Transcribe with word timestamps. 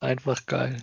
Einfach 0.00 0.46
geil. 0.46 0.82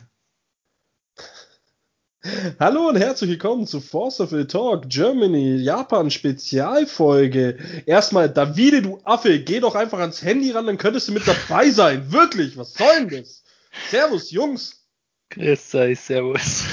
Hallo 2.60 2.90
und 2.90 2.98
herzlich 2.98 3.32
willkommen 3.32 3.66
zu 3.66 3.82
Force 3.82 4.20
of 4.20 4.30
the 4.30 4.46
Talk 4.46 4.88
Germany 4.90 5.56
Japan 5.56 6.12
Spezialfolge. 6.12 7.58
Erstmal, 7.88 8.30
Davide, 8.30 8.84
du 8.84 9.02
Affe, 9.06 9.40
geh 9.40 9.60
doch 9.60 9.74
einfach 9.74 9.98
ans 9.98 10.22
Handy 10.22 10.52
ran, 10.52 10.68
dann 10.68 10.78
könntest 10.78 11.08
du 11.08 11.14
mit 11.14 11.28
dabei 11.28 11.72
sein. 11.72 12.12
Wirklich, 12.12 12.58
was 12.58 12.76
soll 12.76 13.08
denn 13.08 13.22
das? 13.22 13.44
Servus, 13.90 14.30
Jungs. 14.30 14.86
Grüß 15.32 15.74
euch, 15.74 16.00
servus. 16.00 16.66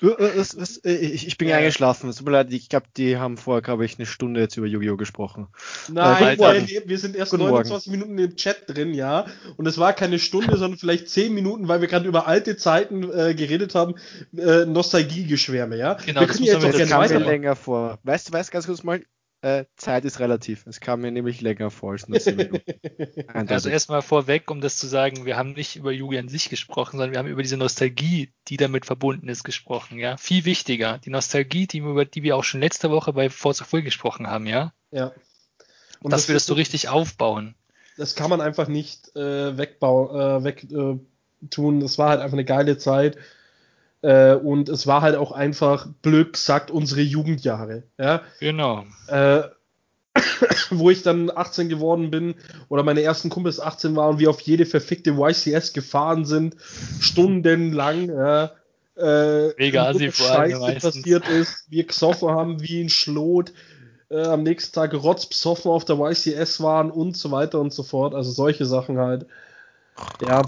Du, 0.00 0.12
äh, 0.12 0.36
was, 0.36 0.58
was, 0.58 0.76
äh, 0.78 0.92
ich, 0.92 1.26
ich 1.26 1.38
bin 1.38 1.48
ja. 1.48 1.56
eingeschlafen. 1.56 2.08
Es 2.08 2.16
tut 2.16 2.26
mir 2.26 2.32
leid, 2.32 2.52
ich 2.52 2.68
glaube, 2.68 2.86
die 2.96 3.16
haben 3.16 3.36
vorher, 3.36 3.62
glaube 3.62 3.84
ich, 3.84 3.98
eine 3.98 4.06
Stunde 4.06 4.40
jetzt 4.40 4.56
über 4.56 4.66
Yu-Gi-Oh! 4.66 4.96
gesprochen. 4.96 5.48
Nein, 5.92 6.38
äh, 6.38 6.68
wir, 6.68 6.88
wir 6.88 6.98
sind 6.98 7.16
erst 7.16 7.32
29 7.32 7.88
Morgen. 7.88 7.98
Minuten 7.98 8.18
im 8.18 8.36
Chat 8.36 8.62
drin, 8.66 8.94
ja. 8.94 9.26
Und 9.56 9.66
es 9.66 9.76
war 9.76 9.92
keine 9.92 10.20
Stunde, 10.20 10.56
sondern 10.56 10.78
vielleicht 10.78 11.08
10 11.08 11.34
Minuten, 11.34 11.66
weil 11.66 11.80
wir 11.80 11.88
gerade 11.88 12.06
über 12.06 12.28
alte 12.28 12.56
Zeiten 12.56 13.02
äh, 13.10 13.34
geredet 13.34 13.74
haben. 13.74 13.96
Äh, 14.36 14.66
Nostalgiegeschwärme, 14.66 15.76
ja. 15.76 15.94
Genau, 15.94 16.20
wir 16.20 16.26
das, 16.28 16.38
jetzt 16.38 16.64
auch 16.64 16.70
das 16.70 16.88
kam 16.88 17.08
mir 17.08 17.18
länger 17.18 17.56
vor. 17.56 17.98
Weißt 18.04 18.28
du, 18.28 18.32
weißt 18.32 18.52
ganz 18.52 18.66
kurz 18.66 18.84
mal, 18.84 19.02
äh, 19.40 19.64
Zeit 19.76 20.04
ist 20.04 20.18
relativ. 20.18 20.66
Es 20.66 20.80
kam 20.80 21.00
mir 21.00 21.12
nämlich 21.12 21.40
länger 21.40 21.70
vor 21.70 21.92
als 21.92 22.08
nur 22.08 22.18
10 22.18 22.36
Minuten. 22.36 23.48
also 23.48 23.68
erstmal 23.68 24.02
vorweg, 24.02 24.50
um 24.50 24.60
das 24.60 24.76
zu 24.76 24.86
sagen, 24.86 25.24
wir 25.26 25.36
haben 25.36 25.52
nicht 25.52 25.76
über 25.76 25.92
Yugi 25.92 26.18
an 26.18 26.28
sich 26.28 26.48
gesprochen, 26.48 26.92
sondern 26.92 27.12
wir 27.12 27.18
haben 27.18 27.28
über 27.28 27.42
diese 27.42 27.56
Nostalgie, 27.56 28.32
die 28.48 28.56
damit 28.56 28.86
verbunden 28.86 29.28
ist, 29.28 29.44
gesprochen, 29.44 29.98
ja. 29.98 30.16
Viel 30.16 30.44
wichtiger. 30.44 30.98
Die 30.98 31.10
Nostalgie, 31.10 31.66
die, 31.66 31.78
über 31.78 32.04
die 32.04 32.22
wir 32.22 32.36
auch 32.36 32.44
schon 32.44 32.60
letzte 32.60 32.90
Woche 32.90 33.12
bei 33.12 33.30
Forza 33.30 33.64
Full 33.64 33.82
gesprochen 33.82 34.26
haben, 34.26 34.46
ja. 34.46 34.72
Ja. 34.90 35.12
Und 36.00 36.12
dass 36.12 36.22
das 36.22 36.28
wir 36.28 36.34
das 36.34 36.46
so 36.46 36.54
richtig 36.54 36.88
aufbauen. 36.88 37.54
Das 37.96 38.14
kann 38.14 38.30
man 38.30 38.40
einfach 38.40 38.68
nicht 38.68 39.14
äh, 39.16 39.56
wegbauen, 39.56 40.14
äh, 40.14 40.44
weg 40.44 40.66
äh, 40.70 40.98
tun. 41.50 41.80
Das 41.80 41.98
war 41.98 42.10
halt 42.10 42.20
einfach 42.20 42.34
eine 42.34 42.44
geile 42.44 42.78
Zeit. 42.78 43.18
Äh, 44.02 44.34
und 44.34 44.68
es 44.68 44.86
war 44.86 45.02
halt 45.02 45.16
auch 45.16 45.32
einfach, 45.32 45.88
blöd 46.02 46.34
gesagt, 46.34 46.70
unsere 46.70 47.00
Jugendjahre. 47.00 47.84
Ja? 47.98 48.22
Genau. 48.40 48.84
Äh, 49.08 49.42
wo 50.70 50.90
ich 50.90 51.02
dann 51.02 51.30
18 51.34 51.68
geworden 51.68 52.10
bin 52.10 52.34
oder 52.68 52.82
meine 52.82 53.02
ersten 53.02 53.30
Kumpels 53.30 53.60
18 53.60 53.96
waren 53.96 54.18
wir 54.18 54.30
auf 54.30 54.40
jede 54.40 54.66
verfickte 54.66 55.10
YCS 55.18 55.72
gefahren 55.72 56.24
sind, 56.24 56.56
stundenlang. 57.00 58.08
Ja, 58.08 58.52
äh, 58.96 59.54
Mega 59.58 59.92
Scheiße 59.94 60.76
passiert 60.80 61.28
ist, 61.28 61.66
wir 61.68 61.84
gesoffen 61.84 62.30
haben 62.30 62.62
wie 62.62 62.82
ein 62.82 62.88
Schlot, 62.88 63.52
äh, 64.10 64.22
am 64.22 64.42
nächsten 64.42 64.74
Tag 64.74 64.94
rotzpsoffen 64.94 65.70
auf 65.70 65.84
der 65.84 65.98
YCS 65.98 66.60
waren 66.60 66.90
und 66.90 67.16
so 67.16 67.30
weiter 67.30 67.60
und 67.60 67.72
so 67.72 67.82
fort. 67.82 68.14
Also 68.14 68.30
solche 68.30 68.66
Sachen 68.66 68.98
halt. 68.98 69.26
Ja, 70.26 70.42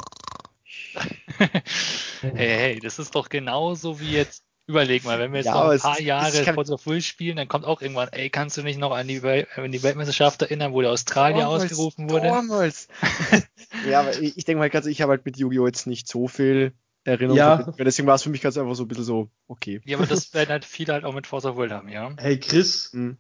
hey, 2.21 2.33
hey, 2.33 2.81
das 2.81 2.99
ist 2.99 3.15
doch 3.15 3.29
genauso 3.29 4.01
wie 4.01 4.13
jetzt. 4.13 4.45
Überleg 4.67 5.05
mal, 5.05 5.19
wenn 5.19 5.33
wir 5.33 5.39
jetzt 5.39 5.47
ja, 5.47 5.55
noch 5.55 5.71
ein 5.71 5.81
paar 5.81 6.01
Jahre 6.01 6.45
Forza 6.55 6.77
Full 6.77 7.01
spielen, 7.03 7.37
dann 7.37 7.49
kommt 7.49 7.65
auch 7.65 7.83
irgendwann, 7.83 8.09
ey, 8.13 8.31
kannst 8.31 8.57
du 8.57 8.63
nicht 8.63 8.79
noch 8.79 8.93
an 8.93 9.09
die, 9.09 9.21
an 9.21 9.73
die 9.73 9.83
Weltmeisterschaft 9.83 10.43
erinnern, 10.43 10.73
wo 10.73 10.81
der 10.81 10.93
Australier 10.93 11.43
damals, 11.43 11.65
ausgerufen 11.65 12.09
wurde? 12.09 12.29
Damals. 12.29 12.87
ja, 13.89 13.99
aber 13.99 14.17
ich, 14.21 14.39
ich 14.39 14.45
denke 14.45 14.61
mal, 14.61 14.71
also 14.71 14.89
ich 14.89 15.03
habe 15.03 15.11
halt 15.11 15.25
mit 15.25 15.39
Yu-Gi-Oh! 15.39 15.67
jetzt 15.67 15.89
nicht 15.89 16.07
so 16.07 16.29
viel 16.29 16.73
Erinnerung. 17.05 17.37
Ja. 17.37 17.73
Deswegen 17.79 18.07
war 18.07 18.15
es 18.15 18.23
für 18.23 18.31
mich 18.31 18.43
ganz 18.43 18.57
einfach 18.59 18.75
so 18.75 18.85
ein 18.85 18.89
bisschen 18.89 19.05
so, 19.05 19.29
okay. 19.49 19.81
Ja, 19.85 19.97
aber 19.97 20.07
das 20.07 20.33
werden 20.35 20.51
halt 20.51 20.65
viele 20.65 20.93
halt 20.93 21.05
auch 21.05 21.15
mit 21.15 21.27
Forza 21.27 21.55
Full 21.55 21.71
haben, 21.71 21.89
ja. 21.89 22.13
Hey 22.19 22.39
Chris, 22.39 22.91
hm. 22.93 23.17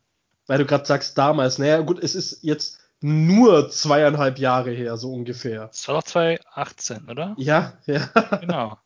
weil 0.46 0.58
du 0.58 0.66
gerade 0.66 0.84
sagst 0.84 1.18
damals, 1.18 1.58
naja 1.58 1.80
gut, 1.80 1.98
es 2.00 2.14
ist 2.14 2.42
jetzt 2.42 2.79
nur 3.00 3.70
zweieinhalb 3.70 4.38
Jahre 4.38 4.70
her, 4.70 4.96
so 4.96 5.12
ungefähr. 5.12 5.68
Das 5.68 5.88
war 5.88 5.96
doch 5.96 6.02
2018, 6.04 7.08
oder? 7.08 7.34
Ja, 7.38 7.74
ja. 7.86 8.08
Genau. 8.40 8.78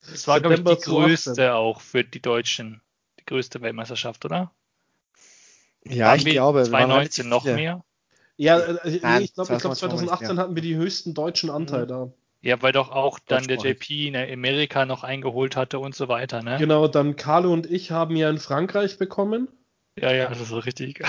Das 0.00 0.26
war, 0.26 0.40
glaube 0.40 0.54
ich, 0.54 0.60
die 0.60 0.90
größte 0.90 1.34
2018. 1.34 1.50
auch 1.50 1.80
für 1.80 2.04
die 2.04 2.22
Deutschen. 2.22 2.80
Die 3.20 3.24
größte 3.26 3.60
Weltmeisterschaft, 3.60 4.24
oder? 4.24 4.52
Ja, 5.84 6.14
ich 6.14 6.24
glaube. 6.24 6.62
2019 6.62 7.28
noch 7.28 7.44
mehr? 7.44 7.84
Ja, 8.36 8.58
äh, 8.58 8.88
ich 9.22 9.34
glaube, 9.34 9.56
glaub, 9.58 9.76
2018 9.76 10.36
ja. 10.36 10.42
hatten 10.42 10.54
wir 10.54 10.62
die 10.62 10.76
höchsten 10.76 11.12
deutschen 11.12 11.50
Anteil 11.50 11.84
mhm. 11.84 11.88
da. 11.88 12.12
Ja, 12.40 12.62
weil 12.62 12.72
doch 12.72 12.92
auch 12.92 13.18
dann 13.18 13.48
der 13.48 13.58
JP 13.58 14.08
in 14.08 14.16
Amerika 14.16 14.86
noch 14.86 15.02
eingeholt 15.02 15.56
hatte 15.56 15.80
und 15.80 15.96
so 15.96 16.06
weiter, 16.06 16.40
ne? 16.42 16.56
Genau, 16.58 16.86
dann 16.86 17.16
Carlo 17.16 17.52
und 17.52 17.68
ich 17.68 17.90
haben 17.90 18.14
ja 18.14 18.30
in 18.30 18.38
Frankreich 18.38 18.96
bekommen. 18.96 19.48
Ja, 19.96 20.12
ja, 20.12 20.28
das 20.28 20.40
ist 20.40 20.48
so 20.48 20.58
richtig. 20.58 21.02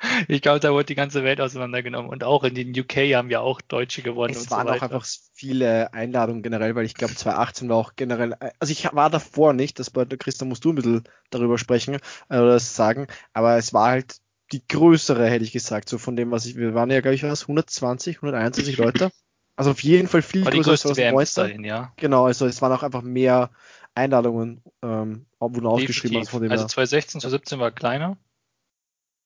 Ich 0.28 0.42
glaube, 0.42 0.60
da 0.60 0.72
wurde 0.72 0.84
die 0.84 0.94
ganze 0.94 1.24
Welt 1.24 1.40
auseinandergenommen. 1.40 2.10
Und 2.10 2.24
auch 2.24 2.44
in 2.44 2.54
den 2.54 2.78
UK 2.78 3.14
haben 3.14 3.30
ja 3.30 3.40
auch 3.40 3.60
Deutsche 3.60 4.02
gewonnen. 4.02 4.34
Es 4.34 4.50
waren 4.50 4.66
so 4.66 4.72
auch 4.72 4.82
einfach 4.82 5.06
viele 5.34 5.92
Einladungen 5.92 6.42
generell, 6.42 6.74
weil 6.74 6.84
ich 6.84 6.94
glaube, 6.94 7.14
2018 7.14 7.68
war 7.68 7.76
auch 7.76 7.92
generell. 7.96 8.34
Also 8.58 8.72
ich 8.72 8.84
war 8.92 9.10
davor 9.10 9.52
nicht, 9.52 9.78
das 9.78 9.90
bei 9.90 10.04
Christa 10.04 10.44
musst 10.44 10.64
du 10.64 10.72
ein 10.72 10.76
bisschen 10.76 11.04
darüber 11.30 11.58
sprechen 11.58 11.96
äh, 12.28 12.38
oder 12.38 12.52
das 12.52 12.74
sagen, 12.74 13.06
aber 13.32 13.56
es 13.56 13.72
war 13.72 13.90
halt 13.90 14.16
die 14.52 14.66
größere, 14.66 15.28
hätte 15.28 15.44
ich 15.44 15.52
gesagt, 15.52 15.88
so 15.88 15.98
von 15.98 16.16
dem, 16.16 16.30
was 16.30 16.46
ich. 16.46 16.56
Wir 16.56 16.74
waren 16.74 16.90
ja, 16.90 17.00
glaube 17.00 17.14
ich, 17.14 17.22
was, 17.22 17.42
120, 17.42 18.16
121 18.16 18.78
Leute. 18.78 19.10
Also 19.56 19.72
auf 19.72 19.82
jeden 19.82 20.08
Fall 20.08 20.22
viel 20.22 20.44
größer 20.44 20.90
als 20.90 21.12
Monster. 21.12 21.60
ja. 21.60 21.92
Genau, 21.96 22.26
also 22.26 22.46
es 22.46 22.62
waren 22.62 22.72
auch 22.72 22.84
einfach 22.84 23.02
mehr 23.02 23.50
Einladungen, 23.94 24.62
ähm, 24.82 25.26
wurden 25.40 25.66
ausgeschrieben. 25.66 26.18
Also, 26.18 26.30
von 26.30 26.42
dem 26.42 26.52
also 26.52 26.64
2016, 26.64 27.20
2017 27.20 27.58
war 27.58 27.72
kleiner. 27.72 28.16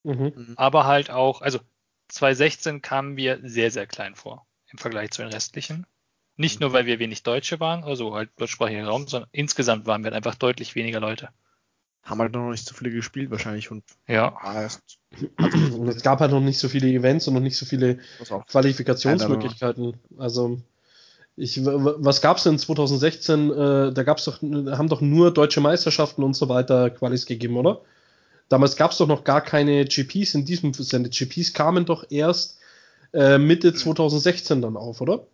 Mhm. 0.04 0.32
mhm. 0.34 0.54
Aber 0.56 0.86
halt 0.86 1.10
auch, 1.10 1.42
also 1.42 1.58
2016 2.08 2.82
kamen 2.82 3.16
wir 3.16 3.40
sehr, 3.42 3.70
sehr 3.70 3.86
klein 3.86 4.14
vor 4.14 4.46
im 4.70 4.78
Vergleich 4.78 5.10
zu 5.10 5.22
den 5.22 5.32
restlichen. 5.32 5.86
Nicht 6.36 6.60
mhm. 6.60 6.66
nur, 6.66 6.72
weil 6.72 6.86
wir 6.86 6.98
wenig 6.98 7.22
Deutsche 7.22 7.60
waren, 7.60 7.84
also 7.84 8.14
halt 8.14 8.30
deutschsprachiger 8.36 8.86
Raum, 8.86 9.06
sondern 9.06 9.28
insgesamt 9.32 9.86
waren 9.86 10.02
wir 10.02 10.06
halt 10.06 10.16
einfach 10.16 10.34
deutlich 10.34 10.74
weniger 10.74 11.00
Leute. 11.00 11.28
Haben 12.02 12.20
halt 12.20 12.32
noch 12.32 12.50
nicht 12.50 12.66
so 12.66 12.74
viele 12.74 12.90
gespielt 12.90 13.30
wahrscheinlich 13.30 13.70
und 13.70 13.84
ja. 14.08 14.34
Also, 14.40 14.78
und 15.38 15.88
es 15.88 16.02
gab 16.02 16.20
halt 16.20 16.32
noch 16.32 16.40
nicht 16.40 16.58
so 16.58 16.68
viele 16.68 16.88
Events 16.88 17.28
und 17.28 17.34
noch 17.34 17.40
nicht 17.40 17.56
so 17.56 17.64
viele 17.64 17.98
Qualifikationsmöglichkeiten. 18.48 19.94
Also 20.18 20.60
ich, 21.36 21.64
was 21.64 22.20
gab 22.20 22.38
es 22.38 22.42
denn 22.42 22.58
2016? 22.58 23.50
Äh, 23.50 23.92
da 23.92 24.02
gab's 24.02 24.24
doch, 24.24 24.42
haben 24.42 24.88
doch 24.88 25.00
nur 25.00 25.32
deutsche 25.32 25.60
Meisterschaften 25.60 26.24
und 26.24 26.34
so 26.34 26.48
weiter 26.48 26.90
Qualis 26.90 27.24
gegeben, 27.24 27.56
oder? 27.56 27.82
Damals 28.52 28.76
gab 28.76 28.90
es 28.90 28.98
doch 28.98 29.06
noch 29.06 29.24
gar 29.24 29.40
keine 29.40 29.86
GPs 29.86 30.34
in 30.34 30.44
diesem 30.44 30.74
Sinne. 30.74 31.08
GPs 31.08 31.54
kamen 31.54 31.86
doch 31.86 32.04
erst 32.10 32.58
äh, 33.14 33.38
Mitte 33.38 33.72
2016 33.72 34.60
dann 34.60 34.76
auf, 34.76 35.00
oder? 35.00 35.26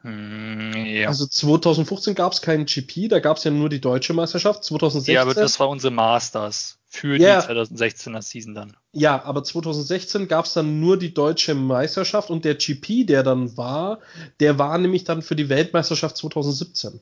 Hm, 0.00 0.72
ja. 0.74 1.06
Also 1.06 1.28
2015 1.28 2.16
gab 2.16 2.32
es 2.32 2.42
keinen 2.42 2.66
GP, 2.66 3.06
da 3.06 3.20
gab 3.20 3.36
es 3.36 3.44
ja 3.44 3.52
nur 3.52 3.68
die 3.68 3.80
deutsche 3.80 4.14
Meisterschaft. 4.14 4.64
2016. 4.64 5.14
Ja, 5.14 5.22
aber 5.22 5.34
das 5.34 5.60
war 5.60 5.68
unsere 5.68 5.92
Masters 5.92 6.78
für 6.88 7.16
ja. 7.16 7.40
die 7.40 7.52
2016er 7.52 8.22
Season 8.22 8.54
dann. 8.56 8.76
Ja, 8.92 9.22
aber 9.22 9.44
2016 9.44 10.26
gab 10.26 10.46
es 10.46 10.54
dann 10.54 10.80
nur 10.80 10.98
die 10.98 11.14
deutsche 11.14 11.54
Meisterschaft 11.54 12.30
und 12.30 12.44
der 12.44 12.56
GP, 12.56 13.06
der 13.06 13.22
dann 13.22 13.56
war, 13.56 14.00
der 14.40 14.58
war 14.58 14.76
nämlich 14.78 15.04
dann 15.04 15.22
für 15.22 15.36
die 15.36 15.48
Weltmeisterschaft 15.48 16.16
2017 16.16 16.98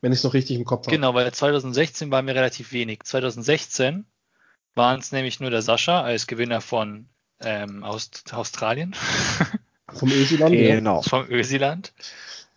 wenn 0.00 0.12
ich 0.12 0.18
es 0.18 0.24
noch 0.24 0.34
richtig 0.34 0.56
im 0.56 0.64
Kopf 0.64 0.86
habe. 0.86 0.96
Genau, 0.96 1.14
weil 1.14 1.30
2016 1.32 2.10
waren 2.10 2.26
wir 2.26 2.34
relativ 2.34 2.72
wenig. 2.72 3.02
2016 3.04 4.06
waren 4.74 5.00
es 5.00 5.12
nämlich 5.12 5.40
nur 5.40 5.50
der 5.50 5.62
Sascha 5.62 6.02
als 6.02 6.26
Gewinner 6.26 6.60
von 6.60 7.08
ähm, 7.40 7.84
Aust 7.84 8.32
Australien. 8.32 8.94
Vom 9.92 10.10
Ösiland, 10.10 10.54
genau. 10.54 11.02
Vom 11.02 11.28
Ösiland. 11.28 11.92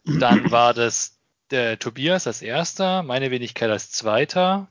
Dann 0.05 0.51
war 0.51 0.73
das 0.73 1.17
der 1.49 1.79
Tobias 1.79 2.27
als 2.27 2.41
erster, 2.41 3.03
meine 3.03 3.31
Wenigkeit 3.31 3.69
als 3.69 3.91
zweiter. 3.91 4.67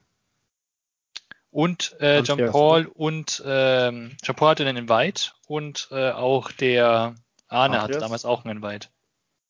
Und 1.51 1.97
äh, 2.01 2.21
John 2.21 2.51
Paul 2.51 2.87
und 2.87 3.43
ähm, 3.45 4.17
John 4.23 4.37
Paul 4.37 4.51
hatte 4.51 4.67
einen 4.67 4.89
Invite 4.89 5.33
und 5.47 5.89
äh, 5.91 6.11
auch 6.11 6.51
der 6.53 7.15
Arne 7.49 7.79
Adrias? 7.79 7.83
hatte 7.83 7.99
damals 7.99 8.25
auch 8.25 8.45
einen 8.45 8.59
Invite. 8.59 8.89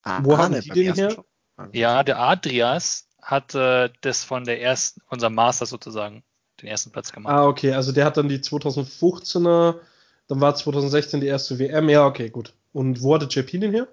Ah, 0.03 0.21
Wo 0.23 0.37
haben 0.37 0.59
die 0.61 0.71
den 0.71 0.95
her? 0.95 1.25
Ja, 1.73 2.03
der 2.03 2.19
Adrias 2.19 3.07
hat 3.23 3.55
äh, 3.55 3.89
das 4.01 4.25
von 4.25 4.45
der 4.45 4.61
ersten, 4.61 5.01
unserem 5.09 5.35
Master 5.35 5.65
sozusagen, 5.65 6.25
den 6.61 6.69
ersten 6.69 6.91
Platz 6.91 7.13
gemacht. 7.13 7.33
Ah, 7.33 7.47
okay, 7.47 7.73
also 7.73 7.93
der 7.93 8.05
hat 8.05 8.17
dann 8.17 8.29
die 8.29 8.39
2015er, 8.39 9.77
dann 10.29 10.41
war 10.41 10.55
2016 10.55 11.21
die 11.21 11.29
erste 11.29 11.59
WM, 11.59 11.89
ja, 11.89 12.05
okay, 12.05 12.29
gut. 12.29 12.53
Und 12.73 13.03
wo 13.03 13.15
hatte 13.15 13.27
JP 13.27 13.59
den 13.59 13.73
her? 13.73 13.89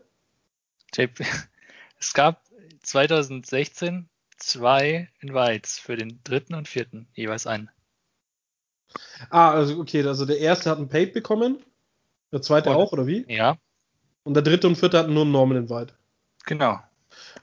JP, 0.94 1.24
es 2.00 2.14
gab 2.14 2.44
2016 2.82 4.10
zwei 4.38 5.10
Invites 5.20 5.78
für 5.78 5.96
den 5.96 6.20
dritten 6.24 6.56
und 6.56 6.68
vierten, 6.68 7.08
jeweils 7.14 7.46
einen. 7.46 7.70
Ah, 9.30 9.52
also 9.52 9.80
okay, 9.80 10.04
also 10.04 10.26
der 10.26 10.40
erste 10.40 10.72
hat 10.72 10.80
einen 10.80 10.90
Paid 10.90 11.14
bekommen, 11.14 11.64
der 12.32 12.42
zweite 12.42 12.72
und, 12.72 12.76
auch, 12.76 12.92
oder 12.92 13.06
wie? 13.06 13.26
Ja. 13.28 13.58
Und 14.24 14.34
der 14.34 14.44
dritte 14.44 14.68
und 14.68 14.76
vierte 14.76 14.98
hatten 14.98 15.14
nur 15.14 15.24
einen 15.24 15.32
Normal 15.32 15.58
Invite. 15.58 15.94
Genau. 16.46 16.80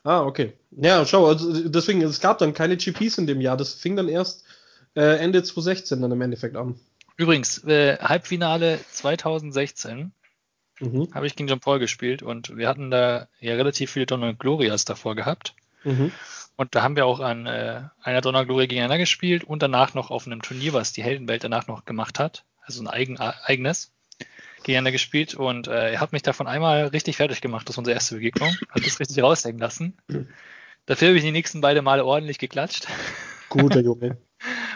Ah, 0.04 0.22
okay. 0.22 0.52
Ja, 0.70 1.04
schau, 1.04 1.26
also 1.26 1.68
deswegen, 1.68 2.02
es 2.02 2.20
gab 2.20 2.38
dann 2.38 2.54
keine 2.54 2.76
GPs 2.76 3.18
in 3.18 3.26
dem 3.26 3.40
Jahr. 3.40 3.56
Das 3.56 3.74
fing 3.74 3.96
dann 3.96 4.08
erst 4.08 4.44
äh, 4.94 5.18
Ende 5.18 5.42
2016 5.42 6.00
dann 6.00 6.12
im 6.12 6.20
Endeffekt 6.20 6.56
an. 6.56 6.78
Übrigens, 7.16 7.64
äh, 7.64 7.98
Halbfinale 7.98 8.78
2016 8.90 10.12
mhm. 10.80 11.08
habe 11.12 11.26
ich 11.26 11.36
gegen 11.36 11.48
John 11.48 11.60
Paul 11.60 11.78
gespielt 11.78 12.22
und 12.22 12.56
wir 12.56 12.68
hatten 12.68 12.90
da 12.90 13.28
ja 13.40 13.54
relativ 13.54 13.92
viele 13.92 14.06
Donner 14.06 14.34
Glorias 14.34 14.84
davor 14.84 15.14
gehabt. 15.14 15.54
Mhm. 15.84 16.12
Und 16.56 16.74
da 16.74 16.82
haben 16.82 16.96
wir 16.96 17.06
auch 17.06 17.20
an 17.20 17.46
äh, 17.46 17.82
einer 18.02 18.20
Donner 18.22 18.46
Gloria 18.46 18.66
gegeneinander 18.66 18.98
gespielt 18.98 19.44
und 19.44 19.62
danach 19.62 19.94
noch 19.94 20.10
auf 20.10 20.26
einem 20.26 20.42
Turnier, 20.42 20.72
was 20.72 20.92
die 20.92 21.02
Heldenwelt 21.02 21.44
danach 21.44 21.66
noch 21.66 21.84
gemacht 21.84 22.18
hat, 22.18 22.44
also 22.62 22.82
ein 22.82 22.88
eigen, 22.88 23.18
eigenes, 23.18 23.92
gegeneinander 24.66 24.90
gespielt 24.90 25.34
und 25.34 25.68
äh, 25.68 25.92
er 25.92 26.00
hat 26.00 26.12
mich 26.12 26.22
davon 26.22 26.48
einmal 26.48 26.88
richtig 26.88 27.16
fertig 27.16 27.40
gemacht, 27.40 27.68
das 27.68 27.74
ist 27.74 27.78
unsere 27.78 27.94
erste 27.94 28.16
Begegnung, 28.16 28.52
hat 28.70 28.84
das 28.84 28.98
richtig 28.98 29.22
raushängen 29.22 29.60
lassen. 29.60 29.96
Dafür 30.86 31.08
habe 31.08 31.18
ich 31.18 31.22
die 31.24 31.30
nächsten 31.30 31.60
beiden 31.60 31.84
Male 31.84 32.04
ordentlich 32.04 32.38
geklatscht. 32.38 32.88
Guter 33.48 33.80
Junge. 33.84 34.18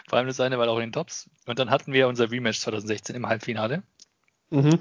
Vor 0.09 0.19
allem 0.19 0.29
das 0.29 0.39
eine 0.39 0.59
war 0.59 0.69
auch 0.69 0.77
in 0.77 0.87
den 0.87 0.93
Tops. 0.93 1.29
Und 1.47 1.59
dann 1.59 1.71
hatten 1.71 1.93
wir 1.93 2.07
unser 2.07 2.31
Rematch 2.31 2.61
2016 2.61 3.17
im 3.17 3.27
Halbfinale. 3.27 3.83
Mhm. 4.51 4.79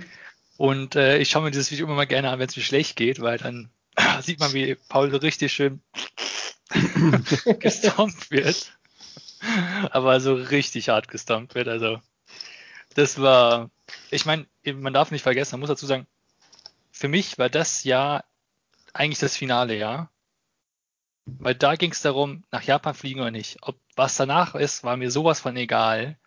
Und 0.58 0.96
äh, 0.96 1.18
ich 1.18 1.30
schaue 1.30 1.44
mir 1.44 1.52
dieses 1.52 1.72
Video 1.72 1.88
immer 1.88 1.96
mal 1.96 2.06
gerne 2.06 2.30
an, 2.30 2.38
wenn 2.38 2.48
es 2.48 2.56
mir 2.56 2.64
schlecht 2.64 2.96
geht, 2.96 3.20
weil 3.20 3.40
dann 3.40 3.72
sieht 4.22 4.40
man, 4.40 4.54
wie 4.54 4.76
Paul 4.90 5.10
so 5.10 5.18
richtig 5.18 5.52
schön 5.52 5.82
gestompt 7.60 8.30
wird. 8.30 8.78
Aber 9.90 10.20
so 10.20 10.36
richtig 10.36 10.90
hart 10.90 11.08
gestompt 11.08 11.56
wird. 11.56 11.68
Also, 11.68 12.00
das 12.94 13.20
war, 13.20 13.72
ich 14.12 14.26
meine, 14.26 14.46
man 14.66 14.94
darf 14.94 15.12
nicht 15.12 15.24
vergessen, 15.24 15.54
man 15.54 15.62
muss 15.62 15.70
dazu 15.70 15.86
sagen, 15.86 16.08
für 16.92 17.08
mich 17.08 17.38
war 17.38 17.50
das 17.50 17.84
Jahr 17.84 18.26
eigentlich 18.94 19.20
das 19.20 19.38
Finale 19.38 19.78
Jahr. 19.78 20.12
Weil 21.26 21.56
da 21.56 21.76
ging 21.76 21.92
es 21.92 22.02
darum, 22.02 22.44
nach 22.52 22.64
Japan 22.64 22.96
fliegen 22.96 23.20
oder 23.22 23.32
nicht. 23.32 23.58
Ob 23.62 23.78
was 23.96 24.16
danach 24.16 24.56
ist, 24.56 24.84
war 24.84 24.98
mir 24.98 25.12
sowas 25.12 25.40
von 25.40 25.56
egal. 25.56 26.18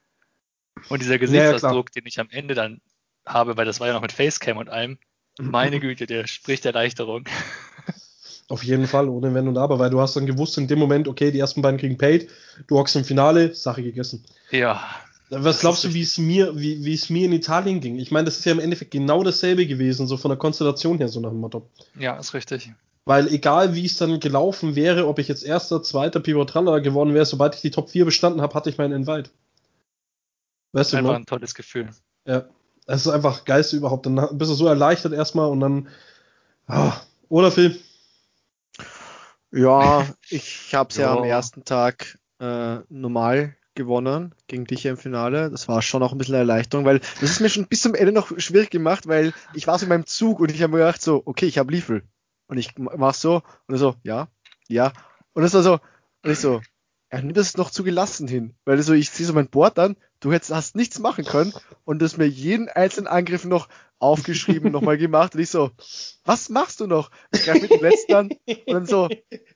Und 0.88 1.02
dieser 1.02 1.18
Gesichtsausdruck, 1.18 1.90
ja, 1.90 2.00
den 2.00 2.06
ich 2.06 2.20
am 2.20 2.30
Ende 2.30 2.54
dann 2.54 2.80
habe, 3.26 3.56
weil 3.56 3.66
das 3.66 3.80
war 3.80 3.88
ja 3.88 3.92
noch 3.92 4.02
mit 4.02 4.12
Facecam 4.12 4.58
und 4.58 4.68
allem, 4.68 4.98
meine 5.38 5.80
Güte, 5.80 6.06
der 6.06 6.26
spricht 6.26 6.66
Erleichterung. 6.66 7.24
Auf 8.48 8.64
jeden 8.64 8.86
Fall, 8.86 9.08
ohne 9.08 9.32
Wenn 9.32 9.48
und 9.48 9.56
Aber, 9.56 9.78
weil 9.78 9.90
du 9.90 10.00
hast 10.00 10.14
dann 10.14 10.26
gewusst 10.26 10.58
in 10.58 10.68
dem 10.68 10.78
Moment, 10.78 11.08
okay, 11.08 11.30
die 11.30 11.38
ersten 11.38 11.62
beiden 11.62 11.80
kriegen 11.80 11.96
paid, 11.96 12.30
du 12.66 12.76
hockst 12.76 12.96
im 12.96 13.04
Finale, 13.04 13.54
Sache 13.54 13.82
gegessen. 13.82 14.24
Ja. 14.50 14.84
Was 15.34 15.60
glaubst 15.60 15.82
du, 15.82 15.94
wie 15.94 16.02
es 16.02 16.18
mir, 16.18 16.54
wie, 16.58 16.84
wie 16.84 16.92
es 16.92 17.08
mir 17.08 17.24
in 17.24 17.32
Italien 17.32 17.80
ging? 17.80 17.98
Ich 17.98 18.10
meine, 18.10 18.26
das 18.26 18.38
ist 18.38 18.44
ja 18.44 18.52
im 18.52 18.60
Endeffekt 18.60 18.90
genau 18.90 19.22
dasselbe 19.22 19.66
gewesen, 19.66 20.06
so 20.06 20.18
von 20.18 20.28
der 20.28 20.36
Konstellation 20.36 20.98
her, 20.98 21.08
so 21.08 21.20
nach 21.20 21.30
dem 21.30 21.40
Motto. 21.40 21.70
Ja, 21.98 22.18
ist 22.18 22.34
richtig. 22.34 22.70
Weil 23.06 23.28
egal 23.28 23.74
wie 23.74 23.86
es 23.86 23.96
dann 23.96 24.20
gelaufen 24.20 24.76
wäre, 24.76 25.08
ob 25.08 25.18
ich 25.18 25.28
jetzt 25.28 25.42
erster, 25.42 25.82
zweiter 25.82 26.20
Pivotralla 26.20 26.80
geworden 26.80 27.14
wäre, 27.14 27.24
sobald 27.24 27.54
ich 27.54 27.62
die 27.62 27.70
Top 27.70 27.88
4 27.88 28.04
bestanden 28.04 28.42
habe, 28.42 28.54
hatte 28.54 28.68
ich 28.68 28.76
meinen 28.76 28.92
Invite. 28.92 29.30
Weißt 30.72 30.92
du, 30.92 30.98
einfach 30.98 31.12
noch? 31.12 31.18
ein 31.18 31.26
tolles 31.26 31.54
Gefühl. 31.54 31.88
Ja. 32.26 32.44
Es 32.86 33.06
ist 33.06 33.12
einfach 33.12 33.46
geilste 33.46 33.76
überhaupt. 33.76 34.04
Dann 34.04 34.16
bist 34.36 34.50
du 34.50 34.54
so 34.54 34.66
erleichtert 34.66 35.14
erstmal 35.14 35.48
und 35.48 35.60
dann. 35.60 35.88
Ah, 36.66 37.00
oder 37.30 37.50
Phil? 37.50 37.80
Ja, 39.50 40.06
ich 40.28 40.74
habe 40.74 40.90
es 40.90 40.96
ja. 40.96 41.14
ja. 41.14 41.16
am 41.16 41.24
ersten 41.24 41.64
Tag 41.64 42.18
äh, 42.38 42.80
normal 42.90 43.56
gewonnen 43.74 44.34
gegen 44.46 44.64
dich 44.64 44.86
im 44.86 44.96
Finale. 44.96 45.50
Das 45.50 45.68
war 45.68 45.82
schon 45.82 46.02
auch 46.02 46.12
ein 46.12 46.18
bisschen 46.18 46.34
eine 46.34 46.40
Erleichterung, 46.40 46.84
weil 46.84 47.00
das 47.20 47.30
ist 47.30 47.40
mir 47.40 47.48
schon 47.48 47.66
bis 47.66 47.82
zum 47.82 47.94
Ende 47.94 48.12
noch 48.12 48.38
schwierig 48.38 48.70
gemacht, 48.70 49.06
weil 49.06 49.32
ich 49.54 49.66
war 49.66 49.78
so 49.78 49.84
in 49.84 49.88
meinem 49.88 50.06
Zug 50.06 50.40
und 50.40 50.50
ich 50.50 50.62
habe 50.62 50.72
mir 50.72 50.78
gedacht 50.78 51.02
so, 51.02 51.22
okay, 51.24 51.46
ich 51.46 51.58
habe 51.58 51.72
Liefel. 51.72 52.02
Und 52.46 52.58
ich 52.58 52.76
mach 52.76 53.14
so 53.14 53.42
und 53.66 53.76
so, 53.78 53.94
ja, 54.02 54.28
ja. 54.68 54.92
Und 55.32 55.42
das 55.42 55.54
war 55.54 55.62
so, 55.62 55.80
und 56.22 56.30
ich 56.30 56.38
so, 56.38 56.60
er 57.08 57.22
nimmt 57.22 57.36
das 57.36 57.56
noch 57.56 57.70
zu 57.70 57.84
gelassen 57.84 58.28
hin. 58.28 58.54
Weil 58.64 58.82
so, 58.82 58.92
ich 58.92 59.10
sehe 59.10 59.26
so 59.26 59.32
mein 59.32 59.48
Board 59.48 59.78
an, 59.78 59.96
du 60.20 60.32
hättest, 60.32 60.52
hast 60.52 60.76
nichts 60.76 60.98
machen 60.98 61.24
können 61.24 61.52
und 61.84 62.00
das 62.00 62.16
mir 62.16 62.26
jeden 62.26 62.68
einzelnen 62.68 63.06
Angriff 63.06 63.44
noch 63.44 63.68
aufgeschrieben, 63.98 64.72
nochmal 64.72 64.98
gemacht 64.98 65.34
und 65.34 65.40
ich 65.40 65.50
so, 65.50 65.70
was 66.24 66.48
machst 66.48 66.80
du 66.80 66.86
noch? 66.86 67.10
Ich 67.32 67.44
greife 67.44 67.60
mit 67.60 67.70
dem 67.70 67.80
letzten 67.80 68.14
an 68.14 68.30
und 68.46 68.72
dann 68.72 68.86
so, 68.86 69.08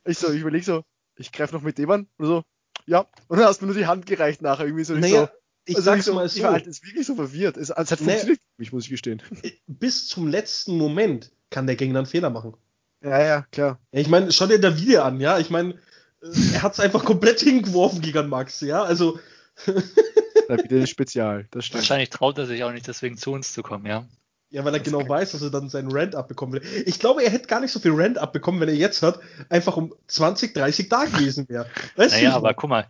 ich 0.05 0.19
so, 0.19 0.33
ich 0.33 0.41
überlege 0.41 0.65
so, 0.65 0.83
ich 1.17 1.33
greife 1.33 1.55
noch 1.55 1.62
mit 1.62 1.79
dem 1.79 1.91
an 1.91 2.09
und 2.19 2.27
so, 2.27 2.43
ja. 2.87 3.06
Und 3.29 3.38
dann 3.38 3.47
hast 3.47 3.61
du 3.61 3.67
mir 3.67 3.73
nur 3.73 3.81
die 3.81 3.87
Hand 3.87 4.06
gereicht 4.06 4.43
nachher 4.43 4.65
irgendwie 4.65 4.85
so. 4.85 4.94
Naja, 4.94 5.27
so, 5.27 5.29
ich 5.65 5.77
also 5.77 5.85
sag's 5.85 6.05
so, 6.05 6.15
mal 6.15 6.29
so. 6.29 6.38
Ich 6.38 6.44
war 6.44 6.53
halt 6.53 6.67
wirklich 6.67 7.06
so 7.06 7.15
verwirrt. 7.15 7.56
Es, 7.56 7.71
es 7.71 7.77
hat 7.77 7.99
funktioniert, 7.99 8.41
naja, 8.59 8.71
muss 8.73 8.85
ich 8.85 8.91
gestehen. 8.91 9.23
Bis 9.67 10.09
zum 10.09 10.29
letzten 10.29 10.79
Moment 10.79 11.33
kann 11.50 11.67
der 11.67 11.77
Gegner 11.77 12.00
einen 12.00 12.06
Fehler 12.06 12.31
machen. 12.31 12.55
Ja, 13.03 13.23
ja, 13.23 13.47
klar. 13.53 13.79
Ja, 13.93 14.00
ich 14.00 14.09
meine, 14.09 14.33
schau 14.33 14.47
dir 14.47 14.61
da 14.61 14.77
Video 14.77 15.03
an, 15.03 15.21
ja. 15.21 15.38
Ich 15.38 15.50
meine, 15.50 15.75
äh, 16.23 16.55
er 16.55 16.62
hat 16.62 16.75
es 16.75 16.81
einfach 16.81 17.05
komplett 17.05 17.41
hingeworfen 17.43 18.00
gegen 18.00 18.29
Max, 18.29 18.61
ja. 18.61 18.83
Also. 18.83 19.19
da 19.67 20.59
wieder 20.62 20.87
Spezial, 20.87 21.47
das 21.50 21.67
stimmt. 21.67 21.83
Wahrscheinlich 21.83 22.11
traut 22.11 22.38
er 22.38 22.47
sich 22.47 22.62
auch 22.62 22.73
nicht, 22.73 22.87
deswegen 22.87 23.17
zu 23.17 23.33
uns 23.33 23.53
zu 23.53 23.62
kommen, 23.62 23.87
ja. 23.87 24.06
Ja, 24.51 24.65
weil 24.65 24.75
er 24.75 24.79
das 24.79 24.89
genau 24.89 25.09
weiß, 25.09 25.33
dass 25.33 25.43
er 25.43 25.51
dann 25.51 25.69
seinen 25.69 25.91
Rand 25.91 26.15
abbekommen 26.15 26.55
will. 26.55 26.83
Ich 26.87 27.01
glaube, 27.01 27.25
er 27.25 27.31
hätte 27.31 27.49
gar 27.49 27.61
nicht 27.61 27.73
so 27.73 27.81
viel 27.81 27.93
Rand 27.95 28.19
abbekommen, 28.19 28.61
wenn 28.61 28.69
er 28.69 28.77
jetzt 28.77 29.03
hat, 29.03 29.19
einfach 29.49 29.77
um 29.77 29.95
20, 30.07 30.55
30 30.55 30.89
da 30.89 31.05
gewesen 31.05 31.49
wäre. 31.49 31.67
naja, 31.97 32.35
aber 32.35 32.55
guck 32.55 32.71
mal, 32.71 32.89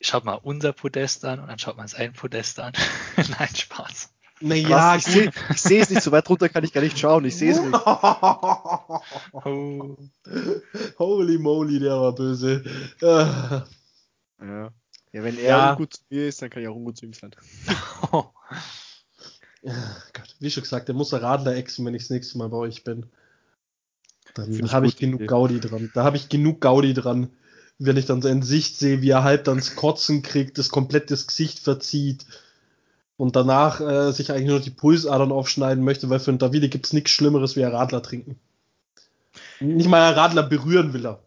schaut 0.00 0.24
mal 0.24 0.34
unser 0.42 0.72
Podest 0.72 1.24
an 1.24 1.40
und 1.40 1.48
dann 1.48 1.58
schaut 1.58 1.76
mal 1.76 1.86
sein 1.86 2.14
Podest 2.14 2.58
an. 2.60 2.72
Nein, 3.16 3.54
Spaß. 3.54 4.10
Naja, 4.40 4.96
ich 4.96 5.04
sehe 5.04 5.30
es 5.80 5.90
nicht, 5.90 6.02
so 6.02 6.12
weit 6.12 6.28
runter 6.28 6.48
kann 6.48 6.64
ich 6.64 6.72
gar 6.72 6.82
nicht 6.82 6.98
schauen, 6.98 7.24
ich 7.24 7.36
sehe 7.36 7.52
es 7.52 7.60
nicht. 7.60 7.72
oh. 9.32 9.96
Holy 10.98 11.38
moly, 11.38 11.78
der 11.78 11.98
war 11.98 12.14
böse. 12.14 12.62
ja. 13.00 13.64
ja, 14.38 14.70
wenn 15.12 15.38
er 15.38 15.44
ja. 15.44 15.70
ungut 15.72 15.94
zu 15.94 16.02
mir 16.10 16.28
ist, 16.28 16.42
dann 16.42 16.50
kann 16.50 16.62
ich 16.62 16.68
auch 16.68 16.74
ungut 16.74 16.98
zu 16.98 17.06
ihm 17.06 17.14
sein. 17.14 17.34
Gott, 20.12 20.36
wie 20.38 20.50
schon 20.50 20.62
gesagt, 20.62 20.88
der 20.88 20.94
muss 20.94 21.10
der 21.10 21.22
Radler 21.22 21.56
exen, 21.56 21.84
wenn 21.84 21.94
ich 21.94 22.02
das 22.02 22.10
nächste 22.10 22.38
Mal 22.38 22.48
bei 22.48 22.56
euch 22.56 22.84
bin. 22.84 23.06
Dann 24.34 24.70
habe 24.70 24.86
ich 24.86 24.96
genug 24.96 25.20
Idee. 25.20 25.26
Gaudi 25.26 25.60
dran. 25.60 25.90
Da 25.94 26.04
habe 26.04 26.16
ich 26.16 26.28
genug 26.28 26.60
Gaudi 26.60 26.94
dran, 26.94 27.30
wenn 27.78 27.96
ich 27.96 28.06
dann 28.06 28.22
sein 28.22 28.42
Sicht 28.42 28.78
sehe, 28.78 29.02
wie 29.02 29.10
er 29.10 29.24
halb 29.24 29.44
dann 29.44 29.56
das 29.56 29.74
Kotzen 29.74 30.22
kriegt, 30.22 30.58
das 30.58 30.68
komplett 30.68 31.10
das 31.10 31.26
Gesicht 31.26 31.58
verzieht 31.58 32.26
und 33.16 33.34
danach 33.34 33.80
äh, 33.80 34.12
sich 34.12 34.30
eigentlich 34.30 34.48
nur 34.48 34.60
die 34.60 34.70
Pulsadern 34.70 35.32
aufschneiden 35.32 35.82
möchte, 35.82 36.10
weil 36.10 36.20
für 36.20 36.30
einen 36.30 36.38
Davide 36.38 36.68
gibt 36.68 36.86
es 36.86 36.92
nichts 36.92 37.10
Schlimmeres 37.10 37.56
wie 37.56 37.64
ein 37.64 37.72
Radler 37.72 38.02
trinken. 38.02 38.38
Nicht 39.60 39.88
mal 39.88 40.02
ein 40.02 40.14
Radler 40.14 40.42
berühren 40.42 40.92
will 40.92 41.06
er. 41.06 41.22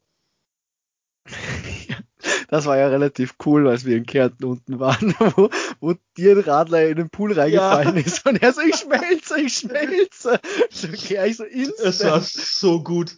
das 2.49 2.65
war 2.65 2.77
ja 2.77 2.87
relativ 2.87 3.35
cool, 3.45 3.67
als 3.67 3.85
wir 3.85 3.97
in 3.97 4.05
Kärnten 4.05 4.45
unten 4.45 4.79
waren, 4.79 5.15
wo, 5.35 5.49
wo 5.79 5.95
dir 6.17 6.37
ein 6.37 6.39
Radler 6.39 6.87
in 6.87 6.97
den 6.97 7.09
Pool 7.09 7.33
reingefallen 7.33 7.95
ja. 7.95 8.01
ist 8.01 8.25
und 8.25 8.41
er 8.41 8.53
so, 8.53 8.61
ich 8.61 8.75
schmelze, 8.75 9.39
ich 9.39 9.53
schmelze. 9.53 10.39
So 10.71 10.87
gleich 10.89 11.37
so 11.37 11.43
instant. 11.43 11.87
Es 11.87 12.03
war 12.03 12.21
so 12.21 12.83
gut. 12.83 13.15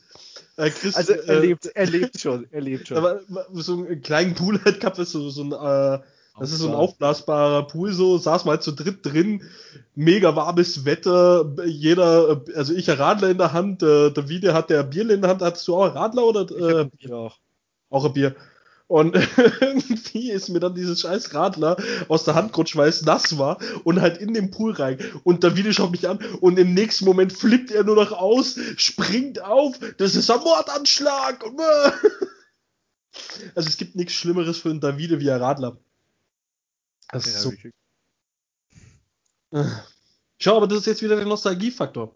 Äh, 0.57 0.69
Chris, 0.69 0.95
also 0.95 1.13
er 1.13 1.27
äh, 1.27 1.39
lebt, 1.39 1.65
er 1.65 1.85
lebt 1.85 2.19
schon, 2.19 2.47
er 2.51 2.61
lebt 2.61 2.87
schon. 2.87 2.97
Aber 2.97 3.21
so 3.53 3.85
einen 3.85 4.01
kleinen 4.01 4.35
Pool 4.35 4.59
halt 4.63 4.79
gehabt, 4.79 4.97
so, 4.97 5.29
so 5.29 5.43
ein 5.43 5.51
äh, 5.51 6.03
das 6.39 6.51
ist 6.51 6.59
so 6.59 6.69
ein 6.69 6.75
aufblasbarer 6.75 7.67
Pool, 7.67 7.91
so 7.91 8.17
saß 8.17 8.45
mal 8.45 8.61
zu 8.61 8.71
dritt 8.71 9.05
drin, 9.05 9.43
mega 9.95 10.35
warmes 10.35 10.85
Wetter, 10.85 11.53
jeder, 11.65 12.41
also 12.55 12.73
ich 12.73 12.89
ein 12.89 12.97
Radler 12.97 13.29
in 13.29 13.37
der 13.37 13.53
Hand, 13.53 13.83
äh, 13.83 14.11
der 14.11 14.29
Video 14.29 14.53
hat 14.53 14.69
der 14.69 14.83
Bier 14.83 15.09
in 15.09 15.21
der 15.21 15.29
Hand, 15.29 15.41
hattest 15.41 15.67
du 15.67 15.75
auch 15.75 15.85
ein 15.85 15.91
Radler 15.91 16.23
oder? 16.23 16.41
Äh, 16.49 16.89
ich 16.97 17.05
Bier 17.07 17.17
auch. 17.17 17.37
Auch 17.89 18.05
ein 18.05 18.13
Bier. 18.13 18.35
Und 18.91 19.15
irgendwie 19.61 20.31
ist 20.31 20.49
mir 20.49 20.59
dann 20.59 20.75
dieses 20.75 20.99
scheiß 20.99 21.33
Radler 21.33 21.77
aus 22.09 22.25
der 22.25 22.35
Hand 22.35 22.51
gerutscht, 22.51 22.75
weil 22.75 22.89
es 22.89 23.03
nass 23.03 23.37
war 23.37 23.57
und 23.85 24.01
halt 24.01 24.17
in 24.17 24.33
den 24.33 24.51
Pool 24.51 24.73
rein. 24.73 24.99
Und 25.23 25.43
der 25.43 25.55
Video 25.55 25.71
schaut 25.71 25.91
mich 25.91 26.09
an 26.09 26.17
und 26.41 26.59
im 26.59 26.73
nächsten 26.73 27.05
Moment 27.05 27.31
flippt 27.31 27.71
er 27.71 27.85
nur 27.85 27.95
noch 27.95 28.11
aus, 28.11 28.59
springt 28.75 29.41
auf, 29.41 29.79
das 29.97 30.15
ist 30.15 30.29
ein 30.29 30.41
Mordanschlag. 30.41 31.45
Also 33.55 33.67
es 33.67 33.75
gibt 33.75 33.97
nichts 33.97 34.13
Schlimmeres 34.13 34.57
für 34.57 34.69
einen 34.69 34.79
Davide 34.79 35.19
wie 35.19 35.29
ein 35.29 35.41
Radler. 35.41 35.77
Das 37.11 37.27
ist 37.27 37.41
so. 37.41 37.51
Schau, 40.39 40.55
aber 40.55 40.67
das 40.67 40.79
ist 40.79 40.85
jetzt 40.85 41.01
wieder 41.01 41.17
der 41.17 41.25
Nostalgiefaktor. 41.25 42.15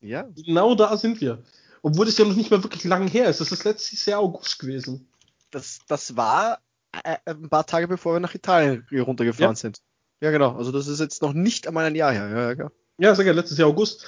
Ja. 0.00 0.22
Genau 0.34 0.74
da 0.74 0.96
sind 0.96 1.20
wir. 1.20 1.44
Obwohl 1.82 2.08
es 2.08 2.16
ja 2.16 2.24
noch 2.24 2.36
nicht 2.36 2.50
mehr 2.50 2.62
wirklich 2.62 2.84
lang 2.84 3.06
her 3.06 3.28
ist. 3.28 3.42
Das 3.42 3.52
ist 3.52 3.64
letztes 3.64 4.06
Jahr 4.06 4.20
August 4.20 4.58
gewesen. 4.58 5.09
Das, 5.50 5.80
das 5.88 6.16
war 6.16 6.58
äh, 7.04 7.16
ein 7.24 7.48
paar 7.48 7.66
Tage 7.66 7.88
bevor 7.88 8.14
wir 8.14 8.20
nach 8.20 8.34
Italien 8.34 8.86
runtergefahren 8.92 9.52
ja. 9.52 9.56
sind. 9.56 9.80
Ja, 10.20 10.30
genau. 10.30 10.56
Also 10.56 10.72
das 10.72 10.86
ist 10.86 11.00
jetzt 11.00 11.22
noch 11.22 11.32
nicht 11.32 11.66
einmal 11.66 11.86
ein 11.86 11.94
Jahr 11.94 12.12
her. 12.12 12.28
Ja, 12.28 12.52
ja, 12.52 12.70
ja 12.98 13.14
sag 13.14 13.26
ja, 13.26 13.32
letztes 13.32 13.58
Jahr 13.58 13.68
August. 13.68 14.06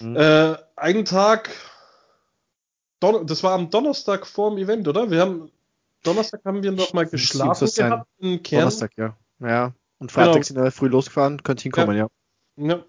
Mhm. 0.00 0.16
Äh, 0.16 0.56
einen 0.76 1.04
Tag. 1.04 1.50
Don 3.00 3.26
das 3.26 3.42
war 3.42 3.52
am 3.52 3.70
Donnerstag 3.70 4.26
vor 4.26 4.50
dem 4.50 4.58
Event, 4.58 4.86
oder? 4.88 5.10
Wir 5.10 5.20
haben 5.20 5.50
Donnerstag 6.02 6.42
haben 6.44 6.62
wir 6.62 6.72
noch 6.72 6.92
mal 6.92 7.06
geschlafen 7.06 7.66
gehabt 7.66 8.08
in 8.18 8.42
Kern. 8.42 8.60
Donnerstag, 8.60 8.92
ja. 8.96 9.16
Ja, 9.40 9.74
und 9.98 10.12
Freitag 10.12 10.34
genau. 10.34 10.44
sind 10.44 10.56
wir 10.56 10.70
früh 10.70 10.88
losgefahren, 10.88 11.42
könnt 11.42 11.60
hinkommen, 11.60 11.96
ja. 11.96 12.08
ja. 12.56 12.66
Ja. 12.66 12.84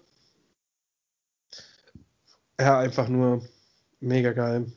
Ja, 2.58 2.78
einfach 2.78 3.08
nur 3.08 3.42
mega 4.00 4.32
geil. 4.32 4.72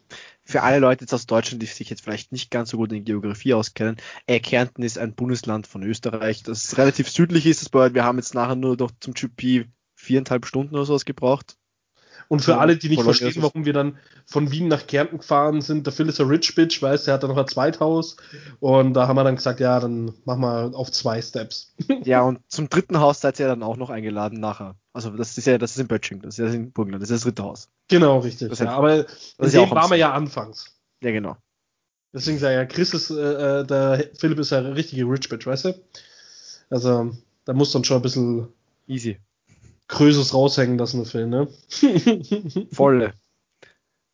Für 0.50 0.64
alle 0.64 0.80
Leute 0.80 1.04
jetzt 1.04 1.14
aus 1.14 1.28
Deutschland, 1.28 1.62
die 1.62 1.68
sich 1.68 1.92
jetzt 1.92 2.02
vielleicht 2.02 2.32
nicht 2.32 2.50
ganz 2.50 2.72
so 2.72 2.78
gut 2.78 2.92
in 2.92 3.06
Geografie 3.06 3.54
auskennen, 3.54 3.98
äh, 4.26 4.40
Kärnten 4.40 4.82
ist 4.82 4.98
ein 4.98 5.14
Bundesland 5.14 5.68
von 5.68 5.84
Österreich, 5.84 6.42
das 6.42 6.76
relativ 6.80 7.08
südlich 7.08 7.46
ist. 7.46 7.62
Das 7.62 7.70
bedeutet, 7.70 7.94
wir 7.94 8.04
haben 8.04 8.18
jetzt 8.18 8.34
nachher 8.34 8.56
nur 8.56 8.76
noch 8.76 8.90
zum 9.00 9.14
GP 9.14 9.68
viereinhalb 9.94 10.48
Stunden 10.48 10.74
oder 10.74 10.86
sowas 10.86 11.06
gebraucht. 11.06 11.60
Und 12.30 12.44
für 12.44 12.60
alle, 12.60 12.78
die 12.78 12.90
nicht 12.90 13.02
verstehen, 13.02 13.42
warum 13.42 13.66
wir 13.66 13.74
dann 13.74 13.98
von 14.28 14.52
Wien 14.52 14.68
nach 14.68 14.86
Kärnten 14.86 15.18
gefahren 15.18 15.62
sind, 15.62 15.88
der 15.88 15.94
Phil 15.94 16.08
ist 16.10 16.22
ein 16.22 16.28
Rich 16.28 16.54
Bitch, 16.54 16.80
weißt 16.80 17.08
der 17.08 17.16
hat 17.16 17.24
dann 17.24 17.32
noch 17.32 17.38
ein 17.38 17.48
Zweithaus. 17.48 18.18
Und 18.60 18.94
da 18.94 19.08
haben 19.08 19.16
wir 19.16 19.24
dann 19.24 19.36
gesagt, 19.36 19.60
ja, 19.60 19.80
dann 19.80 20.14
machen 20.26 20.42
wir 20.42 20.78
auf 20.78 20.92
zwei 20.92 21.22
Steps. 21.22 21.74
Ja, 22.06 22.22
und 22.22 22.40
zum 22.48 22.70
dritten 22.70 23.00
Haus 23.00 23.20
seid 23.20 23.40
ihr 23.40 23.48
dann 23.48 23.64
auch 23.64 23.78
noch 23.78 23.90
eingeladen 23.90 24.40
nachher. 24.40 24.76
Also 24.94 25.10
das 25.10 25.38
ist 25.38 25.48
ja, 25.48 25.58
das 25.58 25.72
ist 25.72 25.80
in 25.80 25.88
Böttching, 25.88 26.22
das 26.22 26.38
ist 26.38 26.46
ja 26.46 26.54
in 26.54 26.72
Burgenland, 26.72 27.02
das 27.02 27.10
ist 27.10 27.16
das 27.16 27.24
dritte 27.24 27.44
Haus. 27.44 27.68
Genau, 27.88 28.20
richtig. 28.20 28.50
Das 28.50 28.60
ja, 28.60 28.72
aber 28.72 29.08
in 29.40 29.52
dem 29.52 29.72
waren 29.72 29.90
wir 29.90 29.98
ja 29.98 30.14
anfangs. 30.14 30.78
Ja, 31.02 31.12
genau. 31.12 31.36
Deswegen 32.14 32.38
sage 32.38 32.54
ich 32.54 32.58
ja, 32.58 32.66
Chris 32.66 32.94
ist, 32.94 33.10
äh, 33.10 33.62
äh, 33.62 33.66
der 33.66 34.10
Philipp 34.20 34.38
ist 34.38 34.52
ja 34.52 34.60
richtige 34.60 35.06
Rich 35.06 35.30
Bitch, 35.30 35.48
weißt 35.48 35.66
du? 35.66 35.74
Also, 36.70 37.12
da 37.46 37.54
muss 37.54 37.72
dann 37.72 37.84
schon 37.84 37.98
ein 37.98 38.04
bisschen 38.04 38.48
easy. 38.88 39.18
Größes 39.90 40.34
raushängen 40.34 40.78
lassen, 40.78 41.04
der 41.04 41.06
Film, 41.08 41.30
ne? 41.30 41.48
Volle. 42.72 43.14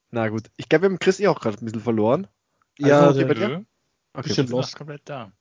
Na 0.10 0.30
gut. 0.30 0.44
Ich 0.56 0.70
glaube, 0.70 0.84
wir 0.84 0.90
haben 0.90 1.00
Chris 1.00 1.20
eh 1.20 1.28
auch 1.28 1.40
gerade 1.40 1.58
ein 1.58 1.66
bisschen 1.66 1.82
verloren. 1.82 2.28
Ja, 2.80 3.02
also, 3.02 3.20
der, 3.20 3.34
der, 3.34 3.66
okay, 4.14 4.28
bisschen 4.30 4.48
lost. 4.48 4.76
komplett 4.76 5.02
da. 5.06 5.32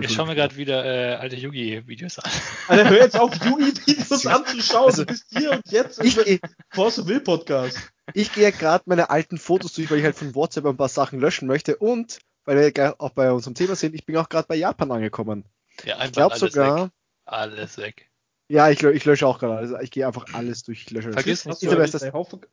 ich 0.00 0.12
schaue 0.12 0.26
mir 0.26 0.34
gerade 0.34 0.56
wieder 0.56 0.84
äh, 0.84 1.14
alte 1.16 1.36
Yugi-Videos 1.36 2.18
an. 2.18 2.30
Alter, 2.68 2.90
hör 2.90 2.98
jetzt 2.98 3.20
auf, 3.20 3.34
Yugi-Videos 3.44 4.26
anzuschauen. 4.26 4.86
Also, 4.86 5.04
du 5.04 5.12
bist 5.12 5.26
hier 5.30 5.52
und 5.52 5.70
jetzt 5.70 6.02
ich 6.02 6.16
im 6.16 6.40
Force 6.70 7.06
Will 7.06 7.20
Podcast. 7.20 7.78
Ich 8.14 8.32
gehe 8.32 8.50
gerade 8.50 8.84
meine 8.86 9.10
alten 9.10 9.36
Fotos 9.36 9.74
durch, 9.74 9.90
weil 9.90 9.98
ich 9.98 10.04
halt 10.04 10.16
von 10.16 10.34
WhatsApp 10.34 10.64
ein 10.64 10.76
paar 10.78 10.88
Sachen 10.88 11.20
löschen 11.20 11.46
möchte 11.46 11.76
und 11.76 12.18
weil 12.44 12.74
wir 12.74 13.00
auch 13.00 13.10
bei 13.10 13.30
unserem 13.30 13.54
Thema 13.54 13.76
sind, 13.76 13.94
ich 13.94 14.06
bin 14.06 14.16
auch 14.16 14.28
gerade 14.30 14.48
bei 14.48 14.56
Japan 14.56 14.90
angekommen. 14.90 15.44
Ja, 15.84 15.96
einfach 15.96 16.06
ich 16.06 16.12
glaube 16.12 16.38
sogar. 16.38 16.84
Weg. 16.84 16.92
Alles 17.26 17.76
weg. 17.76 18.11
Ja, 18.52 18.68
ich, 18.68 18.82
ich 18.82 19.06
lösche 19.06 19.26
auch 19.26 19.38
gerade. 19.38 19.56
Also 19.56 19.78
ich 19.78 19.90
gehe 19.90 20.06
einfach 20.06 20.26
alles 20.34 20.62
durch. 20.62 20.82
Ich 20.82 20.90
lösche 20.90 21.10
Vergiss, 21.10 21.46
hast, 21.46 21.62
du 21.62 21.70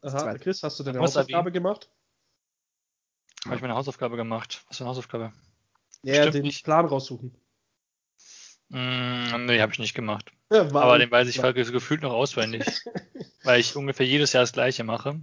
Aha, 0.01 0.37
Chris, 0.37 0.63
hast 0.63 0.79
du 0.79 0.83
deine 0.85 0.99
Hausaufgabe 0.99 1.51
gemacht? 1.51 1.89
Habe 3.43 3.57
ich 3.57 3.61
meine 3.61 3.75
Hausaufgabe 3.75 4.15
gemacht? 4.15 4.63
Was 4.69 4.77
für 4.77 4.85
eine 4.85 4.91
Hausaufgabe? 4.91 5.33
Ja, 6.03 6.21
Stimmt 6.21 6.35
den 6.35 6.43
nicht. 6.43 6.63
Plan 6.63 6.85
raussuchen. 6.85 7.35
Mm, 8.69 9.45
nee, 9.45 9.59
habe 9.59 9.73
ich 9.73 9.79
nicht 9.79 9.93
gemacht. 9.93 10.31
Ja, 10.49 10.61
Aber 10.61 10.99
den 10.99 11.11
weiß 11.11 11.27
ich 11.27 11.41
gefühlt 11.41 12.01
noch 12.01 12.13
auswendig. 12.13 12.65
weil 13.43 13.59
ich 13.59 13.75
ungefähr 13.75 14.05
jedes 14.05 14.31
Jahr 14.31 14.43
das 14.43 14.53
gleiche 14.53 14.85
mache. 14.85 15.19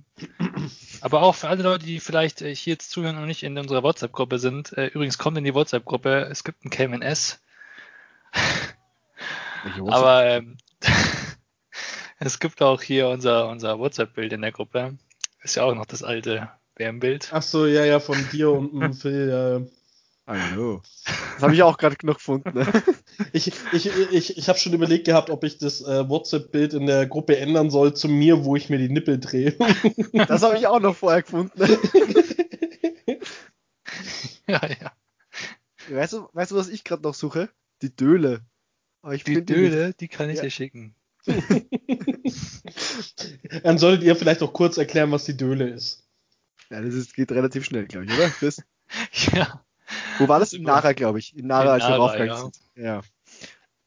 Aber 1.00 1.22
auch 1.22 1.36
für 1.36 1.48
alle 1.48 1.62
Leute, 1.62 1.86
die 1.86 2.00
vielleicht 2.00 2.42
äh, 2.42 2.54
hier 2.54 2.74
jetzt 2.74 2.90
zuhören 2.90 3.16
und 3.16 3.28
nicht 3.28 3.44
in 3.44 3.56
unserer 3.56 3.82
WhatsApp-Gruppe 3.82 4.38
sind. 4.38 4.76
Äh, 4.76 4.88
übrigens 4.88 5.16
kommt 5.16 5.38
in 5.38 5.44
die 5.44 5.54
WhatsApp-Gruppe. 5.54 6.28
Es 6.30 6.44
gibt 6.44 6.66
ein 6.66 6.70
KMNS. 6.70 7.40
Aber 9.90 10.24
ähm, 10.24 10.58
es 12.18 12.38
gibt 12.38 12.62
auch 12.62 12.82
hier 12.82 13.08
unser, 13.08 13.48
unser 13.48 13.78
WhatsApp-Bild 13.78 14.32
in 14.32 14.42
der 14.42 14.52
Gruppe. 14.52 14.96
Ist 15.42 15.56
ja 15.56 15.64
auch 15.64 15.74
noch 15.74 15.86
das 15.86 16.02
alte 16.02 16.50
Wärmbild. 16.76 17.30
Ach 17.32 17.42
so, 17.42 17.66
ja, 17.66 17.84
ja, 17.84 18.00
von 18.00 18.16
dir 18.32 18.50
und 18.50 18.94
Phil, 19.00 19.28
ja. 19.28 19.66
Hallo. 20.26 20.82
Das 21.04 21.42
habe 21.42 21.54
ich 21.54 21.62
auch 21.62 21.78
gerade 21.78 22.04
noch 22.04 22.16
gefunden. 22.16 22.52
Ne? 22.54 22.66
Ich, 23.32 23.50
ich, 23.72 23.86
ich, 24.12 24.36
ich 24.36 24.48
habe 24.48 24.58
schon 24.58 24.74
überlegt 24.74 25.06
gehabt, 25.06 25.30
ob 25.30 25.42
ich 25.42 25.56
das 25.56 25.80
äh, 25.80 26.06
WhatsApp-Bild 26.06 26.74
in 26.74 26.86
der 26.86 27.06
Gruppe 27.06 27.38
ändern 27.38 27.70
soll 27.70 27.94
zu 27.94 28.08
mir, 28.08 28.44
wo 28.44 28.56
ich 28.56 28.68
mir 28.68 28.76
die 28.76 28.90
Nippel 28.90 29.18
drehe. 29.18 29.56
Das 30.28 30.42
habe 30.42 30.58
ich 30.58 30.66
auch 30.66 30.80
noch 30.80 30.94
vorher 30.94 31.22
gefunden. 31.22 31.58
Ja, 34.46 34.60
ja. 34.66 34.92
Weißt 35.88 36.12
du, 36.12 36.28
weißt 36.32 36.50
du 36.50 36.56
was 36.56 36.68
ich 36.68 36.84
gerade 36.84 37.02
noch 37.02 37.14
suche? 37.14 37.48
Die 37.82 37.94
Döle. 37.94 38.42
die 39.04 39.44
Döle, 39.44 39.92
die, 39.92 39.96
die 39.96 40.08
kann 40.08 40.30
ich 40.30 40.36
ja. 40.36 40.42
dir 40.42 40.50
schicken. 40.50 40.94
Dann 43.62 43.78
solltet 43.78 44.04
ihr 44.04 44.16
vielleicht 44.16 44.42
auch 44.42 44.52
kurz 44.52 44.76
erklären, 44.76 45.12
was 45.12 45.24
die 45.24 45.36
Döle 45.36 45.68
ist. 45.68 46.06
Ja, 46.70 46.80
das 46.80 46.94
ist, 46.94 47.14
geht 47.14 47.32
relativ 47.32 47.64
schnell, 47.64 47.86
glaube 47.86 48.06
ich, 48.06 48.12
oder? 48.12 48.30
Chris? 48.30 48.62
ja. 49.32 49.62
Wo 50.18 50.28
war 50.28 50.40
das? 50.40 50.52
In 50.52 50.62
Nara, 50.62 50.92
glaube 50.92 51.18
ich. 51.18 51.36
In 51.36 51.46
Nara, 51.46 51.76
in 51.76 51.80
als 51.82 51.82
Nara, 51.82 51.92
wir 51.92 51.98
raufgegangen 51.98 52.52
ja. 52.74 52.84
ja. 52.84 53.00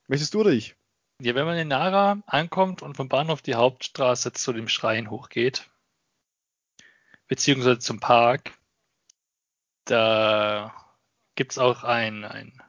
Möchtest 0.08 0.34
du 0.34 0.41
oder 0.41 0.51
ich? 0.51 0.75
Ja, 1.22 1.36
wenn 1.36 1.46
man 1.46 1.58
in 1.58 1.67
Nara 1.67 2.22
ankommt 2.27 2.81
und 2.81 2.96
vom 2.96 3.10
Bahnhof 3.10 3.41
die 3.41 3.55
Hauptstraße 3.55 4.31
zu 4.31 4.53
dem 4.53 4.69
Schrein 4.69 5.10
hochgeht, 5.10 5.69
beziehungsweise 7.27 7.79
zum 7.79 8.00
Park, 8.00 8.53
da 9.86 10.74
gibt 11.36 11.51
es 11.51 11.58
auch 11.58 11.84
ein, 11.84 12.24
ein 12.24 12.62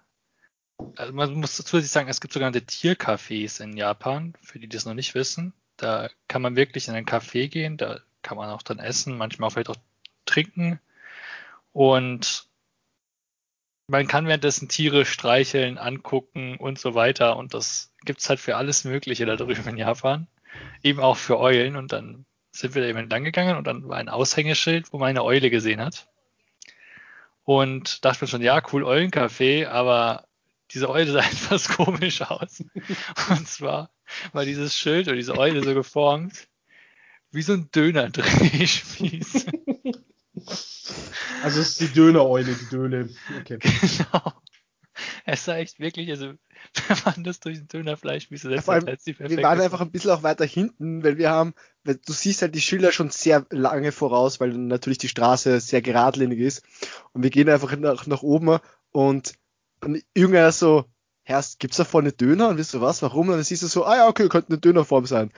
also 0.97 1.13
man 1.13 1.35
muss 1.35 1.57
zusätzlich 1.57 1.91
sagen, 1.91 2.09
es 2.09 2.21
gibt 2.21 2.33
sogenannte 2.33 2.61
Tiercafés 2.61 3.63
in 3.63 3.77
Japan, 3.77 4.35
für 4.43 4.59
die, 4.59 4.69
die 4.69 4.77
das 4.77 4.87
noch 4.87 4.95
nicht 4.95 5.15
wissen. 5.15 5.53
Da 5.77 6.11
kann 6.29 6.43
man 6.43 6.57
wirklich 6.57 6.89
in 6.89 6.95
ein 6.95 7.07
Café 7.07 7.49
gehen, 7.49 7.77
da 7.77 8.01
kann 8.23 8.37
man 8.37 8.51
auch 8.51 8.63
dann 8.63 8.79
essen, 8.79 9.17
manchmal 9.17 9.49
auch 9.49 9.53
vielleicht 9.53 9.71
auch 9.71 9.77
trinken. 10.27 10.81
Und 11.73 12.47
man 13.87 14.07
kann 14.07 14.27
währenddessen 14.27 14.69
Tiere 14.69 15.05
streicheln, 15.05 15.79
angucken 15.79 16.57
und 16.57 16.79
so 16.79 16.95
weiter. 16.95 17.37
Und 17.37 17.55
das 17.55 17.93
gibt 18.05 18.21
es 18.21 18.29
halt 18.29 18.41
für 18.41 18.57
alles 18.57 18.85
Mögliche 18.85 19.27
da 19.27 19.37
drüben 19.37 19.67
in 19.69 19.77
Japan. 19.77 20.29
Eben 20.83 21.01
auch 21.01 21.17
für 21.17 21.39
Eulen. 21.39 21.77
Und 21.77 21.93
dann 21.93 22.25
sind 22.53 22.75
wir 22.75 22.83
da 22.83 22.89
eben 22.89 22.99
entlang 22.99 23.25
gegangen 23.25 23.57
und 23.57 23.67
dann 23.67 23.89
war 23.89 23.99
ein 23.99 24.09
Aushängeschild, 24.09 24.93
wo 24.93 24.99
man 24.99 25.09
eine 25.09 25.25
Eule 25.25 25.51
gesehen 25.51 25.81
hat. 25.81 26.09
Und 27.45 28.05
dachte 28.05 28.25
mir 28.25 28.29
schon, 28.29 28.43
ja, 28.43 28.63
cool, 28.73 28.85
Eulencafé, 28.85 29.67
aber 29.67 30.29
diese 30.73 30.89
Eule 30.89 31.13
sah 31.13 31.21
etwas 31.25 31.69
komisch 31.69 32.23
aus. 32.23 32.63
Und 33.29 33.49
zwar 33.49 33.91
war 34.33 34.45
dieses 34.45 34.77
Schild 34.77 35.09
oder 35.09 35.17
diese 35.17 35.37
Eule 35.37 35.63
so 35.63 35.75
geformt 35.75 36.49
wie 37.33 37.43
so 37.43 37.53
ein 37.53 37.71
Döner-Drehspieß. 37.71 39.47
Also 41.43 41.61
es 41.61 41.69
ist 41.69 41.81
die 41.81 41.89
Döner-Eule, 41.89 42.55
die 42.55 42.69
Döle. 42.71 43.09
Okay. 43.41 43.59
Genau. 44.13 44.33
Es 45.25 45.45
sah 45.45 45.57
echt 45.57 45.81
wirklich, 45.81 46.11
also 46.11 46.35
wenn 46.89 46.97
man 47.05 47.25
das 47.25 47.41
durch 47.41 47.59
ein 47.59 47.69
Dönerfleischspieß 47.69 48.43
setzt, 48.43 48.69
ja, 48.69 48.75
als 48.75 49.05
die 49.05 49.19
Wir 49.19 49.43
waren 49.43 49.61
einfach 49.61 49.81
ein 49.81 49.91
bisschen 49.91 50.11
auch 50.11 50.23
weiter 50.23 50.45
hinten, 50.45 51.03
weil 51.03 51.17
wir 51.17 51.31
haben, 51.31 51.55
weil 51.85 51.97
du 52.05 52.13
siehst 52.13 52.43
halt 52.43 52.55
die 52.55 52.61
Schilder 52.61 52.93
schon 52.93 53.11
sehr 53.11 53.47
lange 53.51 53.93
voraus, 53.93 54.41
weil 54.41 54.51
natürlich 54.51 54.99
die 54.99 55.09
Straße 55.09 55.61
sehr 55.61 55.81
geradlinig 55.81 56.39
ist. 56.41 56.63
Und 57.13 57.23
wir 57.23 57.31
gehen 57.31 57.49
einfach 57.49 57.75
nach, 57.77 58.07
nach 58.07 58.23
oben 58.23 58.59
und, 58.91 59.35
und 59.85 60.03
irgendeiner 60.15 60.53
so, 60.53 60.85
Herrst, 61.25 61.61
gibt's 61.61 61.77
da 61.77 61.85
vorne 61.85 62.13
Döner? 62.13 62.49
Und 62.49 62.57
wisst 62.59 62.75
du 62.75 62.81
was, 62.81 63.03
warum? 63.03 63.29
Und 63.29 63.37
dann 63.37 63.45
siehst 63.45 63.63
du 63.63 63.67
so, 63.67 63.85
ah 63.85 63.97
ja, 63.97 64.09
okay, 64.09 64.29
könnte 64.29 64.49
eine 64.49 64.59
Dönerform 64.59 65.07
sein. 65.07 65.33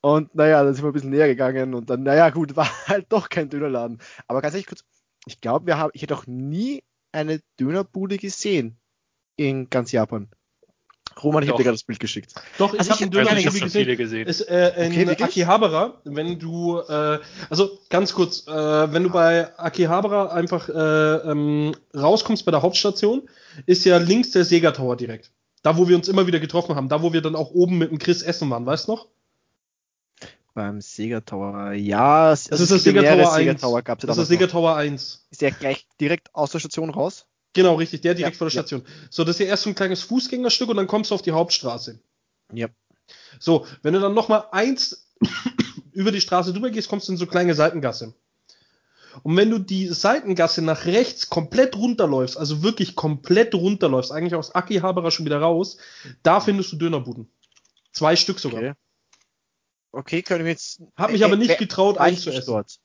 Und 0.00 0.34
naja, 0.34 0.64
dann 0.64 0.74
sind 0.74 0.84
wir 0.84 0.90
ein 0.90 0.92
bisschen 0.92 1.10
näher 1.10 1.28
gegangen 1.28 1.74
und 1.74 1.88
dann, 1.88 2.02
naja, 2.02 2.30
gut, 2.30 2.56
war 2.56 2.68
halt 2.88 3.06
doch 3.10 3.28
kein 3.28 3.48
Dönerladen. 3.48 4.00
Aber 4.26 4.42
ganz 4.42 4.54
ehrlich 4.54 4.66
kurz, 4.66 4.84
ich 5.26 5.40
glaube, 5.40 5.66
wir 5.66 5.78
haben, 5.78 5.90
ich 5.94 6.02
hätte 6.02 6.16
auch 6.16 6.26
nie 6.26 6.82
eine 7.12 7.40
Dönerbude 7.60 8.18
gesehen 8.18 8.78
in 9.36 9.70
ganz 9.70 9.92
Japan. 9.92 10.28
Roman, 11.22 11.42
ich 11.42 11.48
habe 11.48 11.58
dir 11.58 11.64
gerade 11.64 11.74
das 11.74 11.84
Bild 11.84 12.00
geschickt. 12.00 12.34
Doch, 12.58 12.74
ich 12.74 12.80
also 12.80 12.92
habe 12.92 13.02
einen 13.02 13.10
Dönerbude 13.10 13.46
also 13.46 13.60
gesehen. 13.60 13.96
gesehen. 13.96 14.26
Ist, 14.26 14.40
äh, 14.42 14.86
in 14.86 15.08
okay, 15.08 15.22
Akihabara, 15.22 16.00
wenn 16.04 16.38
du, 16.38 16.78
äh, 16.78 17.18
also 17.50 17.78
ganz 17.90 18.12
kurz, 18.12 18.46
äh, 18.46 18.92
wenn 18.92 19.04
du 19.04 19.10
bei 19.10 19.58
Akihabara 19.58 20.32
einfach 20.32 20.68
äh, 20.68 21.30
ähm, 21.30 21.74
rauskommst 21.94 22.44
bei 22.44 22.50
der 22.50 22.62
Hauptstation, 22.62 23.28
ist 23.66 23.84
ja 23.84 23.98
links 23.98 24.30
der 24.30 24.44
Sega 24.44 24.70
Tower 24.72 24.96
direkt. 24.96 25.30
Da, 25.62 25.76
wo 25.76 25.88
wir 25.88 25.96
uns 25.96 26.08
immer 26.08 26.26
wieder 26.26 26.40
getroffen 26.40 26.74
haben, 26.74 26.88
da, 26.88 27.02
wo 27.02 27.12
wir 27.12 27.22
dann 27.22 27.36
auch 27.36 27.52
oben 27.52 27.78
mit 27.78 27.90
dem 27.90 27.98
Chris 27.98 28.22
essen 28.22 28.50
waren, 28.50 28.66
weißt 28.66 28.88
du 28.88 28.92
noch? 28.92 29.08
Beim 30.54 30.80
Sega 30.80 31.20
Tower, 31.20 31.72
ja. 31.72 32.30
Das 32.30 32.50
also 32.50 32.64
ist 32.64 32.72
das 32.72 32.82
Sega 32.82 33.02
Tower 33.02 33.32
1. 33.32 33.34
Sega 33.34 33.54
Tower 33.54 33.82
gab's 33.82 34.04
das 34.04 34.16
ist 34.16 34.20
das 34.20 34.28
Sega 34.28 34.46
Tower 34.46 34.76
1. 34.76 35.26
Ist 35.30 35.40
der 35.40 35.50
gleich 35.50 35.86
direkt 36.00 36.34
aus 36.34 36.50
der 36.50 36.58
Station 36.58 36.90
raus? 36.90 37.26
Genau, 37.54 37.74
richtig, 37.74 38.00
der 38.00 38.14
direkt 38.14 38.36
ja, 38.36 38.38
vor 38.38 38.46
der 38.46 38.52
Station. 38.52 38.82
Ja. 38.84 38.92
So, 39.10 39.24
das 39.24 39.36
ist 39.36 39.40
ja 39.40 39.46
erst 39.46 39.64
so 39.64 39.70
ein 39.70 39.74
kleines 39.74 40.02
Fußgängerstück 40.02 40.68
und 40.68 40.76
dann 40.76 40.86
kommst 40.86 41.10
du 41.10 41.14
auf 41.14 41.22
die 41.22 41.32
Hauptstraße. 41.32 42.00
Ja. 42.52 42.68
So, 43.38 43.66
wenn 43.82 43.94
du 43.94 44.00
dann 44.00 44.14
nochmal 44.14 44.46
eins 44.52 45.10
über 45.92 46.12
die 46.12 46.20
Straße 46.20 46.52
drüber 46.52 46.70
gehst, 46.70 46.88
kommst 46.88 47.08
du 47.08 47.12
in 47.12 47.18
so 47.18 47.26
kleine 47.26 47.54
Seitengasse. 47.54 48.14
Und 49.22 49.36
wenn 49.36 49.50
du 49.50 49.58
die 49.58 49.88
Seitengasse 49.88 50.62
nach 50.62 50.86
rechts 50.86 51.28
komplett 51.28 51.76
runterläufst, 51.76 52.38
also 52.38 52.62
wirklich 52.62 52.96
komplett 52.96 53.54
runterläufst, 53.54 54.10
eigentlich 54.10 54.34
aus 54.34 54.54
Akihabara 54.54 55.10
schon 55.10 55.26
wieder 55.26 55.40
raus, 55.40 55.76
da 56.22 56.40
findest 56.40 56.72
du 56.72 56.76
Dönerbuden. 56.76 57.30
Zwei 57.92 58.16
Stück 58.16 58.38
sogar. 58.38 58.60
Okay, 58.60 58.74
okay 59.92 60.22
können 60.22 60.44
wir 60.44 60.52
jetzt. 60.52 60.82
Hab 60.96 61.12
mich 61.12 61.24
aber 61.24 61.36
nicht 61.36 61.58
getraut, 61.58 61.98
einzuessen. 61.98 62.44
Dort. 62.46 62.78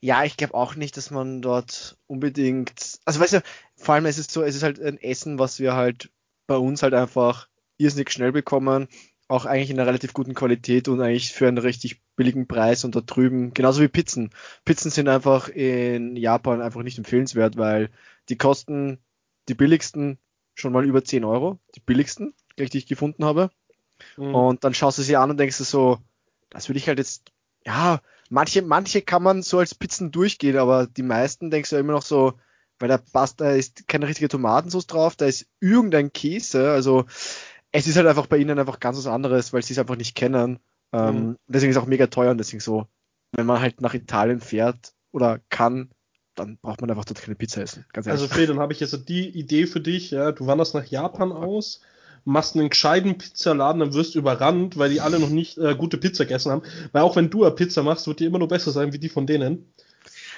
Ja, 0.00 0.24
ich 0.24 0.36
glaube 0.36 0.54
auch 0.54 0.76
nicht, 0.76 0.96
dass 0.96 1.10
man 1.10 1.42
dort 1.42 1.98
unbedingt. 2.06 2.98
Also 3.04 3.20
weißt 3.20 3.34
du, 3.34 3.42
vor 3.76 3.94
allem 3.94 4.06
ist 4.06 4.18
es 4.18 4.32
so, 4.32 4.42
es 4.42 4.54
ist 4.54 4.62
halt 4.62 4.80
ein 4.80 4.98
Essen, 4.98 5.38
was 5.38 5.58
wir 5.58 5.74
halt 5.74 6.10
bei 6.46 6.56
uns 6.56 6.82
halt 6.82 6.94
einfach 6.94 7.48
irrsinnig 7.78 8.10
schnell 8.10 8.32
bekommen. 8.32 8.88
Auch 9.26 9.44
eigentlich 9.44 9.70
in 9.70 9.78
einer 9.78 9.88
relativ 9.88 10.14
guten 10.14 10.34
Qualität 10.34 10.88
und 10.88 11.00
eigentlich 11.00 11.32
für 11.32 11.48
einen 11.48 11.58
richtig 11.58 12.00
billigen 12.16 12.48
Preis 12.48 12.84
und 12.84 12.96
da 12.96 13.00
drüben, 13.00 13.52
genauso 13.52 13.82
wie 13.82 13.88
Pizzen. 13.88 14.30
Pizzen 14.64 14.90
sind 14.90 15.08
einfach 15.08 15.48
in 15.48 16.16
Japan 16.16 16.62
einfach 16.62 16.82
nicht 16.82 16.98
empfehlenswert, 16.98 17.56
weil 17.56 17.90
die 18.28 18.38
kosten 18.38 18.98
die 19.48 19.54
billigsten 19.54 20.18
schon 20.54 20.72
mal 20.72 20.84
über 20.84 21.04
10 21.04 21.24
Euro. 21.24 21.58
Die 21.74 21.80
billigsten, 21.80 22.34
die 22.58 22.78
ich 22.78 22.86
gefunden 22.86 23.24
habe. 23.24 23.50
Mhm. 24.16 24.34
Und 24.34 24.64
dann 24.64 24.74
schaust 24.74 24.98
du 24.98 25.02
sie 25.02 25.16
an 25.16 25.30
und 25.30 25.38
denkst 25.38 25.58
du 25.58 25.64
so, 25.64 25.98
Das 26.50 26.68
würde 26.68 26.78
ich 26.78 26.88
halt 26.88 26.98
jetzt, 26.98 27.30
ja, 27.66 28.00
manche, 28.28 28.62
manche 28.62 29.02
kann 29.02 29.22
man 29.22 29.42
so 29.42 29.58
als 29.58 29.74
Pizzen 29.74 30.10
durchgehen, 30.10 30.56
aber 30.56 30.86
die 30.86 31.02
meisten 31.02 31.50
denkst 31.50 31.70
du 31.70 31.76
ja 31.76 31.80
immer 31.80 31.92
noch 31.92 32.02
so, 32.02 32.34
weil 32.78 32.88
da 32.88 32.98
passt, 32.98 33.40
da 33.40 33.50
ist 33.50 33.88
keine 33.88 34.08
richtige 34.08 34.28
Tomatensauce 34.28 34.86
drauf, 34.86 35.16
da 35.16 35.26
ist 35.26 35.46
irgendein 35.60 36.12
Käse, 36.12 36.70
also 36.70 37.06
es 37.72 37.86
ist 37.86 37.96
halt 37.96 38.06
einfach 38.06 38.26
bei 38.26 38.38
ihnen 38.38 38.58
einfach 38.58 38.80
ganz 38.80 38.98
was 38.98 39.06
anderes, 39.06 39.52
weil 39.52 39.62
sie 39.62 39.74
es 39.74 39.78
einfach 39.78 39.96
nicht 39.96 40.14
kennen. 40.14 40.58
Ähm, 40.92 41.14
mhm. 41.14 41.36
Deswegen 41.48 41.70
ist 41.70 41.76
es 41.76 41.82
auch 41.82 41.88
mega 41.88 42.06
teuer 42.06 42.30
und 42.30 42.38
deswegen 42.38 42.60
so, 42.60 42.86
wenn 43.32 43.46
man 43.46 43.60
halt 43.60 43.80
nach 43.80 43.94
Italien 43.94 44.40
fährt 44.40 44.94
oder 45.12 45.40
kann, 45.50 45.90
dann 46.34 46.58
braucht 46.58 46.80
man 46.80 46.90
einfach 46.90 47.04
dort 47.04 47.20
keine 47.20 47.34
Pizza 47.34 47.62
essen. 47.62 47.84
also 47.92 48.28
Fred, 48.28 48.48
dann 48.48 48.60
habe 48.60 48.72
ich 48.72 48.80
jetzt 48.80 49.08
die 49.08 49.28
Idee 49.28 49.66
für 49.66 49.80
dich, 49.80 50.12
ja, 50.12 50.32
du 50.32 50.46
wanderst 50.46 50.74
nach 50.74 50.86
Japan 50.86 51.32
aus, 51.32 51.80
machst 52.24 52.56
einen 52.56 52.70
gescheiten 52.70 53.18
Pizzaladen, 53.18 53.80
dann 53.80 53.94
wirst 53.94 54.14
du 54.14 54.18
überrannt, 54.18 54.78
weil 54.78 54.90
die 54.90 55.00
alle 55.00 55.18
noch 55.18 55.30
nicht 55.30 55.58
äh, 55.58 55.74
gute 55.74 55.98
Pizza 55.98 56.24
gegessen 56.24 56.52
haben. 56.52 56.62
Weil 56.92 57.02
auch 57.02 57.16
wenn 57.16 57.30
du 57.30 57.44
eine 57.44 57.54
Pizza 57.54 57.82
machst, 57.82 58.06
wird 58.06 58.20
die 58.20 58.24
immer 58.24 58.38
nur 58.38 58.48
besser 58.48 58.70
sein 58.70 58.92
wie 58.92 58.98
die 58.98 59.08
von 59.08 59.26
denen. 59.26 59.72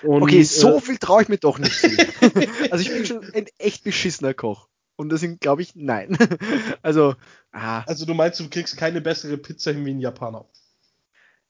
Und, 0.02 0.22
okay, 0.22 0.42
so 0.42 0.76
äh, 0.76 0.80
viel 0.80 0.98
traue 0.98 1.22
ich 1.22 1.28
mir 1.28 1.38
doch 1.38 1.58
nicht. 1.58 1.84
also 2.70 2.82
ich 2.82 2.90
bin 2.90 3.06
schon 3.06 3.24
ein 3.34 3.46
echt 3.58 3.84
beschissener 3.84 4.34
Koch. 4.34 4.68
Und 4.96 5.10
deswegen 5.10 5.38
glaube 5.38 5.62
ich, 5.62 5.74
nein. 5.76 6.16
also, 6.82 7.14
ah. 7.52 7.82
Also 7.86 8.06
du 8.06 8.14
meinst, 8.14 8.40
du 8.40 8.48
kriegst 8.48 8.76
keine 8.76 9.00
bessere 9.00 9.38
Pizza 9.38 9.72
hin 9.72 9.84
wie 9.86 9.92
ein 9.92 10.00
Japaner? 10.00 10.44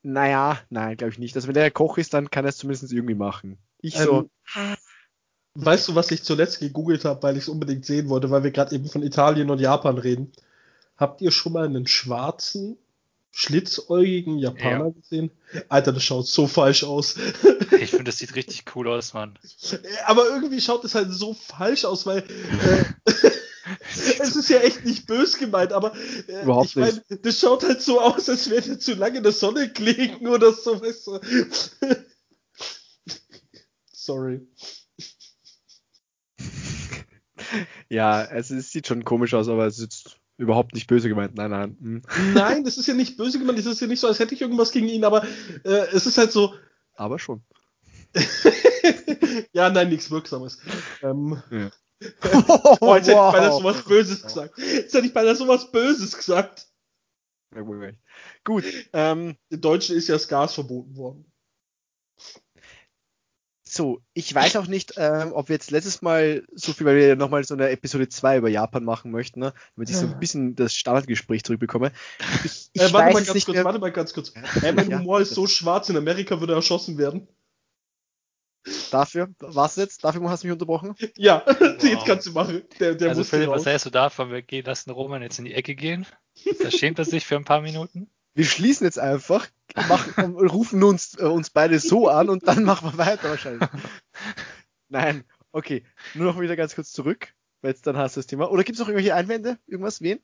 Naja, 0.02 0.60
nein, 0.70 0.96
glaube 0.96 1.12
ich 1.12 1.18
nicht. 1.18 1.36
Also 1.36 1.48
wenn 1.48 1.54
der 1.54 1.70
Koch 1.70 1.98
ist, 1.98 2.14
dann 2.14 2.30
kann 2.30 2.44
er 2.44 2.50
es 2.50 2.58
zumindest 2.58 2.92
irgendwie 2.92 3.14
machen. 3.14 3.58
Ich 3.80 3.96
ähm, 3.96 4.04
so. 4.04 4.30
Weißt 5.64 5.88
du, 5.88 5.94
was 5.94 6.10
ich 6.10 6.22
zuletzt 6.22 6.60
gegoogelt 6.60 7.04
habe, 7.04 7.22
weil 7.22 7.36
ich 7.36 7.44
es 7.44 7.48
unbedingt 7.48 7.84
sehen 7.84 8.08
wollte, 8.08 8.30
weil 8.30 8.44
wir 8.44 8.50
gerade 8.50 8.74
eben 8.74 8.88
von 8.88 9.02
Italien 9.02 9.50
und 9.50 9.60
Japan 9.60 9.98
reden? 9.98 10.32
Habt 10.96 11.20
ihr 11.22 11.30
schon 11.30 11.52
mal 11.52 11.64
einen 11.64 11.86
schwarzen, 11.86 12.76
schlitzäugigen 13.30 14.38
Japaner 14.38 14.86
ja. 14.86 14.90
gesehen? 14.90 15.30
Alter, 15.68 15.92
das 15.92 16.02
schaut 16.02 16.26
so 16.26 16.46
falsch 16.46 16.84
aus. 16.84 17.16
ich 17.80 17.90
finde, 17.90 18.04
das 18.04 18.18
sieht 18.18 18.34
richtig 18.34 18.64
cool 18.74 18.88
aus, 18.88 19.14
Mann. 19.14 19.38
Aber 20.06 20.26
irgendwie 20.26 20.60
schaut 20.60 20.84
es 20.84 20.94
halt 20.94 21.12
so 21.12 21.34
falsch 21.34 21.84
aus, 21.84 22.06
weil 22.06 22.18
äh, 22.18 22.84
es 24.20 24.36
ist 24.36 24.50
ja 24.50 24.58
echt 24.58 24.84
nicht 24.84 25.06
bös 25.06 25.38
gemeint, 25.38 25.72
aber 25.72 25.94
äh, 26.28 26.42
Überhaupt 26.42 26.70
ich 26.70 26.76
meine, 26.76 27.02
das 27.22 27.40
schaut 27.40 27.62
halt 27.62 27.82
so 27.82 28.00
aus, 28.00 28.28
als 28.28 28.50
wäre 28.50 28.78
zu 28.78 28.94
lange 28.94 29.18
in 29.18 29.22
der 29.22 29.32
Sonne 29.32 29.72
gelegen 29.72 30.28
oder 30.28 30.52
so, 30.52 30.80
weißt 30.80 31.06
du. 31.06 31.20
Sorry. 33.92 34.46
Ja, 37.88 38.24
es, 38.24 38.50
es, 38.50 38.70
sieht 38.70 38.86
schon 38.86 39.04
komisch 39.04 39.34
aus, 39.34 39.48
aber 39.48 39.66
es 39.66 39.78
ist 39.78 40.18
überhaupt 40.36 40.74
nicht 40.74 40.86
böse 40.86 41.08
gemeint. 41.08 41.34
Nein, 41.34 41.50
nein. 41.50 41.76
Hm. 41.80 42.02
Nein, 42.34 42.64
das 42.64 42.78
ist 42.78 42.86
ja 42.86 42.94
nicht 42.94 43.16
böse 43.16 43.38
gemeint. 43.38 43.58
Das 43.58 43.66
ist 43.66 43.80
ja 43.80 43.86
nicht 43.86 44.00
so, 44.00 44.06
als 44.06 44.18
hätte 44.18 44.34
ich 44.34 44.40
irgendwas 44.40 44.72
gegen 44.72 44.88
ihn, 44.88 45.04
aber 45.04 45.24
äh, 45.64 45.86
es 45.92 46.06
ist 46.06 46.18
halt 46.18 46.32
so. 46.32 46.54
Aber 46.94 47.18
schon. 47.18 47.42
ja, 49.52 49.70
nein, 49.70 49.88
nichts 49.88 50.10
Wirksames. 50.10 50.58
Ähm, 51.02 51.42
ja. 51.50 51.70
oh, 52.80 52.96
jetzt 52.96 53.08
wow. 53.08 53.32
hätte 53.32 53.36
ich 53.36 53.40
beinahe 53.40 53.52
sowas 53.52 53.84
Böses 53.84 54.22
gesagt. 54.22 54.58
Jetzt 54.58 54.94
hätte 54.94 55.06
ich 55.06 55.12
beinahe 55.12 55.36
sowas 55.36 55.70
Böses 55.70 56.16
gesagt. 56.16 56.66
Ja, 57.54 57.62
gut. 58.44 58.64
Ähm, 58.92 59.36
In 59.50 59.60
Deutschland 59.60 59.98
ist 59.98 60.08
ja 60.08 60.14
das 60.14 60.28
Gas 60.28 60.54
verboten 60.54 60.96
worden. 60.96 61.30
So, 63.72 64.02
ich 64.14 64.34
weiß 64.34 64.56
auch 64.56 64.66
nicht, 64.66 64.94
ähm, 64.96 65.32
ob 65.32 65.48
wir 65.48 65.54
jetzt 65.54 65.70
letztes 65.70 66.02
Mal 66.02 66.44
so 66.52 66.72
viel, 66.72 66.88
weil 66.88 66.96
wir 66.96 67.14
nochmal 67.14 67.44
so 67.44 67.54
eine 67.54 67.68
Episode 67.68 68.08
2 68.08 68.38
über 68.38 68.48
Japan 68.48 68.82
machen 68.82 69.12
möchten, 69.12 69.38
ne? 69.38 69.54
damit 69.76 69.90
ich 69.90 69.96
so 69.96 70.06
ein 70.06 70.18
bisschen 70.18 70.56
das 70.56 70.74
Standardgespräch 70.74 71.44
zurückbekomme. 71.44 71.92
Ich, 72.44 72.70
ich 72.72 72.82
äh, 72.82 72.92
warte, 72.92 73.14
mal 73.14 73.22
ganz 73.22 73.44
kurz, 73.44 73.64
warte 73.64 73.78
mal 73.78 73.92
ganz 73.92 74.12
kurz, 74.12 74.32
Äh, 74.62 74.72
mein 74.72 74.90
ja, 74.90 74.98
Humor 74.98 75.20
ist 75.20 75.34
so 75.34 75.46
schwarz, 75.46 75.88
in 75.88 75.96
Amerika 75.96 76.40
würde 76.40 76.54
er 76.54 76.56
erschossen 76.56 76.98
werden. 76.98 77.28
Dafür? 78.90 79.28
Was 79.38 79.76
jetzt? 79.76 80.02
Dafür 80.02 80.28
hast 80.28 80.42
du 80.42 80.48
mich 80.48 80.52
unterbrochen? 80.52 80.96
Ja, 81.16 81.44
wow. 81.46 81.82
jetzt 81.82 82.06
kannst 82.06 82.26
du 82.26 82.32
machen. 82.32 82.62
Der, 82.80 82.96
der 82.96 83.10
also 83.10 83.22
Philipp, 83.22 83.50
was 83.50 83.66
heißt 83.66 83.86
du 83.86 83.90
davon? 83.90 84.32
Wir 84.32 84.42
gehen, 84.42 84.64
lassen 84.64 84.90
Roman 84.90 85.22
jetzt 85.22 85.38
in 85.38 85.44
die 85.44 85.54
Ecke 85.54 85.76
gehen. 85.76 86.06
Da 86.60 86.72
schämt 86.72 86.98
er 86.98 87.04
sich 87.04 87.24
für 87.24 87.36
ein 87.36 87.44
paar 87.44 87.60
Minuten. 87.60 88.10
Wir 88.34 88.44
schließen 88.44 88.84
jetzt 88.84 88.98
einfach, 88.98 89.48
machen, 89.88 90.36
rufen 90.36 90.82
uns, 90.82 91.18
äh, 91.18 91.24
uns 91.24 91.50
beide 91.50 91.78
so 91.78 92.08
an 92.08 92.28
und 92.28 92.46
dann 92.46 92.64
machen 92.64 92.92
wir 92.92 92.98
weiter 92.98 93.30
wahrscheinlich. 93.30 93.68
Nein, 94.88 95.24
okay. 95.52 95.84
Nur 96.14 96.32
noch 96.32 96.40
wieder 96.40 96.56
ganz 96.56 96.74
kurz 96.74 96.92
zurück, 96.92 97.34
weil 97.62 97.72
jetzt 97.72 97.86
dann 97.86 97.96
hast 97.96 98.16
du 98.16 98.20
das 98.20 98.26
Thema. 98.26 98.50
Oder 98.50 98.64
gibt 98.64 98.76
es 98.76 98.80
noch 98.80 98.88
irgendwelche 98.88 99.14
Einwände? 99.14 99.58
Irgendwas? 99.66 100.00
Wen? 100.00 100.20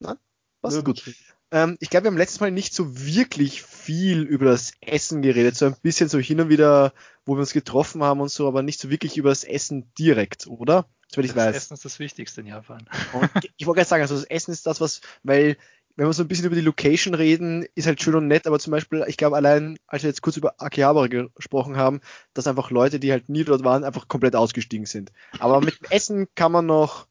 Nein? 0.00 0.16
Was? 0.60 0.74
Ja, 0.74 0.80
gut. 0.80 1.04
Ähm, 1.52 1.76
ich 1.80 1.90
glaube, 1.90 2.04
wir 2.04 2.10
haben 2.10 2.18
letztes 2.18 2.40
Mal 2.40 2.50
nicht 2.50 2.74
so 2.74 2.98
wirklich 2.98 3.62
viel 3.62 4.22
über 4.22 4.46
das 4.46 4.72
Essen 4.80 5.22
geredet, 5.22 5.56
so 5.56 5.66
ein 5.66 5.76
bisschen 5.80 6.08
so 6.08 6.18
hin 6.18 6.40
und 6.40 6.48
wieder, 6.48 6.92
wo 7.24 7.34
wir 7.34 7.40
uns 7.40 7.52
getroffen 7.52 8.02
haben 8.02 8.20
und 8.20 8.30
so, 8.30 8.48
aber 8.48 8.62
nicht 8.62 8.80
so 8.80 8.90
wirklich 8.90 9.16
über 9.16 9.28
das 9.28 9.44
Essen 9.44 9.92
direkt, 9.96 10.48
oder? 10.48 10.88
Das, 11.14 11.24
ich 11.24 11.32
das 11.32 11.56
Essen 11.56 11.74
ist 11.74 11.84
das 11.84 11.98
Wichtigste 12.00 12.40
in 12.40 12.48
Japan. 12.48 12.88
Und 13.12 13.30
ich 13.56 13.66
wollte 13.66 13.78
gerade 13.78 13.88
sagen, 13.88 14.02
also 14.02 14.16
das 14.16 14.24
Essen 14.24 14.50
ist 14.50 14.66
das, 14.66 14.80
was, 14.80 15.00
weil 15.22 15.56
wenn 15.96 16.06
wir 16.06 16.12
so 16.12 16.22
ein 16.22 16.28
bisschen 16.28 16.46
über 16.46 16.54
die 16.54 16.60
Location 16.60 17.14
reden, 17.14 17.66
ist 17.74 17.86
halt 17.86 18.02
schön 18.02 18.14
und 18.14 18.28
nett, 18.28 18.46
aber 18.46 18.58
zum 18.58 18.70
Beispiel, 18.70 19.04
ich 19.08 19.16
glaube 19.16 19.36
allein, 19.36 19.78
als 19.86 20.02
wir 20.02 20.10
jetzt 20.10 20.20
kurz 20.20 20.36
über 20.36 20.54
Akihabara 20.58 21.06
gesprochen 21.06 21.76
haben, 21.76 22.00
dass 22.34 22.46
einfach 22.46 22.70
Leute, 22.70 23.00
die 23.00 23.10
halt 23.10 23.28
nie 23.30 23.44
dort 23.44 23.64
waren, 23.64 23.82
einfach 23.82 24.06
komplett 24.06 24.36
ausgestiegen 24.36 24.86
sind. 24.86 25.10
Aber 25.38 25.60
mit 25.60 25.80
dem 25.80 25.90
Essen 25.90 26.28
kann 26.34 26.52
man 26.52 26.66
noch 26.66 27.08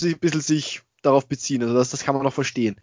ein 0.00 0.18
bisschen 0.18 0.40
sich 0.40 0.82
darauf 1.02 1.26
beziehen. 1.26 1.62
Also 1.62 1.74
das, 1.74 1.90
das 1.90 2.04
kann 2.04 2.14
man 2.14 2.24
noch 2.24 2.32
verstehen. 2.32 2.76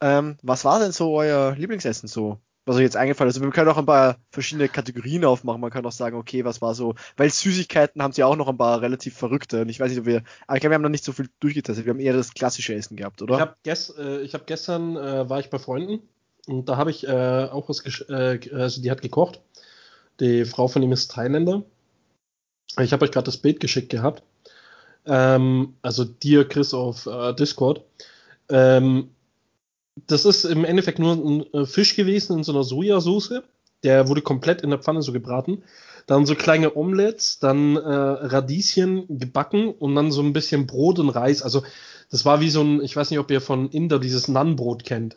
Ähm, 0.00 0.36
was 0.42 0.64
war 0.64 0.80
denn 0.80 0.92
so 0.92 1.14
euer 1.14 1.54
Lieblingsessen 1.54 2.08
so? 2.08 2.40
Was 2.66 2.76
euch 2.76 2.82
jetzt 2.82 2.96
eingefallen 2.96 3.30
ist? 3.30 3.40
Wir 3.40 3.48
können 3.50 3.68
auch 3.68 3.78
ein 3.78 3.86
paar 3.86 4.18
verschiedene 4.30 4.68
Kategorien 4.68 5.24
aufmachen. 5.24 5.60
Man 5.60 5.70
kann 5.70 5.86
auch 5.86 5.92
sagen, 5.92 6.16
okay, 6.16 6.44
was 6.44 6.60
war 6.60 6.74
so, 6.74 6.96
weil 7.16 7.30
Süßigkeiten 7.30 8.02
haben 8.02 8.12
sie 8.12 8.24
auch 8.24 8.34
noch 8.34 8.48
ein 8.48 8.58
paar 8.58 8.82
relativ 8.82 9.16
verrückte. 9.16 9.62
Und 9.62 9.68
ich 9.68 9.78
weiß 9.78 9.90
nicht, 9.90 10.00
ob 10.00 10.06
wir, 10.06 10.24
aber 10.48 10.56
ich 10.56 10.60
glaube, 10.60 10.72
wir 10.72 10.74
haben 10.74 10.82
noch 10.82 10.88
nicht 10.88 11.04
so 11.04 11.12
viel 11.12 11.28
durchgetestet. 11.38 11.86
Wir 11.86 11.92
haben 11.92 12.00
eher 12.00 12.12
das 12.12 12.34
klassische 12.34 12.74
Essen 12.74 12.96
gehabt, 12.96 13.22
oder? 13.22 13.36
Ich 13.36 13.40
habe 13.40 13.56
gest, 13.62 13.96
äh, 13.96 14.26
hab 14.26 14.48
gestern, 14.48 14.96
äh, 14.96 15.30
war 15.30 15.38
ich 15.38 15.48
bei 15.48 15.60
Freunden 15.60 16.00
und 16.48 16.68
da 16.68 16.76
habe 16.76 16.90
ich 16.90 17.06
äh, 17.06 17.48
auch 17.50 17.68
was, 17.68 17.84
äh, 18.08 18.40
also 18.52 18.82
die 18.82 18.90
hat 18.90 19.00
gekocht. 19.00 19.40
Die 20.18 20.44
Frau 20.44 20.66
von 20.66 20.82
ihm 20.82 20.90
ist 20.90 21.12
Thailänder. 21.12 21.62
Ich 22.80 22.92
habe 22.92 23.04
euch 23.04 23.12
gerade 23.12 23.26
das 23.26 23.36
Bild 23.36 23.60
geschickt 23.60 23.90
gehabt. 23.90 24.24
Ähm, 25.06 25.74
also 25.82 26.04
dir, 26.04 26.48
Chris, 26.48 26.74
auf 26.74 27.06
äh, 27.06 27.32
Discord. 27.32 27.84
Ähm, 28.48 29.10
das 30.06 30.24
ist 30.24 30.44
im 30.44 30.64
Endeffekt 30.64 30.98
nur 30.98 31.14
ein 31.14 31.54
äh, 31.54 31.66
Fisch 31.66 31.96
gewesen 31.96 32.38
in 32.38 32.44
so 32.44 32.52
einer 32.52 32.64
Sojasauce. 32.64 33.42
Der 33.82 34.08
wurde 34.08 34.22
komplett 34.22 34.62
in 34.62 34.70
der 34.70 34.78
Pfanne 34.78 35.02
so 35.02 35.12
gebraten. 35.12 35.62
Dann 36.06 36.26
so 36.26 36.34
kleine 36.34 36.76
Omelettes, 36.76 37.38
dann 37.40 37.76
äh, 37.76 37.80
Radieschen 37.80 39.18
gebacken 39.18 39.70
und 39.70 39.94
dann 39.94 40.12
so 40.12 40.22
ein 40.22 40.32
bisschen 40.32 40.66
Brot 40.66 40.98
und 40.98 41.08
Reis. 41.08 41.42
Also 41.42 41.62
das 42.10 42.24
war 42.24 42.40
wie 42.40 42.50
so 42.50 42.62
ein, 42.62 42.82
ich 42.82 42.94
weiß 42.94 43.10
nicht, 43.10 43.18
ob 43.18 43.30
ihr 43.30 43.40
von 43.40 43.70
Inder 43.70 43.98
dieses 43.98 44.28
Naan-Brot 44.28 44.84
kennt. 44.84 45.16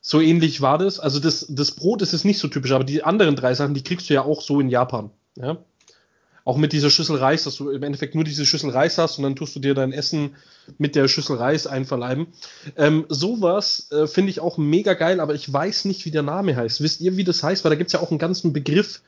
So 0.00 0.20
ähnlich 0.20 0.60
war 0.60 0.78
das. 0.78 1.00
Also 1.00 1.18
das, 1.18 1.46
das 1.48 1.72
Brot 1.72 2.02
ist 2.02 2.12
es 2.12 2.24
nicht 2.24 2.38
so 2.38 2.48
typisch, 2.48 2.72
aber 2.72 2.84
die 2.84 3.02
anderen 3.02 3.36
drei 3.36 3.54
Sachen, 3.54 3.74
die 3.74 3.82
kriegst 3.82 4.08
du 4.08 4.14
ja 4.14 4.22
auch 4.22 4.40
so 4.40 4.60
in 4.60 4.68
Japan. 4.68 5.10
Ja? 5.36 5.58
Auch 6.48 6.56
mit 6.56 6.72
dieser 6.72 6.88
Schüssel 6.88 7.16
Reis, 7.16 7.44
dass 7.44 7.56
du 7.56 7.68
im 7.68 7.82
Endeffekt 7.82 8.14
nur 8.14 8.24
diese 8.24 8.46
Schüssel 8.46 8.70
Reis 8.70 8.96
hast 8.96 9.18
und 9.18 9.24
dann 9.24 9.36
tust 9.36 9.54
du 9.54 9.60
dir 9.60 9.74
dein 9.74 9.92
Essen 9.92 10.34
mit 10.78 10.96
der 10.96 11.06
Schüssel 11.06 11.36
Reis 11.36 11.66
einverleiben. 11.66 12.28
Ähm, 12.74 13.04
sowas 13.10 13.88
äh, 13.90 14.06
finde 14.06 14.30
ich 14.30 14.40
auch 14.40 14.56
mega 14.56 14.94
geil, 14.94 15.20
aber 15.20 15.34
ich 15.34 15.52
weiß 15.52 15.84
nicht, 15.84 16.06
wie 16.06 16.10
der 16.10 16.22
Name 16.22 16.56
heißt. 16.56 16.80
Wisst 16.80 17.02
ihr, 17.02 17.18
wie 17.18 17.24
das 17.24 17.42
heißt? 17.42 17.64
Weil 17.64 17.70
da 17.70 17.76
gibt 17.76 17.88
es 17.88 17.92
ja 17.92 18.00
auch 18.00 18.10
einen 18.10 18.18
ganzen 18.18 18.54
Begriff 18.54 19.02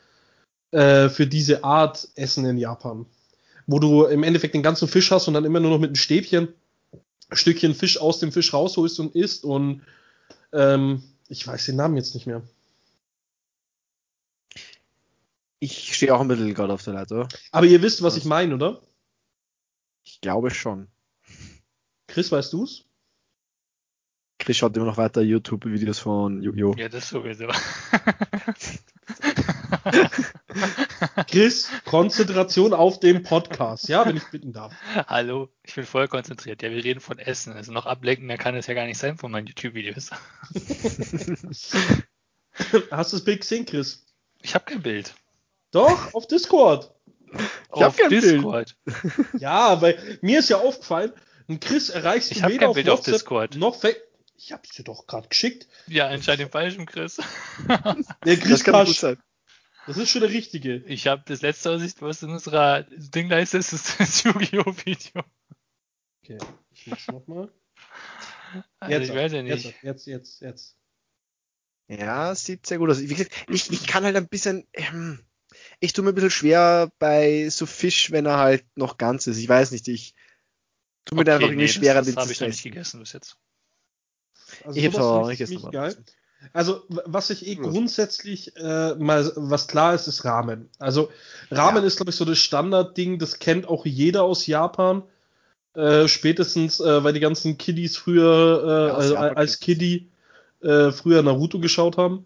äh, 0.73 1.09
für 1.09 1.27
diese 1.27 1.65
Art 1.65 2.09
Essen 2.15 2.45
in 2.45 2.59
Japan. 2.59 3.07
Wo 3.67 3.79
du 3.79 4.05
im 4.05 4.23
Endeffekt 4.23 4.53
den 4.53 4.63
ganzen 4.63 4.87
Fisch 4.87 5.11
hast 5.11 5.27
und 5.27 5.33
dann 5.33 5.47
immer 5.47 5.61
nur 5.61 5.71
noch 5.71 5.81
mit 5.81 5.89
einem 5.89 5.97
Stäbchen 5.97 6.49
Stückchen 7.33 7.75
Fisch 7.75 7.99
aus 7.99 8.19
dem 8.19 8.33
Fisch 8.33 8.53
rausholst 8.53 9.01
und 9.01 9.15
isst 9.17 9.45
und 9.47 9.81
ähm, 10.53 11.03
ich 11.29 11.47
weiß 11.47 11.65
den 11.65 11.77
Namen 11.77 11.97
jetzt 11.97 12.15
nicht 12.15 12.27
mehr. 12.27 12.43
Ich 15.63 15.95
stehe 15.95 16.15
auch 16.15 16.23
ein 16.23 16.29
bisschen 16.29 16.55
gerade 16.55 16.73
auf 16.73 16.83
der 16.83 16.95
Leiter. 16.95 17.29
Aber 17.53 17.67
ihr 17.67 17.83
wisst, 17.83 18.03
was 18.03 18.17
ich 18.17 18.25
meine, 18.25 18.55
oder? 18.55 18.81
Ich 20.05 20.23
glaube 20.23 20.51
schon. 20.51 20.89
Chris, 22.07 22.33
weißt 22.33 22.55
du's? 22.55 22.87
Chris 24.39 24.57
schaut 24.57 24.75
immer 24.75 24.87
noch 24.87 24.97
weiter 24.97 25.21
YouTube-Videos 25.21 25.99
von 25.99 26.43
Yu-Gi-Oh! 26.43 26.75
Ja, 26.79 26.89
das 26.89 27.11
sowieso. 27.11 27.49
Chris, 31.29 31.69
Konzentration 31.85 32.73
auf 32.73 32.99
dem 32.99 33.23
Podcast, 33.23 33.87
ja, 33.89 34.07
wenn 34.07 34.17
ich 34.17 34.25
bitten 34.31 34.55
darf. 34.55 34.73
Hallo, 34.95 35.51
ich 35.63 35.75
bin 35.75 35.85
voll 35.85 36.09
konzentriert. 36.09 36.63
Ja, 36.63 36.71
wir 36.71 36.83
reden 36.83 37.01
von 37.01 37.19
Essen. 37.19 37.53
Also 37.53 37.71
noch 37.71 37.85
ablenken, 37.85 38.29
kann 38.39 38.55
es 38.55 38.67
ja 38.67 38.73
gar 38.73 38.87
nicht 38.87 38.97
sein 38.97 39.19
von 39.19 39.31
meinen 39.31 39.47
YouTube-Videos. 39.47 40.11
Hast 42.91 43.13
du 43.13 43.17
das 43.17 43.25
Bild 43.25 43.43
gesehen, 43.43 43.67
Chris? 43.67 44.07
Ich 44.41 44.55
habe 44.55 44.65
kein 44.65 44.81
Bild. 44.81 45.15
Doch, 45.71 46.15
auf 46.15 46.27
Discord. 46.27 46.93
Ich 47.33 47.85
auf 47.85 47.97
Discord. 47.97 48.77
ja, 49.39 49.81
weil 49.81 50.19
mir 50.21 50.41
ist 50.41 50.51
ja 50.51 50.59
aufgefallen, 50.59 51.13
ein 51.49 51.61
Chris 51.61 51.89
erreicht 51.89 52.31
ich 52.31 52.47
weder 52.47 52.69
auf 52.71 52.75
Bild 52.75 52.87
WhatsApp 52.87 52.99
auf 52.99 53.05
Discord. 53.05 53.57
noch 53.57 53.83
Ich 54.37 54.53
hab's 54.53 54.71
dir 54.71 54.85
doch 54.85 55.07
gerade 55.07 55.29
geschickt. 55.29 55.69
Ja, 55.87 56.09
anscheinend 56.09 56.41
den 56.41 56.51
falschen 56.51 56.87
Chris. 56.87 57.19
Der 58.25 58.37
Chris 58.37 58.51
das 58.51 58.65
kann 58.65 58.87
gut 58.87 58.97
sein. 58.97 59.19
Das 59.87 59.97
ist 59.97 60.11
schon 60.11 60.21
der 60.21 60.31
richtige. 60.31 60.77
Ich 60.87 61.07
habe 61.07 61.23
das 61.27 61.41
letzte 61.41 61.71
Aussicht, 61.71 62.03
was 62.03 62.23
in 62.23 62.31
unserer 62.31 62.83
Dingleiste 62.91 63.59
ist, 63.59 63.73
ist 63.73 63.99
das 63.99 64.23
Yu-Gi-Oh! 64.25 64.75
Video. 64.85 65.25
Okay, 66.23 66.39
ich 66.71 66.87
mach's 66.87 67.09
nochmal. 67.09 67.51
Also 68.79 68.93
jetzt, 68.93 69.09
ich 69.09 69.15
weiß 69.17 69.33
ja 69.33 69.43
nicht. 69.43 69.65
Jetzt, 69.65 69.83
jetzt, 69.83 70.07
jetzt, 70.07 70.41
jetzt. 70.43 70.77
Ja, 71.89 72.35
sieht 72.35 72.67
sehr 72.67 72.79
gut 72.79 72.91
aus. 72.91 73.01
Wie 73.01 73.07
gesagt, 73.07 73.33
ich, 73.49 73.71
ich 73.73 73.87
kann 73.87 74.05
halt 74.05 74.17
ein 74.17 74.29
bisschen, 74.29 74.67
ähm, 74.75 75.25
ich 75.81 75.93
tue 75.93 76.05
mir 76.05 76.13
ein 76.13 76.15
bisschen 76.15 76.31
schwer 76.31 76.91
bei 76.99 77.49
so 77.49 77.67
Fisch, 77.67 78.11
wenn 78.11 78.27
er 78.27 78.39
halt 78.39 78.65
noch 78.77 78.99
ganz 78.99 79.27
ist. 79.27 79.39
Ich 79.39 79.49
weiß 79.49 79.73
nicht, 79.73 79.89
ich 79.89 80.15
tue 81.05 81.17
mir 81.17 81.23
okay, 81.23 81.27
da 81.27 81.35
einfach 81.35 81.49
irgendwie 81.49 81.65
nee, 81.65 81.69
schwerer, 81.69 82.01
das, 82.01 82.07
das 82.07 82.17
habe 82.17 82.33
ich 82.33 82.41
noch 82.41 82.49
nicht 82.49 82.63
gegessen 82.63 83.01
bis 83.01 83.13
jetzt. 83.13 83.37
Also 84.65 84.79
ich 84.79 84.87
habe 84.87 84.97
es 84.97 85.03
auch 85.03 85.21
noch 85.23 85.29
nicht 85.29 85.39
gegessen. 85.39 85.71
Geil. 85.71 85.97
Also, 86.53 86.83
was 86.89 87.29
ich 87.31 87.47
eh 87.47 87.57
grundsätzlich 87.57 88.57
äh, 88.57 88.95
mal, 88.95 89.31
was 89.37 89.69
klar 89.69 89.95
ist, 89.95 90.07
ist 90.07 90.25
Ramen. 90.25 90.71
Also, 90.79 91.11
Ramen 91.51 91.83
ja. 91.83 91.87
ist, 91.87 91.97
glaube 91.97 92.11
ich, 92.11 92.17
so 92.17 92.25
das 92.25 92.39
Standardding, 92.39 93.19
das 93.19 93.39
kennt 93.39 93.69
auch 93.69 93.85
jeder 93.85 94.23
aus 94.23 94.47
Japan. 94.47 95.03
Äh, 95.75 96.09
spätestens, 96.09 96.81
äh, 96.81 97.05
weil 97.05 97.13
die 97.13 97.21
ganzen 97.21 97.59
Kiddies 97.59 97.97
früher, 97.97 98.63
äh, 98.65 98.89
ja, 98.89 98.95
also, 98.95 99.17
als 99.17 99.61
Kiddie 99.61 100.11
äh, 100.63 100.91
früher 100.93 101.23
Naruto 101.23 101.61
geschaut 101.61 101.99
haben. 101.99 102.25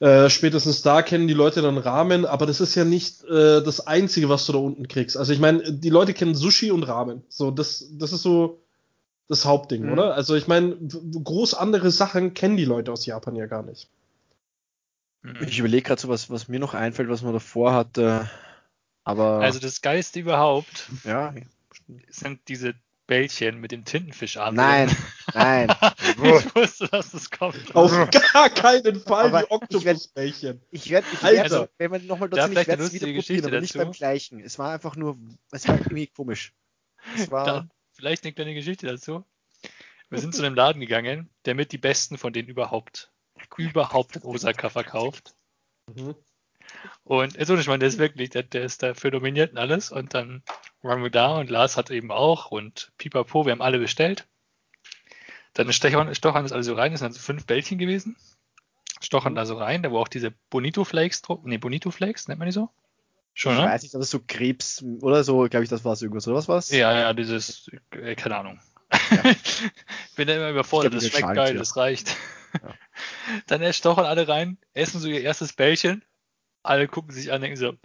Äh, 0.00 0.30
spätestens 0.30 0.80
da 0.80 1.02
kennen 1.02 1.28
die 1.28 1.34
Leute 1.34 1.60
dann 1.60 1.76
Ramen, 1.76 2.24
aber 2.24 2.46
das 2.46 2.60
ist 2.60 2.74
ja 2.74 2.84
nicht 2.84 3.22
äh, 3.24 3.62
das 3.62 3.86
Einzige, 3.86 4.30
was 4.30 4.46
du 4.46 4.52
da 4.52 4.58
unten 4.58 4.88
kriegst. 4.88 5.18
Also 5.18 5.34
ich 5.34 5.38
meine, 5.38 5.72
die 5.72 5.90
Leute 5.90 6.14
kennen 6.14 6.34
Sushi 6.34 6.70
und 6.70 6.84
Ramen. 6.84 7.22
So, 7.28 7.50
das, 7.50 7.86
das 7.92 8.12
ist 8.12 8.22
so 8.22 8.62
das 9.28 9.44
Hauptding, 9.44 9.84
mhm. 9.84 9.92
oder? 9.92 10.14
Also 10.14 10.34
ich 10.36 10.48
meine, 10.48 10.74
groß 10.76 11.52
andere 11.52 11.90
Sachen 11.90 12.32
kennen 12.32 12.56
die 12.56 12.64
Leute 12.64 12.92
aus 12.92 13.04
Japan 13.04 13.36
ja 13.36 13.44
gar 13.44 13.62
nicht. 13.62 13.90
Mhm. 15.22 15.36
Ich 15.46 15.58
überlege 15.58 15.82
gerade 15.82 16.00
so, 16.00 16.08
was, 16.08 16.30
was 16.30 16.48
mir 16.48 16.60
noch 16.60 16.72
einfällt, 16.72 17.10
was 17.10 17.20
man 17.20 17.34
davor 17.34 17.74
hatte. 17.74 18.30
Aber. 19.04 19.40
Also 19.40 19.60
das 19.60 19.82
Geist 19.82 20.16
überhaupt 20.16 20.88
ja. 21.04 21.34
sind 22.08 22.40
diese 22.48 22.74
Bällchen 23.06 23.60
mit 23.60 23.72
dem 23.72 23.84
Tintenfisch 23.84 24.38
an. 24.38 24.54
Nein, 24.54 24.88
nein. 25.34 25.68
ich 26.22 26.54
wusste, 26.54 26.88
dass 26.88 27.12
das 27.12 27.30
kommt. 27.30 27.74
Auf 27.74 27.92
gar 28.10 28.50
keinen 28.50 29.00
Fall 29.00 29.26
aber 29.26 29.42
die 29.42 29.50
Oktopusbällchen. 29.50 30.60
Ich 30.70 30.90
werde, 30.90 31.06
ich 31.12 31.22
werd, 31.22 31.40
also, 31.40 31.68
wenn 31.78 31.90
man 31.90 32.06
nochmal 32.06 32.28
dazu, 32.28 32.50
ich 32.52 32.66
werde 32.66 32.82
es 32.82 32.92
wieder 32.92 33.06
probieren, 33.06 33.46
aber 33.46 33.60
nicht 33.60 33.74
beim 33.74 33.92
gleichen. 33.92 34.40
Es 34.40 34.58
war 34.58 34.72
einfach 34.72 34.96
nur, 34.96 35.18
es 35.50 35.66
war 35.68 35.78
irgendwie 35.78 36.06
komisch. 36.06 36.52
Es 37.16 37.30
war, 37.30 37.44
da, 37.44 37.68
vielleicht 37.92 38.24
eine 38.24 38.32
kleine 38.32 38.54
Geschichte 38.54 38.86
dazu. 38.86 39.24
Wir 40.08 40.18
sind 40.18 40.34
zu 40.34 40.42
einem 40.42 40.56
Laden 40.56 40.80
gegangen, 40.80 41.30
der 41.44 41.54
mit 41.54 41.70
die 41.70 41.78
besten 41.78 42.18
von 42.18 42.32
denen 42.32 42.48
überhaupt, 42.48 43.12
überhaupt 43.56 44.16
in 44.16 44.22
Osaka 44.22 44.68
verkauft. 44.68 45.34
Mhm. 45.86 46.16
Und 47.04 47.38
also 47.38 47.56
ich 47.56 47.66
meine, 47.68 47.80
der 47.80 47.88
ist 47.88 47.98
wirklich, 47.98 48.30
der, 48.30 48.42
der 48.42 48.62
ist 48.62 48.82
dafür 48.82 49.10
dominiert 49.10 49.52
und 49.52 49.58
alles. 49.58 49.90
Und 49.90 50.14
dann 50.14 50.42
waren 50.82 51.02
wir 51.02 51.10
da 51.10 51.38
und 51.38 51.50
Lars 51.50 51.76
hat 51.76 51.90
eben 51.90 52.10
auch 52.10 52.50
und 52.50 52.92
Pipapo, 52.98 53.44
wir 53.44 53.52
haben 53.52 53.62
alle 53.62 53.78
bestellt. 53.78 54.26
Dann 55.54 55.72
stochern, 55.72 56.14
stochern 56.14 56.44
das 56.44 56.52
also 56.52 56.74
rein, 56.74 56.92
das 56.92 57.00
sind 57.00 57.08
also 57.08 57.20
fünf 57.20 57.46
Bällchen 57.46 57.78
gewesen. 57.78 58.16
Stochern 59.00 59.34
da 59.34 59.46
so 59.46 59.56
rein, 59.56 59.82
da 59.82 59.90
wo 59.90 59.98
auch 59.98 60.08
diese 60.08 60.32
Bonito 60.50 60.84
Flakes 60.84 61.22
nee, 61.44 61.58
Bonito 61.58 61.90
Flakes, 61.90 62.28
nennt 62.28 62.38
man 62.38 62.46
die 62.46 62.52
so? 62.52 62.68
Schon, 63.34 63.54
ich 63.54 63.60
ne? 63.60 63.66
weiß 63.66 63.82
nicht, 63.82 63.94
das 63.94 64.02
ist 64.02 64.10
so 64.10 64.20
Krebs 64.26 64.84
oder 65.00 65.24
so, 65.24 65.48
glaube 65.48 65.64
ich, 65.64 65.70
das 65.70 65.84
war 65.84 65.94
es 65.94 66.02
irgendwas, 66.02 66.26
oder 66.28 66.36
was 66.36 66.48
war's? 66.48 66.70
Ja, 66.70 66.98
ja, 66.98 67.12
dieses, 67.14 67.70
äh, 67.92 68.14
keine 68.14 68.36
Ahnung. 68.36 68.60
Ja. 68.92 69.22
bin 70.16 70.28
da 70.28 70.34
immer 70.34 70.50
überfordert, 70.50 70.94
das 70.94 71.08
schmeckt 71.08 71.34
geil, 71.34 71.56
das 71.56 71.76
reicht. 71.76 72.16
Ja. 72.52 72.74
Dann 73.46 73.62
erstochen 73.62 74.04
alle 74.04 74.28
rein, 74.28 74.58
essen 74.74 75.00
so 75.00 75.08
ihr 75.08 75.22
erstes 75.22 75.52
Bällchen, 75.52 76.04
alle 76.62 76.88
gucken 76.88 77.12
sich 77.12 77.32
an, 77.32 77.40
denken 77.40 77.56
so, 77.56 77.74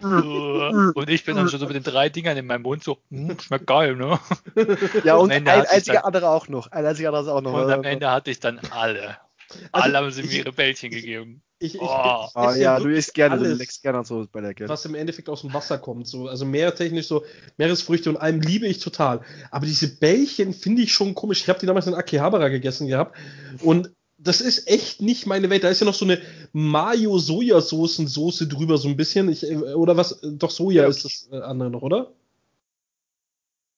und 0.94 1.10
ich 1.10 1.24
bin 1.24 1.36
dann 1.36 1.48
schon 1.48 1.60
so 1.60 1.66
mit 1.66 1.76
den 1.76 1.82
drei 1.82 2.08
Dingern 2.08 2.36
in 2.36 2.46
meinem 2.46 2.62
Mund 2.62 2.84
so, 2.84 2.98
hm, 3.10 3.38
schmeckt 3.38 3.66
geil, 3.66 3.96
ne? 3.96 4.18
Ja, 5.04 5.16
und, 5.16 5.32
und 5.32 5.32
ein 5.32 5.48
einziger 5.48 6.04
andere 6.04 6.28
auch 6.28 6.48
noch. 6.48 6.70
Ein 6.72 6.86
einziger 6.86 7.08
anderes 7.08 7.28
auch 7.28 7.40
noch. 7.40 7.52
Und 7.52 7.70
am 7.70 7.84
Ende 7.84 8.10
hatte 8.10 8.30
ich 8.30 8.40
dann 8.40 8.60
alle. 8.70 9.18
Also, 9.70 9.84
alle 9.84 9.98
haben 9.98 10.10
sie 10.10 10.24
mir 10.24 10.32
ihre 10.32 10.52
Bällchen 10.52 10.90
gegeben. 10.90 11.40
Ich, 11.58 11.76
ich, 11.76 11.80
oh. 11.80 11.84
ich, 11.84 12.36
ah, 12.36 12.54
ja, 12.56 12.80
du 12.80 12.88
isst 12.88 13.14
gerne, 13.14 13.36
alles, 13.36 13.48
du 13.48 13.54
leckst 13.54 13.82
gerne 13.82 14.04
so 14.04 14.26
bei 14.30 14.40
der 14.40 14.52
Kette. 14.52 14.68
Was 14.68 14.84
im 14.84 14.94
Endeffekt 14.94 15.28
aus 15.28 15.40
dem 15.40 15.54
Wasser 15.54 15.78
kommt, 15.78 16.06
so, 16.06 16.28
also 16.28 16.44
meertechnisch 16.44 17.06
so, 17.06 17.24
Meeresfrüchte 17.56 18.10
und 18.10 18.16
allem 18.16 18.40
liebe 18.40 18.66
ich 18.66 18.80
total. 18.80 19.20
Aber 19.50 19.64
diese 19.64 19.96
Bällchen 19.96 20.52
finde 20.52 20.82
ich 20.82 20.92
schon 20.92 21.14
komisch. 21.14 21.42
Ich 21.42 21.48
habe 21.48 21.60
die 21.60 21.66
damals 21.66 21.86
in 21.86 21.94
Akihabara 21.94 22.48
gegessen 22.48 22.88
gehabt 22.88 23.16
und 23.60 23.90
das 24.18 24.40
ist 24.40 24.68
echt 24.68 25.00
nicht 25.00 25.26
meine 25.26 25.50
Welt. 25.50 25.64
Da 25.64 25.68
ist 25.68 25.80
ja 25.80 25.86
noch 25.86 25.94
so 25.94 26.04
eine 26.04 26.20
Mayo-Sojasoßen-Soße 26.52 28.46
drüber, 28.46 28.78
so 28.78 28.88
ein 28.88 28.96
bisschen. 28.96 29.28
Ich, 29.30 29.42
äh, 29.48 29.56
oder 29.56 29.96
was? 29.96 30.20
Doch 30.22 30.50
Soja 30.50 30.82
ja, 30.82 30.88
okay. 30.88 30.96
ist 30.96 31.04
das 31.04 31.28
äh, 31.30 31.42
andere 31.42 31.70
noch, 31.70 31.82
oder? 31.82 32.12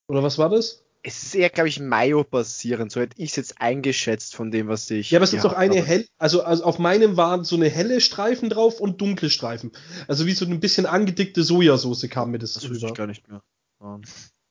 Oder 0.09 0.23
was 0.23 0.39
war 0.39 0.49
das? 0.49 0.85
es 1.03 1.23
ist 1.23 1.35
eher, 1.35 1.51
glaube 1.51 1.69
ich, 1.69 1.81
Mayo-basierend. 1.81 2.91
So 2.91 3.01
hätte 3.01 3.15
ich 3.19 3.31
es 3.31 3.37
jetzt 3.37 3.61
eingeschätzt 3.61 4.35
von 4.35 4.51
dem, 4.51 4.69
was 4.69 4.91
ich. 4.91 5.11
Ja, 5.11 5.19
aber 5.19 5.25
es 5.25 5.33
ist 5.33 5.45
doch 5.45 5.53
eine 5.53 5.83
hell, 5.83 6.07
also, 6.19 6.43
also 6.43 6.65
auf 6.65 6.79
meinem 6.79 7.17
waren 7.17 7.45
so 7.45 7.57
eine 7.57 7.69
helle 7.69 8.01
Streifen 8.01 8.51
drauf 8.51 8.81
und 8.81 9.01
dunkle 9.01 9.31
Streifen. 9.31 9.73
Also 10.07 10.27
wie 10.27 10.33
so 10.33 10.45
ein 10.45 10.61
bisschen 10.61 10.87
angedickte 10.87 11.43
Sojasauce 11.43 12.09
kam 12.11 12.31
mir 12.31 12.39
das, 12.39 12.55
das 12.55 12.65
drüber. 12.65 12.89
Ich 12.89 12.95
gar 12.95 13.07
nicht 13.07 13.29
mehr. 13.29 13.43
Ja. 13.81 14.01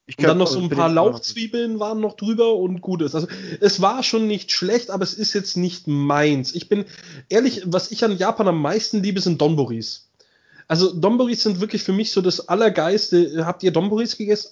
Ich 0.09 0.17
und 0.17 0.23
dann 0.23 0.37
noch 0.37 0.47
so 0.47 0.59
ein 0.59 0.69
paar 0.69 0.87
Lauchzwiebeln 0.87 1.81
waren 1.81 1.99
noch 1.99 2.15
drüber 2.15 2.55
und 2.55 2.79
gutes. 2.79 3.13
Also 3.13 3.27
es 3.59 3.81
war 3.81 4.03
schon 4.03 4.25
nicht 4.25 4.53
schlecht, 4.53 4.89
aber 4.89 5.03
es 5.03 5.13
ist 5.13 5.33
jetzt 5.33 5.57
nicht 5.57 5.85
meins. 5.85 6.55
Ich 6.55 6.69
bin 6.69 6.85
ehrlich, 7.27 7.63
was 7.65 7.91
ich 7.91 8.05
an 8.05 8.17
Japan 8.17 8.47
am 8.47 8.61
meisten 8.61 9.03
liebe, 9.03 9.19
sind 9.19 9.41
Donboris. 9.41 10.07
Also 10.69 10.93
Donboris 10.93 11.43
sind 11.43 11.59
wirklich 11.59 11.83
für 11.83 11.91
mich 11.91 12.11
so 12.13 12.21
das 12.21 12.47
Allergeiste. 12.47 13.45
Habt 13.45 13.63
ihr 13.63 13.71
Donboris 13.71 14.17
gegessen? 14.17 14.51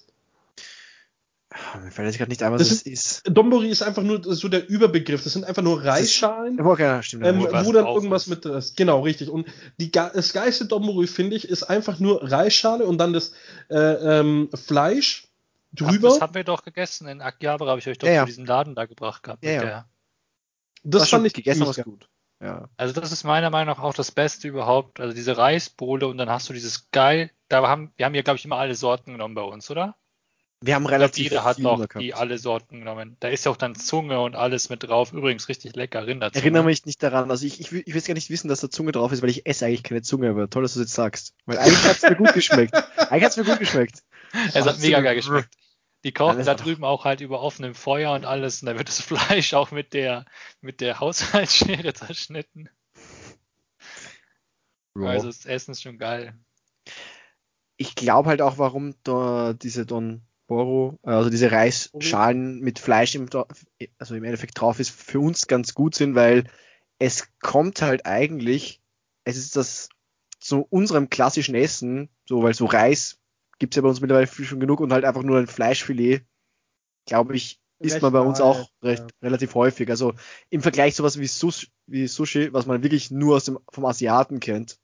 Mir 1.81 1.91
fällt 1.91 2.07
jetzt 2.07 2.17
gerade 2.17 2.29
nicht 2.29 2.43
ein, 2.43 2.51
was 2.51 2.59
das 2.59 2.71
ist, 2.71 2.87
ist. 2.87 3.23
Dombori 3.25 3.69
ist 3.69 3.81
einfach 3.81 4.03
nur 4.03 4.21
so 4.35 4.49
der 4.49 4.67
Überbegriff. 4.67 5.23
Das 5.23 5.33
sind 5.33 5.45
einfach 5.45 5.61
nur 5.61 5.83
Reisschalen, 5.83 6.59
ist, 6.59 6.65
okay, 6.65 7.01
stimmt, 7.01 7.25
ähm, 7.25 7.39
wo 7.39 7.71
dann 7.71 7.85
irgendwas 7.85 8.27
mit 8.27 8.45
ist. 8.45 8.75
Genau, 8.75 9.01
richtig. 9.01 9.29
Und 9.29 9.47
die, 9.79 9.89
das 9.89 10.33
geilste 10.33 10.65
Dombori, 10.65 11.07
finde 11.07 11.37
ich, 11.37 11.47
ist 11.47 11.63
einfach 11.63 11.99
nur 11.99 12.29
Reisschale 12.29 12.85
und 12.85 12.97
dann 12.97 13.13
das 13.13 13.31
äh, 13.69 13.77
ähm, 13.77 14.49
Fleisch 14.53 15.24
drüber. 15.71 16.07
Ach, 16.09 16.13
das 16.13 16.21
haben 16.21 16.35
wir 16.35 16.43
doch 16.43 16.63
gegessen. 16.63 17.07
In 17.07 17.21
Akihabara 17.21 17.71
habe 17.71 17.79
ich 17.79 17.87
euch 17.87 17.97
doch 17.97 18.07
ja, 18.07 18.21
zu 18.21 18.27
diesem 18.27 18.45
Laden 18.45 18.75
da 18.75 18.85
gebracht 18.85 19.23
gehabt. 19.23 19.43
Ja, 19.43 19.63
ja. 19.63 19.89
Das 20.83 21.09
fand 21.09 21.25
ich 21.25 21.33
gegessen, 21.33 21.65
was 21.65 21.81
gut. 21.81 22.07
Ja. 22.41 22.69
Also 22.77 22.99
das 22.99 23.11
ist 23.11 23.23
meiner 23.23 23.49
Meinung 23.49 23.75
nach 23.75 23.83
auch 23.83 23.93
das 23.93 24.11
Beste 24.11 24.47
überhaupt. 24.47 24.99
Also 24.99 25.15
diese 25.15 25.37
Reisbowle 25.37 26.07
und 26.07 26.17
dann 26.17 26.29
hast 26.29 26.49
du 26.49 26.53
dieses 26.53 26.91
geil. 26.91 27.31
Da 27.47 27.67
haben 27.67 27.93
wir 27.95 28.05
haben 28.05 28.13
ja 28.13 28.21
glaube 28.21 28.37
ich 28.37 28.45
immer 28.45 28.57
alle 28.57 28.75
Sorten 28.75 29.13
genommen 29.13 29.35
bei 29.35 29.41
uns, 29.41 29.71
oder? 29.71 29.95
Wir 30.61 30.75
haben 30.75 30.85
relativ 30.85 31.25
jeder 31.25 31.43
hat 31.43 31.59
noch 31.59 31.85
die 31.85 32.13
alle 32.13 32.37
Sorten 32.37 32.79
genommen. 32.79 33.17
Da 33.19 33.27
ist 33.27 33.45
ja 33.45 33.51
auch 33.51 33.57
dann 33.57 33.75
Zunge 33.75 34.19
und 34.19 34.35
alles 34.35 34.69
mit 34.69 34.83
drauf. 34.83 35.13
Übrigens 35.13 35.47
richtig 35.47 35.75
lecker 35.75 36.07
Rinderzunge. 36.07 36.41
Erinnere 36.41 36.63
mich 36.63 36.85
nicht 36.85 37.03
daran. 37.03 37.29
Also 37.29 37.45
ich, 37.45 37.59
ich, 37.59 37.71
ich 37.71 37.93
will 37.93 38.01
gar 38.01 38.13
nicht 38.13 38.29
wissen, 38.29 38.47
dass 38.47 38.61
da 38.61 38.69
Zunge 38.69 38.91
drauf 38.91 39.11
ist, 39.11 39.21
weil 39.21 39.29
ich 39.29 39.45
esse 39.45 39.65
eigentlich 39.65 39.83
keine 39.83 40.01
Zunge. 40.01 40.29
Aber 40.29 40.49
toll, 40.49 40.63
dass 40.63 40.73
du 40.73 40.79
das 40.79 40.87
jetzt 40.87 40.95
sagst. 40.95 41.35
Weil 41.45 41.59
eigentlich 41.59 41.83
hat 41.83 41.97
es 41.97 42.01
mir 42.01 42.15
gut 42.15 42.33
geschmeckt. 42.33 42.73
Eigentlich 43.09 43.23
hat 43.25 43.31
es 43.31 43.37
mir 43.37 43.43
gut 43.43 43.59
geschmeckt. 43.59 44.03
Es 44.53 44.65
hat 44.65 44.79
mega 44.79 45.01
geil 45.01 45.15
geschmeckt. 45.15 45.53
Die 46.03 46.11
kochen 46.11 46.45
da 46.45 46.53
drüben 46.53 46.83
auch 46.83 47.03
halt 47.03 47.21
über 47.21 47.41
offenem 47.41 47.73
Feuer 47.73 48.13
und 48.13 48.25
alles. 48.25 48.61
Und 48.61 48.67
da 48.67 48.77
wird 48.77 48.87
das 48.87 49.01
Fleisch 49.01 49.53
auch 49.53 49.71
mit 49.71 49.93
der, 49.93 50.25
mit 50.61 50.79
der 50.79 50.99
Haushaltsschere 50.99 51.93
zerschnitten. 51.95 52.69
Wow. 54.93 55.09
Also 55.09 55.27
das 55.27 55.45
Essen 55.45 55.71
ist 55.71 55.81
schon 55.81 55.97
geil. 55.97 56.37
Ich 57.77 57.95
glaube 57.95 58.29
halt 58.29 58.41
auch, 58.41 58.57
warum 58.57 58.93
da 59.03 59.53
diese 59.53 59.85
Don 59.85 60.21
Boro, 60.47 60.99
also 61.01 61.29
diese 61.29 61.51
Reisschalen 61.51 62.59
mit 62.59 62.77
Fleisch 62.77 63.15
im, 63.15 63.27
also 63.97 64.15
im 64.15 64.23
Endeffekt 64.23 64.61
drauf 64.61 64.79
ist, 64.79 64.91
für 64.91 65.19
uns 65.19 65.47
ganz 65.47 65.73
gut 65.73 65.95
sind, 65.95 66.13
weil 66.13 66.45
es 66.99 67.27
kommt 67.39 67.81
halt 67.81 68.05
eigentlich, 68.05 68.79
es 69.23 69.37
ist 69.37 69.55
das 69.55 69.89
zu 70.39 70.67
unserem 70.69 71.09
klassischen 71.09 71.55
Essen, 71.55 72.09
so, 72.27 72.43
weil 72.43 72.53
so 72.53 72.65
Reis 72.65 73.19
gibt's 73.59 73.75
ja 73.75 73.81
bei 73.81 73.89
uns 73.89 74.01
mittlerweile 74.01 74.27
schon 74.27 74.59
genug 74.59 74.79
und 74.79 74.91
halt 74.91 75.05
einfach 75.05 75.23
nur 75.23 75.37
ein 75.37 75.47
Fleischfilet, 75.47 76.25
glaube 77.05 77.35
ich, 77.35 77.59
isst 77.79 78.01
man 78.01 78.13
bei 78.13 78.19
uns 78.19 78.41
auch 78.41 78.69
recht, 78.81 79.01
ja. 79.01 79.07
relativ 79.21 79.55
häufig. 79.55 79.89
Also 79.89 80.13
im 80.49 80.61
Vergleich 80.61 80.95
sowas 80.95 81.19
wie, 81.19 81.27
Sus 81.27 81.67
wie 81.87 82.07
Sushi, 82.07 82.53
was 82.53 82.65
man 82.65 82.83
wirklich 82.83 83.11
nur 83.11 83.35
aus 83.35 83.45
dem, 83.45 83.59
vom 83.69 83.85
Asiaten 83.85 84.39
kennt. 84.39 84.79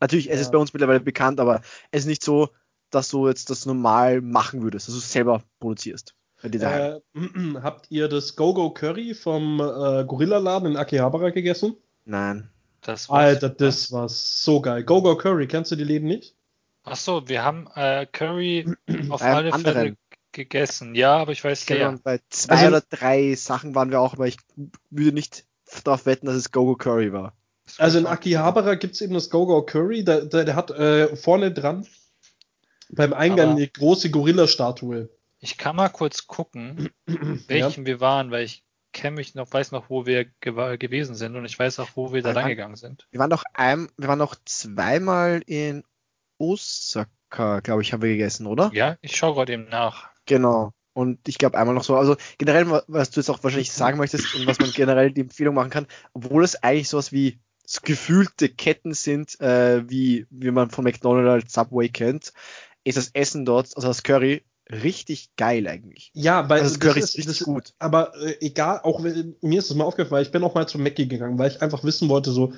Natürlich, 0.00 0.28
es 0.28 0.36
ja. 0.36 0.42
ist 0.42 0.52
bei 0.52 0.58
uns 0.58 0.72
mittlerweile 0.72 1.00
bekannt, 1.00 1.40
aber 1.40 1.62
es 1.90 2.02
ist 2.02 2.06
nicht 2.06 2.22
so, 2.22 2.50
dass 2.90 3.08
du 3.08 3.28
jetzt 3.28 3.50
das 3.50 3.66
normal 3.66 4.20
machen 4.20 4.62
würdest, 4.62 4.88
dass 4.88 4.94
du 4.94 5.00
es 5.00 5.12
selber 5.12 5.42
produzierst. 5.60 6.14
Äh, 6.42 7.00
habt 7.62 7.90
ihr 7.90 8.08
das 8.08 8.36
Go-Go 8.36 8.70
Curry 8.70 9.14
vom 9.14 9.60
äh, 9.60 10.04
Gorilla-Laden 10.04 10.72
in 10.72 10.76
Akihabara 10.76 11.30
gegessen? 11.30 11.76
Nein. 12.04 12.50
Das 12.80 13.10
Alter, 13.10 13.50
das 13.50 13.90
war 13.90 14.08
so 14.08 14.60
geil. 14.60 14.84
Go-Go 14.84 15.16
Curry, 15.16 15.48
kennst 15.48 15.72
du 15.72 15.76
die 15.76 15.84
Läden 15.84 16.06
nicht? 16.06 16.36
Ach 16.90 16.96
so, 16.96 17.28
wir 17.28 17.44
haben 17.44 17.68
äh, 17.74 18.06
Curry 18.10 18.66
auf 19.10 19.22
alle 19.22 19.52
anderen. 19.52 19.74
Fälle 19.74 19.96
gegessen, 20.32 20.94
ja, 20.94 21.16
aber 21.16 21.32
ich 21.32 21.42
weiß 21.42 21.66
genau. 21.66 21.94
Bei 22.04 22.20
zwei 22.28 22.54
also, 22.54 22.66
oder 22.68 22.82
drei 22.88 23.34
Sachen 23.34 23.74
waren 23.74 23.90
wir 23.90 24.00
auch, 24.00 24.12
aber 24.12 24.26
ich 24.26 24.36
würde 24.90 25.12
nicht 25.12 25.44
darauf 25.84 26.06
wetten, 26.06 26.26
dass 26.26 26.36
es 26.36 26.52
Gogo 26.52 26.76
Curry 26.76 27.12
war. 27.12 27.34
Also 27.78 27.98
in 27.98 28.06
Akihabara 28.06 28.74
gibt 28.74 28.94
es 28.94 29.00
eben 29.00 29.14
das 29.14 29.30
Gogo 29.30 29.62
Curry, 29.62 30.04
der, 30.04 30.26
der, 30.26 30.44
der 30.44 30.54
hat 30.54 30.70
äh, 30.70 31.16
vorne 31.16 31.52
dran 31.52 31.86
beim 32.90 33.12
Eingang 33.12 33.50
aber 33.50 33.56
eine 33.56 33.68
große 33.68 34.10
Gorilla-Statue. 34.10 35.08
Ich 35.40 35.58
kann 35.58 35.76
mal 35.76 35.88
kurz 35.88 36.26
gucken, 36.26 36.90
welchen 37.48 37.82
ja. 37.82 37.86
wir 37.86 38.00
waren, 38.00 38.30
weil 38.30 38.44
ich 38.44 38.64
kenne 38.92 39.16
mich 39.16 39.34
noch, 39.34 39.52
weiß 39.52 39.72
noch, 39.72 39.90
wo 39.90 40.06
wir 40.06 40.24
ge 40.24 40.76
gewesen 40.78 41.14
sind 41.14 41.36
und 41.36 41.44
ich 41.44 41.58
weiß 41.58 41.78
auch, 41.80 41.90
wo 41.94 42.12
wir 42.12 42.22
da 42.22 42.32
lang 42.32 42.48
gegangen 42.48 42.76
sind. 42.76 43.06
Wir 43.10 43.20
waren 43.20 43.30
noch 43.30 43.44
ein, 43.54 43.88
wir 43.96 44.08
waren 44.08 44.18
noch 44.18 44.34
zweimal 44.44 45.42
in 45.46 45.84
Osaka, 46.38 47.60
glaube 47.60 47.82
ich, 47.82 47.92
haben 47.92 48.02
wir 48.02 48.10
gegessen, 48.10 48.46
oder? 48.46 48.70
Ja, 48.72 48.96
ich 49.00 49.16
schaue 49.16 49.34
gerade 49.34 49.52
eben 49.52 49.68
nach. 49.68 50.08
Genau. 50.26 50.72
Und 50.92 51.28
ich 51.28 51.38
glaube 51.38 51.56
einmal 51.56 51.74
noch 51.74 51.84
so, 51.84 51.96
also 51.96 52.16
generell, 52.38 52.82
was 52.88 53.10
du 53.10 53.20
jetzt 53.20 53.28
auch 53.28 53.42
wahrscheinlich 53.44 53.72
sagen 53.72 53.98
möchtest 53.98 54.34
und 54.34 54.46
was 54.46 54.58
man 54.58 54.72
generell 54.72 55.12
die 55.12 55.20
Empfehlung 55.20 55.54
machen 55.54 55.70
kann, 55.70 55.86
obwohl 56.12 56.42
es 56.42 56.60
eigentlich 56.62 56.88
sowas 56.88 57.12
wie 57.12 57.38
gefühlte 57.84 58.48
Ketten 58.48 58.94
sind, 58.94 59.40
äh, 59.40 59.88
wie, 59.88 60.26
wie 60.30 60.50
man 60.50 60.70
von 60.70 60.84
McDonald's 60.84 61.52
Subway 61.52 61.88
kennt, 61.88 62.32
ist 62.82 62.98
das 62.98 63.10
Essen 63.12 63.44
dort, 63.44 63.76
also 63.76 63.86
das 63.86 64.02
Curry, 64.02 64.42
richtig 64.70 65.30
geil 65.36 65.68
eigentlich. 65.68 66.10
Ja, 66.14 66.48
weil 66.48 66.62
also 66.62 66.74
das 66.74 66.80
Curry 66.80 67.00
ist 67.00 67.16
richtig 67.16 67.40
gut. 67.40 67.74
Aber 67.78 68.14
äh, 68.16 68.36
egal, 68.40 68.80
auch 68.82 69.02
wenn, 69.02 69.36
mir 69.40 69.58
ist 69.58 69.70
das 69.70 69.76
mal 69.76 69.84
aufgefallen, 69.84 70.10
weil 70.10 70.22
ich 70.22 70.32
bin 70.32 70.42
auch 70.42 70.54
mal 70.54 70.66
zum 70.66 70.82
Mackie 70.82 71.08
gegangen, 71.08 71.38
weil 71.38 71.50
ich 71.50 71.62
einfach 71.62 71.84
wissen 71.84 72.08
wollte, 72.08 72.32
so, 72.32 72.52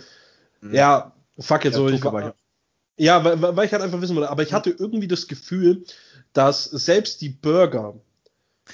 mhm. 0.61 0.75
ja, 0.75 1.13
fuck 1.39 1.65
it, 1.65 1.73
ja, 1.73 1.79
so, 1.79 1.89
ich 1.89 2.03
war, 2.03 2.35
ja, 3.01 3.25
weil, 3.25 3.41
weil 3.41 3.65
ich 3.65 3.73
halt 3.73 3.83
einfach 3.83 4.03
wissen 4.03 4.15
wollte, 4.15 4.31
aber 4.31 4.43
ich 4.43 4.53
hatte 4.53 4.69
irgendwie 4.71 5.09
das 5.09 5.27
Gefühl, 5.27 5.85
dass 6.35 6.65
selbst 6.65 7.23
die 7.23 7.31
Burger 7.31 7.95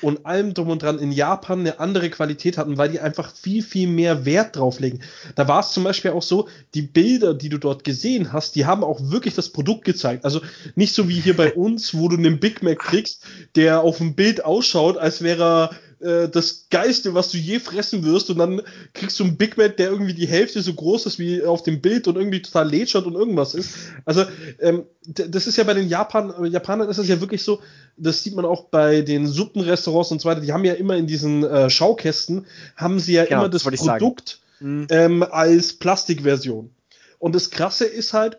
und 0.02 0.26
allem 0.26 0.52
drum 0.52 0.68
und 0.68 0.82
dran 0.82 0.98
in 0.98 1.12
Japan 1.12 1.60
eine 1.60 1.78
andere 1.78 2.10
Qualität 2.10 2.58
hatten, 2.58 2.76
weil 2.76 2.90
die 2.90 2.98
einfach 2.98 3.32
viel, 3.32 3.62
viel 3.62 3.86
mehr 3.86 4.26
Wert 4.26 4.56
drauf 4.56 4.80
legen. 4.80 5.00
Da 5.36 5.46
war 5.46 5.60
es 5.60 5.70
zum 5.70 5.84
Beispiel 5.84 6.10
auch 6.10 6.24
so, 6.24 6.48
die 6.74 6.82
Bilder, 6.82 7.34
die 7.34 7.48
du 7.48 7.58
dort 7.58 7.84
gesehen 7.84 8.32
hast, 8.32 8.56
die 8.56 8.66
haben 8.66 8.82
auch 8.82 9.00
wirklich 9.00 9.34
das 9.34 9.50
Produkt 9.50 9.84
gezeigt. 9.84 10.24
Also 10.24 10.40
nicht 10.74 10.92
so 10.92 11.08
wie 11.08 11.20
hier 11.20 11.36
bei 11.36 11.52
uns, 11.54 11.94
wo 11.94 12.08
du 12.08 12.16
einen 12.16 12.40
Big 12.40 12.64
Mac 12.64 12.80
kriegst, 12.80 13.24
der 13.54 13.82
auf 13.82 13.98
dem 13.98 14.16
Bild 14.16 14.44
ausschaut, 14.44 14.98
als 14.98 15.22
wäre 15.22 15.44
er 15.44 15.70
äh, 16.00 16.28
das 16.28 16.66
Geiste, 16.70 17.14
was 17.14 17.30
du 17.30 17.38
je 17.38 17.58
fressen 17.58 18.04
wirst, 18.04 18.30
und 18.30 18.38
dann 18.38 18.62
kriegst 18.92 19.18
du 19.18 19.24
einen 19.24 19.36
Big 19.36 19.56
Mac, 19.56 19.76
der 19.76 19.90
irgendwie 19.90 20.14
die 20.14 20.26
Hälfte 20.26 20.60
so 20.60 20.74
groß 20.74 21.06
ist 21.06 21.18
wie 21.18 21.42
auf 21.42 21.62
dem 21.62 21.80
Bild 21.80 22.06
und 22.08 22.16
irgendwie 22.16 22.42
total 22.42 22.68
lätschert 22.68 23.06
und 23.06 23.14
irgendwas 23.14 23.54
ist. 23.54 23.76
Also, 24.04 24.24
ähm, 24.60 24.84
das 25.06 25.46
ist 25.46 25.56
ja 25.56 25.64
bei 25.64 25.74
den 25.74 25.88
Japan 25.88 26.44
Japanern 26.46 26.88
ist 26.88 26.98
es 26.98 27.08
ja 27.08 27.20
wirklich 27.20 27.42
so, 27.42 27.60
das 27.96 28.22
sieht 28.22 28.34
man 28.34 28.44
auch 28.44 28.64
bei 28.64 29.00
den 29.02 29.26
Suppenrestaurants 29.26 30.10
und 30.12 30.20
so 30.20 30.28
weiter, 30.28 30.40
die 30.40 30.52
haben 30.52 30.64
ja 30.64 30.74
immer 30.74 30.96
in 30.96 31.06
diesen 31.06 31.44
äh, 31.44 31.70
Schaukästen, 31.70 32.46
haben 32.76 32.98
sie 32.98 33.14
ja 33.14 33.24
genau, 33.24 33.42
immer 33.42 33.48
das, 33.48 33.62
Produkt 33.62 34.40
mhm. 34.60 34.86
ähm, 34.90 35.22
als 35.22 35.74
Plastikversion. 35.74 36.70
Und 37.18 37.34
das 37.34 37.50
Krasse 37.50 37.86
ist 37.86 38.12
halt, 38.12 38.38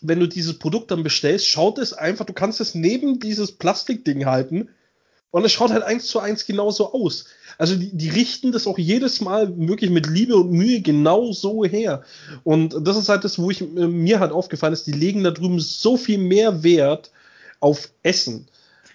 wenn 0.00 0.20
du 0.20 0.26
dieses 0.26 0.58
Produkt 0.58 0.90
dann 0.90 1.02
bestellst, 1.02 1.46
schaut 1.46 1.78
es 1.78 1.92
einfach, 1.92 2.24
du 2.24 2.32
kannst 2.32 2.60
es 2.60 2.74
neben 2.74 3.20
dieses 3.20 3.52
Plastikding 3.52 4.24
halten 4.24 4.70
und 5.30 5.44
es 5.44 5.52
schaut 5.52 5.70
halt 5.70 5.82
eins 5.82 6.06
zu 6.06 6.18
eins 6.18 6.44
genauso 6.44 6.92
aus. 6.92 7.26
Also 7.58 7.76
die, 7.76 7.96
die 7.96 8.08
richten 8.08 8.52
das 8.52 8.66
auch 8.66 8.78
jedes 8.78 9.20
Mal 9.20 9.56
wirklich 9.56 9.90
mit 9.90 10.06
Liebe 10.06 10.36
und 10.36 10.50
Mühe 10.50 10.80
genau 10.80 11.32
so 11.32 11.64
her. 11.64 12.02
Und 12.42 12.74
das 12.86 12.96
ist 12.96 13.08
halt 13.08 13.24
das, 13.24 13.38
wo 13.38 13.50
ich 13.50 13.60
äh, 13.60 13.64
mir 13.64 14.18
halt 14.18 14.32
aufgefallen 14.32 14.72
ist, 14.72 14.86
die 14.86 14.92
legen 14.92 15.22
da 15.22 15.30
drüben 15.30 15.60
so 15.60 15.96
viel 15.96 16.18
mehr 16.18 16.62
Wert 16.62 17.10
auf 17.60 17.90
Essen. 18.02 18.48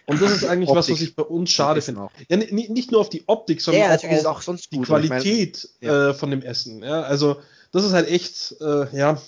Und 0.08 0.22
das 0.22 0.32
ist 0.32 0.46
eigentlich 0.46 0.70
was, 0.70 0.90
was 0.90 1.02
ich 1.02 1.16
bei 1.16 1.24
uns 1.24 1.50
schade 1.52 1.82
finde. 1.82 2.10
Ja, 2.30 2.38
nicht 2.38 2.92
nur 2.92 3.02
auf 3.02 3.10
die 3.10 3.24
Optik, 3.28 3.62
sondern 3.62 3.84
ja, 3.84 4.30
auch 4.30 4.48
auf 4.48 4.62
die 4.72 4.82
Qualität 4.82 5.70
ich 5.80 5.88
mein, 5.88 5.90
ja. 5.90 6.10
äh, 6.10 6.14
von 6.14 6.30
dem 6.30 6.42
Essen. 6.42 6.84
Ja, 6.84 7.02
also 7.02 7.42
das 7.72 7.84
ist 7.84 7.94
halt 7.94 8.08
echt, 8.08 8.56
äh, 8.62 8.96
ja. 8.96 9.20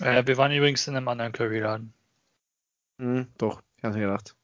Äh, 0.00 0.26
wir 0.26 0.36
waren 0.38 0.52
übrigens 0.52 0.86
in 0.88 0.96
einem 0.96 1.08
anderen 1.08 1.32
Curryladen. 1.32 1.92
Hm, 2.98 3.26
doch, 3.36 3.60
ich 3.76 3.84
hatte 3.84 3.98
gedacht. 3.98 4.34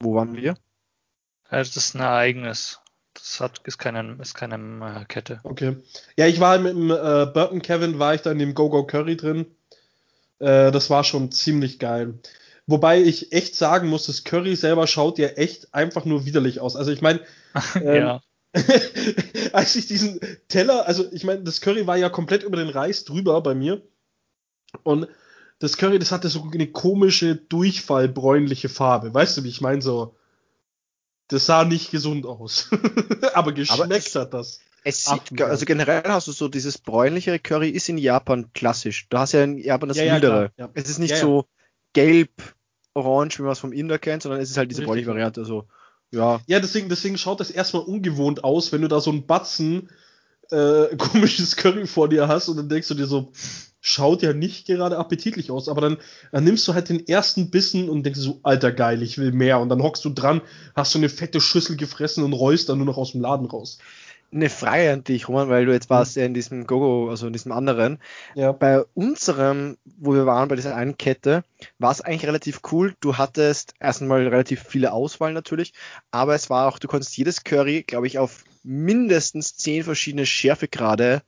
Wo 0.00 0.14
waren 0.14 0.34
wir? 0.36 0.56
Ja, 1.52 1.58
das 1.58 1.76
ist 1.76 1.94
ein 1.94 2.00
Ereignis. 2.00 2.80
Das 3.12 3.40
hat, 3.40 3.60
ist 3.64 3.78
keine, 3.78 4.16
ist 4.20 4.34
keine 4.34 5.02
äh, 5.02 5.04
Kette. 5.04 5.40
Okay. 5.44 5.76
Ja, 6.16 6.26
ich 6.26 6.40
war 6.40 6.58
mit 6.58 6.72
dem 6.72 6.90
äh, 6.90 7.26
Burton 7.26 7.60
Kevin, 7.60 7.98
war 7.98 8.14
ich 8.14 8.22
da 8.22 8.32
in 8.32 8.38
dem 8.38 8.54
Go-Go 8.54 8.86
Curry 8.86 9.18
drin. 9.18 9.46
Äh, 10.38 10.72
das 10.72 10.88
war 10.88 11.04
schon 11.04 11.30
ziemlich 11.30 11.78
geil. 11.78 12.14
Wobei 12.66 13.02
ich 13.02 13.32
echt 13.32 13.54
sagen 13.54 13.88
muss, 13.88 14.06
das 14.06 14.24
Curry 14.24 14.56
selber 14.56 14.86
schaut 14.86 15.18
ja 15.18 15.28
echt 15.28 15.74
einfach 15.74 16.06
nur 16.06 16.24
widerlich 16.24 16.58
aus. 16.58 16.74
Also 16.74 16.90
ich 16.90 17.02
meine, 17.02 17.20
ähm, 17.74 17.96
ja. 17.96 18.22
als 19.52 19.76
ich 19.76 19.86
diesen 19.86 20.20
Teller, 20.48 20.86
also 20.86 21.04
ich 21.12 21.24
meine, 21.24 21.42
das 21.42 21.60
Curry 21.60 21.86
war 21.86 21.98
ja 21.98 22.08
komplett 22.08 22.44
über 22.44 22.56
den 22.56 22.70
Reis 22.70 23.04
drüber 23.04 23.42
bei 23.42 23.54
mir. 23.54 23.82
Und 24.84 25.06
das 25.58 25.76
Curry, 25.76 25.98
das 25.98 26.12
hatte 26.12 26.28
so 26.28 26.48
eine 26.50 26.66
komische, 26.66 27.36
durchfallbräunliche 27.36 28.70
Farbe. 28.70 29.12
Weißt 29.12 29.36
du, 29.36 29.44
wie 29.44 29.50
ich 29.50 29.60
meine? 29.60 29.82
So, 29.82 30.16
das 31.28 31.46
sah 31.46 31.64
nicht 31.64 31.90
gesund 31.90 32.26
aus. 32.26 32.70
Aber 33.34 33.52
geschmeckt 33.52 34.16
Aber 34.16 34.22
hat 34.22 34.34
das. 34.34 34.60
Es 34.84 35.04
sieht, 35.04 35.40
also 35.40 35.64
generell 35.64 36.02
hast 36.06 36.26
du 36.26 36.32
so 36.32 36.48
dieses 36.48 36.78
bräunlichere 36.78 37.38
Curry 37.38 37.70
ist 37.70 37.88
in 37.88 37.98
Japan 37.98 38.52
klassisch. 38.52 39.06
Du 39.08 39.18
hast 39.18 39.32
ja 39.32 39.44
in 39.44 39.56
Japan 39.58 39.88
das 39.88 39.98
ja, 39.98 40.12
mildere. 40.12 40.50
Ja, 40.56 40.64
ja. 40.66 40.70
Es 40.74 40.90
ist 40.90 40.98
nicht 40.98 41.16
so 41.16 41.46
gelb, 41.92 42.30
orange, 42.94 43.38
wie 43.38 43.42
man 43.42 43.52
es 43.52 43.60
vom 43.60 43.72
Inder 43.72 43.98
kennt, 43.98 44.24
sondern 44.24 44.40
es 44.40 44.50
ist 44.50 44.56
halt 44.56 44.70
diese 44.70 44.82
bräunliche 44.82 45.08
Variante. 45.08 45.44
So, 45.44 45.68
ja. 46.10 46.40
Ja, 46.46 46.58
deswegen, 46.58 46.88
deswegen 46.88 47.16
schaut 47.16 47.38
das 47.38 47.50
erstmal 47.50 47.82
ungewohnt 47.82 48.42
aus, 48.42 48.72
wenn 48.72 48.82
du 48.82 48.88
da 48.88 49.00
so 49.00 49.12
ein 49.12 49.26
Batzen 49.26 49.88
äh, 50.50 50.96
komisches 50.98 51.56
Curry 51.56 51.86
vor 51.86 52.08
dir 52.08 52.28
hast 52.28 52.48
und 52.48 52.56
dann 52.56 52.68
denkst 52.68 52.88
du 52.88 52.94
dir 52.94 53.06
so, 53.06 53.32
schaut 53.82 54.22
ja 54.22 54.32
nicht 54.32 54.66
gerade 54.66 54.96
appetitlich 54.96 55.50
aus, 55.50 55.68
aber 55.68 55.80
dann, 55.80 55.98
dann 56.30 56.44
nimmst 56.44 56.66
du 56.66 56.72
halt 56.72 56.88
den 56.88 57.06
ersten 57.06 57.50
Bissen 57.50 57.90
und 57.90 58.06
denkst 58.06 58.20
so, 58.20 58.38
alter 58.44 58.70
geil, 58.70 59.02
ich 59.02 59.18
will 59.18 59.32
mehr. 59.32 59.58
Und 59.58 59.68
dann 59.68 59.82
hockst 59.82 60.04
du 60.04 60.10
dran, 60.10 60.40
hast 60.74 60.92
so 60.92 60.98
eine 60.98 61.08
fette 61.08 61.40
Schüssel 61.40 61.76
gefressen 61.76 62.22
und 62.22 62.32
rollst 62.32 62.68
dann 62.68 62.78
nur 62.78 62.86
noch 62.86 62.96
aus 62.96 63.12
dem 63.12 63.20
Laden 63.20 63.46
raus. 63.46 63.78
Eine 64.32 64.48
Frage 64.48 64.92
an 64.92 65.04
dich, 65.04 65.28
Roman, 65.28 65.50
weil 65.50 65.66
du 65.66 65.72
jetzt 65.72 65.90
warst 65.90 66.16
ja 66.16 66.24
in 66.24 66.32
diesem 66.32 66.66
Gogo, 66.66 67.10
also 67.10 67.26
in 67.26 67.34
diesem 67.34 67.52
anderen. 67.52 67.98
Ja. 68.34 68.52
Bei 68.52 68.82
unserem, 68.94 69.76
wo 69.84 70.14
wir 70.14 70.24
waren, 70.24 70.48
bei 70.48 70.56
dieser 70.56 70.76
einen 70.76 70.96
Kette, 70.96 71.42
war 71.78 71.90
es 71.90 72.00
eigentlich 72.00 72.26
relativ 72.26 72.60
cool. 72.70 72.94
Du 73.00 73.18
hattest 73.18 73.74
erstmal 73.80 74.22
relativ 74.22 74.62
viele 74.62 74.92
Auswahl 74.92 75.32
natürlich, 75.32 75.74
aber 76.12 76.34
es 76.34 76.48
war 76.48 76.68
auch, 76.68 76.78
du 76.78 76.88
konntest 76.88 77.16
jedes 77.16 77.44
Curry, 77.44 77.82
glaube 77.82 78.06
ich, 78.06 78.18
auf 78.18 78.44
mindestens 78.62 79.56
zehn 79.56 79.82
verschiedene 79.82 80.24
Schärfegrade 80.24 81.22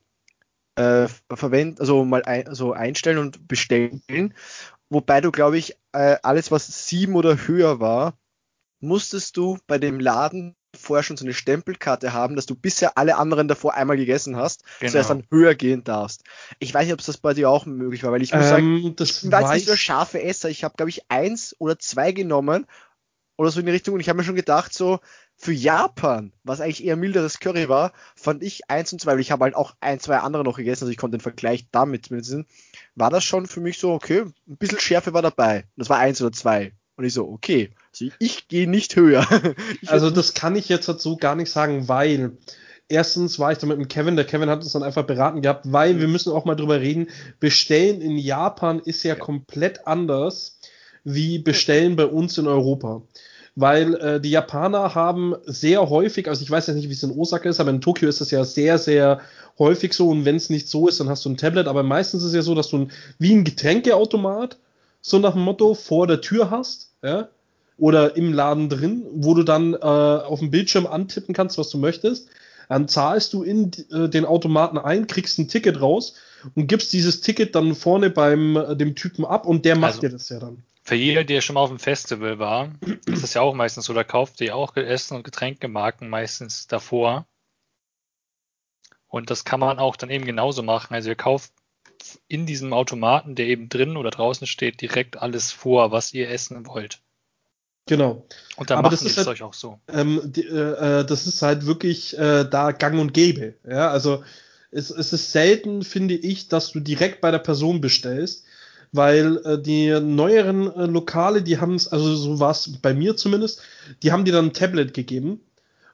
äh, 0.75 1.07
verwenden, 1.33 1.79
also 1.79 2.05
mal 2.05 2.23
ein, 2.23 2.47
also 2.47 2.73
einstellen 2.73 3.17
und 3.17 3.47
bestellen. 3.47 4.33
Wobei 4.89 5.21
du, 5.21 5.31
glaube 5.31 5.57
ich, 5.57 5.75
äh, 5.93 6.17
alles, 6.21 6.51
was 6.51 6.87
sieben 6.87 7.15
oder 7.15 7.47
höher 7.47 7.79
war, 7.79 8.17
musstest 8.79 9.37
du 9.37 9.57
bei 9.67 9.77
dem 9.77 9.99
Laden 9.99 10.55
vorher 10.75 11.03
schon 11.03 11.17
so 11.17 11.25
eine 11.25 11.33
Stempelkarte 11.33 12.13
haben, 12.13 12.35
dass 12.35 12.45
du 12.45 12.55
bisher 12.55 12.97
alle 12.97 13.17
anderen 13.17 13.47
davor 13.47 13.75
einmal 13.75 13.97
gegessen 13.97 14.35
hast, 14.35 14.63
genau. 14.79 14.91
zuerst 14.91 15.09
dann 15.09 15.23
höher 15.31 15.55
gehen 15.55 15.83
darfst. 15.83 16.23
Ich 16.59 16.73
weiß 16.73 16.85
nicht, 16.85 16.93
ob 16.93 17.03
das 17.03 17.17
bei 17.17 17.33
dir 17.33 17.49
auch 17.49 17.65
möglich 17.65 18.03
war, 18.03 18.11
weil 18.11 18.21
ich 18.21 18.33
muss 18.33 18.43
ähm, 18.43 18.49
sagen, 18.49 18.95
das 18.95 19.23
ich 19.23 19.31
jetzt 19.31 19.53
nicht 19.53 19.67
nur 19.67 19.77
scharfe 19.77 20.21
Esser, 20.21 20.49
ich 20.49 20.63
habe, 20.63 20.75
glaube 20.75 20.89
ich, 20.89 21.09
eins 21.09 21.55
oder 21.59 21.79
zwei 21.79 22.11
genommen 22.11 22.65
oder 23.37 23.51
so 23.51 23.59
in 23.59 23.65
die 23.65 23.71
Richtung 23.71 23.93
und 23.93 23.99
ich 24.01 24.09
habe 24.09 24.17
mir 24.17 24.23
schon 24.23 24.35
gedacht, 24.35 24.73
so, 24.73 24.99
für 25.37 25.53
Japan, 25.53 26.31
was 26.43 26.61
eigentlich 26.61 26.83
eher 26.83 26.95
milderes 26.95 27.39
Curry 27.39 27.67
war, 27.67 27.91
fand 28.15 28.41
ich 28.41 28.69
eins 28.69 28.93
und 28.93 28.99
zwei, 28.99 29.13
weil 29.13 29.19
ich 29.19 29.31
habe 29.31 29.43
halt 29.43 29.55
auch 29.55 29.75
ein, 29.81 29.99
zwei 29.99 30.17
andere 30.17 30.43
noch 30.43 30.57
gegessen, 30.57 30.85
also 30.85 30.91
ich 30.91 30.97
konnte 30.97 31.17
den 31.17 31.23
Vergleich 31.23 31.67
damit 31.71 32.07
sehen, 32.07 32.45
war 32.95 33.09
das 33.09 33.23
schon 33.23 33.45
für 33.45 33.59
mich 33.59 33.77
so, 33.77 33.91
okay, 33.91 34.21
ein 34.21 34.57
bisschen 34.57 34.79
Schärfe 34.79 35.13
war 35.13 35.21
dabei. 35.21 35.57
Und 35.57 35.65
das 35.77 35.89
war 35.89 35.99
eins 35.99 36.21
oder 36.21 36.31
zwei. 36.31 36.71
Und 36.95 37.03
ich 37.03 37.13
so, 37.13 37.27
okay, 37.27 37.71
also 37.91 38.13
ich 38.19 38.47
gehe 38.47 38.69
nicht 38.69 38.95
höher. 38.95 39.27
also 39.87 40.09
das 40.09 40.33
kann 40.33 40.55
ich 40.55 40.69
jetzt 40.69 40.87
dazu 40.87 41.17
gar 41.17 41.35
nicht 41.35 41.51
sagen, 41.51 41.89
weil 41.89 42.37
erstens 42.87 43.37
war 43.37 43.51
ich 43.51 43.57
da 43.57 43.67
mit 43.67 43.77
dem 43.77 43.89
Kevin, 43.89 44.15
der 44.15 44.25
Kevin 44.25 44.49
hat 44.49 44.63
uns 44.63 44.71
dann 44.71 44.83
einfach 44.83 45.03
beraten 45.03 45.41
gehabt, 45.41 45.71
weil 45.71 45.99
wir 45.99 46.07
müssen 46.07 46.31
auch 46.31 46.45
mal 46.45 46.55
drüber 46.55 46.79
reden, 46.79 47.09
bestellen 47.39 48.01
in 48.01 48.17
Japan 48.17 48.79
ist 48.79 49.03
ja, 49.03 49.15
ja. 49.15 49.19
komplett 49.19 49.85
anders 49.85 50.59
wie 51.03 51.39
bestellen 51.39 51.95
bei 51.95 52.05
uns 52.05 52.37
in 52.37 52.47
Europa 52.47 53.03
weil 53.55 53.95
äh, 53.95 54.21
die 54.21 54.31
Japaner 54.31 54.95
haben 54.95 55.35
sehr 55.45 55.89
häufig, 55.89 56.27
also 56.27 56.43
ich 56.43 56.51
weiß 56.51 56.67
jetzt 56.67 56.75
nicht, 56.75 56.89
wie 56.89 56.93
es 56.93 57.03
in 57.03 57.17
Osaka 57.17 57.49
ist, 57.49 57.59
aber 57.59 57.69
in 57.69 57.81
Tokio 57.81 58.09
ist 58.09 58.21
das 58.21 58.31
ja 58.31 58.43
sehr, 58.43 58.77
sehr 58.77 59.21
häufig 59.57 59.93
so 59.93 60.09
und 60.09 60.25
wenn 60.25 60.35
es 60.35 60.49
nicht 60.49 60.67
so 60.67 60.87
ist, 60.87 60.99
dann 60.99 61.09
hast 61.09 61.23
du 61.25 61.29
ein 61.29 61.37
Tablet, 61.37 61.67
aber 61.67 61.83
meistens 61.83 62.21
ist 62.23 62.29
es 62.29 62.35
ja 62.35 62.41
so, 62.41 62.53
dass 62.53 62.69
du 62.69 62.79
ein, 62.79 62.91
wie 63.17 63.33
ein 63.33 63.45
Getränkeautomat 63.45 64.57
so 65.01 65.19
nach 65.19 65.33
dem 65.33 65.43
Motto 65.43 65.73
vor 65.73 66.07
der 66.07 66.21
Tür 66.21 66.49
hast, 66.49 66.91
ja, 67.01 67.29
oder 67.77 68.15
im 68.15 68.33
Laden 68.33 68.69
drin, 68.69 69.05
wo 69.13 69.33
du 69.33 69.43
dann 69.43 69.73
äh, 69.73 69.77
auf 69.77 70.39
dem 70.39 70.51
Bildschirm 70.51 70.87
antippen 70.87 71.35
kannst, 71.35 71.57
was 71.57 71.69
du 71.69 71.77
möchtest. 71.77 72.29
Dann 72.69 72.87
zahlst 72.87 73.33
du 73.33 73.43
in 73.43 73.71
äh, 73.91 74.09
den 74.09 74.25
Automaten 74.25 74.77
ein, 74.77 75.07
kriegst 75.07 75.37
ein 75.39 75.47
Ticket 75.47 75.81
raus 75.81 76.15
und 76.55 76.67
gibst 76.67 76.93
dieses 76.93 77.21
Ticket 77.21 77.53
dann 77.55 77.75
vorne 77.75 78.09
beim 78.09 78.55
äh, 78.55 78.75
dem 78.75 78.95
Typen 78.95 79.25
ab 79.25 79.45
und 79.45 79.65
der 79.65 79.75
macht 79.75 79.95
also, 79.95 80.01
dir 80.01 80.09
das 80.09 80.29
ja 80.29 80.39
dann. 80.39 80.63
Für 80.85 80.95
jeder, 80.95 81.23
der 81.23 81.41
schon 81.41 81.55
mal 81.55 81.61
auf 81.61 81.69
dem 81.69 81.79
Festival 81.79 82.37
war, 82.37 82.71
ist 83.07 83.23
das 83.23 83.33
ja 83.33 83.41
auch 83.41 83.55
meistens 83.55 83.85
so, 83.85 83.93
da 83.93 84.03
kauft 84.03 84.39
ihr 84.41 84.55
auch 84.55 84.75
Essen 84.77 85.17
und 85.17 85.23
Getränkemarken 85.23 86.09
meistens 86.09 86.67
davor. 86.67 87.25
Und 89.07 89.31
das 89.31 89.45
kann 89.45 89.59
man 89.59 89.79
auch 89.79 89.95
dann 89.95 90.11
eben 90.11 90.25
genauso 90.25 90.61
machen. 90.61 90.93
Also 90.93 91.09
ihr 91.09 91.15
kauft 91.15 91.51
in 92.27 92.45
diesem 92.45 92.71
Automaten, 92.71 93.33
der 93.33 93.47
eben 93.47 93.67
drin 93.67 93.97
oder 93.97 94.11
draußen 94.11 94.45
steht, 94.45 94.79
direkt 94.81 95.17
alles 95.17 95.51
vor, 95.51 95.91
was 95.91 96.13
ihr 96.13 96.29
essen 96.29 96.67
wollt. 96.67 97.01
Genau. 97.87 98.27
Und 98.55 98.69
dann 98.69 98.77
Aber 98.79 98.89
machen 98.89 98.93
das 98.93 99.01
ist 99.01 99.15
die 99.15 99.21
es 99.21 99.27
halt- 99.27 99.35
euch 99.37 99.43
auch 99.43 99.53
so. 99.53 99.79
Ähm, 99.87 100.21
die, 100.25 100.45
äh, 100.45 100.99
äh, 100.99 101.05
das 101.05 101.25
ist 101.25 101.41
halt 101.41 101.65
wirklich 101.65 102.15
äh, 102.17 102.43
da 102.47 102.71
gang 102.71 102.99
und 102.99 103.13
gäbe. 103.13 103.55
Ja, 103.67 103.89
also 103.89 104.23
es, 104.71 104.91
es 104.91 105.13
ist 105.13 105.31
selten, 105.31 105.83
finde 105.83 106.15
ich, 106.15 106.47
dass 106.47 106.71
du 106.71 106.79
direkt 106.79 107.21
bei 107.21 107.31
der 107.31 107.39
Person 107.39 107.81
bestellst, 107.81 108.44
weil 108.95 109.37
äh, 109.45 109.61
die 109.61 109.99
neueren 109.99 110.73
äh, 110.75 110.85
Lokale, 110.85 111.41
die 111.41 111.59
haben 111.59 111.75
es, 111.75 111.87
also 111.87 112.15
so 112.15 112.39
war 112.39 112.51
es 112.51 112.79
bei 112.81 112.93
mir 112.93 113.15
zumindest, 113.17 113.61
die 114.03 114.11
haben 114.11 114.25
dir 114.25 114.33
dann 114.33 114.45
ein 114.45 114.53
Tablet 114.53 114.93
gegeben. 114.93 115.41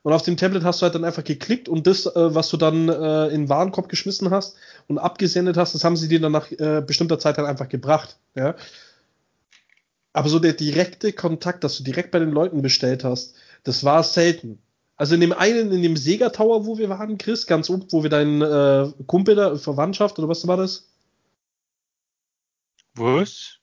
Und 0.04 0.14
auf 0.14 0.24
dem 0.24 0.38
Tablet 0.38 0.64
hast 0.64 0.82
du 0.82 0.84
halt 0.84 0.96
dann 0.96 1.06
einfach 1.06 1.24
geklickt 1.24 1.70
und 1.70 1.86
das, 1.86 2.06
äh, 2.08 2.36
was 2.36 2.50
du 2.50 2.58
dann 2.58 2.90
äh, 2.90 3.28
in 3.28 3.44
den 3.44 3.50
Warenkorb 3.50 3.88
geschmissen 3.88 4.32
hast 4.32 4.56
und 4.88 4.98
abgesendet 4.98 5.58
hast, 5.58 5.76
das 5.76 5.84
haben 5.84 5.96
sie 5.96 6.08
dir 6.08 6.20
dann 6.20 6.32
nach 6.32 6.52
äh, 6.52 6.82
bestimmter 6.86 7.20
Zeit 7.20 7.38
dann 7.38 7.46
einfach 7.46 7.70
gebracht. 7.70 8.18
Ja. 8.36 8.56
Aber 10.14 10.30
so 10.30 10.40
der 10.40 10.54
direkte 10.54 11.14
Kontakt, 11.14 11.64
dass 11.64 11.78
du 11.78 11.84
direkt 11.84 12.12
bei 12.12 12.20
den 12.20 12.32
Leuten 12.32 12.62
bestellt 12.62 13.04
hast, 13.04 13.36
das 13.64 13.84
war 13.84 14.04
selten. 14.04 14.60
Also 14.98 15.16
in 15.16 15.22
dem 15.22 15.34
einen, 15.34 15.72
in 15.72 15.82
dem 15.82 15.98
Sega 15.98 16.30
Tower, 16.30 16.66
wo 16.66 16.78
wir 16.78 16.90
waren, 16.90 17.18
Chris, 17.18 17.48
ganz 17.48 17.70
oben, 17.70 17.88
wo 17.92 18.04
wir 18.04 18.10
deinen 18.10 18.42
äh, 18.42 18.92
Kumpel 19.08 19.36
da, 19.36 19.56
Verwandtschaft 19.56 20.20
oder 20.20 20.28
was 20.28 20.48
war 20.48 20.58
das? 20.58 20.91
Was? 22.96 23.58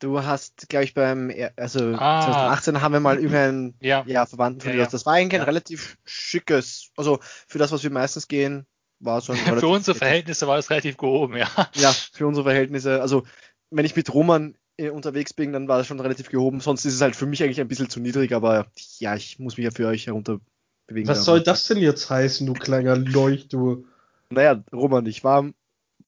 Du 0.00 0.22
hast, 0.22 0.68
glaube 0.70 0.84
ich, 0.84 0.94
beim, 0.94 1.30
also 1.56 1.92
Ah. 1.92 2.22
2018 2.22 2.80
haben 2.80 2.92
wir 2.92 3.00
mal 3.00 3.16
irgendeinen 3.16 3.74
Ja. 3.80 4.02
ja, 4.06 4.24
Verwandten 4.24 4.62
von 4.62 4.70
Ja, 4.70 4.76
dir. 4.76 4.82
ja. 4.84 4.88
Das 4.88 5.04
war 5.04 5.12
eigentlich 5.14 5.34
ein 5.34 5.40
Ja. 5.42 5.44
relativ 5.46 5.98
schickes, 6.06 6.90
also 6.96 7.18
für 7.22 7.58
das, 7.58 7.70
was 7.70 7.82
wir 7.82 7.90
meistens 7.90 8.26
gehen, 8.26 8.66
war 8.98 9.20
so 9.20 9.32
ein 9.32 9.38
Für 9.64 9.68
unsere 9.68 9.96
Verhältnisse 9.96 10.46
war 10.46 10.58
es 10.58 10.70
relativ 10.70 10.96
gehoben, 10.96 11.36
ja. 11.36 11.48
Ja, 11.74 11.92
für 11.92 12.26
unsere 12.26 12.44
Verhältnisse. 12.44 13.02
Also, 13.02 13.24
wenn 13.70 13.84
ich 13.84 13.94
mit 13.94 14.12
Roman 14.12 14.56
äh, 14.78 14.88
unterwegs 14.88 15.34
bin, 15.34 15.52
dann 15.52 15.68
war 15.68 15.76
das 15.78 15.86
schon 15.86 16.00
relativ 16.00 16.30
gehoben. 16.30 16.60
Sonst 16.60 16.86
ist 16.86 16.94
es 16.94 17.00
halt 17.02 17.14
für 17.14 17.26
mich 17.26 17.42
eigentlich 17.42 17.60
ein 17.60 17.68
bisschen 17.68 17.90
zu 17.90 18.00
niedrig, 18.00 18.32
aber 18.32 18.66
ja, 18.98 19.14
ich 19.14 19.38
muss 19.38 19.58
mich 19.58 19.64
ja 19.64 19.70
für 19.70 19.86
euch 19.86 20.06
herunter 20.06 20.40
bewegen. 20.86 21.08
Was 21.08 21.24
soll 21.24 21.42
das 21.42 21.66
denn 21.66 21.78
jetzt 21.78 22.08
heißen, 22.08 22.46
du 22.46 22.54
kleiner 22.54 22.96
Leucht, 22.96 23.52
du? 23.52 23.86
Naja, 24.30 24.62
Roman, 24.72 25.04
ich 25.06 25.24
war 25.24 25.50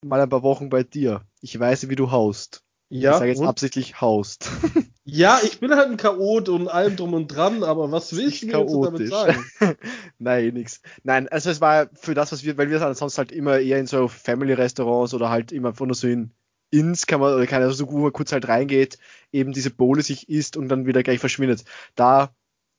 mal 0.05 0.21
ein 0.21 0.29
paar 0.29 0.43
Wochen 0.43 0.69
bei 0.69 0.83
dir. 0.83 1.23
Ich 1.41 1.59
weiß, 1.59 1.89
wie 1.89 1.97
du 1.97 2.11
haust. 2.11 2.63
Ja, 2.89 3.13
ich 3.13 3.17
sage 3.17 3.31
jetzt 3.31 3.41
und? 3.41 3.49
absichtlich 3.49 4.01
haust. 4.03 4.51
ja, 5.05 5.41
ich 5.43 5.61
bin 5.61 5.75
halt 5.75 5.89
ein 5.89 5.97
Chaot 5.97 6.51
und 6.51 6.69
allem 6.69 6.95
drum 6.95 7.15
und 7.15 7.29
dran, 7.29 7.65
aber 7.65 7.91
was 7.91 8.15
willst 8.15 8.43
du 8.43 8.47
mir 8.49 8.67
damit 8.85 9.09
sagen? 9.09 9.45
Nein, 10.19 10.53
nix. 10.53 10.83
Nein, 11.03 11.27
also 11.29 11.49
es 11.49 11.63
war 11.63 11.89
für 11.95 12.13
das, 12.13 12.33
was 12.33 12.45
wir, 12.45 12.59
weil 12.59 12.69
wir 12.69 12.79
sind 12.79 12.97
sonst 12.97 13.17
halt 13.17 13.33
immer 13.33 13.59
eher 13.59 13.79
in 13.79 13.87
so 13.87 14.09
Family-Restaurants 14.09 15.15
oder 15.15 15.31
halt 15.31 15.53
immer 15.53 15.73
von 15.73 15.93
so 15.95 16.07
in 16.07 16.33
Ins 16.71 17.07
kann 17.07 17.21
man, 17.21 17.35
oder 17.35 17.47
kann 17.47 17.63
also 17.63 17.75
so 17.75 17.93
wo 17.93 17.99
man 17.99 18.13
kurz 18.13 18.33
halt 18.33 18.49
reingeht, 18.49 18.99
eben 19.31 19.53
diese 19.53 19.71
Bowle 19.71 20.03
sich 20.03 20.29
isst 20.29 20.57
und 20.57 20.69
dann 20.69 20.87
wieder 20.87 21.03
gleich 21.03 21.21
verschwindet. 21.21 21.65
Da 21.95 22.35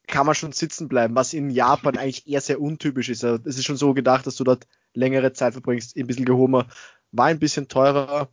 kann 0.08 0.26
man 0.26 0.36
schon 0.36 0.52
sitzen 0.52 0.88
bleiben, 0.88 1.16
was 1.16 1.34
in 1.34 1.50
Japan 1.50 1.98
eigentlich 1.98 2.28
eher 2.28 2.42
sehr 2.42 2.60
untypisch 2.60 3.10
ist. 3.10 3.24
Also 3.24 3.44
Es 3.48 3.58
ist 3.58 3.66
schon 3.66 3.78
so 3.78 3.94
gedacht, 3.94 4.28
dass 4.28 4.36
du 4.36 4.44
dort 4.44 4.68
längere 4.94 5.34
Zeit 5.34 5.54
verbringst, 5.54 5.96
ein 5.96 6.08
bisschen 6.08 6.26
gehobener, 6.26 6.68
war 7.14 7.28
ein 7.28 7.40
bisschen 7.40 7.70
teurer. 7.70 8.30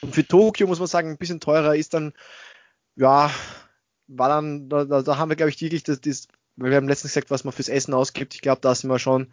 Und 0.00 0.14
für 0.14 0.26
Tokio 0.26 0.66
muss 0.66 0.80
man 0.80 0.88
sagen, 0.88 1.10
ein 1.10 1.18
bisschen 1.18 1.40
teurer 1.40 1.76
ist 1.76 1.94
dann, 1.94 2.12
ja, 2.96 3.30
war 4.08 4.28
dann, 4.28 4.68
da, 4.68 4.84
da, 4.84 5.16
haben 5.16 5.30
wir, 5.30 5.36
glaube 5.36 5.50
ich, 5.50 5.60
wirklich 5.60 5.84
das, 5.84 6.00
das, 6.00 6.28
weil 6.56 6.70
wir 6.70 6.76
haben 6.76 6.88
letztens 6.88 7.12
gesagt, 7.12 7.30
was 7.30 7.44
man 7.44 7.52
fürs 7.52 7.68
Essen 7.68 7.94
ausgibt. 7.94 8.34
Ich 8.34 8.40
glaube, 8.42 8.60
da 8.60 8.74
sind 8.74 8.90
wir 8.90 8.98
schon 8.98 9.32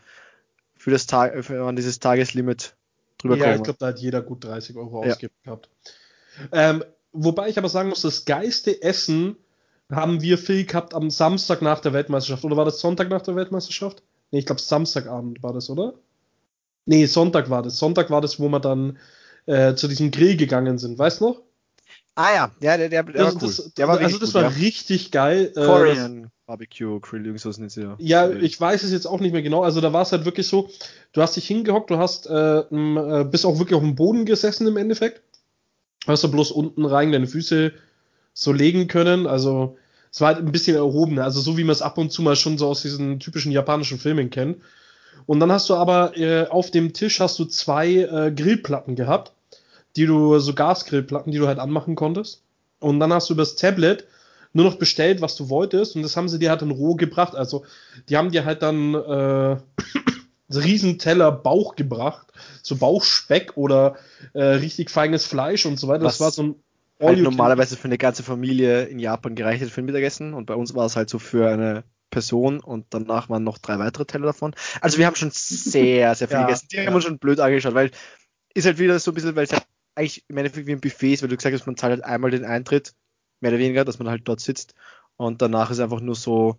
für 0.78 0.92
das 0.92 1.08
Tag, 1.08 1.44
für, 1.44 1.64
an 1.66 1.76
dieses 1.76 2.00
Tageslimit 2.00 2.76
drüber 3.18 3.36
Ja, 3.36 3.46
ich 3.48 3.52
gekommen. 3.52 3.64
glaube, 3.64 3.80
da 3.80 3.88
hat 3.88 4.00
jeder 4.00 4.22
gut 4.22 4.44
30 4.44 4.76
Euro 4.76 5.04
Ja. 5.04 5.12
ausgegeben 5.12 5.36
gehabt. 5.44 5.70
Ähm, 6.52 6.84
wobei 7.12 7.50
ich 7.50 7.58
aber 7.58 7.70
sagen 7.70 7.90
muss, 7.90 8.02
das 8.02 8.26
geilste 8.26 8.82
Essen 8.82 9.36
haben 9.92 10.22
wir 10.22 10.38
viel 10.38 10.66
gehabt 10.66 10.94
am 10.94 11.10
Samstag 11.10 11.62
nach 11.62 11.82
der 11.82 11.94
Weltmeisterschaft. 11.94 12.46
Oder 12.46 12.56
war 12.58 12.66
das 12.66 12.80
Sonntag 12.80 13.10
nach 13.10 13.22
der 13.22 13.36
Weltmeisterschaft? 13.36 14.04
Nee, 14.32 14.40
ich 14.40 14.46
glaube 14.46 14.62
Samstagabend 14.62 15.44
war 15.44 15.54
das, 15.54 15.70
oder? 15.70 15.94
Nee, 16.86 17.06
Sonntag 17.06 17.50
war 17.50 17.62
das. 17.64 17.78
Sonntag 17.78 18.10
war 18.10 18.22
das, 18.22 18.40
wo 18.40 18.50
wir 18.50 18.60
dann 18.60 18.98
äh, 19.46 19.76
zu 19.76 19.88
diesem 19.88 20.12
Grill 20.12 20.36
gegangen 20.38 20.78
sind. 20.78 20.98
Weißt 20.98 21.22
du 21.22 21.26
noch? 21.30 21.42
Ah 22.16 22.34
ja, 22.36 22.52
ja, 22.60 22.78
der, 22.78 22.90
der, 22.90 23.04
der 23.04 23.14
Das- 23.14 23.36
war 23.36 23.42
cool. 23.44 23.48
das, 23.48 23.74
der 23.74 23.88
war 23.88 23.98
also 24.00 24.18
das 24.18 24.30
gut, 24.30 24.36
war 24.36 24.42
ja. 24.44 24.48
richtig 24.50 25.12
geil. 25.12 25.52
Äh, 25.56 25.66
Korean 25.66 26.30
Barbecue 26.46 27.00
Grill, 27.00 27.26
irgend 27.26 27.40
sowas 27.40 27.58
nicht 27.58 27.72
so. 27.74 27.96
ja, 28.00 28.30
ich 28.30 28.60
weiß 28.60 28.84
es 28.84 28.92
jetzt 28.92 29.06
auch 29.06 29.22
nicht 29.22 29.32
mehr 29.32 29.42
genau. 29.42 29.64
Also 29.64 29.80
da 29.80 29.94
war 29.94 30.02
es 30.02 30.12
halt 30.12 30.26
wirklich 30.26 30.48
so, 30.48 30.70
du 31.14 31.22
hast 31.22 31.38
dich 31.38 31.48
hingehockt, 31.48 31.90
du 31.90 31.98
hast 31.98 32.28
äh, 32.28 32.60
äh, 32.60 33.24
bist 33.24 33.46
auch 33.46 33.58
wirklich 33.60 33.76
auf 33.76 33.82
dem 33.84 33.96
Boden 33.96 34.26
gesessen 34.26 34.68
im 34.68 34.76
Endeffekt. 34.76 35.22
Hast 36.08 36.24
du 36.26 36.32
bloß 36.32 36.52
unten 36.52 36.84
rein 36.86 37.12
deine 37.14 37.28
Füße 37.28 37.72
so 38.34 38.52
legen 38.52 38.88
können. 38.90 39.28
Also 39.28 39.78
es 40.12 40.20
war 40.20 40.34
halt 40.36 40.40
ein 40.46 40.52
bisschen 40.52 40.76
erhobener, 40.76 41.24
also 41.24 41.40
so 41.40 41.58
wie 41.58 41.64
man 41.64 41.72
es 41.74 41.82
ab 41.82 41.98
und 41.98 42.12
zu 42.12 42.22
mal 42.22 42.36
schon 42.36 42.58
so 42.58 42.68
aus 42.68 42.82
diesen 42.82 43.20
typischen 43.22 43.54
japanischen 43.54 43.98
Filmen 44.00 44.30
kennt. 44.30 44.58
Und 45.26 45.40
dann 45.40 45.52
hast 45.52 45.70
du 45.70 45.76
aber 45.76 46.18
äh, 46.18 46.48
auf 46.48 46.72
dem 46.72 46.94
Tisch 46.94 47.20
hast 47.20 47.40
du 47.40 47.46
zwei 47.46 47.90
äh, 47.90 48.32
Grillplatten 48.32 48.96
gehabt, 48.96 49.34
die 49.96 50.06
du 50.06 50.40
so 50.40 50.54
Gasgrillplatten, 50.54 51.32
die 51.32 51.38
du 51.38 51.48
halt 51.48 51.60
anmachen 51.60 51.96
konntest. 51.96 52.44
Und 52.80 53.00
dann 53.00 53.14
hast 53.14 53.30
du 53.30 53.34
übers 53.34 53.56
Tablet 53.56 54.06
nur 54.54 54.66
noch 54.66 54.76
bestellt, 54.76 55.22
was 55.22 55.36
du 55.36 55.50
wolltest, 55.50 55.96
und 55.96 56.02
das 56.02 56.18
haben 56.18 56.28
sie 56.28 56.40
dir 56.40 56.50
halt 56.50 56.62
dann 56.62 56.72
roh 56.72 56.96
gebracht. 56.96 57.36
Also 57.36 57.64
die 58.10 58.18
haben 58.18 58.32
dir 58.32 58.44
halt 58.44 58.62
dann 58.62 58.94
äh, 58.94 59.58
so 60.50 60.60
Riesenteller 60.60 61.32
Bauch 61.32 61.76
gebracht, 61.76 62.28
so 62.62 62.76
Bauchspeck 62.76 63.54
oder 63.56 63.96
äh, 64.34 64.44
richtig 64.44 64.90
feines 64.90 65.26
Fleisch 65.26 65.66
und 65.66 65.80
so 65.80 65.88
weiter. 65.88 66.04
Was 66.04 66.18
das 66.18 66.22
war 66.22 66.32
so 66.32 66.44
ein 66.44 66.56
Halt 67.02 67.20
normalerweise 67.20 67.78
für 67.78 67.86
eine 67.86 67.98
ganze 67.98 68.22
Familie 68.22 68.84
in 68.84 69.00
Japan 69.00 69.34
gereicht 69.34 69.64
hat 69.64 69.70
für 69.70 69.82
ein 69.82 69.86
Mittagessen 69.86 70.36
und 70.36 70.46
bei 70.46 70.54
uns 70.54 70.76
war 70.76 70.86
es 70.86 70.96
halt 70.96 71.10
so 71.10 71.18
für 71.18 71.50
eine 71.50 71.84
Person 72.12 72.60
und 72.60 72.86
danach 72.92 73.30
waren 73.30 73.44
noch 73.44 73.58
drei 73.58 73.80
weitere 73.80 74.06
Teller 74.06 74.28
davon. 74.28 74.54
Also 74.82 75.00
wir 75.00 75.08
haben 75.08 75.16
schon 75.16 75.32
sehr, 75.32 76.14
sehr 76.14 76.28
viel 76.28 76.38
Ja, 76.38 76.46
gegessen. 76.46 76.68
Die 76.72 76.76
ja. 76.78 76.86
haben 76.86 76.94
uns 76.96 77.06
schon 77.06 77.18
blöd 77.18 77.40
angeschaut, 77.40 77.74
weil 77.74 77.90
ist 78.54 78.66
halt 78.66 78.78
wieder 78.78 79.00
so 79.00 79.12
ein 79.12 79.16
bisschen, 79.16 79.36
weil 79.36 79.46
es 79.46 79.54
halt 79.54 79.66
eigentlich 79.96 80.24
im 80.28 80.38
Endeffekt 80.38 80.68
wie 80.68 80.74
ein 80.74 80.82
Buffet 80.82 81.14
ist, 81.14 81.22
weil 81.24 81.30
du 81.30 81.38
gesagt 81.38 81.56
hast, 81.56 81.66
man 81.66 81.78
zahlt 81.78 81.92
halt 81.92 82.04
einmal 82.04 82.32
den 82.32 82.46
Eintritt, 82.46 82.94
mehr 83.40 83.52
oder 83.52 83.60
weniger, 83.60 83.84
dass 83.86 83.98
man 83.98 84.10
halt 84.10 84.22
dort 84.26 84.40
sitzt 84.42 84.76
und 85.18 85.42
danach 85.42 85.72
ist 85.72 85.80
einfach 85.80 86.02
nur 86.02 86.16
so, 86.16 86.58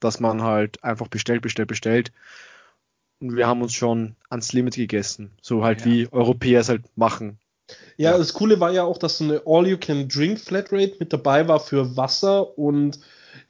dass 0.00 0.18
man 0.20 0.42
halt 0.42 0.82
einfach 0.82 1.08
bestellt, 1.08 1.42
bestellt, 1.42 1.68
bestellt. 1.68 2.12
Und 3.20 3.34
wir 3.36 3.46
haben 3.46 3.62
uns 3.62 3.72
schon 3.72 4.16
ans 4.28 4.52
Limit 4.52 4.74
gegessen. 4.76 5.32
So 5.40 5.64
halt 5.64 5.80
Ja. 5.80 5.86
wie 5.86 6.12
Europäer 6.12 6.60
es 6.60 6.68
halt 6.68 6.84
machen. 6.96 7.38
Ja, 7.96 8.12
Ja. 8.12 8.18
das 8.18 8.34
Coole 8.34 8.60
war 8.60 8.72
ja 8.72 8.84
auch, 8.84 8.98
dass 8.98 9.18
so 9.18 9.24
eine 9.24 9.42
All-You-Can-Drink-Flatrate 9.46 10.96
mit 11.00 11.12
dabei 11.12 11.48
war 11.48 11.60
für 11.60 11.96
Wasser 11.96 12.58
und 12.58 13.00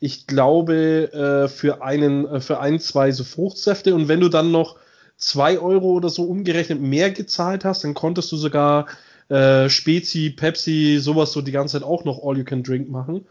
ich 0.01 0.27
glaube 0.27 1.13
äh, 1.13 1.49
für 1.49 1.83
einen, 1.83 2.27
äh, 2.27 2.41
für 2.41 2.61
ein, 2.61 2.81
zwei 2.81 3.13
so 3.13 3.25
Fruchtsäfte. 3.25 3.95
Und 3.95 4.09
wenn 4.09 4.21
du 4.21 4.29
dann 4.29 4.51
noch 4.53 4.77
zwei 5.17 5.59
Euro 5.59 5.93
oder 5.93 6.09
so 6.09 6.25
umgerechnet 6.25 6.81
mehr 6.81 7.11
gezahlt 7.11 7.65
hast, 7.65 7.85
dann 7.85 7.95
konntest 7.95 8.31
du 8.33 8.37
sogar 8.37 8.87
äh, 9.29 9.69
Spezi, 9.69 10.31
Pepsi, 10.31 10.99
sowas 11.01 11.33
so 11.33 11.43
die 11.43 11.53
ganze 11.53 11.79
Zeit 11.79 11.89
auch 11.89 12.05
noch 12.05 12.23
All-You-Can-Drink 12.25 12.89
machen. 12.91 13.27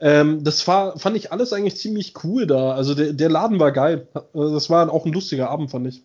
Ähm, 0.00 0.44
das 0.44 0.66
war, 0.68 0.98
fand 0.98 1.16
ich 1.16 1.32
alles 1.32 1.52
eigentlich 1.52 1.76
ziemlich 1.76 2.14
cool 2.24 2.46
da. 2.46 2.72
Also 2.72 2.94
der, 2.94 3.12
der 3.14 3.30
Laden 3.30 3.60
war 3.60 3.72
geil. 3.72 4.08
Also 4.34 4.54
Das 4.54 4.70
war 4.70 4.92
auch 4.92 5.06
ein 5.06 5.12
lustiger 5.12 5.50
Abend, 5.50 5.70
fand 5.70 5.88
ich. 5.88 6.02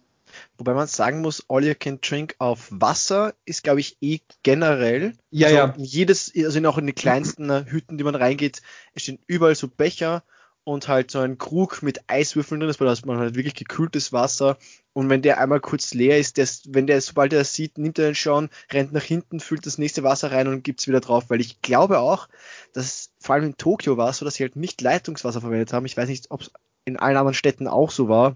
Wobei 0.62 0.76
man 0.76 0.86
sagen 0.86 1.22
muss, 1.22 1.44
All 1.50 1.66
You 1.66 1.74
Can 1.74 2.02
Drink 2.02 2.36
auf 2.38 2.68
Wasser 2.70 3.34
ist, 3.46 3.64
glaube 3.64 3.80
ich, 3.80 3.98
eh 4.00 4.20
generell. 4.44 5.14
Ja, 5.32 5.48
also 5.48 5.58
ja. 5.58 5.74
Jedes, 5.76 6.32
also 6.36 6.60
in- 6.60 6.68
auch 6.68 6.78
in 6.78 6.86
die 6.86 6.94
kleinsten 6.94 7.50
äh, 7.50 7.66
Hütten, 7.68 7.98
die 7.98 8.04
man 8.04 8.14
reingeht, 8.14 8.62
es 8.94 9.02
stehen 9.02 9.18
überall 9.26 9.56
so 9.56 9.68
Becher 9.68 10.24
und 10.64 10.88
halt 10.88 11.10
so 11.10 11.18
ein 11.18 11.40
Krug 11.40 11.82
mit 11.82 12.02
Eiswürfeln 12.06 12.60
drin 12.60 12.70
ist, 12.70 12.80
weil 12.80 12.86
da 12.86 12.96
hat 12.96 13.04
man 13.08 13.18
halt 13.18 13.34
wirklich 13.34 13.56
gekühltes 13.56 14.14
Wasser. 14.14 14.60
Und 14.94 15.10
wenn 15.10 15.24
der 15.24 15.40
einmal 15.40 15.62
kurz 15.62 15.96
leer 15.96 16.20
ist, 16.20 16.38
das, 16.38 16.62
wenn 16.68 16.86
der, 16.86 17.02
sobald 17.02 17.34
er 17.34 17.40
das 17.40 17.56
sieht, 17.56 17.80
nimmt 17.80 17.98
er 17.98 18.06
den 18.06 18.14
schon, 18.14 18.52
rennt 18.72 18.94
nach 18.94 19.02
hinten, 19.02 19.40
füllt 19.40 19.66
das 19.66 19.80
nächste 19.80 20.04
Wasser 20.04 20.32
rein 20.32 20.48
und 20.48 20.64
gibt's 20.64 20.88
wieder 20.88 21.00
drauf. 21.00 21.32
Weil 21.32 21.42
ich 21.42 21.64
glaube 21.64 21.98
auch, 21.98 22.30
dass 22.74 23.10
vor 23.20 23.34
allem 23.34 23.46
in 23.46 23.58
Tokio 23.58 23.98
war 23.98 24.10
es 24.12 24.18
so, 24.18 24.26
dass 24.26 24.36
sie 24.36 24.44
halt 24.44 24.56
nicht 24.58 24.80
Leitungswasser 24.80 25.42
verwendet 25.42 25.74
haben. 25.74 25.88
Ich 25.88 25.98
weiß 25.98 26.08
nicht, 26.08 26.30
ob 26.30 26.42
es 26.42 26.52
in 26.86 26.98
allen 26.98 27.18
anderen 27.18 27.34
Städten 27.34 27.68
auch 27.68 27.90
so 27.90 28.10
war 28.10 28.36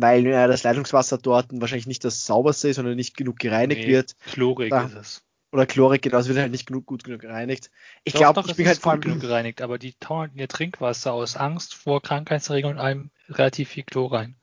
weil 0.00 0.26
äh, 0.26 0.48
das 0.48 0.62
Leitungswasser 0.62 1.18
dort 1.18 1.46
wahrscheinlich 1.52 1.86
nicht 1.86 2.04
das 2.04 2.24
sauberste 2.26 2.68
ist, 2.68 2.76
sondern 2.76 2.96
nicht 2.96 3.16
genug 3.16 3.38
gereinigt 3.38 3.82
Nee, 3.82 3.88
wird. 3.88 4.16
Chlorik 4.26 4.72
Ah. 4.72 4.84
ist 4.86 4.94
es. 4.94 5.22
Oder 5.52 5.66
Chlorik, 5.66 6.02
genau, 6.02 6.18
es 6.18 6.28
wird 6.28 6.38
halt 6.38 6.52
nicht 6.52 6.66
genug, 6.66 6.86
gut 6.86 7.02
genug 7.02 7.22
gereinigt. 7.22 7.70
Ich 8.04 8.14
glaube, 8.14 8.42
ich 8.46 8.54
bin 8.54 8.68
halt 8.68 8.78
vor 8.78 8.92
gut 8.94 9.02
genug 9.02 9.16
allem. 9.16 9.20
gereinigt, 9.28 9.62
aber 9.62 9.78
die 9.78 9.94
tauen 9.94 10.30
ihr 10.34 10.46
Trinkwasser 10.46 11.12
aus 11.12 11.36
Angst 11.36 11.74
vor 11.74 12.00
Krankheitserregern 12.02 12.72
und 12.72 12.78
allem 12.78 13.10
relativ 13.28 13.70
viel 13.70 13.82
Chlor 13.82 14.12
rein. 14.12 14.36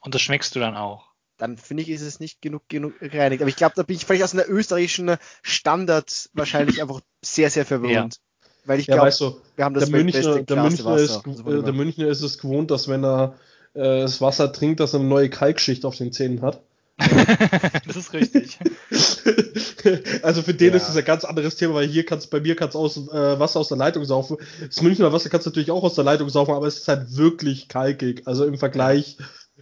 Und 0.00 0.14
das 0.14 0.22
schmeckst 0.22 0.54
du 0.56 0.60
dann 0.60 0.76
auch. 0.76 1.10
Dann 1.36 1.56
finde 1.56 1.84
ich, 1.84 1.88
ist 1.88 2.02
es 2.02 2.18
nicht 2.20 2.42
genug, 2.42 2.68
genug 2.68 2.98
gereinigt. 2.98 3.42
Aber 3.42 3.48
ich 3.48 3.56
glaube, 3.56 3.74
da 3.76 3.84
bin 3.84 3.96
ich 3.96 4.04
vielleicht 4.04 4.24
aus 4.24 4.34
einer 4.34 4.48
österreichischen 4.48 5.16
Standard 5.42 6.28
wahrscheinlich 6.34 6.82
einfach 6.82 7.00
sehr, 7.22 7.48
sehr 7.50 7.64
verwirrend. 7.64 8.16
Ja. 8.16 8.48
Weil 8.66 8.80
ich 8.80 8.86
ja, 8.88 8.94
glaube, 8.96 9.06
weißt 9.06 9.20
du, 9.20 9.40
wir 9.56 9.64
haben 9.64 9.74
das 9.74 9.88
der 9.88 9.92
Münchner, 10.02 10.42
der 10.42 10.62
Münchner, 10.62 10.96
ist, 10.96 11.26
äh, 11.26 11.62
der 11.62 11.72
Münchner 11.72 12.08
ist 12.08 12.22
es 12.22 12.38
gewohnt, 12.38 12.70
dass 12.70 12.88
wenn 12.88 13.04
er 13.04 13.38
äh, 13.74 14.00
das 14.00 14.20
Wasser 14.20 14.52
trinkt, 14.52 14.80
dass 14.80 14.94
er 14.94 15.00
eine 15.00 15.08
neue 15.08 15.30
Kalkschicht 15.30 15.84
auf 15.84 15.96
den 15.96 16.12
Zähnen 16.12 16.42
hat. 16.42 16.62
das 17.86 17.96
ist 17.96 18.12
richtig. 18.12 18.58
also 20.22 20.42
für 20.42 20.54
den 20.54 20.70
ja. 20.70 20.76
ist 20.76 20.88
es 20.88 20.96
ein 20.96 21.04
ganz 21.04 21.24
anderes 21.24 21.56
Thema, 21.56 21.74
weil 21.74 21.88
hier 21.88 22.04
kannst 22.04 22.30
bei 22.30 22.40
mir 22.40 22.56
kannst 22.56 22.76
aus 22.76 22.96
äh, 22.96 23.38
Wasser 23.38 23.60
aus 23.60 23.68
der 23.68 23.78
Leitung 23.78 24.04
saufen. 24.04 24.36
Das 24.60 24.82
Münchner 24.82 25.12
Wasser 25.12 25.30
kannst 25.30 25.46
du 25.46 25.50
natürlich 25.50 25.70
auch 25.70 25.82
aus 25.82 25.94
der 25.94 26.04
Leitung 26.04 26.28
saufen, 26.28 26.52
aber 26.52 26.66
es 26.66 26.78
ist 26.78 26.88
halt 26.88 27.16
wirklich 27.16 27.68
kalkig. 27.68 28.22
Also 28.26 28.44
im 28.44 28.58
Vergleich 28.58 29.16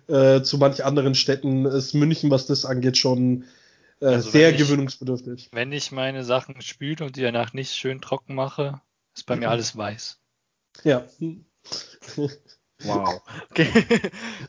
äh, 0.08 0.42
zu 0.42 0.58
manchen 0.58 0.82
anderen 0.82 1.14
Städten 1.14 1.64
ist 1.66 1.94
München, 1.94 2.30
was 2.30 2.46
das 2.46 2.64
angeht, 2.64 2.96
schon 2.96 3.44
äh, 4.00 4.06
also 4.06 4.30
sehr 4.30 4.50
ich, 4.50 4.58
gewöhnungsbedürftig. 4.58 5.48
Wenn 5.52 5.72
ich 5.72 5.92
meine 5.92 6.24
Sachen 6.24 6.60
spüle 6.60 7.04
und 7.04 7.16
die 7.16 7.22
danach 7.22 7.52
nicht 7.52 7.72
schön 7.74 8.00
trocken 8.00 8.34
mache, 8.34 8.80
ist 9.14 9.26
bei 9.26 9.36
mir 9.36 9.50
alles 9.50 9.76
weiß. 9.76 10.18
Ja. 10.84 11.04
Wow. 12.84 13.22
Okay. 13.50 13.70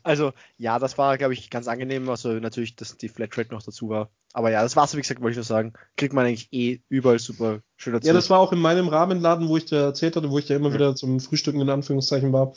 Also, 0.04 0.34
ja, 0.58 0.78
das 0.78 0.98
war, 0.98 1.18
glaube 1.18 1.34
ich, 1.34 1.50
ganz 1.50 1.68
angenehm. 1.68 2.10
Also, 2.10 2.34
natürlich, 2.34 2.76
dass 2.76 2.96
die 2.98 3.10
Flatrate 3.10 3.52
noch 3.54 3.64
dazu 3.64 3.90
war. 3.90 4.10
Aber 4.34 4.52
ja, 4.52 4.62
das 4.62 4.76
war's, 4.76 4.96
wie 4.96 5.02
gesagt, 5.02 5.22
wollte 5.22 5.32
ich 5.32 5.38
nur 5.38 5.44
sagen. 5.46 5.74
Kriegt 5.98 6.14
man 6.14 6.26
eigentlich 6.26 6.50
eh 6.52 6.82
überall 6.90 7.18
super 7.18 7.62
schön 7.78 7.94
dazu. 7.94 8.08
Ja, 8.08 8.14
das 8.14 8.30
war 8.30 8.40
auch 8.40 8.54
in 8.54 8.60
meinem 8.60 8.88
Rahmenladen, 8.88 9.48
wo 9.48 9.58
ich 9.58 9.66
dir 9.66 9.78
erzählt 9.78 10.16
hatte, 10.16 10.30
wo 10.30 10.38
ich 10.38 10.48
ja 10.48 10.58
immer 10.58 10.70
ja. 10.70 10.76
wieder 10.76 10.96
zum 10.96 11.20
Frühstücken 11.20 11.62
in 11.62 11.70
Anführungszeichen 11.70 12.32
war. 12.32 12.54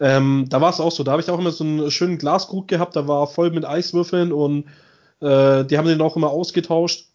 Ähm, 0.00 0.46
da 0.48 0.60
war 0.60 0.70
es 0.70 0.80
auch 0.80 0.92
so. 0.92 1.02
Da 1.02 1.12
habe 1.12 1.22
ich 1.22 1.30
auch 1.30 1.38
immer 1.38 1.50
so 1.50 1.64
einen 1.64 1.90
schönen 1.90 2.18
Glaskrug 2.18 2.68
gehabt, 2.68 2.94
da 2.94 3.08
war 3.08 3.26
voll 3.26 3.50
mit 3.50 3.64
Eiswürfeln 3.64 4.32
und 4.32 4.66
äh, 5.20 5.64
die 5.64 5.76
haben 5.76 5.88
den 5.88 6.00
auch 6.00 6.16
immer 6.16 6.30
ausgetauscht. 6.30 7.08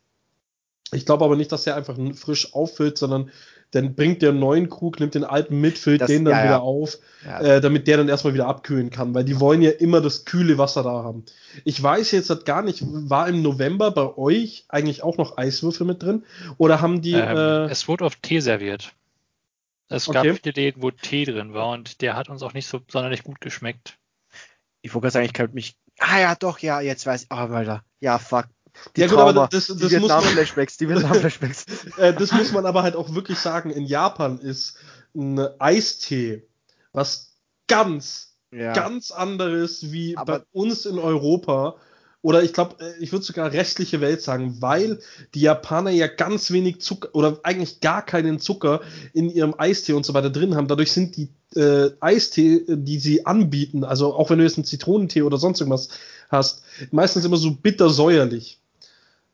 Ich 0.92 1.06
glaube 1.06 1.24
aber 1.24 1.36
nicht, 1.36 1.52
dass 1.52 1.64
der 1.64 1.76
einfach 1.76 1.98
frisch 2.16 2.54
auffüllt, 2.54 2.98
sondern 2.98 3.32
dann 3.74 3.96
bringt 3.96 4.22
der 4.22 4.34
neuen 4.34 4.70
Krug, 4.70 5.00
nimmt 5.00 5.16
den 5.16 5.24
alten 5.24 5.60
mit, 5.60 5.78
füllt 5.78 6.02
das, 6.02 6.08
den 6.08 6.26
dann 6.26 6.34
ja, 6.34 6.44
wieder 6.44 6.52
ja. 6.52 6.60
auf, 6.60 7.00
ja. 7.26 7.40
Äh, 7.42 7.62
damit 7.62 7.88
der 7.88 7.98
dann 7.98 8.10
erstmal 8.10 8.34
wieder 8.34 8.48
abkühlen 8.48 8.90
kann, 8.90 9.14
weil 9.14 9.24
die 9.24 9.40
wollen 9.40 9.62
ja 9.62 9.72
immer 9.72 10.02
das 10.02 10.26
kühle 10.26 10.58
Wasser 10.58 10.84
da 10.84 11.04
haben. 11.04 11.26
Ich 11.64 11.82
weiß 11.82 12.12
jetzt 12.12 12.30
halt 12.30 12.46
gar 12.46 12.62
nicht, 12.62 12.84
war 12.84 13.28
im 13.28 13.42
November 13.42 13.92
bei 13.92 14.16
euch 14.18 14.66
eigentlich 14.70 15.04
auch 15.04 15.18
noch 15.18 15.38
Eiswürfel 15.38 15.88
mit 15.88 16.04
drin? 16.04 16.24
Oder 16.58 16.82
haben 16.82 17.02
die. 17.02 17.14
Ähm, 17.14 17.38
äh, 17.38 17.66
es 17.66 17.88
wurde 17.88 18.06
auf 18.06 18.16
Tee 18.18 18.40
serviert. 18.40 18.94
Es 19.90 20.08
okay. 20.08 20.28
gab 20.28 20.40
viele 20.42 20.54
Läden, 20.54 20.82
wo 20.82 20.92
Tee 20.92 21.26
drin 21.26 21.54
war 21.54 21.70
und 21.70 22.02
der 22.02 22.16
hat 22.16 22.30
uns 22.30 22.44
auch 22.44 22.54
nicht 22.54 22.68
so 22.68 22.80
sonderlich 22.88 23.24
gut 23.24 23.42
geschmeckt. 23.42 23.98
Ich 24.82 24.94
wollte 24.94 25.10
sagen, 25.10 25.26
ich 25.26 25.34
könnte 25.34 25.56
mich. 25.56 25.76
Ah 26.00 26.20
ja, 26.20 26.36
doch, 26.36 26.60
ja, 26.60 26.82
jetzt 26.82 27.06
weiß 27.06 27.24
ich. 27.24 27.28
Oh, 27.32 27.36
Alter. 27.36 27.84
Ja, 28.00 28.20
fuck. 28.20 28.48
Die 28.96 29.02
ja 29.02 29.08
gut, 29.08 29.18
Trauma, 29.18 29.30
aber 29.30 29.48
das, 29.52 29.68
das, 29.68 29.78
das 29.78 29.94
muss 30.00 30.10
man, 30.10 30.22
Flashbacks, 30.24 30.78
die 30.78 30.88
Flashbacks. 30.88 31.66
äh, 31.98 32.14
das 32.14 32.32
muss 32.32 32.52
man 32.52 32.66
aber 32.66 32.84
halt 32.84 32.96
auch 32.96 33.14
wirklich 33.14 33.40
sagen. 33.40 33.70
In 33.70 33.86
Japan 33.86 34.40
ist 34.40 34.78
ein 35.16 35.40
Eistee 35.60 36.48
was 36.94 37.34
ganz, 37.68 38.38
ja. 38.52 38.74
ganz 38.74 39.12
anderes 39.12 39.92
wie 39.92 40.16
aber 40.16 40.40
bei 40.40 40.46
uns 40.54 40.86
in 40.86 41.00
Europa. 41.00 41.76
Oder 42.22 42.42
ich 42.42 42.54
glaube, 42.54 42.76
äh, 42.80 43.04
ich 43.04 43.12
würde 43.12 43.26
sogar 43.26 43.52
restliche 43.52 44.00
Welt 44.00 44.22
sagen, 44.22 44.62
weil 44.62 45.00
die 45.34 45.42
Japaner 45.42 45.90
ja 45.90 46.08
ganz 46.08 46.52
wenig 46.52 46.80
Zucker 46.80 47.10
oder 47.14 47.40
eigentlich 47.44 47.82
gar 47.82 48.06
keinen 48.06 48.40
Zucker 48.40 48.80
in 49.12 49.30
ihrem 49.30 49.56
Eistee 49.58 49.92
und 49.92 50.06
so 50.06 50.14
weiter 50.14 50.30
drin 50.30 50.56
haben. 50.56 50.70
Dadurch 50.70 50.94
sind 50.94 51.18
die 51.18 51.30
äh, 51.60 51.90
Eistee, 52.00 52.64
die 52.68 53.00
sie 53.00 53.26
anbieten, 53.26 53.84
also 53.84 54.16
auch 54.16 54.30
wenn 54.30 54.38
du 54.38 54.46
jetzt 54.46 54.58
einen 54.58 54.64
Zitronentee 54.64 55.24
oder 55.24 55.38
sonst 55.38 55.60
irgendwas 55.60 55.90
hast, 56.30 56.64
meistens 56.92 57.26
immer 57.26 57.38
so 57.38 57.52
bitter-säuerlich. 57.52 58.63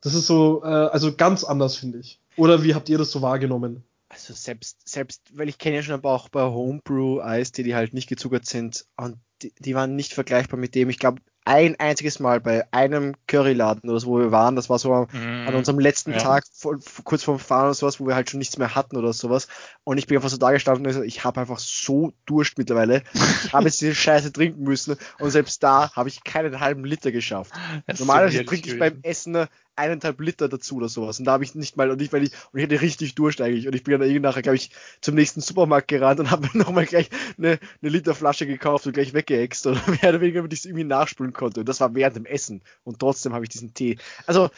Das 0.01 0.13
ist 0.13 0.27
so, 0.27 0.63
äh, 0.63 0.67
also 0.67 1.13
ganz 1.15 1.43
anders, 1.43 1.75
finde 1.75 1.99
ich. 1.99 2.19
Oder 2.35 2.63
wie 2.63 2.73
habt 2.73 2.89
ihr 2.89 2.97
das 2.97 3.11
so 3.11 3.21
wahrgenommen? 3.21 3.83
Also 4.09 4.33
selbst, 4.33 4.87
selbst, 4.87 5.21
weil 5.33 5.49
ich 5.49 5.57
kenne 5.57 5.77
ja 5.77 5.83
schon 5.83 5.93
aber 5.93 6.11
auch 6.11 6.29
bei 6.29 6.41
Homebrew 6.41 7.21
Eis, 7.21 7.51
die, 7.51 7.75
halt 7.75 7.93
nicht 7.93 8.09
gezuckert 8.09 8.45
sind 8.45 8.85
und 8.97 9.17
die, 9.41 9.53
die 9.59 9.75
waren 9.75 9.95
nicht 9.95 10.13
vergleichbar 10.13 10.59
mit 10.59 10.73
dem. 10.73 10.89
Ich 10.89 10.99
glaube, 10.99 11.21
ein 11.49 11.79
einziges 11.79 12.19
Mal 12.19 12.39
bei 12.39 12.71
einem 12.71 13.15
Curryladen 13.25 13.89
oder 13.89 13.99
so, 13.99 14.07
wo 14.09 14.19
wir 14.19 14.31
waren, 14.31 14.55
das 14.55 14.69
war 14.69 14.77
so 14.77 14.91
mm, 14.91 15.47
an 15.47 15.55
unserem 15.55 15.79
letzten 15.79 16.11
ja. 16.11 16.19
Tag, 16.19 16.43
vor, 16.53 16.77
kurz 17.03 17.23
vorm 17.23 17.39
Fahren 17.39 17.65
oder 17.65 17.73
sowas, 17.73 17.99
wo 17.99 18.05
wir 18.05 18.13
halt 18.13 18.29
schon 18.29 18.37
nichts 18.37 18.59
mehr 18.59 18.75
hatten 18.75 18.97
oder 18.97 19.13
sowas. 19.13 19.47
Und 19.83 19.97
ich 19.97 20.05
bin 20.05 20.15
einfach 20.15 20.29
so 20.29 20.37
da 20.37 20.51
gestanden 20.51 20.85
und 20.85 21.03
ich 21.03 21.23
habe 21.23 21.41
einfach 21.41 21.57
so 21.57 22.13
Durst 22.27 22.59
mittlerweile. 22.59 23.01
Ich 23.45 23.51
habe 23.51 23.65
jetzt 23.65 23.81
diese 23.81 23.95
Scheiße 23.95 24.31
trinken 24.31 24.61
müssen 24.61 24.95
und 25.17 25.31
selbst 25.31 25.63
da 25.63 25.91
habe 25.95 26.07
ich 26.07 26.23
keinen 26.23 26.59
halben 26.59 26.85
Liter 26.85 27.11
geschafft. 27.11 27.51
Normalerweise 27.97 28.45
trinke 28.45 28.69
ich 28.69 28.77
beim 28.77 28.99
Essen 29.01 29.47
eineinhalb 29.79 30.19
Liter 30.19 30.49
dazu 30.49 30.75
oder 30.75 30.89
sowas. 30.89 31.19
Und 31.19 31.25
da 31.25 31.31
habe 31.31 31.43
ich 31.43 31.55
nicht 31.55 31.77
mal, 31.77 31.89
und 31.89 32.01
ich, 32.01 32.11
weil 32.11 32.23
ich, 32.23 32.31
und 32.51 32.59
ich 32.59 32.65
hatte 32.65 32.81
richtig 32.81 33.15
Durst 33.15 33.41
eigentlich. 33.41 33.65
Und 33.65 33.75
ich 33.75 33.83
bin 33.83 33.93
dann 33.93 34.01
irgendwie 34.01 34.19
nachher, 34.19 34.41
glaube 34.41 34.57
ich, 34.57 34.71
zum 35.01 35.15
nächsten 35.15 35.41
Supermarkt 35.41 35.87
gerannt 35.87 36.19
und 36.19 36.29
habe 36.29 36.47
mir 36.47 36.49
nochmal 36.59 36.85
gleich 36.85 37.09
eine, 37.37 37.59
eine 37.81 37.91
Liter 37.91 38.13
Flasche 38.13 38.45
gekauft 38.45 38.85
und 38.85 38.93
gleich 38.93 39.13
weggeext 39.13 39.65
oder 39.67 39.81
mehr 39.87 40.09
oder 40.09 40.21
weniger, 40.21 40.39
damit 40.39 40.53
ich 40.53 40.59
es 40.59 40.65
irgendwie 40.65 40.83
nachspülen 40.83 41.33
konnte. 41.39 41.61
Und 41.61 41.69
das 41.69 41.79
war 41.79 41.95
während 41.95 42.15
dem 42.15 42.25
Essen. 42.25 42.61
Und 42.83 42.99
trotzdem 42.99 43.33
habe 43.33 43.45
ich 43.45 43.49
diesen 43.49 43.73
Tee. 43.73 43.97
Also, 44.27 44.49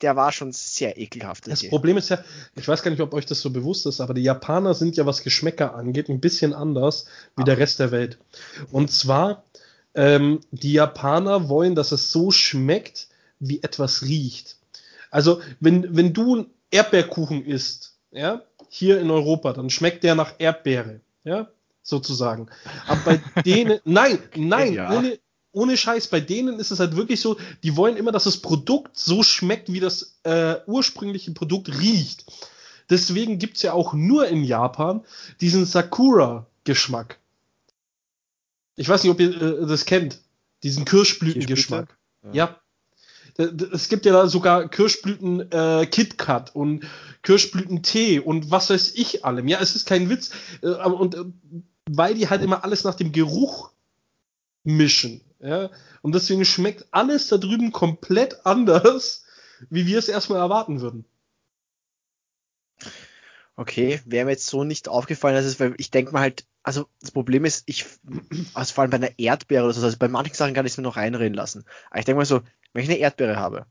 der 0.00 0.16
war 0.16 0.32
schon 0.32 0.52
sehr 0.52 0.98
ekelhaft. 0.98 1.46
Das 1.46 1.60
Tee. 1.60 1.68
Problem 1.68 1.96
ist 1.96 2.08
ja, 2.08 2.24
ich 2.56 2.66
weiß 2.66 2.82
gar 2.82 2.90
nicht, 2.90 3.00
ob 3.00 3.12
euch 3.12 3.26
das 3.26 3.40
so 3.40 3.50
bewusst 3.50 3.86
ist, 3.86 4.00
aber 4.00 4.14
die 4.14 4.22
Japaner 4.22 4.74
sind 4.74 4.96
ja, 4.96 5.06
was 5.06 5.22
Geschmäcker 5.22 5.74
angeht, 5.74 6.08
ein 6.08 6.20
bisschen 6.20 6.54
anders 6.54 7.06
wie 7.36 7.42
ah. 7.42 7.44
der 7.44 7.58
Rest 7.58 7.78
der 7.78 7.90
Welt. 7.92 8.18
Und 8.72 8.90
zwar, 8.90 9.44
ähm, 9.94 10.40
die 10.50 10.72
Japaner 10.72 11.48
wollen, 11.48 11.74
dass 11.74 11.92
es 11.92 12.10
so 12.10 12.30
schmeckt, 12.30 13.08
wie 13.38 13.62
etwas 13.62 14.02
riecht. 14.02 14.56
Also, 15.10 15.40
wenn, 15.60 15.96
wenn 15.96 16.12
du 16.12 16.46
Erdbeerkuchen 16.70 17.44
isst, 17.44 17.94
ja, 18.12 18.42
hier 18.68 19.00
in 19.00 19.10
Europa, 19.10 19.52
dann 19.52 19.70
schmeckt 19.70 20.04
der 20.04 20.14
nach 20.14 20.34
Erdbeere, 20.38 21.00
ja, 21.24 21.48
sozusagen. 21.82 22.48
Aber 22.86 23.00
bei 23.04 23.20
denen, 23.42 23.80
nein, 23.84 24.18
nein, 24.36 24.74
ja. 24.74 24.92
ohne, 24.92 25.18
ohne 25.52 25.76
Scheiß, 25.76 26.08
bei 26.08 26.20
denen 26.20 26.58
ist 26.58 26.70
es 26.70 26.80
halt 26.80 26.96
wirklich 26.96 27.20
so, 27.20 27.36
die 27.62 27.76
wollen 27.76 27.96
immer, 27.96 28.12
dass 28.12 28.24
das 28.24 28.38
Produkt 28.38 28.96
so 28.96 29.22
schmeckt, 29.22 29.72
wie 29.72 29.80
das 29.80 30.18
äh, 30.22 30.56
ursprüngliche 30.66 31.32
Produkt 31.32 31.68
riecht. 31.80 32.24
Deswegen 32.88 33.38
gibt's 33.38 33.62
ja 33.62 33.72
auch 33.72 33.92
nur 33.92 34.28
in 34.28 34.44
Japan 34.44 35.04
diesen 35.40 35.64
Sakura-Geschmack. 35.64 37.18
Ich 38.76 38.88
weiß 38.88 39.02
nicht, 39.02 39.12
ob 39.12 39.20
ihr 39.20 39.40
äh, 39.40 39.66
das 39.66 39.84
kennt. 39.84 40.20
Diesen 40.62 40.84
Kirschblütengeschmack. 40.84 41.96
Ja. 42.32 42.32
ja. 42.32 42.56
Es 43.72 43.88
gibt 43.88 44.04
ja 44.04 44.26
sogar 44.26 44.68
Kirschblüten 44.68 45.50
äh, 45.50 45.86
KitKat 45.86 46.54
und 46.54 46.84
Kirschblüten-Tee 47.22 48.18
und 48.20 48.50
was 48.50 48.68
weiß 48.68 48.92
ich 48.96 49.24
allem. 49.24 49.48
Ja, 49.48 49.60
es 49.60 49.76
ist 49.76 49.86
kein 49.86 50.10
Witz. 50.10 50.30
Äh, 50.62 50.68
und 50.68 51.14
äh, 51.14 51.24
weil 51.88 52.14
die 52.14 52.28
halt 52.28 52.42
immer 52.42 52.64
alles 52.64 52.84
nach 52.84 52.96
dem 52.96 53.12
Geruch 53.12 53.70
mischen. 54.64 55.22
Ja? 55.40 55.70
Und 56.02 56.14
deswegen 56.14 56.44
schmeckt 56.44 56.86
alles 56.90 57.28
da 57.28 57.38
drüben 57.38 57.72
komplett 57.72 58.46
anders, 58.46 59.24
wie 59.68 59.86
wir 59.86 59.98
es 59.98 60.08
erstmal 60.08 60.38
erwarten 60.38 60.80
würden. 60.80 61.04
Okay, 63.56 64.00
wäre 64.06 64.24
mir 64.24 64.32
jetzt 64.32 64.46
so 64.46 64.64
nicht 64.64 64.88
aufgefallen, 64.88 65.34
dass 65.34 65.44
es, 65.44 65.60
weil 65.60 65.74
ich 65.76 65.90
denke 65.90 66.12
mal 66.12 66.20
halt, 66.20 66.46
also 66.62 66.86
das 67.00 67.10
Problem 67.10 67.44
ist, 67.44 67.64
ich, 67.66 67.84
also 68.54 68.72
vor 68.72 68.82
allem 68.82 68.90
bei 68.90 68.96
einer 68.96 69.18
Erdbeere 69.18 69.64
oder 69.64 69.74
so, 69.74 69.84
also 69.84 69.98
bei 69.98 70.08
manchen 70.08 70.34
Sachen 70.34 70.54
kann 70.54 70.64
ich 70.64 70.72
es 70.72 70.78
mir 70.78 70.82
noch 70.82 70.96
reinreden 70.96 71.34
lassen. 71.34 71.64
Aber 71.90 71.98
ich 71.98 72.06
denke 72.06 72.18
mal 72.18 72.24
so, 72.24 72.40
wenn 72.72 72.84
ich 72.84 72.88
eine 72.88 72.98
Erdbeere 72.98 73.36
habe, 73.36 73.66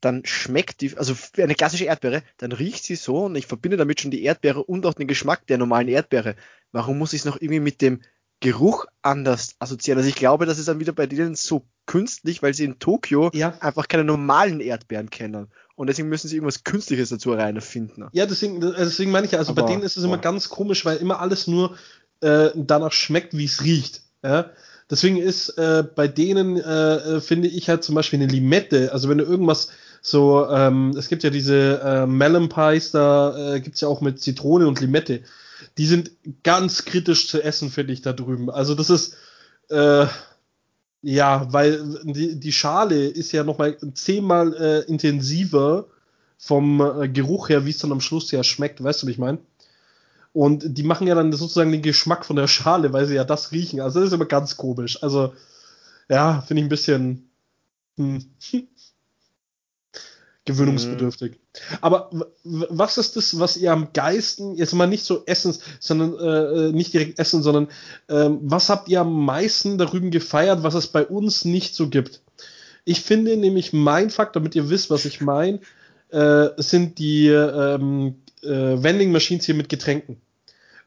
dann 0.00 0.24
schmeckt 0.24 0.80
die, 0.80 0.96
also 0.96 1.14
eine 1.36 1.54
klassische 1.54 1.84
Erdbeere, 1.84 2.22
dann 2.38 2.52
riecht 2.52 2.84
sie 2.84 2.96
so 2.96 3.26
und 3.26 3.36
ich 3.36 3.46
verbinde 3.46 3.76
damit 3.76 4.00
schon 4.00 4.10
die 4.10 4.24
Erdbeere 4.24 4.64
und 4.64 4.86
auch 4.86 4.94
den 4.94 5.06
Geschmack 5.06 5.46
der 5.46 5.58
normalen 5.58 5.88
Erdbeere. 5.88 6.36
Warum 6.72 6.98
muss 6.98 7.12
ich 7.12 7.20
es 7.20 7.26
noch 7.26 7.40
irgendwie 7.40 7.60
mit 7.60 7.82
dem 7.82 8.00
Geruch 8.40 8.86
anders 9.02 9.54
assoziieren? 9.58 9.98
Also 9.98 10.08
ich 10.08 10.16
glaube, 10.16 10.46
das 10.46 10.58
ist 10.58 10.68
dann 10.68 10.80
wieder 10.80 10.92
bei 10.92 11.06
denen 11.06 11.34
so 11.34 11.64
künstlich, 11.86 12.42
weil 12.42 12.54
sie 12.54 12.64
in 12.64 12.78
Tokio 12.78 13.30
ja. 13.34 13.54
einfach 13.60 13.88
keine 13.88 14.04
normalen 14.04 14.60
Erdbeeren 14.60 15.10
kennen. 15.10 15.48
Und 15.76 15.86
deswegen 15.86 16.08
müssen 16.08 16.28
sie 16.28 16.36
irgendwas 16.36 16.64
Künstliches 16.64 17.08
dazu 17.08 17.32
rein 17.32 17.56
erfinden. 17.56 18.06
Ja, 18.12 18.26
deswegen, 18.26 18.60
deswegen 18.60 19.10
meine 19.10 19.26
ich 19.26 19.32
ja, 19.32 19.38
also 19.38 19.52
Aber, 19.52 19.62
bei 19.62 19.68
denen 19.68 19.82
ist 19.82 19.96
es 19.96 20.04
immer 20.04 20.16
boah. 20.16 20.22
ganz 20.22 20.48
komisch, 20.48 20.84
weil 20.84 20.98
immer 20.98 21.20
alles 21.20 21.46
nur 21.46 21.76
äh, 22.20 22.50
danach 22.54 22.92
schmeckt, 22.92 23.36
wie 23.36 23.44
es 23.44 23.62
riecht. 23.62 24.02
Ja? 24.22 24.50
Deswegen 24.90 25.16
ist 25.16 25.50
äh, 25.50 25.84
bei 25.94 26.08
denen, 26.08 26.56
äh, 26.56 26.94
äh, 27.16 27.20
finde 27.20 27.48
ich 27.48 27.68
halt 27.68 27.84
zum 27.84 27.94
Beispiel 27.94 28.20
eine 28.20 28.30
Limette, 28.30 28.92
also 28.92 29.08
wenn 29.08 29.18
du 29.18 29.24
irgendwas 29.24 29.70
so, 30.02 30.48
ähm, 30.48 30.94
es 30.96 31.08
gibt 31.08 31.22
ja 31.22 31.30
diese 31.30 31.80
äh, 31.82 32.06
Melon 32.06 32.48
Pies, 32.48 32.90
da 32.90 33.54
äh, 33.54 33.60
gibt's 33.60 33.82
ja 33.82 33.88
auch 33.88 34.00
mit 34.00 34.20
Zitrone 34.20 34.66
und 34.66 34.80
Limette. 34.80 35.22
Die 35.78 35.86
sind 35.86 36.10
ganz 36.42 36.84
kritisch 36.84 37.28
zu 37.28 37.42
essen, 37.42 37.70
finde 37.70 37.92
ich, 37.92 38.02
da 38.02 38.12
drüben. 38.12 38.50
Also 38.50 38.74
das 38.74 38.90
ist, 38.90 39.16
äh, 39.68 40.06
ja, 41.02 41.52
weil 41.52 42.00
die, 42.04 42.38
die 42.38 42.52
Schale 42.52 43.06
ist 43.06 43.32
ja 43.32 43.44
nochmal 43.44 43.76
zehnmal 43.94 44.54
äh, 44.54 44.80
intensiver 44.90 45.86
vom 46.38 46.80
äh, 46.80 47.08
Geruch 47.08 47.48
her, 47.48 47.66
wie 47.66 47.70
es 47.70 47.78
dann 47.78 47.92
am 47.92 48.00
Schluss 48.00 48.30
ja 48.30 48.42
schmeckt, 48.42 48.82
weißt 48.82 49.02
du, 49.02 49.06
wie 49.06 49.12
ich 49.12 49.18
meine? 49.18 49.38
Und 50.32 50.78
die 50.78 50.82
machen 50.82 51.06
ja 51.06 51.14
dann 51.14 51.32
sozusagen 51.32 51.72
den 51.72 51.82
Geschmack 51.82 52.24
von 52.24 52.36
der 52.36 52.46
Schale, 52.46 52.92
weil 52.92 53.06
sie 53.06 53.14
ja 53.16 53.24
das 53.24 53.52
riechen. 53.52 53.80
Also 53.80 54.00
das 54.00 54.08
ist 54.08 54.14
immer 54.14 54.26
ganz 54.26 54.56
komisch. 54.56 55.02
Also, 55.02 55.34
ja, 56.08 56.42
finde 56.42 56.60
ich 56.60 56.66
ein 56.66 56.70
bisschen. 56.70 57.30
Hm. 57.96 58.24
gewöhnungsbedürftig. 60.44 61.32
Mhm. 61.32 61.76
Aber 61.80 62.10
was 62.44 62.98
ist 62.98 63.16
das, 63.16 63.38
was 63.38 63.56
ihr 63.56 63.72
am 63.72 63.92
geisten, 63.92 64.54
jetzt 64.54 64.72
mal 64.72 64.86
nicht 64.86 65.04
so 65.04 65.24
essen, 65.26 65.56
sondern 65.78 66.14
äh, 66.18 66.68
äh, 66.68 66.72
nicht 66.72 66.92
direkt 66.92 67.18
essen, 67.18 67.42
sondern 67.42 67.68
äh, 68.08 68.30
was 68.40 68.68
habt 68.68 68.88
ihr 68.88 69.00
am 69.00 69.24
meisten 69.24 69.78
darüber 69.78 70.08
gefeiert, 70.08 70.62
was 70.62 70.74
es 70.74 70.86
bei 70.86 71.04
uns 71.04 71.44
nicht 71.44 71.74
so 71.74 71.88
gibt? 71.88 72.22
Ich 72.84 73.02
finde 73.02 73.36
nämlich 73.36 73.72
mein 73.72 74.10
Fakt, 74.10 74.36
damit 74.36 74.54
ihr 74.54 74.70
wisst, 74.70 74.90
was 74.90 75.04
ich 75.04 75.20
meine, 75.20 75.60
äh, 76.08 76.48
sind 76.56 76.98
die 76.98 77.28
ähm, 77.28 78.16
äh, 78.42 78.48
Vending 78.48 79.12
Machines 79.12 79.44
hier 79.44 79.54
mit 79.54 79.68
Getränken. 79.68 80.20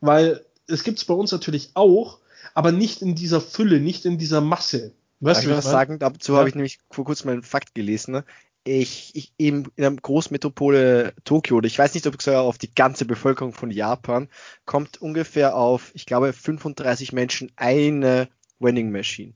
Weil 0.01 0.43
es 0.67 0.83
gibt 0.83 0.97
es 0.97 1.05
bei 1.05 1.13
uns 1.13 1.31
natürlich 1.31 1.71
auch, 1.75 2.19
aber 2.53 2.71
nicht 2.71 3.01
in 3.01 3.15
dieser 3.15 3.41
Fülle, 3.41 3.79
nicht 3.79 4.05
in 4.05 4.17
dieser 4.17 4.41
Masse. 4.41 4.91
Weißt 5.19 5.41
Darf 5.41 5.49
ich 5.49 5.57
was 5.57 5.65
sagen? 5.65 5.99
Dazu 5.99 6.33
ja. 6.33 6.39
habe 6.39 6.49
ich 6.49 6.55
nämlich 6.55 6.79
vor 6.89 7.05
kurzem 7.05 7.29
einen 7.29 7.43
Fakt 7.43 7.73
gelesen. 7.75 8.11
Ne? 8.11 8.23
Ich, 8.64 9.11
ich 9.14 9.34
eben 9.38 9.66
in 9.76 9.84
der 9.84 9.91
Großmetropole 9.91 11.14
Tokio, 11.26 11.61
ich 11.61 11.78
weiß 11.78 11.93
nicht, 11.93 12.07
ob 12.07 12.20
es 12.20 12.28
auf 12.28 12.57
die 12.57 12.74
ganze 12.74 13.05
Bevölkerung 13.05 13.53
von 13.53 13.72
Japan, 13.72 14.30
kommt 14.66 15.01
ungefähr 15.01 15.55
auf, 15.55 15.91
ich 15.93 16.05
glaube, 16.05 16.32
35 16.32 17.11
Menschen 17.11 17.51
eine 17.55 18.30
Vending 18.59 18.91
Machine. 18.91 19.34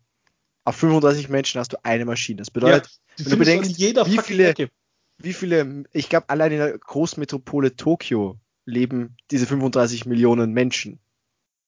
Auf 0.64 0.78
35 0.78 1.30
Menschen 1.30 1.60
hast 1.60 1.74
du 1.74 1.78
eine 1.84 2.06
Maschine. 2.06 2.38
Das 2.38 2.52
bedeutet, 2.52 3.00
ja, 3.18 3.26
wenn 3.26 3.32
du 3.32 3.38
bedenkst, 3.38 3.80
wie 3.80 4.18
viele, 4.20 4.54
wie 5.18 5.34
viele, 5.34 5.84
ich 5.92 6.10
glaube, 6.10 6.30
allein 6.30 6.52
in 6.52 6.60
der 6.60 6.78
Großmetropole 6.78 7.76
Tokio 7.76 8.40
leben 8.66 9.16
diese 9.32 9.46
35 9.46 10.06
Millionen 10.06 10.54
Menschen. 10.54 11.00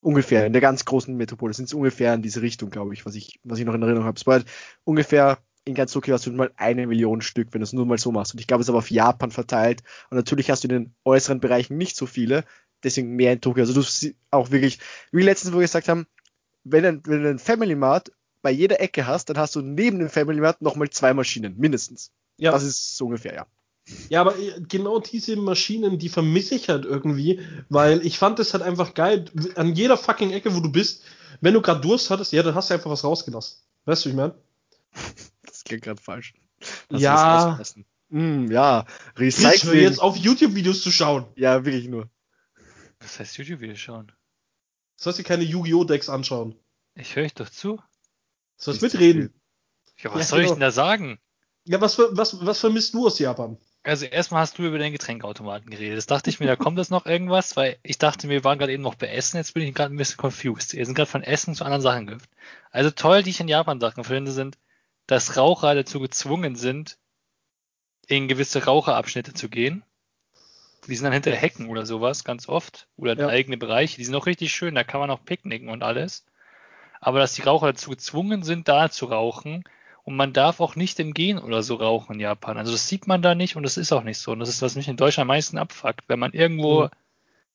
Ungefähr, 0.02 0.46
in 0.46 0.54
der 0.54 0.62
ganz 0.62 0.86
großen 0.86 1.16
Metropole 1.16 1.54
sind 1.54 1.66
es 1.66 1.74
ungefähr 1.74 2.14
in 2.14 2.22
diese 2.22 2.42
Richtung, 2.42 2.70
glaube 2.70 2.94
ich, 2.94 3.06
was 3.06 3.16
ich, 3.16 3.40
was 3.44 3.60
ich 3.60 3.66
noch 3.66 3.74
in 3.74 3.82
Erinnerung 3.82 4.06
habe. 4.06 4.18
Es 4.18 4.24
bedeutet 4.24 4.50
ungefähr 4.86 5.40
in 5.70 5.76
ganz 5.76 5.92
Tokio 5.94 6.14
hast 6.14 6.26
du 6.26 6.32
mal 6.32 6.52
eine 6.58 6.88
Million 6.88 7.22
Stück, 7.22 7.54
wenn 7.54 7.62
du 7.62 7.64
es 7.64 7.74
nur 7.74 7.86
mal 7.86 7.98
so 7.98 8.12
machst. 8.12 8.34
Und 8.34 8.40
ich 8.40 8.48
glaube, 8.48 8.62
es 8.62 8.66
ist 8.66 8.70
aber 8.70 8.80
auf 8.80 8.92
Japan 8.92 9.32
verteilt. 9.32 9.84
Und 10.10 10.18
natürlich 10.18 10.50
hast 10.50 10.64
du 10.64 10.68
in 10.68 10.74
den 10.74 10.94
äußeren 11.06 11.40
Bereichen 11.40 11.78
nicht 11.78 11.96
so 11.96 12.06
viele, 12.06 12.44
deswegen 12.84 13.16
mehr 13.16 13.34
in 13.34 13.42
Tokio. 13.42 13.64
Also 13.64 13.74
du 13.74 14.14
auch 14.32 14.52
wirklich, 14.52 14.80
wie 15.12 15.24
letztens, 15.24 15.54
wo 15.54 15.58
wir 15.58 15.64
gesagt 15.64 15.88
haben, 15.88 16.08
wenn, 16.64 16.86
ein, 16.86 17.02
wenn 17.06 17.24
du 17.24 17.30
einen 17.30 17.40
Family 17.40 17.76
Mart 17.76 18.12
bei 18.42 18.52
jeder 18.52 18.80
Ecke 18.82 19.06
hast, 19.06 19.30
dann 19.30 19.38
hast 19.38 19.56
du 19.56 19.62
neben 19.62 20.00
dem 20.00 20.10
Family 20.10 20.42
Mart 20.42 20.62
nochmal 20.62 20.90
zwei 20.90 21.14
Maschinen, 21.14 21.58
mindestens. 21.58 22.12
Ja. 22.38 22.52
Das 22.52 22.64
ist 22.64 22.98
so 22.98 23.06
ungefähr, 23.06 23.34
ja. 23.34 23.46
Ja, 24.10 24.22
aber 24.22 24.38
äh, 24.38 24.62
genau 24.68 25.00
diese 25.00 25.36
Maschinen, 25.36 25.98
die 25.98 26.10
vermisse 26.10 26.56
ich 26.56 26.70
halt 26.70 26.86
irgendwie, 26.86 27.42
weil 27.70 28.06
ich 28.06 28.20
fand 28.20 28.40
es 28.40 28.54
halt 28.54 28.64
einfach 28.64 28.94
geil. 28.94 29.26
An 29.56 29.74
jeder 29.74 29.98
fucking 29.98 30.32
Ecke, 30.32 30.56
wo 30.56 30.60
du 30.60 30.72
bist, 30.72 31.04
wenn 31.42 31.54
du 31.54 31.62
gerade 31.62 31.82
Durst 31.82 32.10
hattest, 32.10 32.32
ja, 32.32 32.44
dann 32.44 32.56
hast 32.56 32.70
du 32.70 32.76
einfach 32.76 32.90
was 32.90 33.04
rausgelassen. 33.04 33.58
Weißt 33.86 34.06
du, 34.06 34.10
ich 34.10 34.16
meine? 34.16 34.36
Klingt 35.70 35.84
gerade 35.84 36.02
falsch. 36.02 36.34
Lass 36.90 37.02
ja. 37.02 37.60
Mm, 38.10 38.52
ja, 38.52 38.86
Recycling. 39.16 39.76
Ich 39.76 39.82
jetzt 39.82 40.02
auf 40.02 40.18
YouTube-Videos 40.18 40.82
zu 40.82 40.92
schauen. 40.92 41.26
Ja, 41.36 41.64
wirklich 41.64 41.88
nur. 41.88 42.10
Was 43.00 43.20
heißt 43.20 43.38
YouTube-Videos 43.38 43.80
schauen? 43.80 44.12
Sollst 44.98 45.20
du 45.20 45.24
keine 45.24 45.44
Yu-Gi-Oh! 45.44 45.86
Decks 45.86 46.10
anschauen? 46.10 46.56
Ich 46.96 47.16
höre 47.16 47.24
ich 47.24 47.34
doch 47.34 47.50
zu. 47.50 47.80
Sollst 48.58 48.82
mitreden. 48.82 49.34
Ja, 50.00 50.14
was 50.14 50.22
ja, 50.22 50.28
soll 50.28 50.40
genau. 50.40 50.50
ich 50.50 50.56
denn 50.56 50.62
da 50.62 50.72
sagen? 50.72 51.20
Ja, 51.66 51.80
was, 51.80 51.98
was, 51.98 52.46
was 52.46 52.60
vermisst 52.60 52.94
du 52.94 53.06
aus 53.06 53.20
Japan? 53.20 53.58
Also 53.84 54.06
erstmal 54.06 54.42
hast 54.42 54.58
du 54.58 54.64
über 54.64 54.78
den 54.78 54.92
Getränkautomaten 54.92 55.70
geredet. 55.70 55.98
Das 55.98 56.06
dachte 56.06 56.30
ich 56.30 56.40
mir, 56.40 56.48
da 56.48 56.58
kommt 56.58 56.78
jetzt 56.78 56.92
noch 56.92 57.06
irgendwas, 57.06 57.56
weil 57.56 57.78
ich 57.84 57.98
dachte, 57.98 58.28
wir 58.28 58.44
waren 58.44 58.60
gerade 58.60 58.74
eben 58.74 58.84
noch 58.84 58.96
bei 58.96 59.08
Essen, 59.08 59.38
jetzt 59.38 59.54
bin 59.54 59.64
ich 59.64 59.74
gerade 59.74 59.94
ein 59.94 59.98
bisschen 59.98 60.18
confused. 60.18 60.74
Wir 60.74 60.86
sind 60.86 60.96
gerade 60.96 61.10
von 61.10 61.24
Essen 61.24 61.56
zu 61.56 61.64
anderen 61.64 61.82
Sachen 61.82 62.08
gehüpft. 62.08 62.30
Also 62.72 62.92
toll, 62.92 63.24
die 63.24 63.30
ich 63.30 63.40
in 63.40 63.48
Japan 63.48 63.80
Sachen 63.80 64.04
finde, 64.04 64.32
sind 64.32 64.58
dass 65.10 65.38
Raucher 65.38 65.74
dazu 65.74 66.00
gezwungen 66.00 66.56
sind, 66.56 67.00
in 68.06 68.28
gewisse 68.28 68.66
Raucherabschnitte 68.66 69.34
zu 69.34 69.50
gehen. 69.50 69.84
Die 70.88 70.96
sind 70.96 71.06
dann 71.06 71.14
hinter 71.14 71.32
Hecken 71.32 71.68
oder 71.68 71.88
sowas, 71.88 72.24
ganz 72.24 72.48
oft. 72.48 72.88
Oder 72.96 73.18
ja. 73.18 73.28
eigene 73.28 73.58
Bereiche. 73.58 73.98
Die 73.98 74.06
sind 74.06 74.14
auch 74.14 74.28
richtig 74.28 74.52
schön, 74.52 74.76
da 74.76 74.84
kann 74.84 75.00
man 75.00 75.10
auch 75.10 75.26
picknicken 75.26 75.70
und 75.70 75.82
alles. 75.82 76.26
Aber 77.02 77.18
dass 77.18 77.34
die 77.34 77.42
Raucher 77.42 77.68
dazu 77.68 77.90
gezwungen 77.90 78.44
sind, 78.44 78.68
da 78.68 78.92
zu 78.92 79.08
rauchen. 79.08 79.64
Und 80.04 80.16
man 80.16 80.32
darf 80.32 80.60
auch 80.60 80.76
nicht 80.76 81.00
im 81.00 81.16
Gehen 81.16 81.40
oder 81.40 81.64
so 81.64 81.76
rauchen 81.76 82.14
in 82.14 82.20
Japan. 82.20 82.60
Also 82.60 82.72
das 82.72 82.88
sieht 82.88 83.08
man 83.08 83.24
da 83.24 83.34
nicht 83.34 83.56
und 83.56 83.64
das 83.64 83.78
ist 83.78 83.92
auch 83.92 84.04
nicht 84.04 84.20
so. 84.20 84.32
Und 84.32 84.40
das 84.40 84.50
ist, 84.50 84.62
was 84.62 84.76
mich 84.76 84.88
in 84.88 84.98
Deutschland 84.98 85.24
am 85.24 85.36
meisten 85.36 85.58
abfuckt. 85.58 86.04
Wenn 86.08 86.20
man 86.20 86.34
irgendwo 86.34 86.84
mhm. 86.84 86.90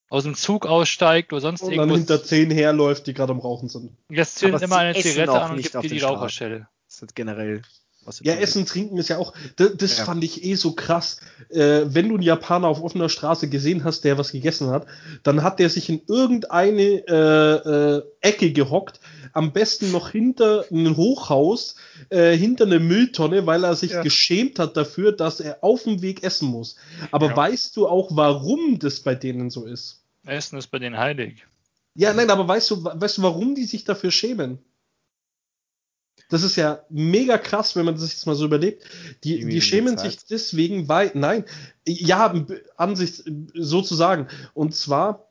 aus 0.09 0.25
dem 0.25 0.35
Zug 0.35 0.67
aussteigt 0.67 1.33
oder 1.33 1.41
sonst 1.41 1.63
und 1.63 1.71
irgendwas. 1.71 2.01
Und 2.01 2.11
dann 2.11 2.17
hinter 2.17 2.25
zehn 2.25 2.51
herläuft, 2.51 3.07
die 3.07 3.15
gerade 3.15 3.31
am 3.31 3.39
Rauchen 3.39 3.69
sind. 3.69 3.93
Jetzt 4.09 4.39
zündet 4.39 4.63
immer 4.63 4.79
eine 4.79 4.99
Zigarette 5.01 5.41
an 5.41 5.53
und 5.53 5.63
gibt 5.63 5.75
dir 5.75 5.89
die 5.89 6.01
Raucherstelle. 6.01 6.69
Das 7.01 7.11
ist 7.11 7.16
generell. 7.16 7.62
Was 8.05 8.20
ja, 8.22 8.34
Essen, 8.34 8.66
Trinken 8.66 8.99
ist 8.99 9.09
ja 9.09 9.18
auch, 9.18 9.32
das, 9.57 9.76
das 9.76 9.99
ja. 9.99 10.05
fand 10.05 10.22
ich 10.24 10.45
eh 10.45 10.57
so 10.57 10.72
krass. 10.72 11.20
Äh, 11.49 11.82
wenn 11.86 12.09
du 12.09 12.16
einen 12.16 12.22
Japaner 12.22 12.68
auf 12.68 12.82
offener 12.82 13.09
Straße 13.09 13.49
gesehen 13.49 13.84
hast, 13.84 14.05
der 14.05 14.18
was 14.18 14.32
gegessen 14.32 14.68
hat, 14.68 14.86
dann 15.22 15.42
hat 15.42 15.59
der 15.59 15.70
sich 15.70 15.88
in 15.88 16.03
irgendeine 16.07 16.82
äh, 16.82 17.97
äh, 17.97 18.03
Ecke 18.20 18.53
gehockt, 18.53 19.01
am 19.32 19.53
besten 19.53 19.90
noch 19.90 20.11
hinter 20.11 20.66
ein 20.70 20.97
Hochhaus, 20.97 21.76
äh, 22.11 22.36
hinter 22.36 22.66
eine 22.66 22.78
Mülltonne, 22.78 23.47
weil 23.47 23.64
er 23.64 23.74
sich 23.74 23.92
ja. 23.92 24.03
geschämt 24.03 24.59
hat 24.59 24.76
dafür, 24.76 25.12
dass 25.12 25.40
er 25.40 25.64
auf 25.64 25.84
dem 25.84 26.03
Weg 26.03 26.22
essen 26.22 26.49
muss. 26.49 26.76
Aber 27.11 27.28
ja. 27.28 27.36
weißt 27.36 27.76
du 27.76 27.88
auch, 27.88 28.11
warum 28.12 28.78
das 28.78 29.01
bei 29.01 29.14
denen 29.14 29.51
so 29.51 29.64
ist? 29.64 30.03
Essen 30.26 30.59
ist 30.59 30.68
bei 30.68 30.78
denen 30.78 30.99
heilig. 30.99 31.47
Ja, 31.95 32.12
nein, 32.12 32.30
aber 32.30 32.47
weißt 32.47 32.70
du, 32.70 32.84
weißt 32.84 33.18
du, 33.18 33.22
warum 33.22 33.55
die 33.55 33.64
sich 33.64 33.84
dafür 33.84 34.11
schämen? 34.11 34.59
Das 36.29 36.43
ist 36.43 36.57
ja 36.57 36.83
mega 36.89 37.39
krass, 37.39 37.77
wenn 37.77 37.85
man 37.85 37.97
sich 37.97 38.14
das 38.14 38.27
mal 38.27 38.35
so 38.35 38.47
überlegt. 38.47 38.85
Die, 39.25 39.45
die 39.45 39.61
schämen 39.61 39.99
sich 39.99 40.25
deswegen, 40.25 40.89
weil, 40.89 41.11
nein, 41.14 41.45
ja, 41.87 42.35
Ansicht 42.77 43.25
sozusagen. 43.55 44.29
Und 44.55 44.75
zwar, 44.75 45.29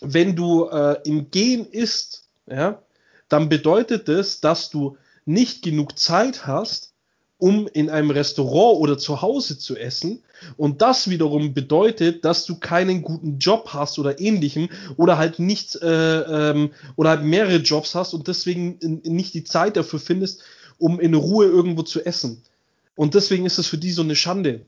wenn 0.00 0.36
du 0.36 0.68
äh, 0.68 1.00
im 1.04 1.30
Gehen 1.30 1.66
isst, 1.66 2.28
ja, 2.46 2.82
dann 3.28 3.48
bedeutet 3.48 4.08
das, 4.08 4.40
dass 4.40 4.70
du 4.70 4.96
nicht 5.24 5.62
genug 5.62 5.98
Zeit 5.98 6.46
hast, 6.46 6.87
um 7.38 7.68
in 7.68 7.88
einem 7.88 8.10
Restaurant 8.10 8.80
oder 8.80 8.98
zu 8.98 9.22
Hause 9.22 9.58
zu 9.58 9.76
essen. 9.76 10.22
Und 10.56 10.82
das 10.82 11.08
wiederum 11.08 11.54
bedeutet, 11.54 12.24
dass 12.24 12.44
du 12.44 12.58
keinen 12.58 13.02
guten 13.02 13.38
Job 13.38 13.70
hast 13.72 13.98
oder 13.98 14.20
ähnlichem 14.20 14.68
oder 14.96 15.18
halt 15.18 15.38
nicht 15.38 15.76
äh, 15.76 16.50
ähm, 16.50 16.72
oder 16.96 17.10
halt 17.10 17.22
mehrere 17.22 17.56
Jobs 17.56 17.94
hast 17.94 18.12
und 18.12 18.28
deswegen 18.28 18.78
nicht 19.04 19.34
die 19.34 19.44
Zeit 19.44 19.76
dafür 19.76 20.00
findest, 20.00 20.42
um 20.78 21.00
in 21.00 21.14
Ruhe 21.14 21.46
irgendwo 21.46 21.82
zu 21.82 22.04
essen. 22.04 22.42
Und 22.96 23.14
deswegen 23.14 23.46
ist 23.46 23.58
es 23.58 23.68
für 23.68 23.78
die 23.78 23.92
so 23.92 24.02
eine 24.02 24.16
Schande. 24.16 24.66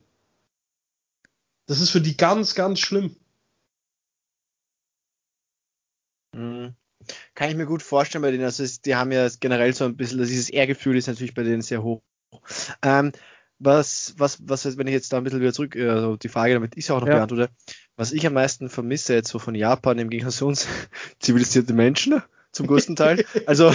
Das 1.66 1.80
ist 1.80 1.90
für 1.90 2.00
die 2.00 2.16
ganz, 2.16 2.54
ganz 2.54 2.80
schlimm. 2.80 3.16
Mhm. 6.32 6.74
Kann 7.34 7.50
ich 7.50 7.56
mir 7.56 7.66
gut 7.66 7.82
vorstellen 7.82 8.22
bei 8.22 8.30
denen. 8.30 8.44
Also 8.44 8.64
die 8.84 8.94
haben 8.94 9.12
ja 9.12 9.28
generell 9.40 9.72
so 9.74 9.84
ein 9.84 9.96
bisschen, 9.96 10.20
also 10.20 10.30
dieses 10.30 10.50
Ehrgefühl 10.50 10.96
ist 10.96 11.08
natürlich 11.08 11.34
bei 11.34 11.42
denen 11.42 11.62
sehr 11.62 11.82
hoch. 11.82 12.02
Ähm, 12.82 13.12
was, 13.58 14.14
was, 14.16 14.38
was, 14.46 14.78
wenn 14.78 14.86
ich 14.86 14.94
jetzt 14.94 15.12
da 15.12 15.18
ein 15.18 15.24
bisschen 15.24 15.40
wieder 15.40 15.52
zurück, 15.52 15.76
also 15.76 16.16
die 16.16 16.28
Frage, 16.28 16.54
damit 16.54 16.76
ich 16.76 16.84
es 16.84 16.90
auch 16.90 17.00
noch 17.00 17.08
ja. 17.08 17.16
beantworte, 17.16 17.50
was 17.96 18.12
ich 18.12 18.26
am 18.26 18.32
meisten 18.32 18.70
vermisse 18.70 19.14
jetzt 19.14 19.28
so 19.28 19.38
von 19.38 19.54
Japan 19.54 19.98
im 19.98 20.08
Gegensatz 20.08 20.38
zu 20.38 20.46
uns, 20.46 20.66
zivilisierte 21.20 21.74
Menschen 21.74 22.22
zum 22.52 22.66
größten 22.66 22.96
Teil. 22.96 23.24
Also, 23.46 23.72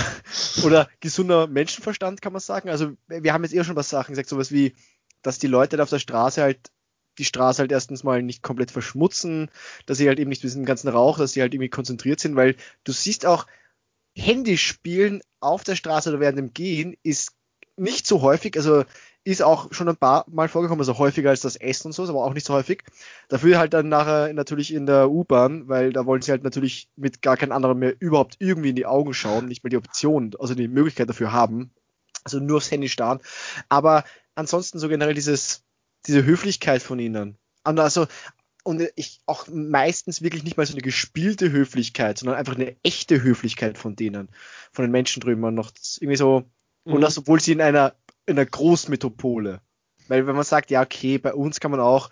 oder 0.63 0.89
gesunder 0.99 1.47
Menschenverstand 1.47 2.21
kann 2.21 2.33
man 2.33 2.39
sagen. 2.39 2.69
Also, 2.69 2.93
wir 3.07 3.33
haben 3.33 3.43
jetzt 3.43 3.53
eher 3.53 3.63
schon 3.63 3.75
was 3.75 3.89
Sachen 3.89 4.13
gesagt, 4.13 4.29
sowas 4.29 4.51
wie, 4.51 4.73
dass 5.21 5.39
die 5.39 5.47
Leute 5.47 5.81
auf 5.81 5.89
der 5.89 5.99
Straße 5.99 6.41
halt 6.41 6.71
die 7.17 7.25
Straße 7.25 7.59
halt 7.59 7.71
erstens 7.71 8.03
mal 8.03 8.21
nicht 8.21 8.41
komplett 8.41 8.71
verschmutzen, 8.71 9.49
dass 9.85 9.97
sie 9.97 10.07
halt 10.09 10.19
eben 10.19 10.29
nicht 10.29 10.43
mit 10.43 10.51
diesem 10.51 10.65
ganzen 10.65 10.89
Rauch, 10.89 11.17
dass 11.17 11.31
sie 11.31 11.41
halt 11.41 11.53
irgendwie 11.53 11.69
konzentriert 11.69 12.19
sind, 12.19 12.35
weil 12.35 12.55
du 12.83 12.91
siehst 12.91 13.25
auch, 13.25 13.47
Handyspielen 14.17 15.21
auf 15.41 15.63
der 15.63 15.75
Straße 15.75 16.09
oder 16.09 16.19
während 16.19 16.37
dem 16.37 16.53
Gehen 16.53 16.95
ist 17.03 17.34
nicht 17.77 18.07
so 18.07 18.21
häufig, 18.21 18.55
also 18.57 18.83
ist 19.25 19.41
auch 19.41 19.73
schon 19.73 19.89
ein 19.89 19.97
paar 19.97 20.23
Mal 20.29 20.47
vorgekommen, 20.47 20.81
also 20.81 20.99
häufiger 20.99 21.31
als 21.31 21.41
das 21.41 21.55
Essen 21.55 21.87
und 21.87 21.93
so, 21.93 22.03
aber 22.03 22.23
auch 22.23 22.33
nicht 22.33 22.45
so 22.45 22.53
häufig. 22.53 22.83
Dafür 23.27 23.57
halt 23.57 23.73
dann 23.73 23.89
nachher 23.89 24.31
natürlich 24.33 24.71
in 24.71 24.85
der 24.85 25.09
U-Bahn, 25.09 25.67
weil 25.67 25.91
da 25.91 26.05
wollen 26.05 26.21
sie 26.21 26.31
halt 26.31 26.43
natürlich 26.43 26.89
mit 26.95 27.23
gar 27.23 27.35
keinem 27.35 27.51
anderen 27.51 27.79
mehr 27.79 27.95
überhaupt 27.99 28.35
irgendwie 28.39 28.69
in 28.69 28.75
die 28.75 28.85
Augen 28.85 29.15
schauen, 29.15 29.47
nicht 29.47 29.63
mal 29.63 29.71
die 29.71 29.77
Option, 29.77 30.31
also 30.39 30.53
die 30.53 30.67
Möglichkeit 30.67 31.09
dafür 31.09 31.31
haben. 31.31 31.71
Also 32.23 32.39
nur 32.39 32.57
aufs 32.57 32.69
Handy 32.71 32.87
starren. 32.87 33.19
Aber 33.67 34.03
ansonsten 34.35 34.77
so 34.77 34.89
generell 34.89 35.15
dieses, 35.15 35.63
diese 36.05 36.23
Höflichkeit 36.23 36.83
von 36.83 36.99
ihnen. 36.99 37.37
Also, 37.63 38.05
und 38.63 38.83
ich 38.95 39.21
auch 39.25 39.47
meistens 39.47 40.21
wirklich 40.21 40.43
nicht 40.43 40.57
mal 40.57 40.65
so 40.65 40.73
eine 40.73 40.81
gespielte 40.81 41.51
Höflichkeit, 41.51 42.19
sondern 42.19 42.37
einfach 42.37 42.55
eine 42.55 42.75
echte 42.83 43.21
Höflichkeit 43.21 43.77
von 43.77 43.95
denen, 43.95 44.29
von 44.71 44.85
den 44.85 44.91
Menschen 44.91 45.19
drüben. 45.19 45.43
Und 45.43 45.55
noch 45.55 45.71
irgendwie 45.99 46.17
so, 46.17 46.45
und 46.85 46.95
mhm. 46.97 47.01
das, 47.01 47.17
obwohl 47.17 47.39
sie 47.39 47.51
in 47.51 47.61
einer, 47.61 47.93
in 48.25 48.37
einer 48.37 48.45
Großmetropole. 48.45 49.61
Weil 50.07 50.27
wenn 50.27 50.35
man 50.35 50.43
sagt, 50.43 50.71
ja, 50.71 50.81
okay, 50.81 51.17
bei 51.17 51.33
uns 51.33 51.59
kann 51.59 51.71
man 51.71 51.79
auch, 51.79 52.09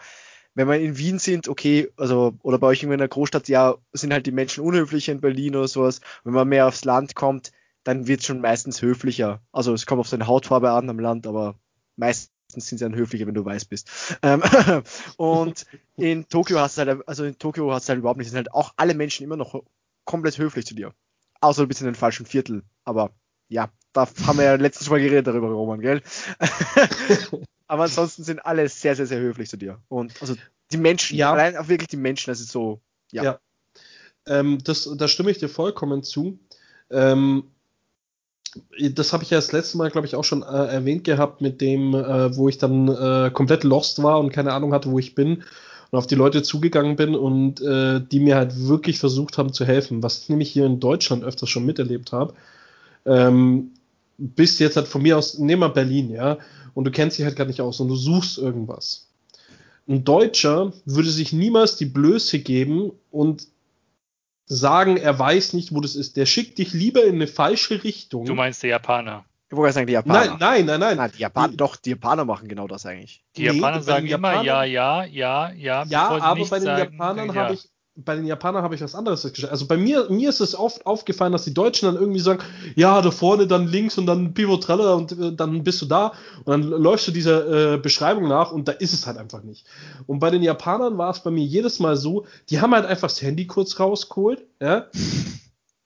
wenn 0.55 0.67
wir 0.67 0.79
in 0.79 0.97
Wien 0.97 1.19
sind, 1.19 1.47
okay, 1.47 1.89
also, 1.97 2.35
oder 2.43 2.59
bei 2.59 2.67
euch 2.67 2.83
in 2.83 2.91
einer 2.91 3.07
Großstadt, 3.07 3.47
ja, 3.47 3.75
sind 3.93 4.13
halt 4.13 4.25
die 4.25 4.31
Menschen 4.31 4.63
unhöflicher 4.63 5.11
in 5.11 5.21
Berlin 5.21 5.55
oder 5.55 5.67
sowas. 5.67 6.01
Wenn 6.23 6.33
man 6.33 6.47
mehr 6.47 6.67
aufs 6.67 6.85
Land 6.85 7.15
kommt, 7.15 7.51
dann 7.83 8.07
wird 8.07 8.19
es 8.19 8.27
schon 8.27 8.41
meistens 8.41 8.81
höflicher. 8.81 9.41
Also 9.51 9.73
es 9.73 9.85
kommt 9.85 9.99
auf 9.99 10.07
seine 10.07 10.27
Hautfarbe 10.27 10.71
an 10.71 10.89
am 10.89 10.99
Land, 10.99 11.27
aber 11.27 11.55
meistens 11.95 12.33
meistens 12.53 12.67
sind 12.67 12.77
sie 12.77 12.85
dann 12.85 12.95
höflicher, 12.95 13.27
wenn 13.27 13.33
du 13.33 13.45
weiß 13.45 13.65
bist. 13.65 13.89
Ähm, 14.21 14.43
und 15.17 15.65
in 15.97 16.27
Tokio 16.27 16.59
hast 16.59 16.77
du 16.77 16.85
halt, 16.85 17.07
also 17.07 17.23
in 17.23 17.37
Tokio 17.37 17.71
hast 17.73 17.87
du 17.87 17.91
halt 17.91 17.99
überhaupt 17.99 18.19
nicht, 18.19 18.29
sind 18.29 18.37
halt 18.37 18.53
auch 18.53 18.73
alle 18.77 18.93
Menschen 18.93 19.23
immer 19.23 19.37
noch 19.37 19.63
komplett 20.05 20.37
höflich 20.37 20.65
zu 20.65 20.75
dir. 20.75 20.93
Außer 21.41 21.63
du 21.63 21.67
bist 21.67 21.81
in 21.81 21.85
den 21.85 21.95
falschen 21.95 22.25
Viertel. 22.25 22.63
Aber 22.83 23.11
ja, 23.53 23.69
da 23.93 24.07
haben 24.25 24.39
wir 24.39 24.45
ja 24.45 24.55
letztens 24.55 24.89
mal 24.89 24.99
geredet 24.99 25.27
darüber, 25.27 25.49
Roman, 25.49 25.79
gell? 25.79 26.01
Aber 27.67 27.83
ansonsten 27.83 28.23
sind 28.23 28.45
alle 28.45 28.67
sehr, 28.67 28.95
sehr, 28.95 29.05
sehr 29.05 29.19
höflich 29.19 29.49
zu 29.49 29.57
dir. 29.57 29.79
Und 29.87 30.13
also 30.21 30.35
die 30.71 30.77
Menschen, 30.77 31.17
ja. 31.17 31.31
allein 31.31 31.55
auch 31.55 31.67
wirklich 31.67 31.87
die 31.87 31.97
Menschen, 31.97 32.31
das 32.31 32.39
ist 32.39 32.51
so, 32.51 32.81
ja. 33.11 33.23
ja. 33.23 33.39
Ähm, 34.25 34.57
das, 34.63 34.89
da 34.97 35.07
stimme 35.07 35.31
ich 35.31 35.37
dir 35.37 35.49
vollkommen 35.49 36.03
zu. 36.03 36.39
Ähm, 36.89 37.43
das 38.91 39.13
habe 39.13 39.23
ich 39.23 39.29
ja 39.29 39.37
das 39.37 39.51
letzte 39.51 39.77
Mal, 39.77 39.89
glaube 39.91 40.07
ich, 40.07 40.15
auch 40.15 40.23
schon 40.23 40.43
äh, 40.43 40.45
erwähnt 40.45 41.03
gehabt, 41.03 41.41
mit 41.41 41.61
dem, 41.61 41.93
äh, 41.93 42.35
wo 42.35 42.49
ich 42.49 42.57
dann 42.57 42.87
äh, 42.87 43.31
komplett 43.31 43.63
lost 43.63 44.01
war 44.01 44.19
und 44.19 44.31
keine 44.31 44.53
Ahnung 44.53 44.73
hatte, 44.73 44.91
wo 44.91 44.99
ich 44.99 45.15
bin 45.15 45.43
und 45.91 45.99
auf 45.99 46.07
die 46.07 46.15
Leute 46.15 46.41
zugegangen 46.41 46.95
bin 46.95 47.15
und 47.15 47.61
äh, 47.61 48.01
die 48.01 48.19
mir 48.19 48.35
halt 48.35 48.67
wirklich 48.67 48.99
versucht 48.99 49.37
haben 49.37 49.53
zu 49.53 49.65
helfen, 49.65 50.01
was 50.01 50.19
ich 50.19 50.29
nämlich 50.29 50.51
hier 50.51 50.65
in 50.65 50.79
Deutschland 50.79 51.23
öfters 51.23 51.49
schon 51.49 51.65
miterlebt 51.65 52.11
habe. 52.11 52.33
Ähm, 53.05 53.71
bist 54.17 54.59
jetzt 54.59 54.77
halt 54.77 54.87
von 54.87 55.01
mir 55.01 55.17
aus, 55.17 55.37
nehmen 55.39 55.61
wir 55.61 55.69
Berlin, 55.69 56.11
ja, 56.11 56.37
und 56.73 56.85
du 56.85 56.91
kennst 56.91 57.17
dich 57.17 57.25
halt 57.25 57.35
gar 57.35 57.45
nicht 57.45 57.61
aus 57.61 57.79
und 57.79 57.87
du 57.87 57.95
suchst 57.95 58.37
irgendwas. 58.37 59.09
Ein 59.87 60.03
Deutscher 60.03 60.71
würde 60.85 61.09
sich 61.09 61.33
niemals 61.33 61.75
die 61.75 61.85
Blöße 61.85 62.39
geben 62.39 62.91
und 63.11 63.47
sagen, 64.45 64.97
er 64.97 65.17
weiß 65.17 65.53
nicht, 65.53 65.73
wo 65.73 65.81
das 65.81 65.95
ist. 65.95 66.15
Der 66.15 66.25
schickt 66.25 66.57
dich 66.57 66.73
lieber 66.73 67.03
in 67.03 67.15
eine 67.15 67.27
falsche 67.27 67.83
Richtung. 67.83 68.25
Du 68.25 68.33
meinst 68.33 68.63
der 68.63 68.71
Japaner? 68.71 69.25
Ich 69.49 69.57
wollte 69.57 69.73
sagen, 69.73 69.87
die 69.87 69.93
Japaner. 69.93 70.25
Nein, 70.25 70.37
nein, 70.39 70.65
nein, 70.65 70.79
nein. 70.79 70.97
nein 70.97 71.11
die 71.15 71.21
Japaner, 71.21 71.49
die, 71.49 71.57
doch, 71.57 71.75
die 71.75 71.91
Japaner 71.91 72.25
machen 72.25 72.47
genau 72.47 72.67
das 72.67 72.85
eigentlich. 72.85 73.23
Die 73.35 73.43
Japaner 73.43 73.77
nee, 73.77 73.83
sagen 73.83 74.07
immer 74.07 74.41
ja, 74.41 74.63
ja, 74.63 75.03
ja, 75.03 75.51
ja. 75.51 75.83
Ja, 75.83 76.09
aber 76.09 76.45
bei 76.45 76.57
den 76.59 76.65
sagen, 76.65 76.93
Japanern 76.93 77.27
ja. 77.27 77.35
habe 77.35 77.53
ich, 77.53 77.69
bei 77.95 78.15
den 78.15 78.25
Japanern 78.25 78.63
habe 78.63 78.73
ich 78.73 78.81
was 78.81 78.95
anderes 78.95 79.21
festgestellt. 79.21 79.51
Also 79.51 79.67
bei 79.67 79.77
mir, 79.77 80.09
mir 80.09 80.29
ist 80.29 80.39
es 80.39 80.57
oft 80.57 80.85
aufgefallen, 80.85 81.31
dass 81.31 81.43
die 81.43 81.53
Deutschen 81.53 81.85
dann 81.85 81.95
irgendwie 81.95 82.19
sagen, 82.19 82.43
ja, 82.75 83.01
da 83.01 83.11
vorne, 83.11 83.45
dann 83.45 83.67
links 83.67 83.97
und 83.97 84.07
dann 84.07 84.33
Pivotrelle 84.33 84.95
und 84.95 85.11
äh, 85.11 85.35
dann 85.35 85.63
bist 85.63 85.81
du 85.81 85.85
da 85.85 86.13
und 86.43 86.47
dann 86.47 86.63
läufst 86.63 87.07
du 87.07 87.11
dieser 87.11 87.73
äh, 87.73 87.77
Beschreibung 87.77 88.27
nach 88.27 88.51
und 88.51 88.67
da 88.67 88.71
ist 88.71 88.93
es 88.93 89.05
halt 89.05 89.17
einfach 89.17 89.43
nicht. 89.43 89.67
Und 90.07 90.19
bei 90.19 90.31
den 90.31 90.41
Japanern 90.41 90.97
war 90.97 91.11
es 91.11 91.21
bei 91.21 91.29
mir 91.29 91.45
jedes 91.45 91.79
Mal 91.79 91.95
so, 91.95 92.25
die 92.49 92.61
haben 92.61 92.73
halt 92.73 92.85
einfach 92.85 93.09
das 93.09 93.21
Handy 93.21 93.45
kurz 93.45 93.79
rausgeholt, 93.79 94.43
ja. 94.59 94.87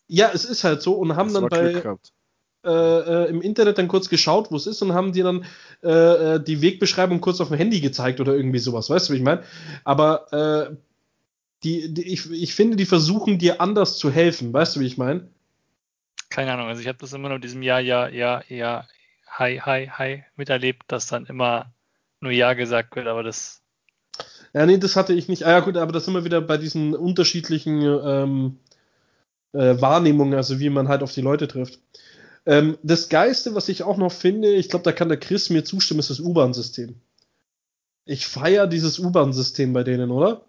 ja, 0.07 0.29
es 0.33 0.45
ist 0.45 0.63
halt 0.63 0.81
so 0.81 0.93
und 0.93 1.15
haben 1.15 1.33
das 1.33 1.41
dann 1.41 1.49
bei 1.49 1.97
äh, 2.65 3.25
äh, 3.25 3.29
im 3.29 3.41
Internet 3.41 3.77
dann 3.77 3.87
kurz 3.87 4.09
geschaut, 4.09 4.51
wo 4.51 4.55
es 4.55 4.65
ist 4.65 4.81
und 4.81 4.93
haben 4.93 5.11
dir 5.11 5.25
dann 5.25 5.45
äh, 5.83 6.35
äh, 6.35 6.43
die 6.43 6.61
Wegbeschreibung 6.61 7.21
kurz 7.21 7.39
auf 7.41 7.49
dem 7.49 7.57
Handy 7.57 7.81
gezeigt 7.81 8.19
oder 8.19 8.33
irgendwie 8.33 8.59
sowas, 8.59 8.89
weißt 8.89 9.09
du, 9.09 9.13
wie 9.13 9.17
ich 9.17 9.23
meine? 9.23 9.43
Aber 9.83 10.77
die, 11.67 11.93
die, 11.93 12.13
ich, 12.13 12.31
ich 12.31 12.55
finde, 12.55 12.77
die 12.77 12.85
versuchen 12.85 13.37
dir 13.37 13.59
anders 13.59 13.97
zu 13.97 14.09
helfen. 14.09 14.53
Weißt 14.53 14.75
du, 14.75 14.79
wie 14.79 14.85
ich 14.85 14.97
meine? 14.97 15.27
Keine 16.29 16.53
Ahnung, 16.53 16.67
also 16.67 16.81
ich 16.81 16.87
habe 16.87 16.97
das 16.99 17.13
immer 17.13 17.29
nur 17.29 17.37
in 17.37 17.41
diesem 17.41 17.61
Jahr, 17.61 17.79
ja, 17.79 18.07
ja, 18.07 18.41
ja, 18.49 18.87
hi, 19.27 19.59
hi, 19.59 19.89
hi 19.89 20.23
miterlebt, 20.35 20.83
dass 20.87 21.07
dann 21.07 21.25
immer 21.25 21.73
nur 22.21 22.31
Ja 22.31 22.53
gesagt 22.53 22.95
wird, 22.95 23.07
aber 23.07 23.23
das. 23.23 23.61
Ja, 24.53 24.65
nee, 24.65 24.77
das 24.77 24.95
hatte 24.95 25.13
ich 25.13 25.27
nicht. 25.27 25.45
Ah 25.45 25.51
ja, 25.51 25.59
gut, 25.59 25.77
aber 25.77 25.91
das 25.91 26.05
sind 26.05 26.13
wir 26.13 26.25
wieder 26.25 26.41
bei 26.41 26.57
diesen 26.57 26.95
unterschiedlichen 26.95 27.81
ähm, 27.81 28.57
äh, 29.53 29.79
Wahrnehmungen, 29.81 30.33
also 30.35 30.59
wie 30.59 30.69
man 30.69 30.87
halt 30.87 31.03
auf 31.03 31.13
die 31.13 31.21
Leute 31.21 31.47
trifft. 31.47 31.79
Ähm, 32.45 32.77
das 32.81 33.09
Geiste, 33.09 33.55
was 33.55 33.69
ich 33.69 33.83
auch 33.83 33.97
noch 33.97 34.11
finde, 34.11 34.53
ich 34.53 34.69
glaube, 34.69 34.83
da 34.83 34.91
kann 34.93 35.09
der 35.09 35.19
Chris 35.19 35.49
mir 35.49 35.63
zustimmen, 35.63 35.99
ist 35.99 36.09
das 36.09 36.19
U-Bahn-System. 36.19 36.95
Ich 38.05 38.25
feiere 38.25 38.67
dieses 38.67 38.99
U-Bahn-System 38.99 39.73
bei 39.73 39.83
denen, 39.83 40.11
oder? 40.11 40.45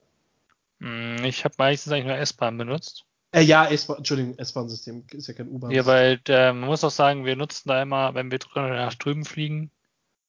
Hm, 0.81 1.25
ich 1.25 1.45
habe 1.45 1.55
meistens 1.59 1.93
eigentlich 1.93 2.07
nur 2.07 2.17
S-Bahn 2.17 2.59
benutzt. 2.59 3.05
Äh, 3.33 3.43
ja, 3.43 3.67
S-Bahn, 3.67 3.99
Entschuldigung, 3.99 4.39
S-Bahn-System 4.39 5.07
ist 5.13 5.27
ja 5.27 5.35
kein 5.35 5.49
U-Bahn. 5.49 5.71
Ja, 5.71 5.85
weil 5.87 6.21
äh, 6.29 6.53
man 6.53 6.69
muss 6.69 6.85
auch 6.85 6.91
sagen, 6.91 7.25
wir 7.25 7.37
nutzen 7.37 7.69
da 7.69 7.83
immer, 7.83 8.15
wenn 8.15 8.31
wir 8.31 8.39
nach 8.55 8.95
drüben 8.95 9.25
fliegen, 9.25 9.71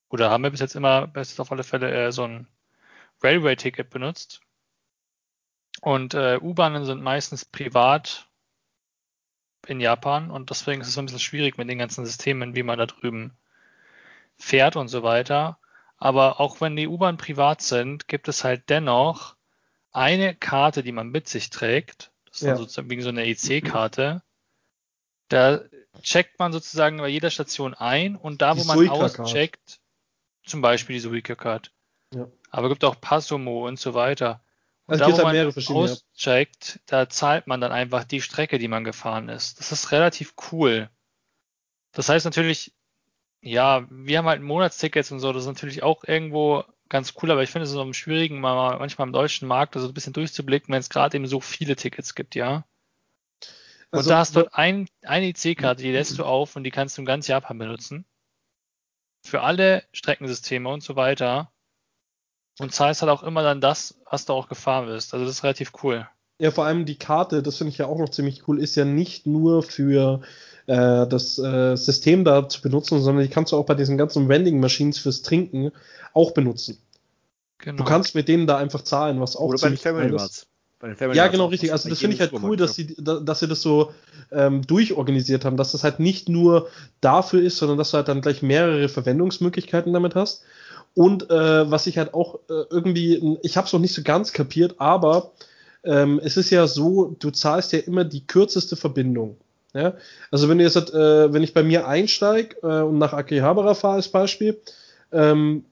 oder 0.09 0.29
haben 0.29 0.43
wir 0.43 0.51
bis 0.51 0.59
jetzt 0.59 0.75
immer, 0.75 1.07
bis 1.07 1.29
jetzt 1.29 1.39
auf 1.39 1.51
alle 1.51 1.63
Fälle, 1.63 1.91
äh, 1.91 2.11
so 2.11 2.23
ein 2.23 2.47
Railway-Ticket 3.23 3.89
benutzt. 3.89 4.41
Und 5.81 6.13
äh, 6.13 6.39
U-Bahnen 6.41 6.83
sind 6.83 7.01
meistens 7.01 7.45
privat 7.45 8.27
in 9.67 9.79
Japan 9.79 10.31
und 10.31 10.49
deswegen 10.49 10.81
ist 10.81 10.87
es 10.87 10.93
so 10.93 11.01
ein 11.01 11.05
bisschen 11.05 11.19
schwierig 11.19 11.57
mit 11.57 11.69
den 11.69 11.77
ganzen 11.77 12.05
Systemen, 12.05 12.55
wie 12.55 12.63
man 12.63 12.79
da 12.79 12.85
drüben 12.85 13.37
fährt 14.37 14.75
und 14.75 14.87
so 14.87 15.03
weiter. 15.03 15.59
Aber 15.97 16.39
auch 16.39 16.59
wenn 16.61 16.75
die 16.75 16.87
U-Bahn 16.87 17.17
privat 17.17 17.61
sind, 17.61 18.07
gibt 18.07 18.27
es 18.27 18.43
halt 18.43 18.69
dennoch 18.69 19.35
eine 19.91 20.35
Karte, 20.35 20.83
die 20.83 20.91
man 20.91 21.09
mit 21.09 21.27
sich 21.27 21.49
trägt, 21.49 22.11
das 22.25 22.37
ist 22.37 22.41
ja. 22.43 22.49
dann 22.49 22.57
sozusagen 22.57 23.01
so 23.01 23.09
eine 23.09 23.25
EC-Karte, 23.25 24.21
da 25.29 25.61
checkt 26.01 26.39
man 26.39 26.51
sozusagen 26.51 26.97
bei 26.97 27.07
jeder 27.07 27.29
Station 27.29 27.73
ein 27.73 28.15
und 28.15 28.41
da, 28.41 28.53
die 28.53 28.61
wo 28.61 28.63
man 28.65 28.89
auscheckt, 28.89 29.79
zum 30.45 30.61
Beispiel 30.61 30.95
die 30.95 31.01
Suica-Card. 31.01 31.71
Ja. 32.13 32.27
Aber 32.49 32.69
gibt 32.69 32.83
auch 32.83 32.99
Passomo 32.99 33.67
und 33.67 33.79
so 33.79 33.93
weiter. 33.93 34.41
Und 34.87 34.99
also 34.99 35.17
da, 35.17 35.17
wo 35.19 35.75
man 35.75 35.89
auscheckt, 36.15 36.79
da 36.87 37.07
zahlt 37.09 37.45
man 37.45 37.61
dann 37.61 37.71
einfach 37.71 38.03
die 38.03 38.21
Strecke, 38.21 38.57
die 38.57 38.67
man 38.67 38.83
gefahren 38.83 39.29
ist. 39.29 39.59
Das 39.59 39.71
ist 39.71 39.91
relativ 39.91 40.33
cool. 40.51 40.89
Das 41.91 42.09
heißt 42.09 42.25
natürlich, 42.25 42.73
ja, 43.41 43.85
wir 43.89 44.17
haben 44.17 44.27
halt 44.27 44.41
Monatstickets 44.41 45.11
und 45.11 45.19
so, 45.19 45.31
das 45.31 45.43
ist 45.43 45.47
natürlich 45.47 45.83
auch 45.83 46.03
irgendwo 46.03 46.63
ganz 46.89 47.13
cool, 47.21 47.31
aber 47.31 47.43
ich 47.43 47.49
finde 47.49 47.65
es 47.65 47.71
so 47.71 47.93
schwierigen, 47.93 48.39
mal, 48.39 48.79
manchmal 48.79 49.07
im 49.07 49.13
deutschen 49.13 49.47
Markt 49.47 49.75
also 49.75 49.87
ein 49.87 49.93
bisschen 49.93 50.13
durchzublicken, 50.13 50.73
wenn 50.73 50.79
es 50.79 50.89
gerade 50.89 51.15
eben 51.15 51.27
so 51.27 51.39
viele 51.39 51.75
Tickets 51.75 52.15
gibt, 52.15 52.35
ja. 52.35 52.65
Und 53.91 53.99
also, 53.99 54.09
da 54.09 54.17
hast 54.19 54.35
du 54.35 54.53
ein, 54.53 54.87
eine 55.01 55.29
IC-Karte, 55.29 55.81
die 55.81 55.91
lässt 55.91 56.17
du 56.17 56.23
auf 56.23 56.55
und 56.55 56.63
die 56.63 56.71
kannst 56.71 56.97
du 56.97 57.01
in 57.01 57.05
ganz 57.05 57.27
Japan 57.27 57.57
benutzen. 57.57 58.05
Für 59.25 59.41
alle 59.41 59.83
Streckensysteme 59.93 60.69
und 60.69 60.83
so 60.83 60.95
weiter. 60.95 61.51
Und 62.59 62.73
zahlst 62.73 63.01
halt 63.01 63.11
auch 63.11 63.23
immer 63.23 63.41
dann 63.41 63.61
das, 63.61 63.99
was 64.09 64.25
du 64.25 64.33
auch 64.33 64.47
gefahren 64.47 64.87
bist. 64.87 65.13
Also 65.13 65.25
das 65.25 65.35
ist 65.35 65.43
relativ 65.43 65.71
cool. 65.83 66.07
Ja, 66.39 66.51
vor 66.51 66.65
allem 66.65 66.85
die 66.85 66.97
Karte, 66.97 67.41
das 67.41 67.57
finde 67.57 67.71
ich 67.71 67.77
ja 67.79 67.87
auch 67.87 67.97
noch 67.97 68.09
ziemlich 68.09 68.47
cool, 68.47 68.61
ist 68.61 68.75
ja 68.75 68.85
nicht 68.85 69.25
nur 69.25 69.63
für 69.63 70.21
äh, 70.69 71.07
das 71.07 71.39
äh, 71.39 71.75
System 71.75 72.23
da 72.23 72.47
zu 72.47 72.61
benutzen, 72.61 73.01
sondern 73.01 73.23
die 73.23 73.29
kannst 73.29 73.51
du 73.51 73.57
auch 73.57 73.65
bei 73.65 73.73
diesen 73.73 73.97
ganzen 73.97 74.29
Vending 74.29 74.59
Machines 74.59 74.99
fürs 74.99 75.23
Trinken 75.23 75.71
auch 76.13 76.31
benutzen. 76.31 76.77
Genau. 77.57 77.77
Du 77.77 77.83
kannst 77.83 78.13
mit 78.13 78.27
denen 78.27 78.45
da 78.45 78.57
einfach 78.57 78.83
zahlen, 78.83 79.19
was 79.19 79.35
auch 79.35 79.49
Oder 79.49 79.57
bei 79.59 79.69
den 79.69 79.77
Family 79.77 80.11
Marts. 80.11 80.45
Ja, 81.13 81.27
genau, 81.27 81.47
richtig. 81.47 81.73
Also 81.73 81.89
das 81.89 81.99
finde 81.99 82.15
ich 82.15 82.21
halt 82.21 82.31
cool, 82.41 82.55
dass 82.55 82.75
sie, 82.75 82.95
dass 82.97 83.39
sie 83.39 83.47
das 83.47 83.61
so 83.61 83.91
ähm, 84.31 84.61
durchorganisiert 84.61 85.43
haben, 85.43 85.57
dass 85.57 85.73
das 85.73 85.83
halt 85.83 85.99
nicht 85.99 86.29
nur 86.29 86.69
dafür 87.01 87.41
ist, 87.41 87.57
sondern 87.57 87.77
dass 87.77 87.91
du 87.91 87.97
halt 87.97 88.07
dann 88.07 88.21
gleich 88.21 88.41
mehrere 88.41 88.87
Verwendungsmöglichkeiten 88.87 89.91
damit 89.91 90.15
hast. 90.15 90.43
Und 90.93 91.29
äh, 91.29 91.69
was 91.69 91.87
ich 91.87 91.97
halt 91.97 92.13
auch 92.13 92.35
äh, 92.49 92.63
irgendwie, 92.69 93.37
ich 93.41 93.57
habe 93.57 93.67
es 93.67 93.73
noch 93.73 93.81
nicht 93.81 93.93
so 93.93 94.03
ganz 94.03 94.31
kapiert, 94.31 94.75
aber 94.77 95.31
ähm, 95.83 96.21
es 96.23 96.37
ist 96.37 96.49
ja 96.49 96.65
so, 96.67 97.15
du 97.19 97.31
zahlst 97.31 97.73
ja 97.73 97.79
immer 97.79 98.05
die 98.05 98.25
kürzeste 98.25 98.77
Verbindung. 98.77 99.35
Ja? 99.73 99.93
Also 100.31 100.49
wenn 100.49 100.57
du 100.57 100.63
jetzt, 100.63 100.75
äh, 100.75 101.33
wenn 101.33 101.43
ich 101.43 101.53
bei 101.53 101.63
mir 101.63 101.87
einsteige 101.87 102.55
äh, 102.63 102.81
und 102.81 102.97
nach 102.97 103.13
Akihabara 103.13 103.73
fahre 103.73 103.95
als 103.95 104.09
Beispiel, 104.09 104.59
ähm, 105.11 105.65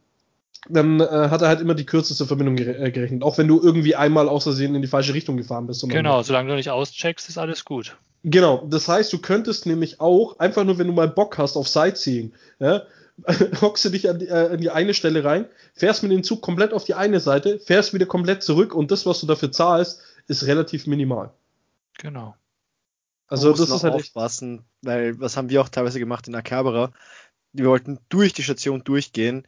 dann 0.70 1.00
äh, 1.00 1.06
hat 1.06 1.42
er 1.42 1.48
halt 1.48 1.62
immer 1.62 1.76
die 1.76 1.86
kürzeste 1.86 2.26
Verbindung 2.26 2.56
gere 2.56 2.78
äh, 2.78 2.92
gerechnet, 2.92 3.24
auch 3.24 3.38
wenn 3.38 3.48
du 3.48 3.62
irgendwie 3.62 3.96
einmal 3.96 4.28
außersehen 4.28 4.76
in 4.76 4.82
die 4.82 4.88
falsche 4.88 5.14
Richtung 5.14 5.38
gefahren 5.38 5.68
bist. 5.68 5.88
Genau, 5.88 6.22
solange 6.24 6.50
du 6.50 6.56
nicht 6.56 6.70
auscheckst, 6.70 7.30
ist 7.30 7.38
alles 7.38 7.64
gut. 7.64 7.96
Genau, 8.24 8.66
das 8.70 8.88
heißt, 8.88 9.14
du 9.14 9.20
könntest 9.20 9.66
nämlich 9.66 10.02
auch, 10.02 10.40
einfach 10.40 10.64
nur 10.64 10.78
wenn 10.78 10.88
du 10.88 10.94
mal 10.94 11.08
Bock 11.08 11.38
hast 11.38 11.56
auf 11.56 11.68
Sightseeing, 11.68 12.34
ja, 12.60 12.84
hockst 13.62 13.86
du 13.86 13.90
dich 13.90 14.10
an 14.10 14.20
die, 14.20 14.28
äh, 14.28 14.54
an 14.54 14.60
die 14.60 14.70
eine 14.70 14.94
Stelle 14.94 15.24
rein, 15.24 15.46
fährst 15.74 16.04
mit 16.04 16.12
dem 16.12 16.24
Zug 16.24 16.42
komplett 16.42 16.74
auf 16.74 16.84
die 16.84 16.94
eine 16.94 17.20
Seite, 17.20 17.60
fährst 17.60 17.94
wieder 17.94 18.06
komplett 18.06 18.44
zurück 18.44 18.76
und 18.76 18.92
das, 18.92 19.06
was 19.06 19.22
du 19.22 19.28
dafür 19.28 19.52
zahlst, 19.52 20.02
ist 20.28 20.46
relativ 20.46 20.88
minimal. 20.88 21.32
Genau. 22.00 22.36
Also 23.28 23.52
das 23.52 23.70
ist 23.70 23.84
halt 23.84 23.94
aufpassen, 23.94 24.64
weil 24.82 25.20
was 25.20 25.36
haben 25.36 25.50
wir 25.50 25.62
auch 25.62 25.70
teilweise 25.70 26.00
gemacht 26.00 26.28
in 26.28 26.36
Akabara? 26.36 26.92
Wir 27.54 27.66
wollten 27.66 28.00
durch 28.10 28.34
die 28.34 28.44
Station 28.44 28.84
durchgehen. 28.84 29.48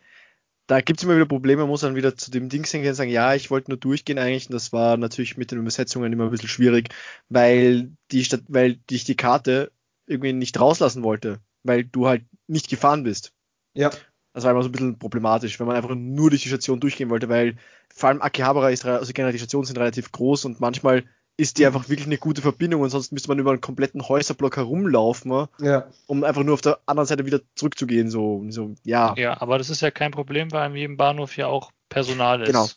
Da 0.67 0.81
gibt 0.81 0.99
es 0.99 1.03
immer 1.03 1.15
wieder 1.15 1.25
Probleme, 1.25 1.61
man 1.61 1.69
muss 1.69 1.81
dann 1.81 1.95
wieder 1.95 2.15
zu 2.15 2.29
dem 2.29 2.49
Ding 2.49 2.63
hingehen 2.65 2.89
und 2.89 2.95
sagen, 2.95 3.09
ja, 3.09 3.33
ich 3.33 3.49
wollte 3.49 3.71
nur 3.71 3.79
durchgehen 3.79 4.19
eigentlich. 4.19 4.47
Und 4.47 4.53
das 4.53 4.71
war 4.71 4.97
natürlich 4.97 5.37
mit 5.37 5.51
den 5.51 5.59
Übersetzungen 5.59 6.13
immer 6.13 6.25
ein 6.25 6.31
bisschen 6.31 6.49
schwierig, 6.49 6.89
weil 7.29 7.91
die 8.11 8.23
Stadt, 8.23 8.43
weil 8.47 8.79
ich 8.89 9.03
die 9.03 9.15
Karte 9.15 9.71
irgendwie 10.05 10.33
nicht 10.33 10.59
rauslassen 10.59 11.03
wollte, 11.03 11.39
weil 11.63 11.85
du 11.85 12.07
halt 12.07 12.25
nicht 12.47 12.69
gefahren 12.69 13.03
bist. 13.03 13.33
Ja. 13.73 13.89
Das 14.33 14.43
war 14.43 14.51
immer 14.51 14.61
so 14.61 14.69
ein 14.69 14.71
bisschen 14.71 14.99
problematisch, 14.99 15.59
wenn 15.59 15.67
man 15.67 15.75
einfach 15.75 15.95
nur 15.95 16.29
durch 16.29 16.43
die 16.43 16.49
Station 16.49 16.79
durchgehen 16.79 17.09
wollte, 17.09 17.29
weil 17.29 17.57
vor 17.93 18.09
allem 18.09 18.21
Akihabara 18.21 18.69
ist, 18.69 18.85
also 18.85 19.11
generell 19.11 19.33
die 19.33 19.39
Stationen 19.39 19.65
sind 19.65 19.77
relativ 19.77 20.11
groß 20.11 20.45
und 20.45 20.59
manchmal 20.59 21.03
ist 21.39 21.57
die 21.57 21.65
einfach 21.65 21.87
wirklich 21.87 22.05
eine 22.05 22.17
gute 22.17 22.41
Verbindung 22.41 22.81
und 22.81 22.89
sonst 22.89 23.13
müsste 23.13 23.29
man 23.29 23.39
über 23.39 23.51
einen 23.51 23.61
kompletten 23.61 24.07
Häuserblock 24.09 24.57
herumlaufen, 24.57 25.47
ja. 25.61 25.87
um 26.05 26.25
einfach 26.25 26.43
nur 26.43 26.53
auf 26.53 26.61
der 26.61 26.79
anderen 26.85 27.07
Seite 27.07 27.25
wieder 27.25 27.39
zurückzugehen. 27.55 28.09
So, 28.09 28.43
so, 28.49 28.75
ja. 28.83 29.15
Ja, 29.17 29.41
aber 29.41 29.57
das 29.57 29.69
ist 29.69 29.79
ja 29.79 29.89
kein 29.89 30.11
Problem, 30.11 30.51
weil 30.51 30.63
an 30.63 30.75
jedem 30.75 30.97
Bahnhof 30.97 31.37
ja 31.37 31.47
auch 31.47 31.71
Personal 31.87 32.41
ist. 32.41 32.47
Genau. 32.47 32.67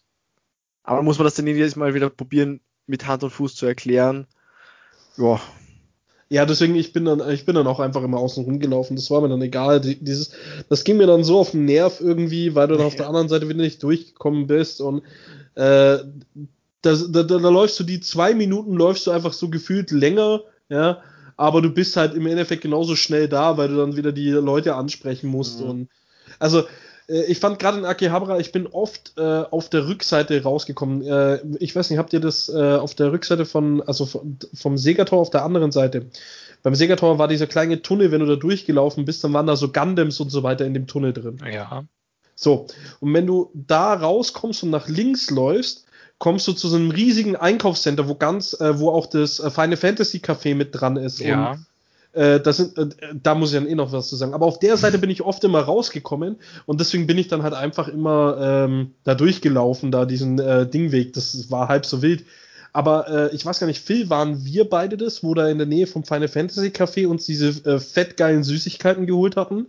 Aber 0.84 1.02
muss 1.02 1.18
man 1.18 1.24
das 1.24 1.34
dann 1.34 1.48
jedes 1.48 1.74
Mal 1.74 1.94
wieder 1.94 2.08
probieren, 2.08 2.60
mit 2.86 3.08
Hand 3.08 3.24
und 3.24 3.30
Fuß 3.30 3.56
zu 3.56 3.66
erklären? 3.66 4.28
Ja. 5.16 5.40
Ja, 6.28 6.46
deswegen, 6.46 6.76
ich 6.76 6.92
bin 6.92 7.04
dann, 7.04 7.28
ich 7.30 7.44
bin 7.44 7.56
dann 7.56 7.66
auch 7.66 7.80
einfach 7.80 8.04
immer 8.04 8.18
außen 8.18 8.44
rumgelaufen. 8.44 8.94
Das 8.94 9.10
war 9.10 9.20
mir 9.20 9.28
dann 9.28 9.42
egal. 9.42 9.80
Dieses, 9.80 10.30
das 10.68 10.84
ging 10.84 10.98
mir 10.98 11.08
dann 11.08 11.24
so 11.24 11.40
auf 11.40 11.50
den 11.50 11.64
Nerv 11.64 12.00
irgendwie, 12.00 12.54
weil 12.54 12.68
du 12.68 12.76
dann 12.76 12.86
auf 12.86 12.94
der 12.94 13.08
anderen 13.08 13.28
Seite 13.28 13.48
wieder 13.48 13.60
nicht 13.60 13.82
durchgekommen 13.82 14.46
bist 14.46 14.80
und 14.80 15.02
äh, 15.56 15.98
da, 16.82 16.94
da, 16.94 17.22
da, 17.22 17.36
läufst 17.36 17.78
du 17.80 17.84
die 17.84 18.00
zwei 18.00 18.34
Minuten, 18.34 18.74
läufst 18.74 19.06
du 19.06 19.12
einfach 19.12 19.32
so 19.32 19.48
gefühlt 19.48 19.90
länger, 19.90 20.42
ja, 20.68 21.02
aber 21.36 21.62
du 21.62 21.70
bist 21.70 21.96
halt 21.96 22.14
im 22.14 22.26
Endeffekt 22.26 22.62
genauso 22.62 22.96
schnell 22.96 23.28
da, 23.28 23.56
weil 23.56 23.68
du 23.68 23.76
dann 23.76 23.96
wieder 23.96 24.12
die 24.12 24.30
Leute 24.30 24.74
ansprechen 24.74 25.28
musst. 25.28 25.60
Mhm. 25.60 25.70
Und 25.70 25.88
also 26.38 26.64
äh, 27.08 27.24
ich 27.24 27.38
fand 27.38 27.58
gerade 27.58 27.78
in 27.78 27.84
Akihabara, 27.84 28.38
ich 28.38 28.52
bin 28.52 28.66
oft 28.66 29.12
äh, 29.16 29.20
auf 29.20 29.68
der 29.68 29.86
Rückseite 29.86 30.42
rausgekommen. 30.42 31.02
Äh, 31.02 31.40
ich 31.58 31.74
weiß 31.74 31.90
nicht, 31.90 31.98
habt 31.98 32.12
ihr 32.12 32.20
das 32.20 32.48
äh, 32.48 32.76
auf 32.76 32.94
der 32.94 33.12
Rückseite 33.12 33.44
von, 33.44 33.82
also 33.82 34.06
vom 34.06 34.78
Segator 34.78 35.18
auf 35.18 35.30
der 35.30 35.44
anderen 35.44 35.72
Seite? 35.72 36.06
Beim 36.62 36.74
Segator 36.74 37.18
war 37.18 37.28
dieser 37.28 37.46
kleine 37.46 37.82
Tunnel, 37.82 38.12
wenn 38.12 38.20
du 38.20 38.26
da 38.26 38.36
durchgelaufen 38.36 39.04
bist, 39.04 39.24
dann 39.24 39.32
waren 39.32 39.46
da 39.46 39.56
so 39.56 39.72
Gundams 39.72 40.20
und 40.20 40.30
so 40.30 40.42
weiter 40.42 40.64
in 40.64 40.74
dem 40.74 40.86
Tunnel 40.86 41.12
drin. 41.12 41.38
Ja. 41.52 41.84
So, 42.34 42.66
und 43.00 43.14
wenn 43.14 43.26
du 43.26 43.50
da 43.54 43.94
rauskommst 43.94 44.62
und 44.62 44.70
nach 44.70 44.88
links 44.88 45.30
läufst, 45.30 45.86
kommst 46.22 46.46
du 46.46 46.52
zu 46.52 46.68
so 46.68 46.76
einem 46.76 46.92
riesigen 46.92 47.34
Einkaufscenter, 47.34 48.06
wo 48.06 48.14
ganz, 48.14 48.52
äh, 48.60 48.78
wo 48.78 48.90
auch 48.90 49.06
das 49.06 49.40
äh, 49.40 49.50
Final 49.50 49.76
Fantasy 49.76 50.18
Café 50.18 50.54
mit 50.54 50.68
dran 50.70 50.96
ist. 50.96 51.18
Ja. 51.18 51.50
Und, 51.50 51.66
äh, 52.12 52.38
das 52.38 52.58
sind, 52.58 52.78
äh, 52.78 52.90
da 53.12 53.34
muss 53.34 53.52
ich 53.52 53.58
dann 53.58 53.66
eh 53.66 53.74
noch 53.74 53.90
was 53.90 54.08
zu 54.08 54.14
sagen. 54.14 54.32
Aber 54.32 54.46
auf 54.46 54.60
der 54.60 54.76
Seite 54.76 54.98
bin 54.98 55.10
ich 55.10 55.22
oft 55.22 55.42
immer 55.42 55.62
rausgekommen 55.62 56.36
und 56.64 56.78
deswegen 56.78 57.08
bin 57.08 57.18
ich 57.18 57.26
dann 57.26 57.42
halt 57.42 57.54
einfach 57.54 57.88
immer 57.88 58.36
ähm, 58.40 58.92
da 59.02 59.16
durchgelaufen, 59.16 59.90
da 59.90 60.04
diesen 60.04 60.38
äh, 60.38 60.64
Dingweg. 60.64 61.12
Das 61.12 61.50
war 61.50 61.66
halb 61.66 61.86
so 61.86 62.02
wild. 62.02 62.24
Aber 62.72 63.08
äh, 63.08 63.34
ich 63.34 63.44
weiß 63.44 63.58
gar 63.58 63.66
nicht, 63.66 63.84
Phil, 63.84 64.08
waren 64.08 64.44
wir 64.44 64.70
beide 64.70 64.96
das, 64.96 65.24
wo 65.24 65.34
da 65.34 65.48
in 65.48 65.58
der 65.58 65.66
Nähe 65.66 65.88
vom 65.88 66.04
Final 66.04 66.28
Fantasy 66.28 66.68
Café 66.68 67.08
uns 67.08 67.26
diese 67.26 67.48
äh, 67.68 67.80
fettgeilen 67.80 68.44
Süßigkeiten 68.44 69.06
geholt 69.06 69.34
hatten? 69.34 69.66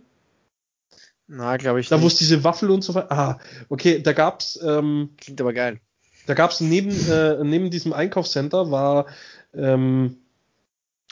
Na, 1.26 1.56
glaube 1.56 1.80
ich. 1.80 1.88
Da, 1.88 2.00
wo 2.00 2.06
es 2.06 2.14
diese 2.14 2.44
Waffel 2.44 2.70
und 2.70 2.84
so 2.84 2.94
weiter. 2.94 3.10
Ah, 3.10 3.38
okay, 3.68 4.00
da 4.00 4.12
gab's. 4.12 4.56
Ähm, 4.64 5.10
Klingt 5.16 5.40
aber 5.40 5.52
geil. 5.52 5.80
Da 6.26 6.34
gab 6.34 6.50
es 6.50 6.60
neben, 6.60 6.90
äh, 7.10 7.42
neben 7.44 7.70
diesem 7.70 7.92
Einkaufscenter 7.92 8.70
war 8.70 9.06
ähm, 9.54 10.16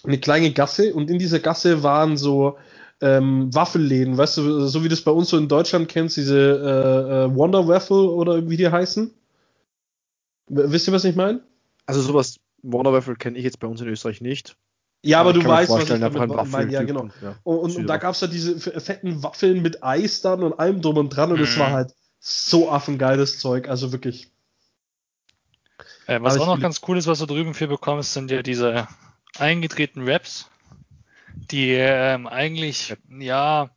eine 0.05 0.19
kleine 0.19 0.53
Gasse 0.53 0.95
und 0.95 1.11
in 1.11 1.19
dieser 1.19 1.39
Gasse 1.39 1.83
waren 1.83 2.17
so 2.17 2.57
ähm, 3.01 3.53
Waffelläden, 3.53 4.17
weißt 4.17 4.39
du, 4.39 4.67
so 4.67 4.81
wie 4.81 4.89
du 4.89 4.91
das 4.91 5.03
bei 5.03 5.11
uns 5.11 5.29
so 5.29 5.37
in 5.37 5.49
Deutschland 5.49 5.89
kennst, 5.89 6.17
diese 6.17 6.39
äh, 6.39 7.25
äh, 7.25 7.35
Wonder 7.35 7.67
Waffle 7.67 8.11
oder 8.11 8.49
wie 8.49 8.57
die 8.57 8.69
heißen. 8.69 9.13
Wisst 10.49 10.89
ihr, 10.89 10.93
was 10.93 11.05
ich 11.05 11.17
meine? 11.17 11.41
Also 11.87 12.01
sowas, 12.01 12.39
Wonder 12.63 12.93
Waffle 12.93 13.17
kenne 13.17 13.39
ich 13.39 13.45
jetzt 13.45 13.59
bei 13.59 13.67
uns 13.67 13.81
in 13.81 13.89
Österreich 13.89 14.21
nicht. 14.21 14.57
Ja, 15.05 15.21
aber, 15.21 15.31
aber 15.31 15.41
du 15.41 15.49
weißt, 15.49 15.71
was 15.71 15.91
ich 15.91 16.01
damit 16.01 16.49
meine. 16.51 16.73
Ja, 16.73 16.85
genau. 16.85 17.09
Ja, 17.21 17.35
und, 17.43 17.59
und, 17.59 17.77
und 17.77 17.87
da 17.89 17.97
gab 17.97 18.15
es 18.15 18.21
ja 18.21 18.29
diese 18.29 18.59
fetten 18.59 19.23
Waffeln 19.23 19.61
mit 19.63 19.83
Eis 19.83 20.21
dann 20.21 20.45
und 20.45 20.59
allem 20.59 20.81
drum 20.81 20.97
und 20.97 21.09
dran 21.09 21.33
und 21.33 21.41
es 21.41 21.57
mhm. 21.57 21.61
war 21.61 21.71
halt 21.73 21.95
so 22.21 22.71
affengeiles 22.71 23.41
Zeug, 23.41 23.69
also 23.69 23.91
wirklich. 23.91 24.32
Äh, 26.07 26.21
was 26.21 26.39
auch 26.39 26.47
noch 26.47 26.61
ganz 26.61 26.81
cool 26.89 26.99
ist, 26.99 27.07
was 27.07 27.19
du 27.19 27.27
drüben 27.27 27.55
für 27.55 27.69
bekommst, 27.69 28.13
sind 28.13 28.31
ja 28.31 28.43
diese 28.43 28.89
eingedrehten 29.39 30.09
Raps, 30.09 30.51
die 31.35 31.71
ähm, 31.71 32.27
eigentlich, 32.27 32.95
ja, 33.09 33.71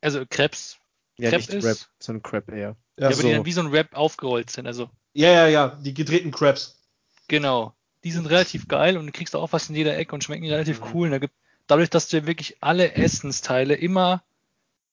also 0.00 0.24
Krebs. 0.28 0.78
Ja, 1.18 1.30
Crepe 1.30 1.42
nicht 1.42 1.54
ist. 1.54 1.64
Rap, 1.64 1.76
sondern 1.98 2.22
Crepe 2.22 2.52
eher. 2.52 2.76
Ja, 2.98 3.10
ja 3.10 3.12
so. 3.12 3.20
aber 3.20 3.28
die 3.28 3.34
dann 3.34 3.44
wie 3.44 3.52
so 3.52 3.60
ein 3.60 3.68
Rap 3.68 3.94
aufgerollt 3.94 4.50
sind, 4.50 4.66
also. 4.66 4.88
Ja, 5.12 5.30
ja, 5.32 5.46
ja, 5.48 5.68
die 5.68 5.92
gedrehten 5.92 6.30
Crabs. 6.30 6.80
Genau. 7.28 7.74
Die 8.02 8.12
sind 8.12 8.26
relativ 8.26 8.68
geil 8.68 8.96
und 8.96 9.06
du 9.06 9.12
kriegst 9.12 9.36
auch 9.36 9.52
was 9.52 9.68
in 9.68 9.76
jeder 9.76 9.96
Ecke 9.96 10.14
und 10.14 10.24
schmecken 10.24 10.46
relativ 10.46 10.80
mhm. 10.80 10.86
cool. 10.94 11.10
Da 11.10 11.18
gibt, 11.18 11.34
dadurch, 11.66 11.90
dass 11.90 12.08
du 12.08 12.26
wirklich 12.26 12.56
alle 12.60 12.94
Essensteile 12.94 13.74
immer 13.74 14.22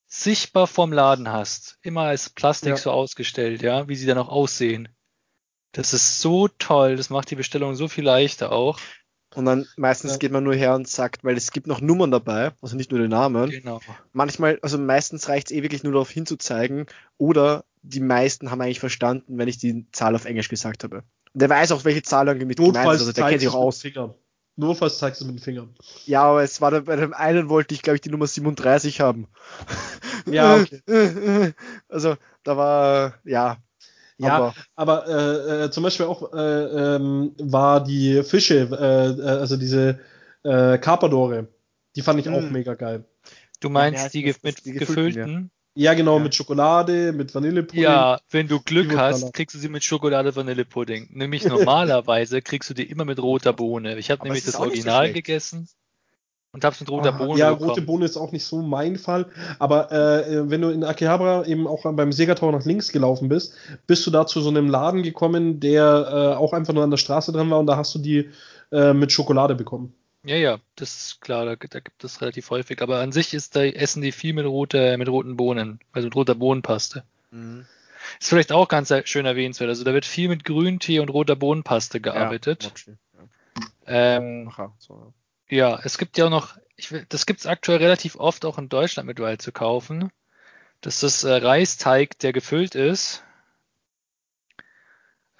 sichtbar 0.08 0.68
vom 0.68 0.92
Laden 0.92 1.32
hast, 1.32 1.78
immer 1.82 2.04
als 2.04 2.30
Plastik 2.30 2.72
ja. 2.72 2.78
so 2.78 2.92
ausgestellt, 2.92 3.62
ja, 3.62 3.88
wie 3.88 3.96
sie 3.96 4.06
dann 4.06 4.18
auch 4.18 4.30
aussehen. 4.30 4.90
Das 5.72 5.94
ist 5.94 6.22
so 6.22 6.48
toll, 6.48 6.96
das 6.96 7.10
macht 7.10 7.30
die 7.30 7.36
Bestellung 7.36 7.76
so 7.76 7.88
viel 7.88 8.06
leichter 8.06 8.52
auch. 8.52 8.80
Und 9.36 9.46
dann 9.46 9.68
meistens 9.76 10.14
ja. 10.14 10.18
geht 10.18 10.32
man 10.32 10.44
nur 10.44 10.56
her 10.56 10.74
und 10.74 10.88
sagt, 10.88 11.24
weil 11.24 11.38
es 11.38 11.52
gibt 11.52 11.68
noch 11.68 11.82
Nummern 11.82 12.10
dabei, 12.10 12.54
also 12.62 12.76
nicht 12.76 12.92
nur 12.92 13.00
den 13.00 13.12
Namen. 13.12 13.50
Genau. 13.50 13.82
Manchmal, 14.14 14.58
also 14.62 14.78
meistens 14.78 15.30
reicht 15.30 15.52
es 15.52 15.56
eh 15.56 15.62
wirklich 15.62 15.84
nur 15.84 15.94
darauf 15.94 16.10
hinzuzeigen 16.10 16.88
oder 17.18 17.66
die 17.84 18.00
meisten 18.00 18.50
haben 18.50 18.62
eigentlich 18.62 18.80
verstanden, 18.80 19.38
wenn 19.38 19.48
ich 19.48 19.58
die 19.58 19.86
Zahl 19.92 20.16
auf 20.16 20.26
Englisch 20.26 20.50
gesagt 20.50 20.84
habe. 20.84 21.04
Und 21.34 21.42
der 21.42 21.50
weiß 21.50 21.72
auch, 21.72 21.86
welche 21.86 22.02
Zahl 22.02 22.34
mit 22.34 22.58
gemeint 22.58 22.78
ist, 22.78 22.86
also 22.86 23.12
der 23.12 23.28
kennt 23.28 23.42
sich 23.42 23.50
auch 23.50 23.56
aus. 23.56 23.84
Notfalls 24.60 24.98
zeigst 24.98 25.22
du 25.22 25.26
mit 25.26 25.36
den 25.36 25.40
Fingern. 25.40 25.76
Ja, 26.08 26.24
aber 26.24 26.42
es 26.42 26.60
war 26.62 26.72
bei 26.82 26.96
dem 26.96 27.14
einen 27.14 27.48
wollte 27.48 27.76
ich, 27.76 27.84
glaube 27.84 27.98
ich, 27.98 28.02
die 28.02 28.10
Nummer 28.10 28.26
37 28.26 29.02
haben. 29.02 29.28
Ja, 30.26 30.56
okay. 30.56 30.82
Also, 31.90 32.16
da 32.44 32.58
war, 32.58 33.14
ja, 33.24 33.58
ja, 34.18 34.34
aber, 34.36 34.56
aber 34.76 35.08
äh, 35.08 35.66
äh, 35.66 35.72
zum 35.72 35.84
Beispiel 35.84 36.06
auch 36.06 36.34
äh, 36.34 36.96
ähm, 36.96 37.34
war 37.40 37.84
die 37.84 38.24
Fische, 38.24 38.68
äh, 38.72 39.22
äh 39.22 39.40
also 39.40 39.58
diese 39.58 40.00
äh, 40.44 40.78
Carpadore, 40.78 41.48
die 41.96 42.02
fand 42.02 42.20
ich 42.20 42.30
auch 42.30 42.42
hm. 42.42 42.52
mega 42.52 42.74
geil. 42.74 43.06
Du 43.60 43.70
meinst 43.70 44.04
ja, 44.04 44.10
die 44.10 44.26
das, 44.26 44.44
mit 44.44 44.66
die 44.66 44.74
gefüllten? 44.74 45.52
Ja. 45.76 45.92
ja, 45.92 45.94
genau, 45.94 46.18
ja. 46.18 46.24
mit 46.24 46.36
Schokolade, 46.36 47.12
mit 47.12 47.34
Vanillepudding. 47.34 47.84
Ja, 47.84 48.20
wenn 48.30 48.48
du 48.48 48.60
Glück 48.60 48.96
hast, 48.96 49.34
kriegst 49.34 49.56
du 49.56 49.60
sie 49.60 49.70
mit 49.70 49.84
Schokolade 49.84 50.36
Vanillepudding. 50.36 51.10
Nämlich 51.12 51.46
normalerweise 51.46 52.42
kriegst 52.42 52.70
du 52.70 52.74
die 52.74 52.90
immer 52.90 53.06
mit 53.06 53.20
roter 53.20 53.54
Bohne. 53.54 53.98
Ich 53.98 54.12
habe 54.12 54.24
nämlich 54.24 54.46
das 54.46 54.56
Original 54.56 55.08
so 55.08 55.14
gegessen 55.14 55.68
und 56.58 56.66
hab's 56.66 56.80
mit 56.80 56.90
roter 56.90 57.12
Bohne 57.12 57.40
Ja, 57.40 57.52
bekommen. 57.52 57.70
rote 57.70 57.82
Bohne 57.84 58.06
ist 58.06 58.18
auch 58.18 58.32
nicht 58.32 58.44
so 58.44 58.64
mein 58.64 58.98
Fall. 58.98 59.28
Aber 59.60 59.92
äh, 59.92 60.50
wenn 60.50 60.62
du 60.62 60.70
in 60.70 60.84
Akihabara 60.84 61.46
eben 61.46 61.68
auch 61.68 61.84
beim 61.84 62.12
Segator 62.12 62.52
nach 62.52 62.66
links 62.66 62.92
gelaufen 62.92 63.30
bist, 63.30 63.54
bist 63.86 64.08
du 64.08 64.12
da 64.12 64.26
zu 64.26 64.42
so 64.42 64.50
einem 64.50 64.68
Laden 64.68 65.04
gekommen, 65.04 65.60
der 65.60 65.84
äh, 65.84 66.36
auch 66.36 66.54
einfach 66.54 66.74
nur 66.74 66.84
an 66.84 66.90
der 66.90 66.98
Straße 66.98 67.32
dran 67.32 67.52
war 67.52 67.60
und 67.60 67.68
da 67.68 67.78
hast 67.78 67.94
du 67.94 68.00
die 68.00 68.32
äh, 68.72 68.94
mit 68.94 69.12
Schokolade 69.12 69.54
bekommen. 69.54 69.94
Ja, 70.24 70.36
ja, 70.36 70.58
das 70.76 70.98
ist 70.98 71.22
klar, 71.22 71.46
da, 71.46 71.56
da, 71.56 71.80
gibt 71.80 72.04
es 72.04 72.22
relativ 72.22 72.50
häufig. 72.50 72.82
Aber 72.82 73.02
an 73.02 73.12
sich 73.12 73.36
ist 73.36 73.56
da 73.56 73.64
essen 73.64 74.02
die 74.02 74.12
viel 74.12 74.34
mit, 74.34 74.48
rote, 74.48 74.98
mit 74.98 75.10
roten 75.10 75.38
Bohnen, 75.38 75.80
also 75.92 76.08
mit 76.08 76.16
roter 76.16 76.34
Bohnenpaste. 76.34 77.04
Mhm. 77.30 77.68
Ist 78.20 78.30
vielleicht 78.30 78.52
auch 78.52 78.68
ganz 78.68 78.92
schön 79.06 79.28
erwähnenswert. 79.28 79.70
Also 79.70 79.84
da 79.84 79.94
wird 79.94 80.06
viel 80.06 80.28
mit 80.28 80.44
Grüntee 80.44 81.00
und 81.00 81.10
roter 81.10 81.36
Bohnenpaste 81.36 82.02
gearbeitet. 82.02 82.74
Ja, 82.74 83.22
ja. 83.22 84.18
Ähm, 84.18 84.50
Aha, 84.52 84.74
so. 84.80 84.96
Ja, 84.96 85.14
es 85.50 85.98
gibt 85.98 86.18
ja 86.18 86.26
auch 86.26 86.30
noch, 86.30 86.58
ich 86.76 86.92
will, 86.92 87.06
das 87.10 87.26
gibt 87.26 87.40
es 87.40 87.46
aktuell 87.46 87.80
relativ 87.80 88.16
oft 88.16 88.46
auch 88.46 88.58
in 88.58 88.70
Deutschland 88.70 89.08
mittlerweile 89.08 89.38
zu 89.38 89.52
kaufen. 89.52 90.12
Das 90.82 91.04
ist 91.04 91.24
äh, 91.24 91.34
Reisteig, 91.34 92.20
der 92.20 92.34
gefüllt 92.34 92.76
ist. 92.76 93.24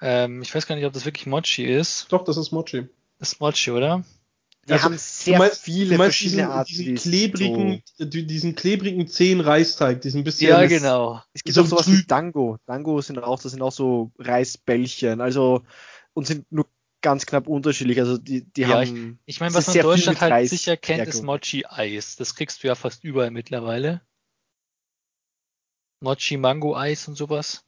Ähm, 0.00 0.42
ich 0.42 0.54
weiß 0.54 0.66
gar 0.66 0.74
nicht, 0.74 0.84
ob 0.84 0.92
das 0.92 1.04
wirklich 1.04 1.26
Mochi 1.26 1.64
ist. 1.64 2.06
Doch, 2.10 2.24
das 2.24 2.36
ist 2.36 2.52
Mochi. 2.52 2.88
Das 3.18 3.32
ist 3.32 3.40
Mochi, 3.40 3.70
oder? 3.70 4.04
Wir 4.68 4.74
also, 4.74 4.84
haben 4.84 4.98
sehr 4.98 5.38
meinst, 5.38 5.62
viele 5.62 5.96
verschiedene 5.96 6.42
diesen, 6.42 6.52
Arten. 6.52 6.74
Diesen 6.74 6.94
klebrigen, 6.96 7.82
so. 7.94 8.04
diesen 8.04 8.54
klebrigen 8.54 9.08
zähen 9.08 9.40
Reisteig, 9.40 10.02
diesen 10.02 10.24
bisschen. 10.24 10.50
Ja, 10.50 10.66
genau. 10.66 11.22
Es 11.32 11.42
gibt 11.42 11.54
so 11.54 11.62
auch 11.62 11.66
sowas 11.66 11.90
wie 11.90 12.04
Dango. 12.06 12.58
Dango 12.66 13.00
sind 13.00 13.18
auch, 13.18 13.40
das 13.40 13.52
sind 13.52 13.62
auch 13.62 13.72
so 13.72 14.12
Reisbällchen. 14.18 15.22
Also, 15.22 15.62
und 16.12 16.26
sind 16.26 16.50
nur 16.52 16.66
ganz 17.02 17.26
knapp 17.26 17.46
unterschiedlich. 17.46 18.00
Also 18.00 18.18
die, 18.18 18.44
die 18.44 18.62
ja, 18.62 18.68
haben. 18.68 19.18
Ich, 19.26 19.36
ich 19.36 19.40
meine, 19.40 19.54
was 19.54 19.66
man 19.66 19.76
in 19.76 19.82
Deutschland 19.82 20.20
halt 20.20 20.32
Reis 20.32 20.50
sicher 20.50 20.76
kennt, 20.76 21.06
ist 21.06 21.22
Mochi-Eis. 21.22 22.16
Das 22.16 22.34
kriegst 22.34 22.62
du 22.62 22.68
ja 22.68 22.74
fast 22.74 23.04
überall 23.04 23.30
mittlerweile. 23.30 24.00
Mochi 26.00 26.36
Mango 26.36 26.76
Eis 26.76 27.08
und 27.08 27.16
sowas. 27.16 27.64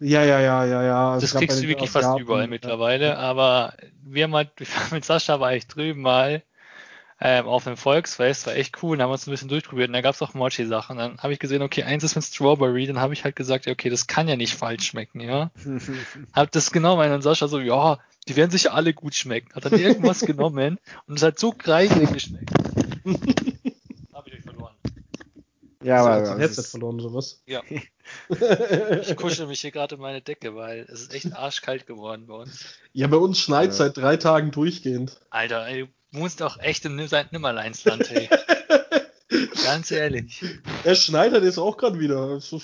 Ja, 0.00 0.24
ja, 0.24 0.40
ja, 0.40 0.64
ja, 0.64 0.82
ja. 0.82 1.18
Das 1.18 1.34
kriegst 1.34 1.62
du 1.62 1.68
wirklich 1.68 1.90
fast 1.90 2.18
überall 2.18 2.42
ja. 2.42 2.46
mittlerweile, 2.48 3.16
aber 3.16 3.74
wir 4.02 4.28
mal, 4.28 4.50
mit 4.90 5.04
Sascha 5.04 5.40
war 5.40 5.54
ich 5.54 5.66
drüben 5.66 6.02
mal 6.02 6.42
ähm, 7.20 7.46
auf 7.46 7.66
einem 7.66 7.76
Volksfest, 7.76 8.46
war 8.46 8.54
echt 8.54 8.82
cool, 8.82 8.96
dann 8.96 9.04
haben 9.04 9.10
wir 9.10 9.14
uns 9.14 9.26
ein 9.26 9.30
bisschen 9.30 9.48
durchprobiert 9.48 9.88
und 9.88 9.94
da 9.94 10.00
gab 10.00 10.14
es 10.14 10.22
auch 10.22 10.34
Mochi-Sachen. 10.34 10.98
Dann 10.98 11.18
habe 11.18 11.32
ich 11.32 11.38
gesehen, 11.38 11.62
okay, 11.62 11.84
eins 11.84 12.02
ist 12.02 12.16
mit 12.16 12.24
Strawberry, 12.24 12.86
dann 12.86 13.00
habe 13.00 13.14
ich 13.14 13.24
halt 13.24 13.36
gesagt, 13.36 13.68
okay, 13.68 13.88
das 13.88 14.06
kann 14.06 14.28
ja 14.28 14.36
nicht 14.36 14.54
falsch 14.54 14.88
schmecken, 14.88 15.20
ja. 15.20 15.50
hab 16.32 16.50
das 16.50 16.72
genommen 16.72 17.12
und 17.12 17.22
Sascha 17.22 17.46
so, 17.46 17.60
ja, 17.60 17.98
die 18.28 18.36
werden 18.36 18.50
sicher 18.50 18.74
alle 18.74 18.94
gut 18.94 19.14
schmecken. 19.14 19.54
Hat 19.54 19.64
dann 19.64 19.78
irgendwas 19.78 20.20
genommen 20.26 20.78
und 21.06 21.16
es 21.16 21.22
hat 21.22 21.38
so 21.38 21.52
kreisig 21.52 22.12
geschmeckt. 22.12 22.50
Hab 24.12 24.26
ich 24.26 24.34
euch 24.34 24.42
verloren. 24.42 24.74
Ja, 25.82 26.04
aber. 26.04 26.30
Hat 26.30 26.38
Headset 26.38 26.62
verloren, 26.62 27.00
sowas? 27.00 27.42
Ja. 27.46 27.62
ich 29.00 29.16
kuschel 29.16 29.46
mich 29.46 29.60
hier 29.60 29.70
gerade 29.70 29.96
in 29.96 30.00
meine 30.00 30.22
Decke, 30.22 30.54
weil 30.54 30.86
es 30.90 31.02
ist 31.02 31.14
echt 31.14 31.34
arschkalt 31.34 31.86
geworden 31.86 32.26
bei 32.26 32.34
uns. 32.34 32.64
Ja, 32.92 33.06
bei 33.06 33.16
uns 33.16 33.38
schneit 33.38 33.70
ja. 33.70 33.72
seit 33.72 33.96
drei 33.96 34.16
Tagen 34.16 34.50
durchgehend. 34.50 35.20
Alter, 35.30 35.66
ey, 35.66 35.86
du 36.12 36.18
wohnst 36.18 36.40
doch 36.40 36.58
echt 36.58 36.84
im 36.86 36.96
Nimmerleinsland, 36.96 38.08
hey. 38.10 38.28
Ganz 39.64 39.90
ehrlich. 39.90 40.44
Er 40.84 40.94
schneit 40.94 41.32
halt 41.32 41.44
jetzt 41.44 41.58
auch 41.58 41.76
gerade 41.76 41.98
wieder. 41.98 42.36
Ist, 42.36 42.54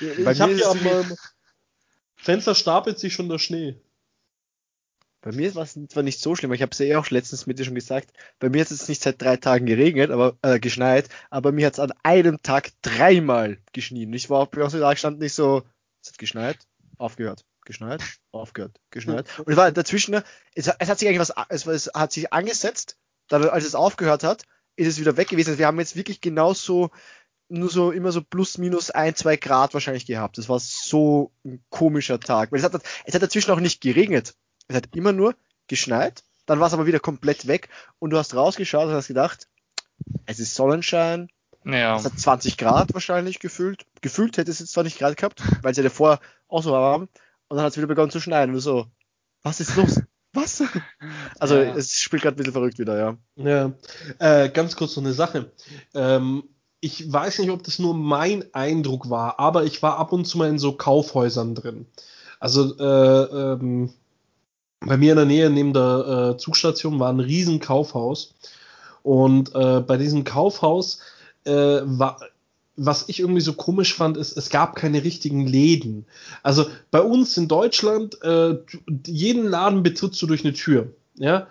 ich 0.00 0.40
habe 0.40 0.54
hier 0.54 0.68
am 0.68 0.78
Fenster 2.16 2.54
stapelt 2.54 2.98
sich 2.98 3.14
schon 3.14 3.28
der 3.28 3.38
Schnee. 3.38 3.76
Bei 5.28 5.36
mir 5.36 5.54
war 5.54 5.64
es 5.64 5.78
zwar 5.90 6.02
nicht 6.02 6.20
so 6.20 6.34
schlimm, 6.34 6.54
ich 6.54 6.62
habe 6.62 6.72
es 6.72 6.78
ja 6.78 6.86
eh 6.86 6.96
auch 6.96 7.10
letztens 7.10 7.46
mit 7.46 7.58
dir 7.58 7.64
schon 7.66 7.74
gesagt. 7.74 8.14
Bei 8.38 8.48
mir 8.48 8.62
hat 8.62 8.70
es 8.70 8.88
nicht 8.88 9.02
seit 9.02 9.20
drei 9.20 9.36
Tagen 9.36 9.66
geregnet, 9.66 10.10
aber 10.10 10.38
äh, 10.40 10.58
geschneit, 10.58 11.10
aber 11.28 11.52
mir 11.52 11.66
hat 11.66 11.74
es 11.74 11.80
an 11.80 11.92
einem 12.02 12.40
Tag 12.40 12.70
dreimal 12.80 13.58
geschnien. 13.74 14.10
Ich 14.14 14.30
war 14.30 14.40
auch 14.40 14.46
bei 14.46 14.64
uns 14.64 14.72
da 14.72 14.96
stand 14.96 15.18
nicht 15.18 15.34
so, 15.34 15.64
es 16.02 16.08
hat 16.08 16.18
geschneit, 16.18 16.56
aufgehört, 16.96 17.44
geschneit, 17.66 18.02
aufgehört, 18.32 18.80
geschneit. 18.90 19.28
Und 19.40 19.50
es 19.50 19.58
war 19.58 19.70
dazwischen, 19.70 20.14
es, 20.54 20.66
es 20.66 20.88
hat 20.88 20.98
sich 20.98 21.08
eigentlich 21.08 21.20
was, 21.20 21.34
es, 21.50 21.66
es, 21.66 21.90
hat 21.92 22.10
sich 22.10 22.32
angesetzt, 22.32 22.96
dann 23.28 23.50
als 23.50 23.66
es 23.66 23.74
aufgehört 23.74 24.24
hat, 24.24 24.44
ist 24.76 24.88
es 24.88 24.98
wieder 24.98 25.18
weg 25.18 25.28
gewesen. 25.28 25.58
Wir 25.58 25.66
haben 25.66 25.78
jetzt 25.78 25.94
wirklich 25.94 26.22
genauso 26.22 26.90
nur 27.50 27.68
so 27.68 27.90
immer 27.90 28.12
so 28.12 28.22
plus 28.22 28.56
minus 28.56 28.90
ein, 28.90 29.14
zwei 29.14 29.36
Grad 29.36 29.74
wahrscheinlich 29.74 30.06
gehabt. 30.06 30.38
Das 30.38 30.48
war 30.48 30.58
so 30.58 31.32
ein 31.44 31.62
komischer 31.68 32.18
Tag. 32.18 32.50
Weil 32.50 32.60
es 32.60 32.64
hat, 32.64 32.80
es 33.04 33.14
hat 33.14 33.22
dazwischen 33.22 33.50
auch 33.50 33.60
nicht 33.60 33.82
geregnet. 33.82 34.34
Es 34.68 34.76
hat 34.76 34.94
immer 34.94 35.12
nur 35.12 35.34
geschneit, 35.66 36.24
dann 36.46 36.60
war 36.60 36.68
es 36.68 36.72
aber 36.72 36.86
wieder 36.86 37.00
komplett 37.00 37.46
weg 37.46 37.68
und 37.98 38.10
du 38.10 38.18
hast 38.18 38.34
rausgeschaut 38.34 38.86
und 38.86 38.94
hast 38.94 39.08
gedacht, 39.08 39.48
es 40.26 40.38
ist 40.38 40.54
Sonnenschein, 40.54 41.28
ja. 41.64 41.96
es 41.96 42.04
hat 42.04 42.18
20 42.18 42.56
Grad 42.56 42.94
wahrscheinlich 42.94 43.40
gefühlt. 43.40 43.84
Gefühlt 44.00 44.36
hätte 44.36 44.50
es 44.50 44.60
jetzt 44.60 44.72
20 44.72 44.98
Grad 44.98 45.16
gehabt, 45.16 45.42
weil 45.62 45.72
es 45.72 45.76
ja 45.76 45.82
davor 45.82 46.20
auch 46.48 46.62
so 46.62 46.72
warm 46.72 47.08
und 47.48 47.56
dann 47.56 47.64
hat 47.64 47.72
es 47.72 47.76
wieder 47.76 47.86
begonnen 47.86 48.10
zu 48.10 48.20
schneien 48.20 48.54
und 48.54 48.60
so, 48.60 48.86
was 49.42 49.60
ist 49.60 49.76
los? 49.76 50.00
Was? 50.34 50.62
Also 51.38 51.56
ja. 51.56 51.74
es 51.74 51.92
spielt 51.92 52.22
gerade 52.22 52.36
ein 52.36 52.38
bisschen 52.38 52.52
verrückt 52.52 52.78
wieder, 52.78 52.98
ja. 52.98 53.16
Ja, 53.36 53.72
äh, 54.18 54.50
ganz 54.50 54.76
kurz 54.76 54.96
noch 54.96 55.04
eine 55.04 55.14
Sache. 55.14 55.50
Ähm, 55.94 56.44
ich 56.80 57.10
weiß 57.10 57.38
nicht, 57.38 57.50
ob 57.50 57.62
das 57.62 57.78
nur 57.78 57.94
mein 57.94 58.44
Eindruck 58.54 59.10
war, 59.10 59.40
aber 59.40 59.64
ich 59.64 59.82
war 59.82 59.98
ab 59.98 60.12
und 60.12 60.26
zu 60.26 60.38
mal 60.38 60.48
in 60.48 60.58
so 60.58 60.72
Kaufhäusern 60.72 61.54
drin. 61.54 61.86
Also 62.40 62.76
äh, 62.78 63.54
ähm, 63.54 63.92
bei 64.80 64.96
mir 64.96 65.12
in 65.12 65.16
der 65.16 65.26
Nähe 65.26 65.50
neben 65.50 65.72
der 65.72 66.34
äh, 66.34 66.38
Zugstation 66.38 67.00
war 67.00 67.10
ein 67.10 67.20
riesen 67.20 67.60
Kaufhaus. 67.60 68.34
Und 69.02 69.54
äh, 69.54 69.80
bei 69.80 69.96
diesem 69.96 70.24
Kaufhaus 70.24 71.00
äh, 71.44 71.52
war, 71.84 72.20
was 72.76 73.08
ich 73.08 73.20
irgendwie 73.20 73.40
so 73.40 73.54
komisch 73.54 73.94
fand, 73.94 74.16
ist, 74.16 74.36
es 74.36 74.50
gab 74.50 74.76
keine 74.76 75.02
richtigen 75.02 75.46
Läden. 75.46 76.06
Also 76.42 76.66
bei 76.90 77.00
uns 77.00 77.36
in 77.36 77.48
Deutschland, 77.48 78.22
äh, 78.22 78.56
jeden 79.06 79.48
Laden 79.48 79.82
betrittst 79.82 80.20
du 80.22 80.26
durch 80.26 80.44
eine 80.44 80.54
Tür. 80.54 80.92
Ja. 81.16 81.48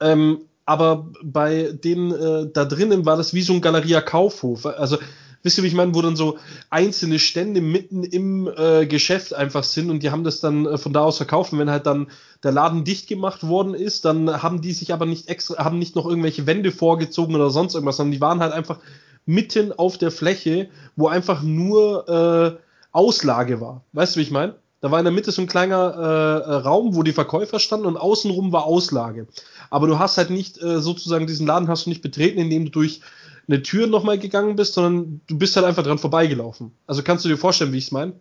Ähm, 0.00 0.42
aber 0.64 1.08
bei 1.22 1.72
denen 1.72 2.12
äh, 2.12 2.50
da 2.52 2.64
drinnen 2.64 3.04
war 3.04 3.16
das 3.16 3.34
wie 3.34 3.42
so 3.42 3.52
ein 3.52 3.60
Galeria 3.60 4.00
Kaufhof. 4.00 4.64
Also 4.64 4.98
wisst 5.42 5.58
ihr, 5.58 5.64
wie 5.64 5.68
ich 5.68 5.74
meine, 5.74 5.94
wo 5.94 6.02
dann 6.02 6.16
so 6.16 6.38
einzelne 6.68 7.18
Stände 7.18 7.60
mitten 7.60 8.04
im 8.04 8.48
äh, 8.56 8.86
Geschäft 8.86 9.34
einfach 9.34 9.64
sind 9.64 9.90
und 9.90 10.02
die 10.02 10.10
haben 10.10 10.24
das 10.24 10.40
dann 10.40 10.66
äh, 10.66 10.78
von 10.78 10.92
da 10.92 11.04
aus 11.04 11.16
verkauft. 11.16 11.52
Und 11.52 11.58
wenn 11.58 11.70
halt 11.70 11.86
dann 11.86 12.08
der 12.42 12.52
Laden 12.52 12.84
dicht 12.84 13.08
gemacht 13.08 13.46
worden 13.46 13.74
ist, 13.74 14.04
dann 14.04 14.42
haben 14.42 14.60
die 14.60 14.72
sich 14.72 14.92
aber 14.92 15.06
nicht 15.06 15.28
extra, 15.28 15.64
haben 15.64 15.78
nicht 15.78 15.96
noch 15.96 16.06
irgendwelche 16.06 16.46
Wände 16.46 16.72
vorgezogen 16.72 17.34
oder 17.34 17.50
sonst 17.50 17.74
irgendwas, 17.74 17.96
sondern 17.96 18.12
die 18.12 18.20
waren 18.20 18.40
halt 18.40 18.52
einfach 18.52 18.78
mitten 19.26 19.72
auf 19.72 19.98
der 19.98 20.10
Fläche, 20.10 20.68
wo 20.96 21.08
einfach 21.08 21.42
nur 21.42 22.08
äh, 22.08 22.62
Auslage 22.92 23.60
war. 23.60 23.84
Weißt 23.92 24.16
du, 24.16 24.18
wie 24.18 24.24
ich 24.24 24.30
meine? 24.30 24.54
Da 24.80 24.90
war 24.90 24.98
in 24.98 25.04
der 25.04 25.12
Mitte 25.12 25.30
so 25.30 25.42
ein 25.42 25.46
kleiner 25.46 25.76
äh, 25.76 26.52
Raum, 26.54 26.94
wo 26.94 27.02
die 27.02 27.12
Verkäufer 27.12 27.58
standen 27.58 27.86
und 27.86 27.98
außenrum 27.98 28.50
war 28.50 28.64
Auslage. 28.64 29.26
Aber 29.68 29.86
du 29.86 29.98
hast 29.98 30.16
halt 30.16 30.30
nicht 30.30 30.60
äh, 30.62 30.80
sozusagen 30.80 31.26
diesen 31.26 31.46
Laden 31.46 31.68
hast 31.68 31.84
du 31.84 31.90
nicht 31.90 32.00
betreten, 32.00 32.40
indem 32.40 32.64
du 32.64 32.70
durch 32.70 33.02
eine 33.50 33.62
Tür 33.62 33.86
nochmal 33.86 34.18
gegangen 34.18 34.56
bist, 34.56 34.74
sondern 34.74 35.20
du 35.26 35.36
bist 35.36 35.56
halt 35.56 35.66
einfach 35.66 35.82
dran 35.82 35.98
vorbeigelaufen. 35.98 36.72
Also 36.86 37.02
kannst 37.02 37.24
du 37.24 37.28
dir 37.28 37.36
vorstellen, 37.36 37.72
wie 37.72 37.78
ich 37.78 37.86
es 37.86 37.92
meine? 37.92 38.18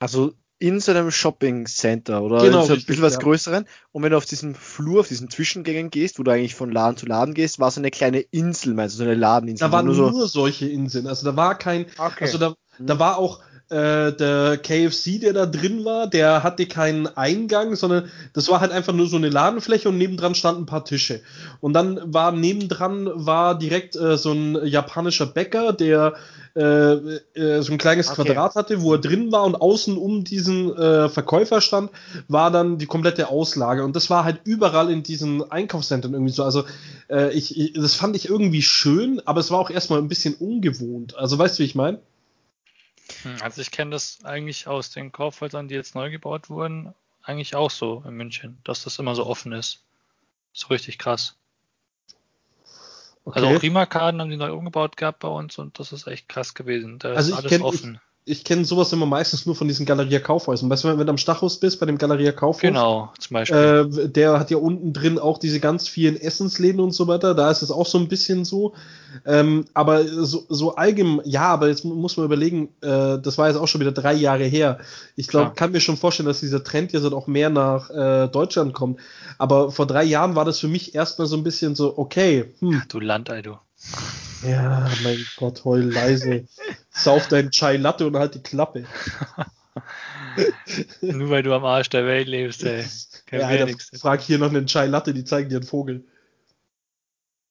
Also 0.00 0.34
in 0.58 0.80
so 0.80 0.92
einem 0.92 1.10
Shopping 1.10 1.66
Center 1.66 2.22
oder 2.22 2.42
genau, 2.42 2.62
in 2.62 2.66
so 2.66 2.72
ein 2.74 2.84
bisschen 2.84 3.02
was 3.02 3.14
ja. 3.14 3.20
größeren. 3.20 3.66
Und 3.92 4.02
wenn 4.02 4.10
du 4.10 4.16
auf 4.16 4.24
diesen 4.24 4.54
Flur, 4.54 5.00
auf 5.00 5.08
diesen 5.08 5.30
Zwischengängen 5.30 5.90
gehst, 5.90 6.18
wo 6.18 6.22
du 6.22 6.30
eigentlich 6.30 6.54
von 6.54 6.70
Laden 6.70 6.96
zu 6.96 7.06
Laden 7.06 7.34
gehst, 7.34 7.58
war 7.58 7.70
so 7.70 7.80
eine 7.80 7.90
kleine 7.90 8.20
Insel, 8.20 8.74
meinst 8.74 8.94
du, 8.94 8.98
so 8.98 9.04
eine 9.04 9.14
Ladeninsel? 9.14 9.68
Da 9.68 9.72
waren 9.72 9.86
nur, 9.86 9.94
so 9.94 10.26
solche 10.26 10.68
Inseln. 10.68 11.06
Also 11.06 11.24
da 11.26 11.36
war 11.36 11.58
kein, 11.58 11.86
okay. 11.98 12.24
also 12.24 12.38
da, 12.38 12.54
da 12.78 12.98
war 12.98 13.18
auch, 13.18 13.40
äh, 13.70 14.12
der 14.12 14.58
KFC, 14.58 15.20
der 15.20 15.32
da 15.32 15.46
drin 15.46 15.84
war, 15.84 16.06
der 16.06 16.42
hatte 16.42 16.66
keinen 16.66 17.06
Eingang, 17.06 17.76
sondern 17.76 18.10
das 18.32 18.48
war 18.50 18.60
halt 18.60 18.72
einfach 18.72 18.92
nur 18.92 19.08
so 19.08 19.16
eine 19.16 19.30
Ladenfläche 19.30 19.88
und 19.88 19.98
nebendran 19.98 20.34
standen 20.34 20.62
ein 20.62 20.66
paar 20.66 20.84
Tische. 20.84 21.20
Und 21.60 21.72
dann 21.72 22.00
war 22.12 22.32
nebendran 22.32 23.10
war 23.14 23.58
direkt 23.58 23.96
äh, 23.96 24.16
so 24.18 24.32
ein 24.32 24.66
japanischer 24.66 25.26
Bäcker, 25.26 25.72
der 25.72 26.14
äh, 26.56 26.60
äh, 26.62 27.62
so 27.62 27.72
ein 27.72 27.78
kleines 27.78 28.10
okay. 28.10 28.22
Quadrat 28.22 28.54
hatte, 28.54 28.82
wo 28.82 28.92
er 28.92 29.00
drin 29.00 29.32
war 29.32 29.44
und 29.44 29.56
außen 29.56 29.96
um 29.96 30.24
diesen 30.24 30.76
äh, 30.76 31.08
Verkäufer 31.08 31.60
stand, 31.60 31.90
war 32.28 32.50
dann 32.50 32.78
die 32.78 32.86
komplette 32.86 33.28
Auslage. 33.28 33.82
Und 33.82 33.96
das 33.96 34.10
war 34.10 34.24
halt 34.24 34.42
überall 34.44 34.90
in 34.90 35.02
diesen 35.02 35.50
Einkaufszentren 35.50 36.12
irgendwie 36.12 36.32
so. 36.32 36.44
Also 36.44 36.64
ich, 37.32 37.58
ich, 37.58 37.74
das 37.74 37.94
fand 37.94 38.16
ich 38.16 38.30
irgendwie 38.30 38.62
schön, 38.62 39.20
aber 39.26 39.40
es 39.40 39.50
war 39.50 39.58
auch 39.58 39.68
erstmal 39.68 39.98
ein 39.98 40.08
bisschen 40.08 40.34
ungewohnt. 40.34 41.16
Also 41.16 41.38
weißt 41.38 41.58
du, 41.58 41.62
wie 41.62 41.66
ich 41.66 41.74
meine? 41.74 41.98
Hm, 43.24 43.36
also 43.40 43.60
ich 43.60 43.70
kenne 43.70 43.90
das 43.90 44.24
eigentlich 44.24 44.66
aus 44.66 44.90
den 44.90 45.12
Kaufhäusern, 45.12 45.68
die 45.68 45.74
jetzt 45.74 45.94
neu 45.94 46.10
gebaut 46.10 46.50
wurden, 46.50 46.94
eigentlich 47.22 47.56
auch 47.56 47.70
so 47.70 48.04
in 48.06 48.14
München, 48.14 48.58
dass 48.64 48.84
das 48.84 48.98
immer 48.98 49.14
so 49.14 49.26
offen 49.26 49.52
ist. 49.52 49.82
So 50.52 50.68
richtig 50.68 50.98
krass. 50.98 51.36
Okay. 53.24 53.40
Also 53.40 53.56
auch 53.56 53.62
Rimakarten 53.62 54.20
haben 54.20 54.30
die 54.30 54.36
neu 54.36 54.52
umgebaut 54.52 54.96
gehabt 54.96 55.20
bei 55.20 55.28
uns 55.28 55.58
und 55.58 55.78
das 55.78 55.92
ist 55.92 56.06
echt 56.06 56.28
krass 56.28 56.54
gewesen. 56.54 56.98
Da 56.98 57.14
also 57.14 57.32
ist 57.32 57.38
alles 57.38 57.48
kenn, 57.50 57.62
offen. 57.62 58.00
Ich, 58.26 58.44
kenne 58.44 58.64
sowas 58.64 58.92
immer 58.92 59.06
meistens 59.06 59.44
nur 59.44 59.54
von 59.54 59.68
diesen 59.68 59.84
Galeria 59.84 60.18
Kaufhäusern. 60.18 60.70
Weißt 60.70 60.84
du, 60.84 60.98
wenn 60.98 61.06
du 61.06 61.10
am 61.10 61.18
Stachus 61.18 61.60
bist, 61.60 61.78
bei 61.80 61.86
dem 61.86 61.98
Galeria 61.98 62.32
Kaufhaus. 62.32 62.60
Genau, 62.60 63.12
zum 63.18 63.34
Beispiel. 63.34 63.90
Äh, 63.94 64.08
der 64.08 64.38
hat 64.38 64.50
ja 64.50 64.56
unten 64.56 64.92
drin 64.92 65.18
auch 65.18 65.38
diese 65.38 65.60
ganz 65.60 65.88
vielen 65.88 66.16
Essensläden 66.16 66.80
und 66.80 66.92
so 66.92 67.06
weiter. 67.06 67.34
Da 67.34 67.50
ist 67.50 67.62
es 67.62 67.70
auch 67.70 67.86
so 67.86 67.98
ein 67.98 68.08
bisschen 68.08 68.44
so. 68.44 68.74
Ähm, 69.26 69.66
aber 69.74 70.04
so, 70.04 70.44
so 70.48 70.74
allgemein, 70.74 71.20
ja, 71.24 71.42
aber 71.42 71.68
jetzt 71.68 71.84
muss 71.84 72.16
man 72.16 72.26
überlegen, 72.26 72.68
äh, 72.80 73.18
das 73.18 73.38
war 73.38 73.48
jetzt 73.48 73.56
auch 73.56 73.68
schon 73.68 73.80
wieder 73.80 73.92
drei 73.92 74.14
Jahre 74.14 74.44
her. 74.44 74.78
Ich 75.16 75.28
glaube, 75.28 75.52
kann 75.54 75.72
mir 75.72 75.80
schon 75.80 75.96
vorstellen, 75.96 76.26
dass 76.26 76.40
dieser 76.40 76.64
Trend 76.64 76.92
jetzt 76.92 77.04
auch 77.04 77.26
mehr 77.26 77.50
nach 77.50 77.90
äh, 77.90 78.28
Deutschland 78.28 78.72
kommt. 78.72 79.00
Aber 79.38 79.70
vor 79.70 79.86
drei 79.86 80.04
Jahren 80.04 80.34
war 80.34 80.44
das 80.44 80.58
für 80.58 80.68
mich 80.68 80.94
erstmal 80.94 81.26
so 81.26 81.36
ein 81.36 81.44
bisschen 81.44 81.74
so, 81.74 81.98
okay. 81.98 82.46
Hm. 82.60 82.82
du 82.88 83.00
Landei, 83.00 83.42
du. 83.42 83.58
Ja, 84.44 84.90
mein 85.02 85.24
Gott, 85.36 85.64
heul 85.64 85.82
leise. 85.82 86.46
Sauf 86.90 87.28
deinen 87.28 87.50
Chai 87.50 87.76
Latte 87.76 88.06
und 88.06 88.16
halt 88.16 88.34
die 88.34 88.42
Klappe. 88.42 88.84
Nur 91.00 91.30
weil 91.30 91.42
du 91.42 91.54
am 91.54 91.64
Arsch 91.64 91.88
der 91.88 92.06
Welt 92.06 92.28
lebst, 92.28 92.62
ey. 92.64 92.84
Kein 93.26 93.40
ja, 93.40 93.46
Alter, 93.46 93.74
frag 93.98 94.20
hier 94.20 94.38
noch 94.38 94.50
einen 94.50 94.66
Chai 94.66 94.86
Latte, 94.86 95.14
die 95.14 95.24
zeigen 95.24 95.48
dir 95.48 95.56
einen 95.56 95.66
Vogel. 95.66 96.04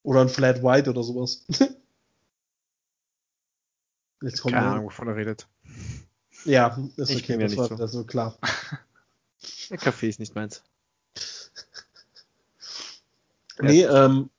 Oder 0.03 0.21
ein 0.21 0.29
Flat 0.29 0.63
White 0.63 0.89
oder 0.89 1.03
sowas. 1.03 1.45
Jetzt 4.21 4.41
kommt 4.41 4.53
Keine 4.53 4.67
Ahnung, 4.67 4.85
wovon 4.85 5.07
er 5.07 5.15
redet. 5.15 5.47
Ja, 6.45 6.77
ist 6.97 7.09
ich 7.09 7.23
okay, 7.23 7.37
das 7.37 7.57
war 7.57 7.67
so. 7.67 7.75
also 7.75 8.03
klar. 8.05 8.37
Der 9.69 9.77
Kaffee 9.77 10.09
ist 10.09 10.19
nicht 10.19 10.35
meins. 10.35 10.63
Nee, 13.59 13.83
ähm, 13.83 14.29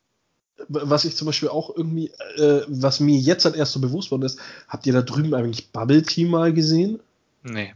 was 0.69 1.05
ich 1.05 1.17
zum 1.17 1.27
Beispiel 1.27 1.49
auch 1.49 1.75
irgendwie, 1.75 2.11
äh, 2.37 2.63
was 2.69 3.01
mir 3.01 3.19
jetzt 3.19 3.45
halt 3.45 3.57
erst 3.57 3.73
so 3.73 3.81
bewusst 3.81 4.11
worden 4.11 4.23
ist, 4.23 4.39
habt 4.69 4.87
ihr 4.87 4.93
da 4.93 5.03
drüben 5.03 5.35
eigentlich 5.35 5.73
Bubble 5.73 6.03
Tea 6.03 6.27
mal 6.27 6.53
gesehen? 6.53 7.01
Nee. 7.43 7.75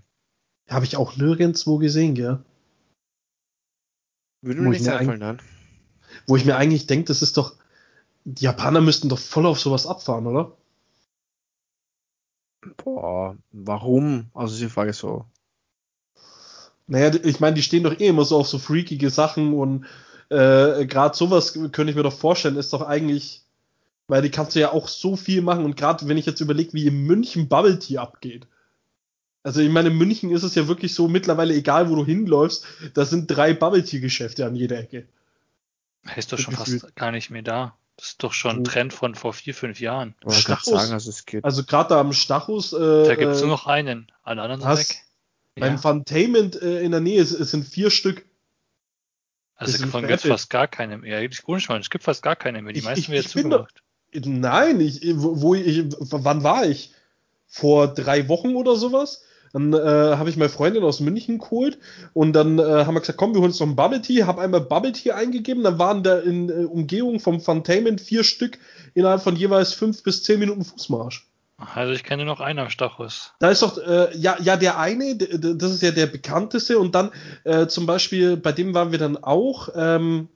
Habe 0.68 0.84
ich 0.84 0.96
auch 0.96 1.16
nirgendwo 1.16 1.78
gesehen, 1.78 2.14
gell? 2.14 2.38
Würde 4.42 4.60
mir 4.60 4.70
nicht 4.70 4.88
einfallen, 4.88 5.20
dann. 5.20 5.42
Wo 6.26 6.36
ich 6.36 6.44
mir 6.44 6.56
eigentlich 6.56 6.86
denke, 6.86 7.06
das 7.06 7.22
ist 7.22 7.36
doch, 7.36 7.56
die 8.24 8.44
Japaner 8.44 8.80
müssten 8.80 9.08
doch 9.08 9.18
voll 9.18 9.46
auf 9.46 9.60
sowas 9.60 9.86
abfahren, 9.86 10.26
oder? 10.26 10.56
Boah, 12.76 13.36
warum? 13.52 14.30
Also 14.34 14.58
die 14.58 14.70
Frage 14.70 14.90
ist 14.90 14.98
so. 14.98 15.24
Naja, 16.86 17.12
ich 17.22 17.40
meine, 17.40 17.54
die 17.54 17.62
stehen 17.62 17.82
doch 17.82 17.98
eh 17.98 18.08
immer 18.08 18.24
so 18.24 18.38
auf 18.38 18.48
so 18.48 18.58
freakige 18.58 19.10
Sachen 19.10 19.52
und 19.52 19.86
äh, 20.30 20.86
gerade 20.86 21.16
sowas 21.16 21.54
könnte 21.54 21.90
ich 21.90 21.96
mir 21.96 22.02
doch 22.02 22.16
vorstellen, 22.16 22.56
ist 22.56 22.72
doch 22.72 22.82
eigentlich, 22.82 23.42
weil 24.06 24.22
die 24.22 24.30
kannst 24.30 24.54
du 24.54 24.60
ja 24.60 24.72
auch 24.72 24.88
so 24.88 25.16
viel 25.16 25.42
machen 25.42 25.64
und 25.64 25.76
gerade 25.76 26.06
wenn 26.08 26.18
ich 26.18 26.26
jetzt 26.26 26.40
überlege, 26.40 26.72
wie 26.74 26.86
in 26.86 27.04
München 27.04 27.48
Bubble 27.48 27.78
Tea 27.78 27.98
abgeht. 27.98 28.46
Also 29.42 29.60
ich 29.60 29.70
meine, 29.70 29.88
in 29.88 29.96
München 29.96 30.30
ist 30.30 30.42
es 30.42 30.54
ja 30.54 30.68
wirklich 30.68 30.94
so 30.94 31.08
mittlerweile 31.08 31.54
egal, 31.54 31.88
wo 31.88 31.96
du 31.96 32.04
hinläufst, 32.04 32.64
da 32.94 33.04
sind 33.04 33.26
drei 33.28 33.54
Bubble 33.54 33.84
Tea 33.84 34.00
Geschäfte 34.00 34.44
an 34.44 34.54
jeder 34.54 34.78
Ecke. 34.78 35.06
Ist 36.16 36.32
doch 36.32 36.38
schon 36.38 36.54
fast 36.54 36.94
gar 36.96 37.12
nicht 37.12 37.30
mehr 37.30 37.42
da. 37.42 37.76
Das 37.96 38.10
ist 38.10 38.22
doch 38.22 38.32
schon 38.32 38.58
ein 38.58 38.64
Trend 38.64 38.92
von 38.92 39.16
vor 39.16 39.32
vier, 39.32 39.54
fünf 39.54 39.80
Jahren. 39.80 40.14
Stachus, 40.28 40.66
sagen, 40.66 40.92
also, 40.92 41.10
also 41.42 41.64
gerade 41.64 41.88
da 41.88 42.00
am 42.00 42.12
Stachus. 42.12 42.72
Äh, 42.72 42.78
da 42.78 43.14
gibt 43.16 43.32
es 43.32 43.40
nur 43.40 43.50
noch 43.50 43.66
einen. 43.66 44.12
Alle 44.22 44.42
anderen 44.42 44.60
sind 44.60 44.88
weg. 44.88 45.04
Beim 45.56 45.72
ja. 45.74 45.78
Funtainment 45.78 46.62
äh, 46.62 46.80
in 46.82 46.92
der 46.92 47.00
Nähe 47.00 47.20
es, 47.20 47.32
es 47.32 47.50
sind 47.50 47.66
vier 47.66 47.90
Stück. 47.90 48.24
Also 49.58 49.84
davon 49.84 50.06
gibt 50.06 50.24
es 50.24 50.30
fast 50.30 50.50
gar 50.50 50.68
keine 50.68 50.98
mehr. 50.98 51.20
Es 51.22 51.90
gibt 51.90 52.04
fast 52.04 52.22
gar 52.22 52.36
keine 52.36 52.62
mehr. 52.62 52.72
Die 52.72 52.80
meisten 52.80 53.12
werden 53.12 53.26
zugemacht. 53.26 53.82
Da, 54.12 54.20
nein, 54.24 54.80
ich, 54.80 55.00
wo 55.16 55.54
ich, 55.54 55.84
wann 55.98 56.44
war 56.44 56.64
ich? 56.66 56.92
Vor 57.46 57.88
drei 57.88 58.28
Wochen 58.28 58.54
oder 58.54 58.76
sowas? 58.76 59.24
Dann 59.52 59.72
äh, 59.72 59.78
habe 59.78 60.30
ich 60.30 60.36
meine 60.36 60.50
Freundin 60.50 60.84
aus 60.84 61.00
München 61.00 61.38
geholt 61.38 61.78
und 62.12 62.34
dann 62.34 62.58
äh, 62.58 62.62
haben 62.62 62.94
wir 62.94 63.00
gesagt, 63.00 63.18
komm, 63.18 63.34
wir 63.34 63.40
holen 63.40 63.50
uns 63.50 63.60
noch 63.60 63.66
ein 63.66 63.76
Bubble 63.76 64.02
Tea, 64.02 64.24
habe 64.24 64.42
einmal 64.42 64.60
Bubble 64.60 64.92
Tea 64.92 65.12
eingegeben, 65.12 65.64
dann 65.64 65.78
waren 65.78 66.02
da 66.02 66.18
in 66.18 66.50
äh, 66.50 66.64
Umgehung 66.64 67.18
vom 67.18 67.40
Funtainment 67.40 68.00
vier 68.00 68.24
Stück 68.24 68.58
innerhalb 68.94 69.22
von 69.22 69.36
jeweils 69.36 69.72
fünf 69.72 70.02
bis 70.02 70.22
zehn 70.22 70.38
Minuten 70.38 70.64
Fußmarsch. 70.64 71.26
Also 71.58 71.92
ich 71.92 72.04
kenne 72.04 72.24
noch 72.24 72.40
einen 72.40 72.60
am 72.60 72.70
Stachus. 72.70 73.32
Da 73.40 73.50
ist 73.50 73.62
doch, 73.62 73.78
äh, 73.78 74.16
ja, 74.16 74.36
ja, 74.40 74.56
der 74.56 74.78
eine, 74.78 75.16
das 75.16 75.72
ist 75.72 75.82
ja 75.82 75.90
der 75.90 76.06
bekannteste 76.06 76.78
und 76.78 76.94
dann 76.94 77.10
äh, 77.42 77.66
zum 77.66 77.84
Beispiel, 77.84 78.36
bei 78.36 78.52
dem 78.52 78.74
waren 78.74 78.92
wir 78.92 78.98
dann 78.98 79.16
auch, 79.16 79.68
ähm, 79.74 80.28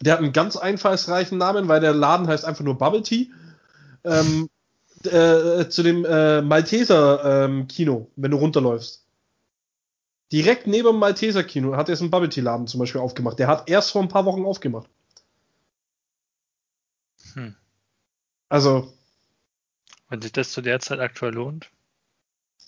der 0.00 0.14
hat 0.14 0.20
einen 0.20 0.32
ganz 0.32 0.56
einfallsreichen 0.56 1.36
Namen, 1.36 1.68
weil 1.68 1.80
der 1.80 1.92
Laden 1.92 2.26
heißt 2.26 2.46
einfach 2.46 2.64
nur 2.64 2.78
Bubble 2.78 3.02
Tea. 3.02 3.30
Ähm, 4.04 4.48
äh, 5.04 5.68
zu 5.68 5.82
dem 5.82 6.04
äh, 6.06 6.40
Malteser 6.40 7.44
ähm, 7.44 7.68
Kino, 7.68 8.10
wenn 8.16 8.30
du 8.30 8.38
runterläufst. 8.38 9.04
Direkt 10.32 10.66
neben 10.66 10.88
dem 10.88 10.98
Malteser 10.98 11.44
Kino 11.44 11.76
hat 11.76 11.90
er 11.90 12.00
einen 12.00 12.10
Bubble 12.10 12.30
Tea 12.30 12.40
Laden 12.40 12.66
zum 12.66 12.80
Beispiel 12.80 13.02
aufgemacht. 13.02 13.38
Der 13.38 13.48
hat 13.48 13.68
erst 13.68 13.92
vor 13.92 14.00
ein 14.00 14.08
paar 14.08 14.24
Wochen 14.24 14.46
aufgemacht. 14.46 14.88
Hm. 17.34 17.54
Also. 18.48 18.92
Wenn 20.14 20.22
sich 20.22 20.30
das 20.30 20.52
zu 20.52 20.60
der 20.60 20.78
Zeit 20.78 21.00
aktuell 21.00 21.34
lohnt? 21.34 21.70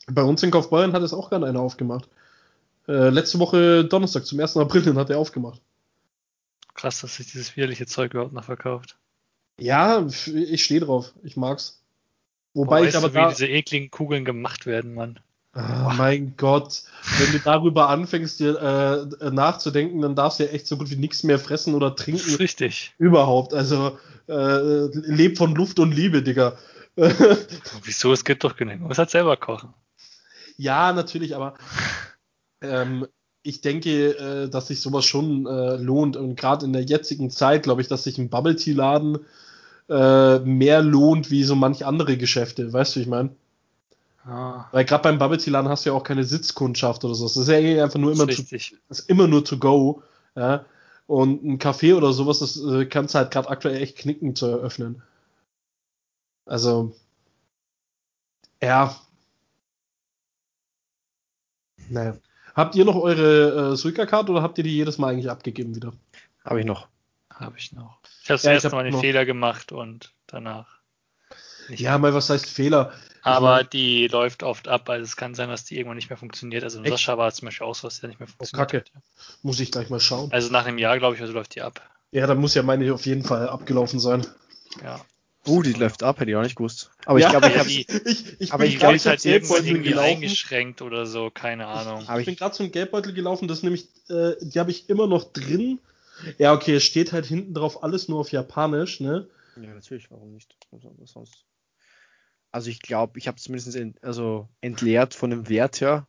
Bei 0.09 0.25
uns 0.25 0.43
in 0.43 0.51
Kaufbeuren 0.51 0.93
hat 0.93 1.03
es 1.03 1.15
auch 1.15 1.31
gerade 1.31 1.47
einer 1.47 1.61
aufgemacht. 1.61 2.09
Äh, 2.89 3.11
letzte 3.11 3.39
Woche 3.39 3.85
Donnerstag, 3.85 4.27
zum 4.27 4.41
1. 4.41 4.57
April, 4.57 4.97
hat 4.97 5.11
er 5.11 5.19
aufgemacht. 5.19 5.61
Krass, 6.75 7.03
dass 7.03 7.15
sich 7.15 7.31
dieses 7.31 7.57
widerliche 7.57 7.87
Zeug 7.87 8.15
überhaupt 8.15 8.33
noch 8.33 8.43
verkauft. 8.43 8.97
Ja, 9.61 10.05
ich 10.27 10.65
stehe 10.65 10.81
drauf. 10.81 11.13
Ich 11.23 11.37
mag's. 11.37 11.81
Wobei 12.53 12.81
Boah, 12.81 12.89
ich 12.89 12.97
aber 12.97 13.11
du, 13.11 13.15
da, 13.15 13.27
wie 13.27 13.35
diese 13.35 13.47
ekligen 13.47 13.93
Kugeln 13.93 14.25
gemacht 14.25 14.67
werden, 14.67 14.95
Mann. 14.95 15.21
Oh, 15.55 15.93
mein 15.97 16.35
Gott, 16.37 16.83
wenn 17.19 17.31
du 17.31 17.39
darüber 17.39 17.91
anfängst, 17.91 18.41
dir 18.41 19.09
äh, 19.21 19.31
nachzudenken, 19.31 20.01
dann 20.01 20.17
darfst 20.17 20.41
du 20.41 20.45
ja 20.45 20.51
echt 20.51 20.67
so 20.67 20.77
gut 20.77 20.91
wie 20.91 20.97
nichts 20.97 21.23
mehr 21.23 21.39
fressen 21.39 21.75
oder 21.75 21.95
trinken. 21.95 22.35
Richtig. 22.35 22.93
Überhaupt. 22.99 23.55
Also 23.55 23.97
äh, 24.29 24.87
leb 24.93 25.39
von 25.39 25.55
Luft 25.55 25.79
und 25.79 25.93
Liebe, 25.93 26.23
Digga. 26.23 26.59
Wieso? 26.97 28.13
Es 28.13 28.25
gibt 28.25 28.45
doch 28.45 28.57
genug. 28.57 28.81
Man 28.81 28.89
muss 28.89 28.99
halt 28.99 29.11
selber 29.11 29.37
kochen. 29.37 29.75
Ja, 30.57 30.93
natürlich, 30.93 31.37
aber 31.37 31.55
ähm, 32.63 33.07
ich 33.43 33.61
denke, 33.61 34.17
äh, 34.19 34.49
dass 34.49 34.69
sich 34.69 34.81
sowas 34.81 35.05
schon 35.05 35.47
äh, 35.47 35.77
lohnt. 35.77 36.17
Und 36.17 36.37
gerade 36.37 36.65
in 36.65 36.73
der 36.73 36.83
jetzigen 36.83 37.31
Zeit, 37.31 37.65
glaube 37.65 37.83
ich, 37.83 37.89
dass 37.89 38.05
sich 38.05 38.19
ein 38.19 38.31
Bubble 38.31 38.57
Tea 38.57 38.73
Laden 38.73 39.19
äh, 39.89 40.39
mehr 40.41 40.83
lohnt 40.83 41.31
wie 41.31 41.45
so 41.45 41.55
manch 41.55 41.85
andere 41.85 42.17
Geschäfte. 42.17 42.73
Weißt 42.73 42.97
du, 42.97 43.01
ich 43.01 43.07
meine? 43.07 43.31
Ah. 44.25 44.65
Weil 44.73 44.85
gerade 44.85 45.03
beim 45.03 45.19
Bubble 45.19 45.39
Tea 45.39 45.51
Laden 45.51 45.69
hast 45.69 45.85
du 45.85 45.91
ja 45.91 45.97
auch 45.97 46.03
keine 46.03 46.25
Sitzkundschaft 46.25 47.05
oder 47.05 47.15
so. 47.15 47.25
Das 47.27 47.37
ist 47.37 47.49
ja 47.49 47.59
eh 47.59 47.81
einfach 47.81 48.01
nur 48.01 48.13
immer, 48.13 48.27
zu, 48.27 48.43
ist 48.43 49.09
immer 49.09 49.29
nur 49.29 49.45
to 49.45 49.59
go. 49.59 50.03
Ja? 50.35 50.65
Und 51.07 51.45
ein 51.45 51.59
Café 51.59 51.95
oder 51.95 52.13
sowas, 52.13 52.41
das 52.41 52.61
äh, 52.61 52.87
kannst 52.87 53.15
du 53.15 53.19
halt 53.19 53.31
gerade 53.31 53.49
aktuell 53.49 53.81
echt 53.81 53.99
knicken 53.99 54.35
zu 54.35 54.47
eröffnen. 54.47 55.03
Also, 56.47 56.95
ja. 58.63 58.97
Naja. 61.89 62.17
Habt 62.55 62.75
ihr 62.75 62.85
noch 62.85 62.97
eure 62.97 63.73
äh, 63.73 63.77
Suica-Card 63.77 64.31
oder 64.31 64.43
habt 64.43 64.57
ihr 64.59 64.65
die 64.65 64.75
jedes 64.75 64.97
Mal 64.97 65.13
eigentlich 65.13 65.31
abgegeben 65.31 65.75
wieder? 65.75 65.93
Habe 66.45 66.61
ich 66.61 66.67
noch. 66.67 66.89
Habe 67.31 67.59
ich 67.59 67.73
noch. 67.73 67.99
Ich 68.23 68.31
habe 68.31 68.41
ja, 68.43 68.53
erst 68.53 68.73
mal 68.73 68.85
den 68.85 68.99
Fehler 68.99 69.27
gemacht 69.27 69.73
und 69.73 70.15
danach. 70.27 70.79
Ja, 71.69 71.99
mal 71.99 72.15
was 72.15 72.31
heißt 72.31 72.49
Fehler? 72.49 72.93
Aber 73.23 73.57
meine, 73.57 73.69
die 73.69 74.07
läuft 74.07 74.45
oft 74.45 74.69
ab, 74.69 74.89
also 74.89 75.03
es 75.03 75.17
kann 75.17 75.35
sein, 75.35 75.49
dass 75.49 75.65
die 75.65 75.77
irgendwann 75.77 75.97
nicht 75.97 76.09
mehr 76.09 76.17
funktioniert. 76.17 76.63
Also 76.63 76.79
in 76.79 76.89
Sascha 76.89 77.19
war 77.19 77.31
zum 77.33 77.47
Beispiel 77.47 77.67
auch 77.67 77.75
so, 77.75 77.89
dass 77.89 78.01
der 78.01 78.09
nicht 78.09 78.21
mehr 78.21 78.29
oh, 78.29 78.37
funktioniert. 78.39 78.69
Oh, 78.69 78.79
Kacke. 78.79 78.95
Hat. 78.95 79.03
Muss 79.43 79.59
ich 79.59 79.73
gleich 79.73 79.91
mal 79.91 80.01
schauen. 80.01 80.31
Also 80.33 80.51
nach 80.53 80.65
einem 80.65 80.79
Jahr, 80.79 80.99
glaube 80.99 81.17
ich, 81.17 81.21
also 81.21 81.33
läuft 81.33 81.57
die 81.57 81.63
ab. 81.63 81.81
Ja, 82.13 82.27
dann 82.27 82.39
muss 82.39 82.55
ja 82.55 82.63
meine 82.63 82.95
auf 82.95 83.05
jeden 83.05 83.25
Fall 83.25 83.49
abgelaufen 83.49 83.99
sein. 83.99 84.25
Ja. 84.83 85.05
Oh, 85.47 85.63
die 85.63 85.73
läuft 85.73 86.03
ab, 86.03 86.19
hätte 86.19 86.31
ich 86.31 86.37
auch 86.37 86.43
nicht 86.43 86.57
gewusst. 86.57 86.91
Aber 87.05 87.21
ja, 87.21 87.27
ich 87.27 87.31
glaube, 87.31 87.47
ich 87.49 87.59
habe 87.59 87.71
ich, 87.71 88.41
ich 88.41 88.53
aber 88.53 88.65
ich 88.65 88.79
glaube, 88.79 88.97
ich 88.97 89.07
halt 89.07 89.25
irgendwie 89.25 89.81
gelaufen. 89.81 90.09
eingeschränkt 90.09 90.83
oder 90.83 91.07
so, 91.07 91.31
keine 91.31 91.67
Ahnung. 91.67 92.07
Aber 92.09 92.21
ich 92.21 92.27
bin 92.27 92.37
gerade 92.37 92.63
ein 92.63 92.73
Geldbeutel 92.73 93.13
gelaufen, 93.13 93.47
das 93.47 93.63
nämlich, 93.63 93.89
äh, 94.09 94.35
die 94.41 94.59
habe 94.59 94.71
ich 94.71 94.89
immer 94.89 95.07
noch 95.07 95.33
drin. 95.33 95.79
Ja, 96.39 96.53
okay, 96.53 96.75
es 96.75 96.85
steht 96.85 97.13
halt 97.13 97.27
hinten 97.27 97.55
drauf 97.55 97.83
alles 97.83 98.09
nur 98.09 98.19
auf 98.19 98.33
Japanisch, 98.33 99.01
ne? 99.01 99.29
Ja, 99.57 99.73
natürlich, 99.73 100.11
warum 100.11 100.33
nicht? 100.33 100.57
Was 100.71 101.13
sonst? 101.13 101.45
Also 102.51 102.71
ich 102.71 102.81
glaube, 102.81 103.19
ich 103.19 103.29
habe 103.29 103.39
zumindest 103.39 103.77
ent, 103.77 104.03
also 104.03 104.49
entleert 104.61 105.15
von 105.15 105.31
dem 105.31 105.49
Wert 105.49 105.81
her, 105.81 106.09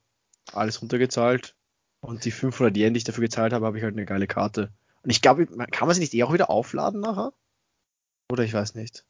alles 0.51 0.81
runtergezahlt. 0.81 1.55
Und 1.99 2.25
die 2.25 2.31
500 2.31 2.75
Yen, 2.77 2.93
die 2.93 2.99
ich 2.99 3.03
dafür 3.03 3.23
gezahlt 3.23 3.53
habe, 3.53 3.65
habe 3.65 3.77
ich 3.77 3.83
halt 3.83 3.95
eine 3.95 4.05
geile 4.05 4.27
Karte. 4.27 4.71
Und 5.01 5.09
ich 5.09 5.21
glaube, 5.21 5.45
kann 5.45 5.87
man 5.87 5.95
sie 5.95 5.99
nicht 5.99 6.13
eh 6.13 6.23
auch 6.23 6.33
wieder 6.33 6.49
aufladen 6.49 7.01
nachher? 7.01 7.33
Oder 8.31 8.43
ich 8.43 8.53
weiß 8.53 8.75
nicht 8.75 9.06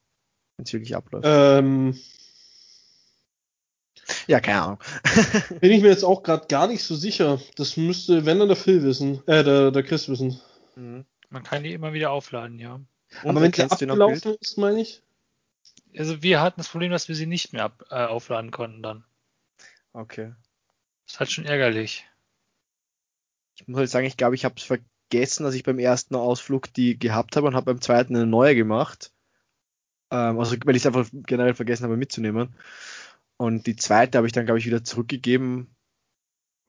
wenn 0.58 0.64
es 0.64 0.72
wirklich 0.72 0.94
abläuft. 0.96 1.24
Ähm, 1.26 1.98
ja, 4.26 4.40
keine 4.40 4.62
Ahnung. 4.62 4.78
bin 5.60 5.70
ich 5.70 5.82
mir 5.82 5.88
jetzt 5.88 6.04
auch 6.04 6.22
gerade 6.22 6.46
gar 6.48 6.66
nicht 6.66 6.82
so 6.82 6.96
sicher. 6.96 7.40
Das 7.56 7.76
müsste, 7.76 8.26
wenn 8.26 8.38
dann 8.38 8.48
der 8.48 8.56
Phil 8.56 8.82
wissen, 8.82 9.22
äh, 9.26 9.44
der, 9.44 9.70
der 9.70 9.82
Chris 9.82 10.08
wissen. 10.08 10.40
Mhm. 10.76 11.04
Man 11.30 11.42
kann 11.42 11.62
die 11.62 11.72
immer 11.72 11.92
wieder 11.92 12.10
aufladen, 12.10 12.58
ja. 12.58 12.80
Und 13.22 13.30
Aber 13.30 13.40
wenn 13.40 13.52
sie 13.52 13.62
abgelaufen 13.62 14.36
ist, 14.40 14.58
meine 14.58 14.80
ich? 14.80 15.02
Also 15.96 16.22
wir 16.22 16.40
hatten 16.40 16.60
das 16.60 16.68
Problem, 16.68 16.90
dass 16.90 17.08
wir 17.08 17.14
sie 17.14 17.26
nicht 17.26 17.52
mehr 17.52 17.64
ab, 17.64 17.84
äh, 17.90 18.04
aufladen 18.04 18.50
konnten 18.50 18.82
dann. 18.82 19.04
Okay. 19.92 20.34
Das 21.04 21.14
ist 21.14 21.20
halt 21.20 21.30
schon 21.30 21.46
ärgerlich. 21.46 22.06
Ich 23.54 23.66
muss 23.68 23.78
halt 23.78 23.90
sagen, 23.90 24.06
ich 24.06 24.16
glaube, 24.16 24.34
ich 24.34 24.44
habe 24.44 24.56
es 24.56 24.64
vergessen, 24.64 25.44
dass 25.44 25.54
ich 25.54 25.62
beim 25.62 25.78
ersten 25.78 26.16
Ausflug 26.16 26.72
die 26.72 26.98
gehabt 26.98 27.36
habe 27.36 27.46
und 27.46 27.54
habe 27.54 27.66
beim 27.66 27.80
zweiten 27.80 28.16
eine 28.16 28.26
neue 28.26 28.54
gemacht. 28.54 29.12
Ähm, 30.10 30.38
also 30.38 30.56
weil 30.64 30.76
ich 30.76 30.82
es 30.82 30.86
einfach 30.86 31.08
generell 31.12 31.54
vergessen 31.54 31.84
habe 31.84 31.96
mitzunehmen. 31.96 32.54
Und 33.36 33.66
die 33.66 33.76
zweite 33.76 34.18
habe 34.18 34.26
ich 34.26 34.32
dann, 34.32 34.46
glaube 34.46 34.58
ich, 34.58 34.66
wieder 34.66 34.82
zurückgegeben, 34.82 35.68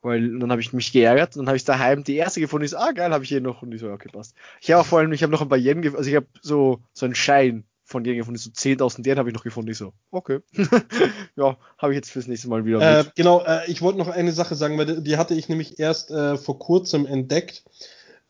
weil 0.01 0.39
dann 0.39 0.51
habe 0.51 0.61
ich 0.61 0.71
mich 0.71 0.91
geärgert 0.91 1.35
und 1.35 1.41
dann 1.41 1.47
habe 1.47 1.57
ich 1.57 1.65
daheim 1.65 2.03
die 2.03 2.15
erste 2.15 2.39
gefunden, 2.39 2.61
die 2.61 2.67
ist, 2.67 2.75
ah 2.75 2.91
geil, 2.91 3.11
habe 3.11 3.23
ich 3.23 3.29
hier 3.29 3.41
noch 3.41 3.61
und 3.61 3.71
die 3.71 3.77
so, 3.77 3.89
okay, 3.89 4.09
passt. 4.11 4.35
Ich 4.61 4.71
habe 4.71 4.81
auch 4.81 4.85
vor 4.85 4.99
allem, 4.99 5.11
ich 5.11 5.23
habe 5.23 5.31
noch 5.31 5.41
ein 5.41 5.49
paar 5.49 5.57
Yen 5.57 5.81
gefunden, 5.81 5.97
also 5.97 6.09
ich 6.09 6.15
habe 6.15 6.27
so, 6.41 6.81
so 6.93 7.05
einen 7.05 7.15
Schein 7.15 7.65
von 7.83 8.05
Yen 8.05 8.17
gefunden, 8.17 8.37
so 8.37 8.51
10.000 8.51 9.05
Yen 9.05 9.17
habe 9.17 9.29
ich 9.29 9.35
noch 9.35 9.43
gefunden, 9.43 9.71
ich 9.71 9.77
so, 9.77 9.93
okay. 10.11 10.39
ja, 11.35 11.57
habe 11.79 11.93
ich 11.93 11.97
jetzt 11.97 12.11
fürs 12.11 12.27
nächste 12.27 12.49
Mal 12.49 12.65
wieder. 12.65 12.99
Äh, 12.99 13.05
genau, 13.15 13.43
äh, 13.43 13.69
ich 13.69 13.81
wollte 13.81 13.97
noch 13.97 14.09
eine 14.09 14.31
Sache 14.31 14.55
sagen, 14.55 14.77
weil 14.77 14.85
die, 14.85 15.03
die 15.03 15.17
hatte 15.17 15.33
ich 15.33 15.49
nämlich 15.49 15.79
erst 15.79 16.11
äh, 16.11 16.37
vor 16.37 16.59
kurzem 16.59 17.05
entdeckt. 17.05 17.63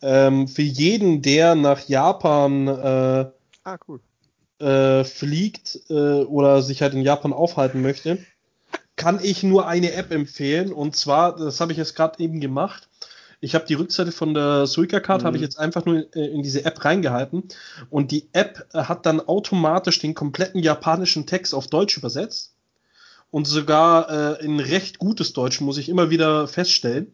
Ähm, 0.01 0.47
für 0.47 0.61
jeden, 0.61 1.21
der 1.21 1.55
nach 1.55 1.87
Japan 1.89 2.67
äh, 2.69 3.31
ah, 3.63 3.77
cool 3.87 3.99
äh, 4.59 5.03
fliegt 5.03 5.79
äh, 5.89 6.23
oder 6.23 6.61
sich 6.61 6.81
halt 6.81 6.93
in 6.93 7.01
Japan 7.01 7.33
aufhalten 7.33 7.81
möchte, 7.81 8.19
kann 8.95 9.19
ich 9.23 9.43
nur 9.43 9.67
eine 9.67 9.93
App 9.93 10.11
empfehlen. 10.11 10.71
Und 10.73 10.95
zwar, 10.95 11.35
das 11.35 11.61
habe 11.61 11.71
ich 11.71 11.77
jetzt 11.77 11.95
gerade 11.95 12.21
eben 12.21 12.39
gemacht. 12.39 12.89
Ich 13.41 13.55
habe 13.55 13.65
die 13.65 13.73
Rückseite 13.73 14.11
von 14.11 14.33
der 14.33 14.67
Suica-Card, 14.67 15.21
mhm. 15.21 15.25
habe 15.25 15.37
ich 15.37 15.41
jetzt 15.41 15.57
einfach 15.57 15.85
nur 15.85 16.13
äh, 16.15 16.27
in 16.27 16.43
diese 16.43 16.65
App 16.65 16.83
reingehalten. 16.83 17.43
Und 17.89 18.11
die 18.11 18.27
App 18.33 18.67
äh, 18.73 18.83
hat 18.83 19.05
dann 19.05 19.21
automatisch 19.21 19.99
den 19.99 20.13
kompletten 20.13 20.61
japanischen 20.61 21.25
Text 21.25 21.53
auf 21.53 21.67
Deutsch 21.67 21.97
übersetzt. 21.97 22.53
Und 23.31 23.47
sogar 23.47 24.39
äh, 24.39 24.45
in 24.45 24.59
recht 24.59 24.99
gutes 24.99 25.33
Deutsch, 25.33 25.61
muss 25.61 25.77
ich 25.77 25.87
immer 25.87 26.09
wieder 26.09 26.47
feststellen. 26.47 27.13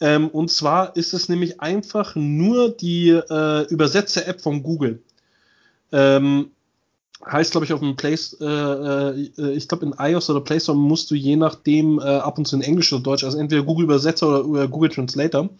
Ähm, 0.00 0.28
und 0.28 0.50
zwar 0.50 0.96
ist 0.96 1.12
es 1.12 1.28
nämlich 1.28 1.60
einfach 1.60 2.16
nur 2.16 2.70
die 2.70 3.10
äh, 3.10 3.66
Übersetzer-App 3.68 4.40
von 4.40 4.62
Google. 4.62 5.02
Ähm, 5.92 6.50
heißt, 7.24 7.52
glaube 7.52 7.64
ich, 7.66 7.72
auf 7.72 7.80
dem 7.80 7.96
Play, 7.96 8.16
äh, 8.40 8.44
äh, 8.44 9.52
ich 9.52 9.68
glaube 9.68 9.86
in 9.86 9.94
iOS 9.98 10.30
oder 10.30 10.40
Play 10.40 10.60
Store 10.60 10.76
musst 10.76 11.10
du 11.10 11.14
je 11.14 11.36
nachdem 11.36 11.98
äh, 11.98 12.02
ab 12.02 12.38
und 12.38 12.46
zu 12.46 12.56
in 12.56 12.62
Englisch 12.62 12.92
oder 12.92 13.02
Deutsch, 13.02 13.24
also 13.24 13.38
entweder 13.38 13.62
Google 13.62 13.84
Übersetzer 13.84 14.44
oder, 14.44 14.68
Google 14.68 14.90
Translator. 14.90 15.50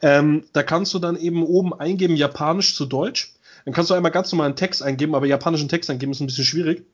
Ähm, 0.00 0.44
da 0.52 0.62
kannst 0.62 0.94
du 0.94 0.98
dann 0.98 1.16
eben 1.16 1.44
oben 1.44 1.74
eingeben 1.74 2.16
Japanisch 2.16 2.76
zu 2.76 2.86
Deutsch. 2.86 3.34
Dann 3.64 3.74
kannst 3.74 3.90
du 3.90 3.94
einmal 3.94 4.12
ganz 4.12 4.32
normalen 4.32 4.56
Text 4.56 4.82
eingeben, 4.82 5.14
aber 5.14 5.26
japanischen 5.26 5.68
Text 5.68 5.90
eingeben 5.90 6.12
ist 6.12 6.20
ein 6.20 6.26
bisschen 6.26 6.44
schwierig. 6.44 6.86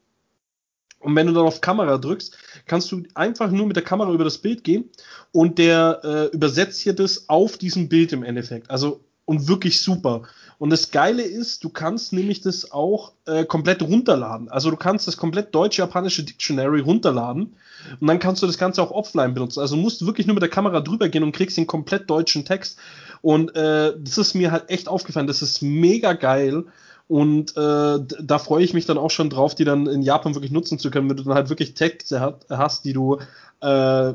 Und 1.00 1.14
wenn 1.14 1.26
du 1.26 1.34
dann 1.34 1.44
auf 1.44 1.60
Kamera 1.60 1.98
drückst, 1.98 2.36
kannst 2.66 2.90
du 2.90 3.02
einfach 3.14 3.50
nur 3.50 3.66
mit 3.66 3.76
der 3.76 3.84
Kamera 3.84 4.10
über 4.10 4.24
das 4.24 4.38
Bild 4.38 4.64
gehen 4.64 4.88
und 5.32 5.58
der 5.58 6.00
äh, 6.02 6.34
übersetzt 6.34 6.80
hier 6.80 6.94
das 6.94 7.28
auf 7.28 7.58
diesem 7.58 7.90
Bild 7.90 8.12
im 8.12 8.22
Endeffekt. 8.22 8.70
Also 8.70 9.04
und 9.26 9.48
wirklich 9.48 9.80
super. 9.82 10.22
Und 10.58 10.70
das 10.70 10.90
Geile 10.90 11.22
ist, 11.22 11.64
du 11.64 11.68
kannst 11.68 12.12
nämlich 12.12 12.40
das 12.40 12.72
auch 12.72 13.12
äh, 13.26 13.44
komplett 13.44 13.82
runterladen. 13.82 14.48
Also 14.48 14.70
du 14.70 14.76
kannst 14.76 15.06
das 15.08 15.16
komplett 15.16 15.54
deutsch-japanische 15.54 16.22
Dictionary 16.22 16.80
runterladen 16.80 17.54
und 18.00 18.06
dann 18.06 18.18
kannst 18.18 18.42
du 18.42 18.46
das 18.46 18.58
Ganze 18.58 18.82
auch 18.82 18.90
offline 18.90 19.34
benutzen. 19.34 19.60
Also 19.60 19.76
musst 19.76 20.00
du 20.00 20.06
wirklich 20.06 20.26
nur 20.26 20.34
mit 20.34 20.42
der 20.42 20.50
Kamera 20.50 20.80
drüber 20.80 21.08
gehen 21.08 21.22
und 21.22 21.32
kriegst 21.32 21.56
den 21.56 21.66
komplett 21.66 22.08
deutschen 22.08 22.44
Text. 22.44 22.78
Und 23.22 23.54
äh, 23.56 23.94
das 23.98 24.18
ist 24.18 24.34
mir 24.34 24.52
halt 24.52 24.70
echt 24.70 24.88
aufgefallen. 24.88 25.26
Das 25.26 25.42
ist 25.42 25.62
mega 25.62 26.12
geil. 26.12 26.64
Und 27.06 27.56
äh, 27.56 27.98
da 28.00 28.38
freue 28.38 28.64
ich 28.64 28.72
mich 28.72 28.86
dann 28.86 28.96
auch 28.96 29.10
schon 29.10 29.28
drauf, 29.28 29.54
die 29.54 29.64
dann 29.64 29.86
in 29.86 30.02
Japan 30.02 30.34
wirklich 30.34 30.52
nutzen 30.52 30.78
zu 30.78 30.90
können, 30.90 31.08
wenn 31.10 31.16
du 31.16 31.24
dann 31.24 31.34
halt 31.34 31.50
wirklich 31.50 31.74
Texte 31.74 32.38
hast, 32.48 32.84
die 32.84 32.94
du 32.94 33.18
äh, 33.60 34.14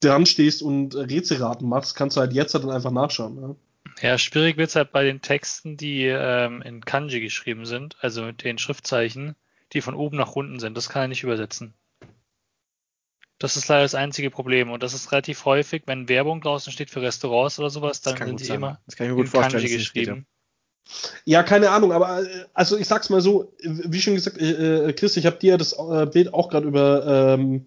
dran 0.00 0.26
stehst 0.26 0.62
und 0.62 0.94
Rätselraten 0.94 1.68
machst, 1.68 1.94
kannst 1.94 2.16
du 2.16 2.20
halt 2.20 2.32
jetzt 2.32 2.52
halt 2.54 2.64
dann 2.64 2.72
einfach 2.72 2.90
nachschauen. 2.90 3.34
Ne? 3.36 3.56
Ja, 4.02 4.18
schwierig 4.18 4.56
wird 4.56 4.68
es 4.68 4.76
halt 4.76 4.90
bei 4.90 5.04
den 5.04 5.22
Texten, 5.22 5.76
die 5.76 6.06
ähm, 6.06 6.60
in 6.62 6.84
Kanji 6.84 7.20
geschrieben 7.20 7.66
sind, 7.66 7.96
also 8.00 8.22
mit 8.22 8.42
den 8.42 8.58
Schriftzeichen, 8.58 9.36
die 9.72 9.80
von 9.80 9.94
oben 9.94 10.16
nach 10.16 10.34
unten 10.34 10.58
sind. 10.58 10.76
Das 10.76 10.88
kann 10.88 11.02
er 11.02 11.08
nicht 11.08 11.22
übersetzen. 11.22 11.72
Das 13.38 13.56
ist 13.56 13.68
leider 13.68 13.82
das 13.82 13.94
einzige 13.94 14.30
Problem. 14.30 14.70
Und 14.70 14.82
das 14.82 14.92
ist 14.92 15.12
relativ 15.12 15.44
häufig, 15.44 15.84
wenn 15.86 16.08
Werbung 16.08 16.40
draußen 16.40 16.72
steht 16.72 16.90
für 16.90 17.00
Restaurants 17.00 17.60
oder 17.60 17.70
sowas, 17.70 18.00
dann 18.00 18.16
sind 18.16 18.40
die 18.40 18.44
sein. 18.44 18.56
immer 18.56 18.80
in 18.98 19.30
Kanji 19.30 19.68
geschrieben. 19.68 20.26
Ja, 21.24 21.44
keine 21.44 21.70
Ahnung, 21.70 21.92
aber 21.92 22.24
äh, 22.24 22.46
also 22.54 22.76
ich 22.76 22.88
sag's 22.88 23.08
mal 23.08 23.20
so, 23.20 23.52
wie 23.62 24.00
schon 24.00 24.14
gesagt, 24.14 24.36
äh, 24.38 24.88
äh 24.88 24.92
Chris, 24.94 25.16
ich 25.16 25.26
habe 25.26 25.36
dir 25.36 25.56
das 25.56 25.74
äh, 25.74 26.06
Bild 26.06 26.34
auch 26.34 26.48
gerade 26.48 26.66
über. 26.66 27.36
Ähm, 27.38 27.66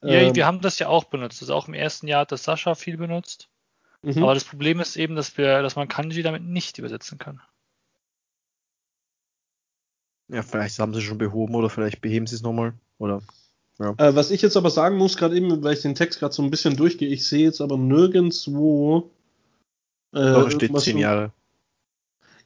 ja, 0.00 0.20
ähm, 0.20 0.36
wir 0.36 0.46
haben 0.46 0.60
das 0.60 0.78
ja 0.78 0.86
auch 0.86 1.04
benutzt. 1.04 1.40
Das 1.40 1.48
ist 1.48 1.54
auch 1.54 1.66
im 1.66 1.74
ersten 1.74 2.06
Jahr 2.06 2.20
hat 2.20 2.30
das 2.30 2.44
Sascha 2.44 2.76
viel 2.76 2.96
benutzt. 2.96 3.48
Mhm. 4.06 4.22
Aber 4.22 4.34
das 4.34 4.44
Problem 4.44 4.78
ist 4.78 4.96
eben, 4.96 5.16
dass 5.16 5.36
wir, 5.36 5.62
dass 5.62 5.74
man 5.74 5.88
Kanji 5.88 6.22
damit 6.22 6.44
nicht 6.44 6.78
übersetzen 6.78 7.18
kann. 7.18 7.40
Ja, 10.28 10.42
vielleicht 10.42 10.78
haben 10.78 10.92
sie 10.92 11.00
es 11.00 11.04
schon 11.04 11.18
behoben 11.18 11.56
oder 11.56 11.68
vielleicht 11.68 12.00
beheben 12.00 12.28
sie 12.28 12.36
es 12.36 12.42
nochmal. 12.42 12.74
Oder. 12.98 13.20
Ja. 13.80 13.94
Äh, 13.98 14.14
was 14.14 14.30
ich 14.30 14.42
jetzt 14.42 14.56
aber 14.56 14.70
sagen 14.70 14.96
muss, 14.96 15.16
gerade 15.16 15.36
eben, 15.36 15.62
weil 15.64 15.74
ich 15.74 15.82
den 15.82 15.96
Text 15.96 16.20
gerade 16.20 16.32
so 16.32 16.42
ein 16.42 16.52
bisschen 16.52 16.76
durchgehe, 16.76 17.08
ich 17.08 17.26
sehe 17.26 17.42
jetzt 17.42 17.60
aber 17.60 17.76
nirgendwo. 17.76 19.10
Äh, 20.12 20.20
da 20.20 20.50
steht 20.52 20.78
zehn 20.78 20.98
Jahre. 20.98 21.32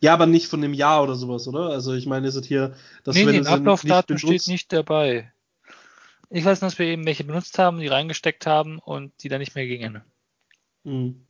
Ja, 0.00 0.14
aber 0.14 0.24
nicht 0.24 0.46
von 0.46 0.62
dem 0.62 0.72
Jahr 0.72 1.02
oder 1.02 1.14
sowas, 1.14 1.46
oder? 1.46 1.68
Also 1.68 1.92
ich 1.92 2.06
meine, 2.06 2.26
ist 2.26 2.36
es 2.36 2.46
hier, 2.46 2.74
dass 3.04 3.14
nee, 3.16 3.26
wenn 3.26 3.38
nee, 3.38 3.46
Ablaufdatum 3.46 4.16
steht 4.16 4.46
nicht 4.46 4.72
dabei. 4.72 5.30
Ich 6.30 6.42
weiß 6.42 6.62
nur, 6.62 6.70
dass 6.70 6.78
wir 6.78 6.86
eben 6.86 7.04
welche 7.04 7.24
benutzt 7.24 7.58
haben, 7.58 7.80
die 7.80 7.88
reingesteckt 7.88 8.46
haben 8.46 8.78
und 8.78 9.12
die 9.22 9.28
dann 9.28 9.40
nicht 9.40 9.54
mehr 9.54 9.66
gingen. 9.66 10.00
Mhm. 10.84 11.26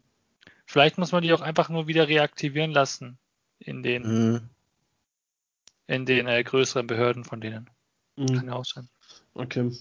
Vielleicht 0.71 0.99
muss 0.99 1.11
man 1.13 1.23
die 1.23 1.33
auch 1.33 1.41
einfach 1.41 1.69
nur 1.69 1.89
wieder 1.89 2.07
reaktivieren 2.07 2.71
lassen 2.71 3.19
in 3.59 3.83
den 3.83 4.03
mhm. 4.03 4.41
in 5.89 6.07
den 6.07 6.29
äh, 6.29 6.45
größeren 6.45 6.87
Behörden 6.87 7.25
von 7.25 7.41
denen. 7.41 7.69
Mhm. 8.17 8.27
Kann 8.27 8.47
ja 8.47 8.55
auch 8.55 8.65
sein. 8.65 8.89
Okay. 9.35 9.73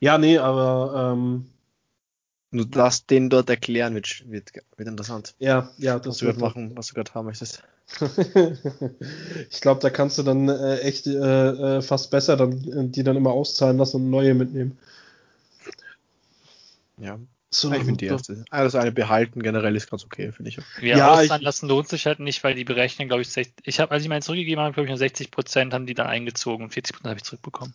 Ja, 0.00 0.18
nee, 0.18 0.38
aber 0.38 1.12
ähm, 1.12 1.50
Du 2.50 2.64
darfst 2.64 3.10
den 3.10 3.28
dort 3.28 3.50
erklären, 3.50 3.94
wird, 3.94 4.24
wird, 4.30 4.52
wird 4.76 4.88
interessant. 4.88 5.34
Ja, 5.38 5.70
ja, 5.76 5.98
das 5.98 6.16
was 6.16 6.22
wird 6.22 6.38
machen, 6.38 6.76
was 6.76 6.86
du 6.86 6.94
gerade 6.94 7.12
haben 7.12 7.26
möchtest. 7.26 7.62
ich 9.50 9.60
glaube, 9.60 9.80
da 9.80 9.90
kannst 9.90 10.16
du 10.16 10.22
dann 10.22 10.48
äh, 10.48 10.78
echt 10.78 11.06
äh, 11.06 11.18
äh, 11.78 11.82
fast 11.82 12.10
besser 12.10 12.36
dann, 12.36 12.52
äh, 12.52 12.88
die 12.88 13.02
dann 13.02 13.16
immer 13.16 13.32
auszahlen 13.32 13.76
lassen 13.76 13.96
und 13.96 14.10
neue 14.10 14.34
mitnehmen. 14.34 14.78
Ja. 16.98 17.18
So, 17.50 17.72
ich 17.72 17.78
finde 17.78 17.96
die 17.96 18.06
erste. 18.06 18.44
Also 18.50 18.78
eine 18.78 18.92
behalten 18.92 19.42
generell 19.42 19.74
ist 19.74 19.90
ganz 19.90 20.04
okay, 20.04 20.32
finde 20.32 20.50
ich. 20.50 20.58
Ja, 20.82 20.98
ja 20.98 21.14
auszahlen 21.14 21.42
lassen 21.42 21.68
lohnt 21.68 21.88
sich 21.88 22.04
halt 22.04 22.20
nicht, 22.20 22.44
weil 22.44 22.54
die 22.54 22.64
berechnen, 22.64 23.08
glaube 23.08 23.22
ich, 23.22 23.28
60, 23.30 23.66
ich 23.66 23.80
habe, 23.80 23.90
als 23.90 24.02
ich 24.02 24.08
meinen 24.08 24.22
zurückgegeben 24.22 24.62
habe, 24.62 24.74
glaube 24.74 24.84
ich, 24.84 24.90
nur 24.90 24.98
60 24.98 25.30
Prozent 25.30 25.72
haben 25.72 25.86
die 25.86 25.94
dann 25.94 26.06
eingezogen 26.06 26.64
und 26.64 26.72
40 26.72 26.94
Prozent 26.94 27.08
habe 27.08 27.18
ich 27.18 27.24
zurückbekommen. 27.24 27.74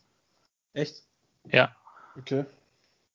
Echt? 0.73 1.03
Ja. 1.51 1.75
Okay 2.17 2.45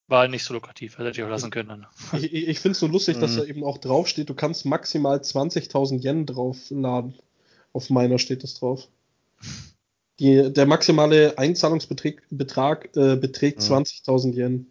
war 0.08 0.26
nicht 0.26 0.44
so 0.44 0.54
lukrativ, 0.54 0.98
hätte 0.98 1.10
ich 1.10 1.22
auch 1.22 1.28
lassen 1.28 1.50
können. 1.50 1.86
Ich, 2.14 2.32
ich 2.32 2.58
finde 2.58 2.72
es 2.72 2.80
so 2.80 2.86
lustig, 2.86 3.18
dass 3.18 3.32
mhm. 3.32 3.36
da 3.36 3.44
eben 3.44 3.64
auch 3.64 3.78
draufsteht, 3.78 4.28
du 4.28 4.34
kannst 4.34 4.64
maximal 4.64 5.18
20.000 5.18 6.02
Yen 6.02 6.26
draufladen. 6.26 7.14
Auf 7.72 7.90
meiner 7.90 8.18
steht 8.18 8.42
das 8.42 8.54
drauf. 8.54 8.88
Die, 10.18 10.52
der 10.52 10.66
maximale 10.66 11.38
Einzahlungsbetrag 11.38 12.96
äh, 12.96 13.14
beträgt 13.14 13.60
mhm. 13.60 13.74
20.000 13.74 14.34
Yen. 14.34 14.66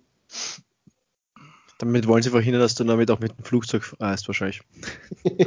Damit 1.78 2.08
wollen 2.08 2.24
sie 2.24 2.32
verhindern, 2.32 2.62
dass 2.62 2.76
du 2.76 2.84
damit 2.84 3.12
auch 3.12 3.20
mit 3.20 3.38
dem 3.38 3.44
Flugzeug 3.44 3.96
reist, 4.00 4.28
wahrscheinlich. 4.28 4.62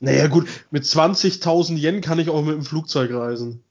naja, 0.00 0.26
gut, 0.26 0.46
mit 0.70 0.84
20.000 0.84 1.76
Yen 1.76 2.00
kann 2.02 2.18
ich 2.18 2.28
auch 2.28 2.42
mit 2.42 2.54
dem 2.54 2.64
Flugzeug 2.64 3.12
reisen. 3.12 3.62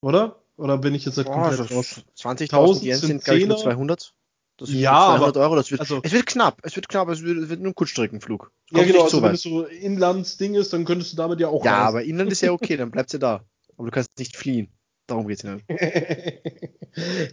Oder? 0.00 0.42
Oder 0.56 0.78
bin 0.78 0.94
ich 0.94 1.04
jetzt 1.04 1.16
nicht 1.16 1.30
komplett 1.30 1.60
oh, 1.60 1.74
raus? 1.74 2.02
20.000 2.18 2.82
Yen 2.82 2.96
sind, 2.96 3.24
glaube 3.24 3.40
ich, 3.40 3.46
nur 3.46 3.58
200. 3.58 4.12
Das 4.58 4.70
ja, 4.70 5.16
200 5.16 5.36
aber, 5.36 5.40
Euro, 5.40 5.56
das 5.56 5.70
wird, 5.70 5.80
also, 5.80 6.00
es 6.02 6.12
wird 6.12 6.26
knapp, 6.26 6.60
es 6.62 6.76
wird 6.76 6.88
knapp, 6.88 7.08
es 7.08 7.22
wird, 7.22 7.38
es 7.38 7.48
wird 7.48 7.60
nur 7.60 7.72
ein 7.72 7.74
Kurzstreckenflug. 7.74 8.52
Ja, 8.70 8.84
genau, 8.84 9.04
also 9.04 9.18
so 9.18 9.22
wenn 9.22 9.34
es 9.34 9.42
so 9.42 9.64
Inlandsding 9.64 10.54
ist, 10.54 10.72
dann 10.72 10.84
könntest 10.84 11.12
du 11.12 11.16
damit 11.16 11.40
ja 11.40 11.48
auch 11.48 11.64
Ja, 11.64 11.72
reisen. 11.72 11.88
aber 11.88 12.04
Inland 12.04 12.30
ist 12.32 12.42
ja 12.42 12.52
okay, 12.52 12.76
dann 12.76 12.90
bleibst 12.90 13.14
du 13.14 13.18
da. 13.18 13.44
Aber 13.76 13.86
du 13.86 13.90
kannst 13.90 14.18
nicht 14.18 14.36
fliehen. 14.36 14.68
Darum 15.06 15.26
geht's 15.26 15.42
ja. 15.42 15.58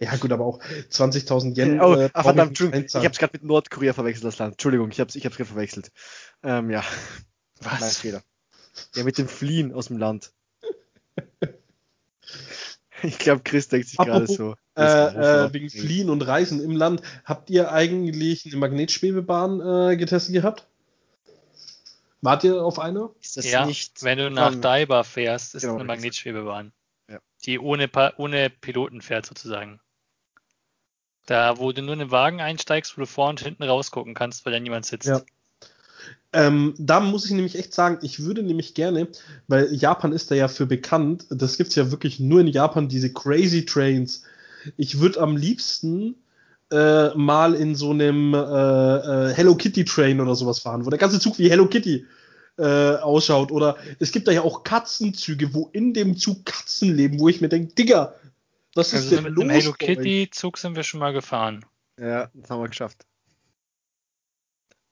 ja, 0.02 0.16
gut, 0.18 0.32
aber 0.32 0.46
auch 0.46 0.60
20.000 0.62 1.56
Yen. 1.56 1.80
Oh, 1.80 1.94
äh, 1.96 2.10
ach, 2.14 2.24
verdammt, 2.24 2.50
Entschuldigung, 2.50 2.86
ich 2.86 2.96
hab's 2.96 3.20
gerade 3.20 3.34
mit 3.34 3.44
Nordkorea 3.44 3.94
verwechselt, 3.94 4.26
das 4.26 4.40
Land. 4.40 4.54
Entschuldigung, 4.54 4.90
ich 4.92 5.00
hab's, 5.00 5.16
ich 5.16 5.26
hab's 5.26 5.38
gerade 5.38 5.50
verwechselt. 5.50 5.92
Ähm, 6.44 6.70
ja. 6.70 6.84
Was? 7.62 7.80
Mein 7.82 7.92
Fehler. 7.92 8.24
Ja, 8.96 9.04
mit 9.04 9.18
dem 9.18 9.28
Fliehen 9.28 9.74
aus 9.74 9.88
dem 9.88 9.98
Land. 9.98 10.34
Ich 13.02 13.18
glaube, 13.18 13.42
Chris 13.44 13.68
denkt 13.68 13.88
sich 13.88 13.98
gerade 13.98 14.28
so. 14.28 14.56
Äh, 14.78 14.82
äh, 15.46 15.54
wegen 15.54 15.70
Fliehen 15.70 16.10
und 16.10 16.22
Reisen 16.22 16.62
im 16.62 16.76
Land. 16.76 17.02
Habt 17.26 17.50
ihr 17.50 17.72
eigentlich 17.72 18.46
eine 18.46 18.58
Magnetschwebebahn 18.58 19.92
äh, 19.92 19.98
getestet 19.98 20.34
gehabt? 20.34 20.68
Wart 22.22 22.44
ihr 22.44 22.62
auf 22.62 22.80
einer? 22.80 23.12
Ist 23.22 23.38
das 23.38 23.50
ja, 23.50 23.66
nicht 23.66 24.04
wenn 24.04 24.18
du 24.18 24.30
nach 24.30 24.56
Daiba 24.56 25.04
fährst, 25.04 25.56
ist 25.56 25.62
genau, 25.62 25.76
eine 25.76 25.86
Magnetschwebebahn. 25.86 26.74
Die 27.46 27.60
ohne, 27.60 27.90
ohne 28.18 28.50
Piloten 28.50 29.02
fährt 29.02 29.26
sozusagen. 29.26 29.80
Da, 31.26 31.58
wo 31.58 31.72
du 31.72 31.82
nur 31.82 31.94
in 31.94 32.00
den 32.00 32.12
Wagen 32.12 32.42
einsteigst, 32.42 32.98
wo 32.98 33.02
du 33.02 33.08
vorne 33.08 33.32
und 33.32 33.42
hinten 33.42 33.64
rausgucken 33.64 34.14
kannst, 34.14 34.46
weil 34.46 34.54
da 34.54 34.60
niemand 34.60 34.86
sitzt. 34.86 35.08
Ja. 35.08 35.22
Ähm, 36.32 36.76
da 36.78 37.00
muss 37.00 37.26
ich 37.26 37.32
nämlich 37.32 37.58
echt 37.58 37.74
sagen, 37.74 38.00
ich 38.02 38.24
würde 38.24 38.44
nämlich 38.44 38.74
gerne, 38.76 39.08
weil 39.48 39.74
Japan 39.74 40.12
ist 40.12 40.30
da 40.30 40.36
ja 40.36 40.48
für 40.48 40.66
bekannt, 40.66 41.26
das 41.30 41.58
gibt 41.58 41.70
es 41.70 41.76
ja 41.76 41.92
wirklich 41.92 42.20
nur 42.20 42.42
in 42.42 42.48
Japan, 42.48 42.88
diese 42.88 43.12
Crazy 43.12 43.66
Trains. 43.66 44.24
Ich 44.78 45.00
würde 45.00 45.22
am 45.22 45.36
liebsten 45.38 46.16
äh, 46.72 47.10
mal 47.16 47.56
in 47.56 47.76
so 47.76 47.92
einem 47.92 48.34
äh, 48.34 48.38
äh, 48.38 49.34
Hello 49.34 49.56
Kitty 49.56 49.86
Train 49.86 50.22
oder 50.22 50.36
sowas 50.36 50.60
fahren, 50.60 50.86
wo 50.86 50.90
der 50.90 51.00
ganze 51.00 51.20
Zug 51.20 51.40
wie 51.40 51.50
Hello 51.50 51.68
Kitty 51.68 52.06
äh, 52.60 52.98
ausschaut. 52.98 53.52
Oder 53.52 53.78
es 54.00 54.12
gibt 54.12 54.28
da 54.28 54.32
ja 54.32 54.42
auch 54.42 54.64
Katzenzüge, 54.64 55.54
wo 55.54 55.70
in 55.72 55.94
dem 55.94 56.18
Zug 56.18 56.46
Katzen 56.46 56.96
leben, 56.96 57.20
wo 57.20 57.30
ich 57.30 57.42
mir 57.42 57.50
denke, 57.50 57.74
Digga, 57.74 58.14
was 58.76 58.94
ist 58.94 59.04
also 59.04 59.16
denn 59.16 59.24
mit 59.24 59.34
los? 59.34 59.46
Mit 59.46 59.56
dem 59.56 59.62
Hello 59.62 59.74
Kitty 59.74 60.30
Zug 60.32 60.58
sind 60.58 60.76
wir 60.76 60.84
schon 60.84 61.00
mal 61.00 61.14
gefahren. 61.14 61.66
Ja, 62.00 62.30
das 62.34 62.50
haben 62.50 62.62
wir 62.62 62.68
geschafft. 62.68 63.06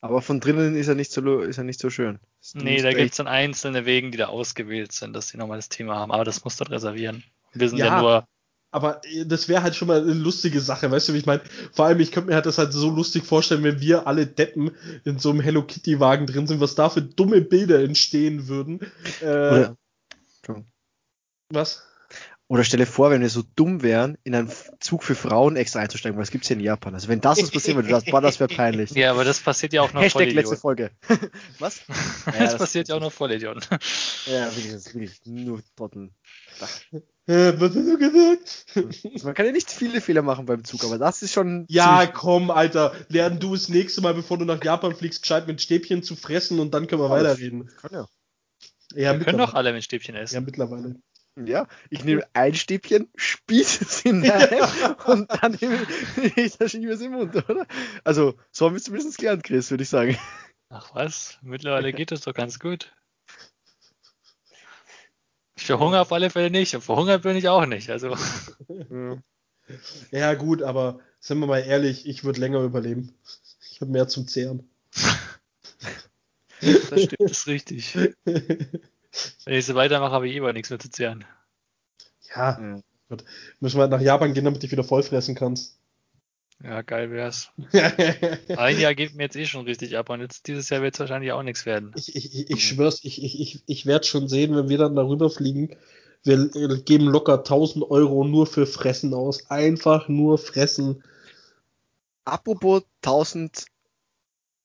Aber 0.01 0.21
von 0.21 0.39
drinnen 0.39 0.75
ist 0.75 0.87
er 0.87 0.95
nicht 0.95 1.11
so, 1.11 1.39
ist 1.41 1.57
er 1.57 1.63
nicht 1.63 1.79
so 1.79 1.89
schön. 1.89 2.19
Nee, 2.53 2.81
da 2.81 2.93
gibt 2.93 3.11
es 3.11 3.17
dann 3.17 3.27
einzelne 3.27 3.85
Wegen, 3.85 4.11
die 4.11 4.17
da 4.17 4.27
ausgewählt 4.27 4.91
sind, 4.91 5.13
dass 5.13 5.31
die 5.31 5.37
nochmal 5.37 5.57
das 5.57 5.69
Thema 5.69 5.95
haben. 5.95 6.11
Aber 6.11 6.23
das 6.23 6.43
musst 6.43 6.61
du 6.61 6.65
reservieren. 6.65 7.23
Wir 7.53 7.67
sind 7.69 7.79
ja, 7.79 7.87
ja 7.87 8.01
nur. 8.01 8.27
Aber 8.77 9.01
äh, 9.05 9.25
das 9.25 9.49
wäre 9.49 9.63
halt 9.63 9.75
schon 9.75 9.87
mal 9.87 10.01
eine 10.01 10.13
lustige 10.13 10.61
Sache, 10.61 10.91
weißt 10.91 11.09
du, 11.09 11.13
wie 11.13 11.17
ich 11.17 11.25
meine? 11.25 11.41
Vor 11.73 11.85
allem, 11.85 11.99
ich 11.99 12.11
könnte 12.11 12.29
mir 12.29 12.35
halt 12.35 12.45
das 12.45 12.59
halt 12.59 12.73
so 12.73 12.91
lustig 12.91 13.25
vorstellen, 13.25 13.63
wenn 13.63 13.81
wir 13.81 14.05
alle 14.05 14.27
Deppen 14.27 14.69
in 15.03 15.17
so 15.17 15.31
einem 15.31 15.39
Hello 15.39 15.63
Kitty-Wagen 15.63 16.27
drin 16.27 16.45
sind, 16.45 16.59
was 16.59 16.75
da 16.75 16.87
für 16.91 17.01
dumme 17.01 17.41
Bilder 17.41 17.79
entstehen 17.79 18.47
würden. 18.47 18.81
Äh, 19.21 19.25
Oder, 19.25 19.77
was? 21.51 21.87
Oder 22.49 22.63
stelle 22.63 22.85
vor, 22.85 23.11
wenn 23.11 23.21
wir 23.21 23.29
so 23.29 23.43
dumm 23.55 23.83
wären, 23.83 24.17
in 24.23 24.33
einen 24.33 24.49
Zug 24.79 25.03
für 25.03 25.15
Frauen 25.15 25.57
extra 25.57 25.79
einzusteigen, 25.79 26.17
weil 26.17 26.23
das 26.23 26.31
gibt's 26.31 26.47
ja 26.47 26.55
in 26.55 26.61
Japan. 26.61 26.93
Also 26.93 27.09
wenn 27.09 27.19
das 27.19 27.39
uns 27.39 27.51
passieren 27.51 27.75
würde, 27.77 27.89
das, 27.89 28.05
das 28.05 28.39
wäre 28.39 28.47
peinlich. 28.47 28.91
Ja, 28.91 29.11
aber 29.11 29.25
das 29.25 29.41
passiert 29.41 29.73
ja 29.73 29.81
auch 29.81 29.91
noch 29.91 30.01
Hashtag 30.01 30.31
letzte 30.31 30.55
Folge. 30.55 30.91
Was? 31.59 31.81
Ja, 32.27 32.39
das, 32.39 32.51
das, 32.51 32.57
passiert 32.57 32.89
ja 32.89 32.95
auch 32.95 33.01
noch 33.01 33.11
voll 33.11 33.31
Idioten. 33.31 33.61
Ja, 34.25 34.45
wirklich, 34.45 34.71
das 34.71 34.87
ist 34.87 34.93
wirklich 34.93 35.21
nur 35.25 35.61
Trottel. 35.75 36.09
was 36.57 36.69
hast 37.61 37.75
du 37.75 37.97
gesagt? 37.97 38.65
Man 39.23 39.33
kann 39.33 39.45
ja 39.45 39.51
nicht 39.51 39.71
viele 39.71 40.01
Fehler 40.01 40.21
machen 40.21 40.45
beim 40.45 40.63
Zug, 40.63 40.83
aber 40.83 40.97
das 40.97 41.21
ist 41.21 41.33
schon. 41.33 41.65
Ja, 41.69 42.05
komm, 42.05 42.51
Alter. 42.51 42.93
Lern 43.07 43.39
du 43.39 43.53
das 43.53 43.69
nächste 43.69 44.01
Mal, 44.01 44.13
bevor 44.13 44.37
du 44.37 44.45
nach 44.45 44.61
Japan 44.63 44.95
fliegst, 44.95 45.21
gescheit 45.21 45.47
mit 45.47 45.61
Stäbchen 45.61 46.03
zu 46.03 46.15
fressen 46.15 46.59
und 46.59 46.73
dann 46.73 46.87
können 46.87 47.01
wir 47.01 47.07
ja, 47.07 47.11
weiterreden. 47.11 47.69
Kann 47.81 47.91
ja. 47.93 48.07
Ja, 48.93 49.17
wir 49.17 49.25
können 49.25 49.37
doch 49.37 49.53
alle 49.53 49.73
mit 49.73 49.83
Stäbchen 49.83 50.15
essen. 50.15 50.35
Ja, 50.35 50.41
mittlerweile. 50.41 50.95
Ja, 51.45 51.67
ich 51.91 52.03
nehme 52.03 52.25
ein 52.33 52.55
Stäbchen, 52.55 53.09
spieße 53.15 53.85
es 53.85 53.99
hinein 53.99 54.49
und 55.05 55.29
dann 55.29 55.57
nehme 55.61 55.85
ich 56.35 56.57
das 56.57 56.71
schiebe 56.71 56.91
es 56.91 57.01
im 57.01 57.11
Mund, 57.11 57.35
oder? 57.49 57.67
Also, 58.03 58.39
so 58.51 58.65
haben 58.65 58.73
wir 58.73 58.77
es 58.77 58.85
zumindest 58.85 59.19
gelernt, 59.19 59.43
Chris, 59.43 59.69
würde 59.69 59.83
ich 59.83 59.89
sagen. 59.89 60.17
Ach 60.69 60.95
was, 60.95 61.37
mittlerweile 61.43 61.93
geht 61.93 62.11
es 62.11 62.21
doch 62.21 62.33
ganz 62.33 62.59
gut. 62.59 62.91
Ich 65.57 65.65
verhungere 65.65 66.01
auf 66.01 66.11
alle 66.11 66.29
Fälle 66.29 66.49
nicht 66.49 66.73
und 66.75 66.81
verhungert 66.81 67.21
bin 67.21 67.37
ich 67.37 67.47
auch 67.49 67.65
nicht. 67.65 67.89
Also. 67.91 68.15
Ja, 70.11 70.33
gut, 70.33 70.63
aber 70.63 71.01
sind 71.19 71.39
wir 71.39 71.47
mal 71.47 71.59
ehrlich, 71.59 72.07
ich 72.07 72.23
würde 72.23 72.39
länger 72.39 72.61
überleben. 72.61 73.13
Ich 73.71 73.81
habe 73.81 73.91
mehr 73.91 74.07
zum 74.07 74.27
Zehren. 74.27 74.67
Das 76.61 77.03
stimmt, 77.03 77.15
das 77.19 77.31
ist 77.31 77.47
richtig. 77.47 77.97
Wenn 79.45 79.55
ich 79.55 79.65
so 79.65 79.75
weitermache, 79.75 80.11
habe 80.11 80.27
ich 80.27 80.35
eh 80.35 80.53
nichts 80.53 80.69
mehr 80.69 80.79
zu 80.79 80.89
zehren. 80.89 81.25
Ja, 82.35 82.59
ja. 82.59 82.81
Gut. 83.09 83.23
Müssen 83.59 83.79
wir 83.79 83.87
nach 83.87 84.01
Japan 84.01 84.33
gehen, 84.33 84.45
damit 84.45 84.61
du 84.63 84.69
wieder 84.69 84.83
voll 84.83 85.03
fressen 85.03 85.35
kannst. 85.35 85.77
Ja, 86.63 86.81
geil 86.81 87.11
wär's. 87.11 87.51
Ein 88.57 88.79
Jahr 88.79 88.95
geht 88.95 89.15
mir 89.15 89.23
jetzt 89.23 89.35
eh 89.35 89.45
schon 89.45 89.65
richtig 89.65 89.95
ab 89.95 90.09
und 90.09 90.21
jetzt 90.21 90.47
dieses 90.47 90.69
Jahr 90.69 90.81
wird 90.81 90.95
es 90.95 90.99
wahrscheinlich 90.99 91.31
auch 91.31 91.43
nichts 91.43 91.65
werden. 91.65 91.93
Ich, 91.95 92.15
ich, 92.15 92.33
ich, 92.33 92.49
ich 92.49 92.67
schwör's, 92.67 92.99
ich, 93.03 93.23
ich, 93.23 93.39
ich, 93.39 93.63
ich 93.67 93.85
werde 93.85 94.05
schon 94.05 94.27
sehen, 94.27 94.55
wenn 94.55 94.67
wir 94.67 94.77
dann 94.77 94.95
darüber 94.95 95.29
fliegen. 95.29 95.77
Wir 96.23 96.47
geben 96.83 97.05
locker 97.05 97.37
1000 97.37 97.89
Euro 97.89 98.23
nur 98.23 98.47
für 98.47 98.65
Fressen 98.65 99.13
aus. 99.13 99.49
Einfach 99.49 100.09
nur 100.09 100.37
fressen. 100.39 101.03
Apropos 102.25 102.83
1000 103.03 103.67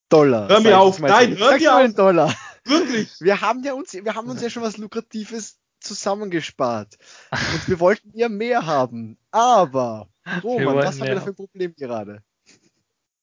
Dollar. 0.08 0.48
Hör 0.48 0.60
mir 0.60 0.80
auf, 0.80 0.98
nein, 0.98 1.36
hör 1.38 1.58
mir 1.58 1.76
auf. 1.76 1.94
Dollar. 1.94 2.34
Wirklich. 2.64 3.20
Wir 3.20 3.40
haben 3.40 3.62
ja 3.64 3.74
uns, 3.74 3.92
wir 3.92 4.14
haben 4.14 4.28
uns 4.28 4.42
ja 4.42 4.50
schon 4.50 4.62
was 4.62 4.76
Lukratives 4.76 5.58
zusammengespart. 5.80 6.96
Und 7.30 7.68
wir 7.68 7.80
wollten 7.80 8.10
ja 8.14 8.28
mehr 8.28 8.66
haben. 8.66 9.18
Aber, 9.30 10.08
Roman, 10.42 10.76
was 10.76 11.00
haben 11.00 11.08
wir 11.08 11.14
da 11.16 11.20
für 11.20 11.30
ein 11.30 11.36
Problem 11.36 11.74
gerade? 11.76 12.22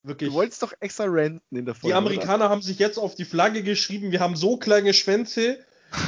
Wirklich. 0.03 0.29
Du 0.29 0.35
wolltest 0.35 0.61
doch 0.63 0.73
extra 0.79 1.05
renten 1.05 1.55
in 1.55 1.65
der 1.65 1.75
Folge. 1.75 1.93
Die 1.93 1.97
Amerikaner 1.97 2.45
oder? 2.45 2.49
haben 2.49 2.61
sich 2.61 2.79
jetzt 2.79 2.97
auf 2.97 3.15
die 3.15 3.25
Flagge 3.25 3.63
geschrieben, 3.63 4.11
wir 4.11 4.21
haben 4.21 4.35
so 4.35 4.57
kleine 4.57 4.93
Schwänze 4.93 5.59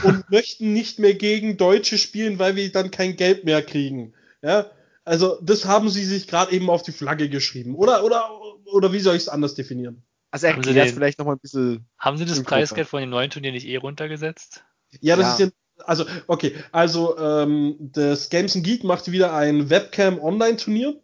und 0.03 0.29
möchten 0.31 0.73
nicht 0.73 0.99
mehr 0.99 1.13
gegen 1.13 1.57
Deutsche 1.57 1.97
spielen, 1.97 2.39
weil 2.39 2.55
wir 2.55 2.71
dann 2.71 2.91
kein 2.91 3.15
Geld 3.15 3.43
mehr 3.43 3.61
kriegen. 3.61 4.13
Ja, 4.41 4.71
also 5.03 5.39
das 5.41 5.65
haben 5.65 5.89
sie 5.89 6.05
sich 6.05 6.27
gerade 6.27 6.51
eben 6.53 6.69
auf 6.69 6.83
die 6.83 6.93
Flagge 6.93 7.29
geschrieben. 7.29 7.75
Oder, 7.75 8.03
oder, 8.03 8.29
oder 8.65 8.93
wie 8.93 8.99
soll 8.99 9.15
ich 9.15 9.23
es 9.23 9.29
anders 9.29 9.55
definieren? 9.55 10.03
Also 10.31 10.47
erklär 10.47 10.85
es 10.85 10.93
vielleicht 10.93 11.19
nochmal 11.19 11.35
ein 11.35 11.39
bisschen. 11.39 11.85
Haben 11.97 12.17
sie 12.17 12.25
das 12.25 12.41
Preisgeld 12.41 12.87
von 12.87 13.01
dem 13.01 13.09
neuen 13.09 13.29
Turnier 13.29 13.51
nicht 13.51 13.67
eh 13.67 13.77
runtergesetzt? 13.77 14.63
Ja, 15.01 15.15
das 15.15 15.25
ja. 15.25 15.33
ist 15.33 15.39
ja 15.39 15.47
also, 15.85 16.05
okay, 16.27 16.55
also 16.71 17.17
ähm, 17.17 17.75
das 17.79 18.29
Games 18.29 18.53
Geek 18.53 18.83
macht 18.83 19.11
wieder 19.11 19.33
ein 19.33 19.69
Webcam-Online-Turnier. 19.69 20.99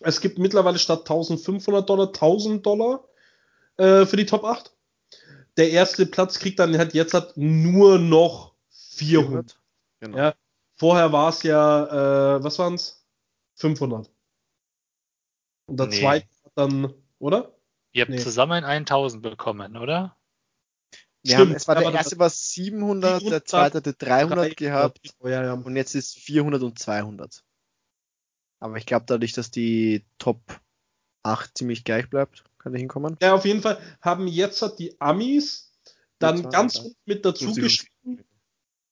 Es 0.00 0.20
gibt 0.20 0.38
mittlerweile 0.38 0.78
statt 0.78 1.00
1500 1.00 1.88
Dollar 1.88 2.08
1000 2.08 2.64
Dollar 2.64 3.04
äh, 3.76 4.04
für 4.06 4.16
die 4.16 4.26
Top 4.26 4.44
8. 4.44 4.72
Der 5.56 5.70
erste 5.70 6.06
Platz 6.06 6.38
kriegt 6.38 6.58
dann 6.58 6.76
halt 6.76 6.94
jetzt 6.94 7.14
halt 7.14 7.36
nur 7.36 7.98
noch 7.98 8.54
400. 8.70 9.58
Genau. 10.00 10.18
Ja, 10.18 10.34
vorher 10.76 11.12
war 11.12 11.30
es 11.30 11.42
ja, 11.42 12.36
äh, 12.36 12.44
was 12.44 12.58
waren 12.58 12.74
es? 12.74 13.04
500. 13.56 14.10
Und 15.66 15.80
der 15.80 15.86
nee. 15.86 16.00
zweite 16.00 16.26
hat 16.44 16.52
dann, 16.56 16.92
oder? 17.18 17.53
Ihr 17.94 18.02
habt 18.02 18.10
nee. 18.10 18.18
zusammen 18.18 18.64
1000 18.64 19.22
bekommen, 19.22 19.76
oder? 19.76 20.16
Wir 21.22 21.36
Stimmt, 21.36 21.50
haben, 21.50 21.56
es 21.56 21.68
war 21.68 21.74
der 21.76 21.92
erste 21.92 22.18
war 22.18 22.28
700, 22.28 23.20
700, 23.20 23.32
der 23.32 23.44
zweite 23.46 23.76
hatte 23.78 23.94
300 23.94 24.56
gehabt 24.56 25.14
oh, 25.20 25.28
ja, 25.28 25.42
ja. 25.42 25.52
und 25.54 25.76
jetzt 25.76 25.94
ist 25.94 26.18
400 26.18 26.62
und 26.62 26.78
200. 26.78 27.42
Aber 28.58 28.76
ich 28.76 28.84
glaube 28.84 29.06
dadurch, 29.06 29.32
dass 29.32 29.50
die 29.50 30.04
Top 30.18 30.60
8 31.22 31.56
ziemlich 31.56 31.84
gleich 31.84 32.10
bleibt, 32.10 32.44
kann 32.58 32.74
ich 32.74 32.80
hinkommen. 32.80 33.16
Ja, 33.22 33.32
auf 33.34 33.44
jeden 33.44 33.62
Fall 33.62 33.78
haben 34.00 34.26
jetzt 34.26 34.62
die 34.78 35.00
Amis 35.00 35.72
dann 36.18 36.42
ja, 36.42 36.48
ganz 36.50 36.74
ja. 36.74 36.84
mit 37.06 37.24
dazu 37.24 37.54
geschrieben. 37.54 38.24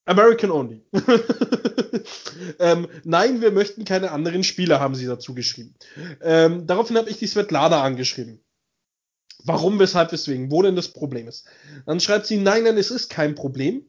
American 0.04 0.50
Only. 0.52 0.86
ähm, 2.60 2.88
nein, 3.04 3.40
wir 3.40 3.50
möchten 3.50 3.84
keine 3.84 4.12
anderen 4.12 4.44
Spieler, 4.44 4.80
haben 4.80 4.94
sie 4.94 5.06
dazu 5.06 5.34
geschrieben. 5.34 5.74
Ähm, 6.20 6.66
daraufhin 6.66 6.96
habe 6.96 7.10
ich 7.10 7.18
die 7.18 7.26
Svetlana 7.26 7.82
angeschrieben. 7.82 8.42
Warum, 9.44 9.78
weshalb, 9.78 10.12
weswegen, 10.12 10.50
wo 10.50 10.62
denn 10.62 10.76
das 10.76 10.88
Problem 10.88 11.28
ist. 11.28 11.46
Dann 11.86 12.00
schreibt 12.00 12.26
sie, 12.26 12.38
nein, 12.38 12.64
nein, 12.64 12.76
es 12.76 12.90
ist 12.90 13.10
kein 13.10 13.34
Problem. 13.34 13.84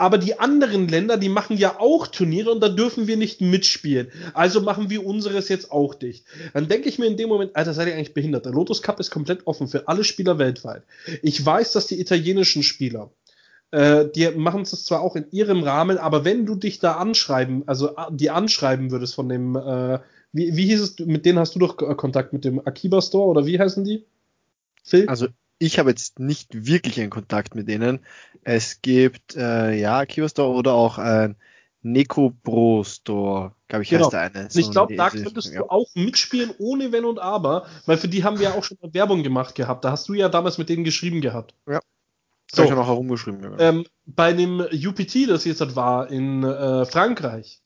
Aber 0.00 0.16
die 0.16 0.38
anderen 0.38 0.86
Länder, 0.86 1.16
die 1.16 1.28
machen 1.28 1.56
ja 1.56 1.80
auch 1.80 2.06
Turniere 2.06 2.52
und 2.52 2.60
da 2.60 2.68
dürfen 2.68 3.08
wir 3.08 3.16
nicht 3.16 3.40
mitspielen. 3.40 4.12
Also 4.32 4.60
machen 4.60 4.90
wir 4.90 5.04
unseres 5.04 5.48
jetzt 5.48 5.72
auch 5.72 5.92
dicht. 5.92 6.24
Dann 6.54 6.68
denke 6.68 6.88
ich 6.88 7.00
mir 7.00 7.06
in 7.06 7.16
dem 7.16 7.28
Moment, 7.28 7.56
Alter, 7.56 7.74
seid 7.74 7.88
ihr 7.88 7.94
eigentlich 7.94 8.14
behindert? 8.14 8.46
Der 8.46 8.52
Lotus 8.52 8.80
Cup 8.80 9.00
ist 9.00 9.10
komplett 9.10 9.44
offen 9.48 9.66
für 9.66 9.88
alle 9.88 10.04
Spieler 10.04 10.38
weltweit. 10.38 10.84
Ich 11.20 11.44
weiß, 11.44 11.72
dass 11.72 11.88
die 11.88 12.00
italienischen 12.00 12.62
Spieler, 12.62 13.10
äh, 13.72 14.06
die 14.14 14.28
machen 14.28 14.62
es 14.62 14.84
zwar 14.84 15.00
auch 15.00 15.16
in 15.16 15.26
ihrem 15.32 15.64
Rahmen, 15.64 15.98
aber 15.98 16.24
wenn 16.24 16.46
du 16.46 16.54
dich 16.54 16.78
da 16.78 16.92
anschreiben, 16.92 17.64
also 17.66 17.88
äh, 17.96 18.06
die 18.12 18.30
anschreiben 18.30 18.92
würdest 18.92 19.16
von 19.16 19.28
dem, 19.28 19.56
äh, 19.56 19.98
wie, 20.30 20.54
wie 20.56 20.66
hieß 20.66 20.80
es, 20.80 20.98
mit 21.00 21.26
denen 21.26 21.40
hast 21.40 21.56
du 21.56 21.58
doch 21.58 21.76
Kontakt 21.76 22.32
mit 22.32 22.44
dem 22.44 22.64
Akiba 22.64 23.02
Store 23.02 23.26
oder 23.26 23.46
wie 23.46 23.58
heißen 23.58 23.84
die? 23.84 24.04
Phil? 24.88 25.08
Also 25.08 25.28
ich 25.58 25.78
habe 25.78 25.90
jetzt 25.90 26.18
nicht 26.18 26.66
wirklich 26.66 27.00
einen 27.00 27.10
Kontakt 27.10 27.54
mit 27.54 27.68
denen. 27.68 28.00
Es 28.42 28.80
gibt 28.82 29.36
äh, 29.36 29.74
ja 29.74 29.98
Akiba 29.98 30.28
Store 30.28 30.50
oder 30.50 30.72
auch 30.72 30.98
ein 30.98 31.36
Neko 31.82 32.32
Pro 32.42 32.84
Store, 32.84 33.52
glaube 33.68 33.82
ich, 33.82 33.90
genau. 33.90 34.04
heißt 34.04 34.12
der 34.12 34.20
eine. 34.20 34.50
So 34.50 34.58
ich 34.60 34.70
glaube, 34.70 34.96
da 34.96 35.10
könntest 35.10 35.52
ja. 35.52 35.60
du 35.60 35.70
auch 35.70 35.88
mitspielen 35.94 36.50
ohne 36.58 36.92
Wenn 36.92 37.04
und 37.04 37.18
Aber, 37.18 37.66
weil 37.86 37.96
für 37.96 38.08
die 38.08 38.24
haben 38.24 38.38
wir 38.38 38.50
ja 38.50 38.54
auch 38.54 38.64
schon 38.64 38.78
Werbung 38.82 39.22
gemacht 39.22 39.54
gehabt. 39.54 39.84
Da 39.84 39.92
hast 39.92 40.08
du 40.08 40.14
ja 40.14 40.28
damals 40.28 40.58
mit 40.58 40.68
denen 40.68 40.84
geschrieben 40.84 41.20
gehabt. 41.20 41.54
Ja. 41.68 41.80
So. 42.50 42.62
Ich 42.62 42.70
ja 42.70 42.76
noch 42.76 42.86
herumgeschrieben. 42.86 43.42
Ja. 43.42 43.58
Ähm, 43.58 43.84
bei 44.06 44.32
dem 44.32 44.60
UPT, 44.60 45.28
das 45.28 45.44
jetzt 45.44 45.76
war 45.76 46.10
in 46.10 46.44
äh, 46.44 46.86
Frankreich, 46.86 47.60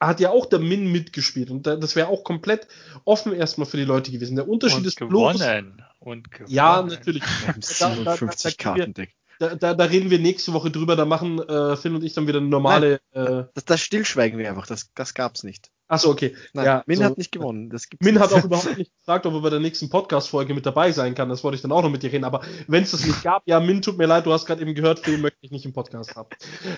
hat 0.00 0.20
ja 0.20 0.30
auch 0.30 0.46
der 0.46 0.58
Min 0.58 0.90
mitgespielt 0.90 1.50
und 1.50 1.66
das 1.66 1.94
wäre 1.94 2.08
auch 2.08 2.24
komplett 2.24 2.66
offen 3.04 3.32
erstmal 3.32 3.66
für 3.66 3.76
die 3.76 3.84
Leute 3.84 4.10
gewesen. 4.10 4.36
Der 4.36 4.48
Unterschied 4.48 4.78
und 4.78 4.86
ist 4.86 4.98
gewonnen. 4.98 5.36
bloß. 5.36 5.86
Und 5.98 6.30
gewonnen. 6.30 6.52
Ja, 6.52 6.82
natürlich. 6.82 7.22
57 7.60 8.56
Kartendeck. 8.58 9.14
Da, 9.38 9.54
da, 9.54 9.72
da, 9.72 9.84
reden 9.84 10.10
wir 10.10 10.18
nächste 10.18 10.52
Woche 10.52 10.70
drüber. 10.70 10.96
Da 10.96 11.06
machen 11.06 11.38
äh, 11.38 11.74
Finn 11.74 11.94
und 11.94 12.04
ich 12.04 12.12
dann 12.12 12.26
wieder 12.26 12.40
eine 12.40 12.48
normale. 12.48 13.00
Nein, 13.14 13.26
äh, 13.26 13.44
das, 13.54 13.64
das 13.64 13.80
stillschweigen 13.80 14.38
wir 14.38 14.50
einfach. 14.50 14.66
Das, 14.66 14.90
das 14.94 15.14
gab's 15.14 15.44
nicht. 15.44 15.70
Achso, 15.88 16.10
okay. 16.10 16.36
Nein, 16.52 16.66
ja, 16.66 16.82
Min 16.86 16.98
so, 16.98 17.04
hat 17.04 17.16
nicht 17.16 17.32
gewonnen. 17.32 17.70
Das 17.70 17.88
gibt's 17.88 18.04
Min 18.04 18.14
nicht. 18.16 18.22
hat 18.22 18.34
auch 18.34 18.44
überhaupt 18.44 18.76
nicht 18.76 18.92
gefragt, 18.98 19.24
ob 19.24 19.32
er 19.32 19.40
bei 19.40 19.48
der 19.48 19.60
nächsten 19.60 19.88
Podcast-Folge 19.88 20.52
mit 20.52 20.66
dabei 20.66 20.92
sein 20.92 21.14
kann. 21.14 21.30
Das 21.30 21.42
wollte 21.42 21.56
ich 21.56 21.62
dann 21.62 21.72
auch 21.72 21.82
noch 21.82 21.88
mit 21.88 22.02
dir 22.02 22.12
reden. 22.12 22.24
Aber 22.24 22.42
wenn 22.68 22.82
es 22.82 22.90
das 22.90 23.06
nicht 23.06 23.22
gab, 23.22 23.42
ja, 23.46 23.60
Min, 23.60 23.80
tut 23.80 23.96
mir 23.96 24.06
leid, 24.06 24.26
du 24.26 24.32
hast 24.32 24.44
gerade 24.44 24.60
eben 24.60 24.74
gehört, 24.74 25.00
Phil 25.00 25.16
möchte 25.16 25.38
ich 25.40 25.50
nicht 25.50 25.64
im 25.64 25.72
Podcast 25.72 26.16
haben. 26.16 26.28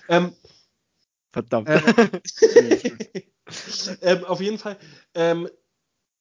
Ähm, 0.08 0.32
Verdammt. 1.32 1.68
Äh, 1.68 1.80
ähm, 4.02 4.24
auf 4.24 4.40
jeden 4.40 4.58
Fall, 4.58 4.76
ähm, 5.14 5.48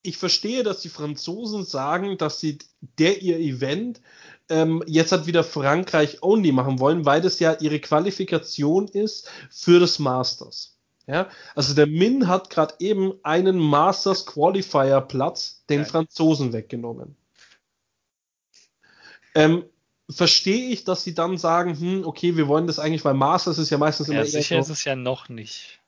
ich 0.03 0.17
verstehe, 0.17 0.63
dass 0.63 0.81
die 0.81 0.89
Franzosen 0.89 1.63
sagen, 1.63 2.17
dass 2.17 2.39
sie 2.39 2.57
der 2.97 3.21
ihr 3.21 3.37
Event 3.37 4.01
ähm, 4.49 4.83
jetzt 4.87 5.11
halt 5.11 5.27
wieder 5.27 5.43
Frankreich 5.43 6.23
only 6.23 6.51
machen 6.51 6.79
wollen, 6.79 7.05
weil 7.05 7.21
das 7.21 7.39
ja 7.39 7.53
ihre 7.53 7.79
Qualifikation 7.79 8.87
ist 8.87 9.29
für 9.49 9.79
das 9.79 9.99
Masters. 9.99 10.77
Ja, 11.07 11.29
also 11.55 11.73
der 11.73 11.87
Min 11.87 12.27
hat 12.27 12.49
gerade 12.49 12.75
eben 12.79 13.13
einen 13.23 13.57
Masters 13.57 14.25
Qualifier 14.25 15.01
Platz 15.01 15.63
den 15.69 15.85
Franzosen 15.85 16.53
weggenommen. 16.53 17.15
Ähm, 19.33 19.65
verstehe 20.11 20.69
ich, 20.69 20.83
dass 20.83 21.03
sie 21.03 21.13
dann 21.13 21.37
sagen, 21.37 21.79
hm, 21.79 22.05
okay, 22.05 22.35
wir 22.37 22.47
wollen 22.47 22.67
das 22.67 22.79
eigentlich, 22.79 23.05
weil 23.05 23.13
Masters 23.13 23.57
ist 23.57 23.69
ja 23.69 23.77
meistens 23.77 24.09
immer 24.09 24.19
ja, 24.19 24.25
sicher 24.25 24.59
ist 24.59 24.69
es 24.69 24.83
ja 24.83 24.95
noch 24.95 25.29
nicht. 25.29 25.79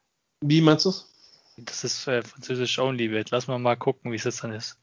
Wie 0.41 0.61
meinst 0.61 0.85
du 0.85 0.93
Das 1.57 1.83
ist 1.83 2.07
äh, 2.07 2.21
französisch 2.21 2.79
only 2.79 3.11
wird. 3.11 3.31
Lass 3.31 3.47
mal 3.47 3.59
mal 3.59 3.75
gucken, 3.75 4.11
wie 4.11 4.15
es 4.15 4.23
jetzt 4.23 4.43
dann 4.43 4.53
ist. 4.53 4.77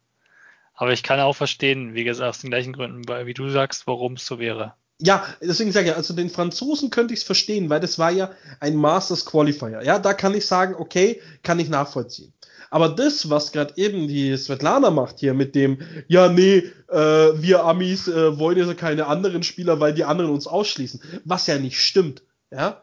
Aber 0.75 0.93
ich 0.93 1.03
kann 1.03 1.21
auch 1.21 1.37
verstehen, 1.37 1.95
wie 1.95 2.05
gesagt, 2.05 2.29
aus 2.29 2.39
den 2.39 2.51
gleichen 2.51 2.73
Gründen, 2.73 3.07
wie 3.27 3.35
du 3.35 3.51
sagst, 3.51 3.87
warum 3.87 4.15
es 4.15 4.25
so 4.25 4.39
wäre. 4.39 4.75
Ja, 4.99 5.27
deswegen 5.41 5.73
sage 5.73 5.91
ich, 5.91 5.97
also 5.97 6.15
den 6.15 6.31
Franzosen 6.31 6.91
könnte 6.91 7.15
ich 7.15 7.21
es 7.21 7.27
verstehen, 7.27 7.71
weil 7.71 7.81
das 7.81 7.99
war 7.99 8.11
ja 8.11 8.31
ein 8.61 8.77
Masters 8.77 9.25
Qualifier. 9.25 9.83
Ja, 9.83 9.99
da 9.99 10.15
kann 10.15 10.35
ich 10.35 10.47
sagen, 10.47 10.75
okay, 10.75 11.21
kann 11.43 11.59
ich 11.59 11.69
nachvollziehen. 11.69 12.33
Aber 12.71 12.89
das, 12.89 13.29
was 13.29 13.53
gerade 13.53 13.75
eben 13.77 14.07
die 14.07 14.37
Svetlana 14.37 14.91
macht 14.91 15.19
hier 15.19 15.35
mit 15.35 15.55
dem, 15.55 15.79
ja, 16.07 16.29
nee, 16.29 16.71
äh, 16.89 16.97
wir 16.97 17.65
Amis 17.65 18.07
äh, 18.07 18.39
wollen 18.39 18.59
ja 18.59 18.75
keine 18.75 19.07
anderen 19.07 19.43
Spieler, 19.43 19.81
weil 19.81 19.93
die 19.93 20.05
anderen 20.05 20.31
uns 20.31 20.47
ausschließen, 20.47 21.03
was 21.25 21.49
ja 21.49 21.59
nicht 21.59 21.81
stimmt, 21.81 22.23
ja, 22.51 22.83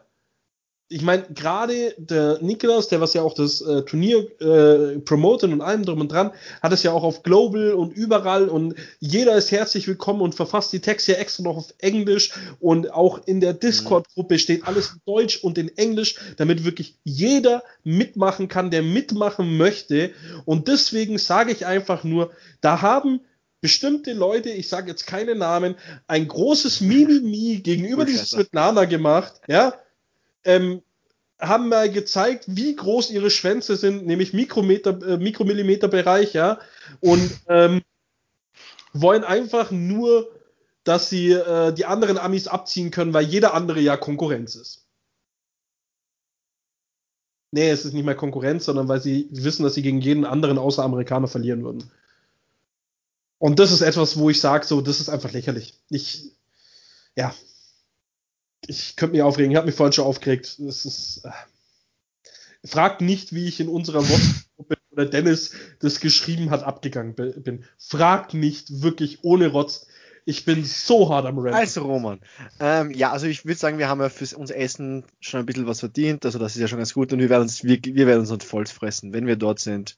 ich 0.90 1.02
meine, 1.02 1.24
gerade 1.34 1.94
der 1.98 2.38
Niklas, 2.40 2.88
der 2.88 3.00
was 3.02 3.12
ja 3.12 3.20
auch 3.20 3.34
das 3.34 3.60
äh, 3.60 3.82
Turnier 3.82 4.26
äh, 4.40 4.98
promotet 5.00 5.52
und 5.52 5.60
allem 5.60 5.84
drum 5.84 6.00
und 6.00 6.10
dran, 6.10 6.32
hat 6.62 6.72
es 6.72 6.82
ja 6.82 6.92
auch 6.92 7.02
auf 7.02 7.22
Global 7.22 7.72
und 7.72 7.92
überall 7.92 8.48
und 8.48 8.74
jeder 8.98 9.36
ist 9.36 9.50
herzlich 9.50 9.86
willkommen 9.86 10.22
und 10.22 10.34
verfasst 10.34 10.72
die 10.72 10.80
Texte 10.80 11.12
ja 11.12 11.18
extra 11.18 11.42
noch 11.42 11.58
auf 11.58 11.74
Englisch 11.78 12.32
und 12.58 12.90
auch 12.90 13.20
in 13.26 13.40
der 13.40 13.52
Discord-Gruppe 13.52 14.38
steht 14.38 14.66
alles 14.66 14.92
in 14.92 15.00
Deutsch 15.04 15.44
und 15.44 15.58
in 15.58 15.76
Englisch, 15.76 16.16
damit 16.38 16.64
wirklich 16.64 16.96
jeder 17.04 17.62
mitmachen 17.84 18.48
kann, 18.48 18.70
der 18.70 18.82
mitmachen 18.82 19.58
möchte. 19.58 20.10
Und 20.46 20.68
deswegen 20.68 21.18
sage 21.18 21.52
ich 21.52 21.66
einfach 21.66 22.02
nur, 22.02 22.30
da 22.62 22.80
haben 22.80 23.20
bestimmte 23.60 24.14
Leute, 24.14 24.50
ich 24.50 24.68
sage 24.68 24.88
jetzt 24.88 25.06
keine 25.06 25.34
Namen, 25.34 25.74
ein 26.06 26.28
großes 26.28 26.80
Mimimi 26.80 27.60
gegenüber 27.62 28.06
dieses 28.06 28.30
Svetlana 28.30 28.86
gemacht, 28.86 29.34
ja, 29.48 29.74
ähm, 30.48 30.82
haben 31.38 31.68
mal 31.68 31.90
gezeigt, 31.90 32.44
wie 32.48 32.74
groß 32.74 33.10
ihre 33.10 33.30
Schwänze 33.30 33.76
sind, 33.76 34.06
nämlich 34.06 34.32
Mikrometer, 34.32 35.00
äh, 35.06 35.16
Mikromillimeter 35.18 35.88
Bereich, 35.88 36.32
ja, 36.32 36.58
und 37.00 37.30
ähm, 37.48 37.82
wollen 38.92 39.24
einfach 39.24 39.70
nur, 39.70 40.30
dass 40.82 41.10
sie 41.10 41.32
äh, 41.32 41.72
die 41.72 41.84
anderen 41.84 42.18
Amis 42.18 42.48
abziehen 42.48 42.90
können, 42.90 43.12
weil 43.12 43.26
jeder 43.26 43.54
andere 43.54 43.80
ja 43.80 43.96
Konkurrenz 43.96 44.56
ist. 44.56 44.86
Nee, 47.50 47.70
es 47.70 47.84
ist 47.84 47.94
nicht 47.94 48.04
mehr 48.04 48.14
Konkurrenz, 48.14 48.64
sondern 48.64 48.88
weil 48.88 49.00
sie 49.00 49.28
wissen, 49.30 49.62
dass 49.62 49.74
sie 49.74 49.82
gegen 49.82 50.00
jeden 50.00 50.24
anderen 50.24 50.58
außer 50.58 50.82
Amerikaner 50.82 51.28
verlieren 51.28 51.62
würden. 51.62 51.90
Und 53.38 53.58
das 53.58 53.70
ist 53.70 53.82
etwas, 53.82 54.18
wo 54.18 54.28
ich 54.30 54.40
sage, 54.40 54.66
so, 54.66 54.80
das 54.80 55.00
ist 55.00 55.08
einfach 55.08 55.32
lächerlich. 55.32 55.78
Ich, 55.88 56.32
ja, 57.16 57.34
ich 58.66 58.96
könnte 58.96 59.12
mich 59.12 59.22
aufregen. 59.22 59.50
Ich 59.50 59.56
habe 59.56 59.66
mich 59.66 59.76
vorhin 59.76 59.92
schon 59.92 60.06
aufgeregt. 60.06 60.56
Das 60.58 60.84
ist. 60.84 61.24
Äh, 61.24 61.30
fragt 62.64 63.00
nicht, 63.00 63.32
wie 63.32 63.46
ich 63.46 63.60
in 63.60 63.68
unserer 63.68 64.00
WhatsApp-Gruppe 64.08 64.76
oder 64.90 65.06
Dennis 65.06 65.52
das 65.80 66.00
geschrieben 66.00 66.50
hat, 66.50 66.62
abgegangen 66.62 67.14
bin. 67.14 67.64
Fragt 67.78 68.34
nicht, 68.34 68.82
wirklich 68.82 69.20
ohne 69.22 69.48
Rotz. 69.48 69.86
Ich 70.24 70.44
bin 70.44 70.64
so 70.64 71.08
hart 71.08 71.24
am 71.24 71.38
Rennen. 71.38 71.54
Also 71.54 71.82
Roman, 71.82 72.20
ähm, 72.60 72.90
ja, 72.90 73.12
also 73.12 73.26
ich 73.26 73.46
würde 73.46 73.58
sagen, 73.58 73.78
wir 73.78 73.88
haben 73.88 74.00
ja 74.00 74.10
für 74.10 74.36
unser 74.36 74.56
Essen 74.56 75.04
schon 75.20 75.40
ein 75.40 75.46
bisschen 75.46 75.66
was 75.66 75.80
verdient, 75.80 76.26
also 76.26 76.38
das 76.38 76.54
ist 76.54 76.60
ja 76.60 76.68
schon 76.68 76.76
ganz 76.76 76.92
gut 76.92 77.14
und 77.14 77.18
wir 77.18 77.30
werden 77.30 77.44
uns, 77.44 77.64
wir, 77.64 77.78
wir 77.82 78.06
werden 78.06 78.28
uns 78.28 78.44
voll 78.44 78.66
fressen, 78.66 79.14
wenn 79.14 79.26
wir 79.26 79.36
dort 79.36 79.58
sind. 79.58 79.96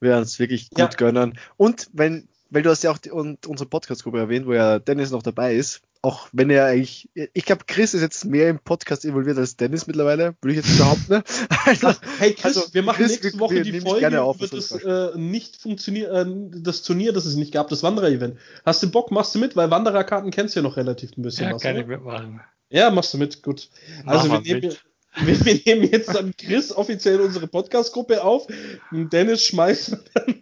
Wir 0.00 0.10
werden 0.10 0.22
uns 0.22 0.38
wirklich 0.38 0.70
gut 0.70 0.78
ja. 0.78 0.88
gönnen. 0.88 1.38
Und 1.58 1.90
wenn, 1.92 2.28
weil 2.50 2.62
du 2.62 2.70
hast 2.70 2.82
ja 2.82 2.90
auch 2.90 2.98
die, 2.98 3.10
und 3.10 3.46
unsere 3.46 3.68
Podcast-Gruppe 3.68 4.18
erwähnt, 4.18 4.46
wo 4.46 4.52
ja 4.52 4.78
Dennis 4.78 5.10
noch 5.10 5.22
dabei 5.22 5.54
ist, 5.54 5.82
auch 6.00 6.28
wenn 6.32 6.48
er 6.50 6.66
eigentlich, 6.66 7.08
ich 7.14 7.44
glaube, 7.44 7.64
Chris 7.66 7.92
ist 7.92 8.02
jetzt 8.02 8.24
mehr 8.24 8.48
im 8.48 8.60
Podcast 8.60 9.04
involviert 9.04 9.36
als 9.36 9.56
Dennis 9.56 9.86
mittlerweile, 9.86 10.34
würde 10.40 10.58
ich 10.58 10.64
jetzt 10.64 10.78
behaupten. 10.78 11.12
Ne? 11.12 11.24
Also, 11.66 11.92
hey 12.18 12.32
Chris, 12.32 12.56
also, 12.56 12.72
wir 12.72 12.82
machen 12.82 12.96
Chris, 12.96 13.22
nächste 13.22 13.40
Woche 13.40 13.56
wir, 13.56 13.62
die 13.62 13.80
Folge 13.80 14.22
auf, 14.22 14.40
wird 14.40 14.52
das 14.52 14.70
äh, 14.72 15.10
nicht 15.16 15.60
funktioniert, 15.60 16.10
äh, 16.12 16.24
das 16.62 16.82
Turnier, 16.82 17.12
das 17.12 17.26
es 17.26 17.34
nicht 17.34 17.52
gab, 17.52 17.68
das 17.68 17.82
Wanderer-Event. 17.82 18.38
Hast 18.64 18.82
du 18.82 18.90
Bock, 18.90 19.10
machst 19.10 19.34
du 19.34 19.38
mit, 19.38 19.56
weil 19.56 19.70
Wandererkarten 19.70 20.30
kennst 20.30 20.54
du 20.54 20.60
ja 20.60 20.62
noch 20.62 20.76
relativ 20.76 21.16
ein 21.16 21.22
bisschen 21.22 21.48
ja, 21.48 21.54
was. 21.54 21.62
Kann 21.62 21.76
ich 21.76 21.86
mitmachen. 21.86 22.40
Ja, 22.70 22.90
machst 22.90 23.12
du 23.12 23.18
mit, 23.18 23.42
gut. 23.42 23.68
Also 24.06 24.30
wir 24.30 24.40
nehmen, 24.40 24.74
wir, 25.24 25.44
wir, 25.44 25.60
nehmen 25.64 25.90
jetzt 25.90 26.14
dann 26.14 26.34
Chris 26.36 26.72
offiziell 26.72 27.20
unsere 27.20 27.46
Podcast-Gruppe 27.46 28.22
auf. 28.22 28.46
Dennis 28.90 29.44
schmeißt 29.44 29.96
dann 30.14 30.40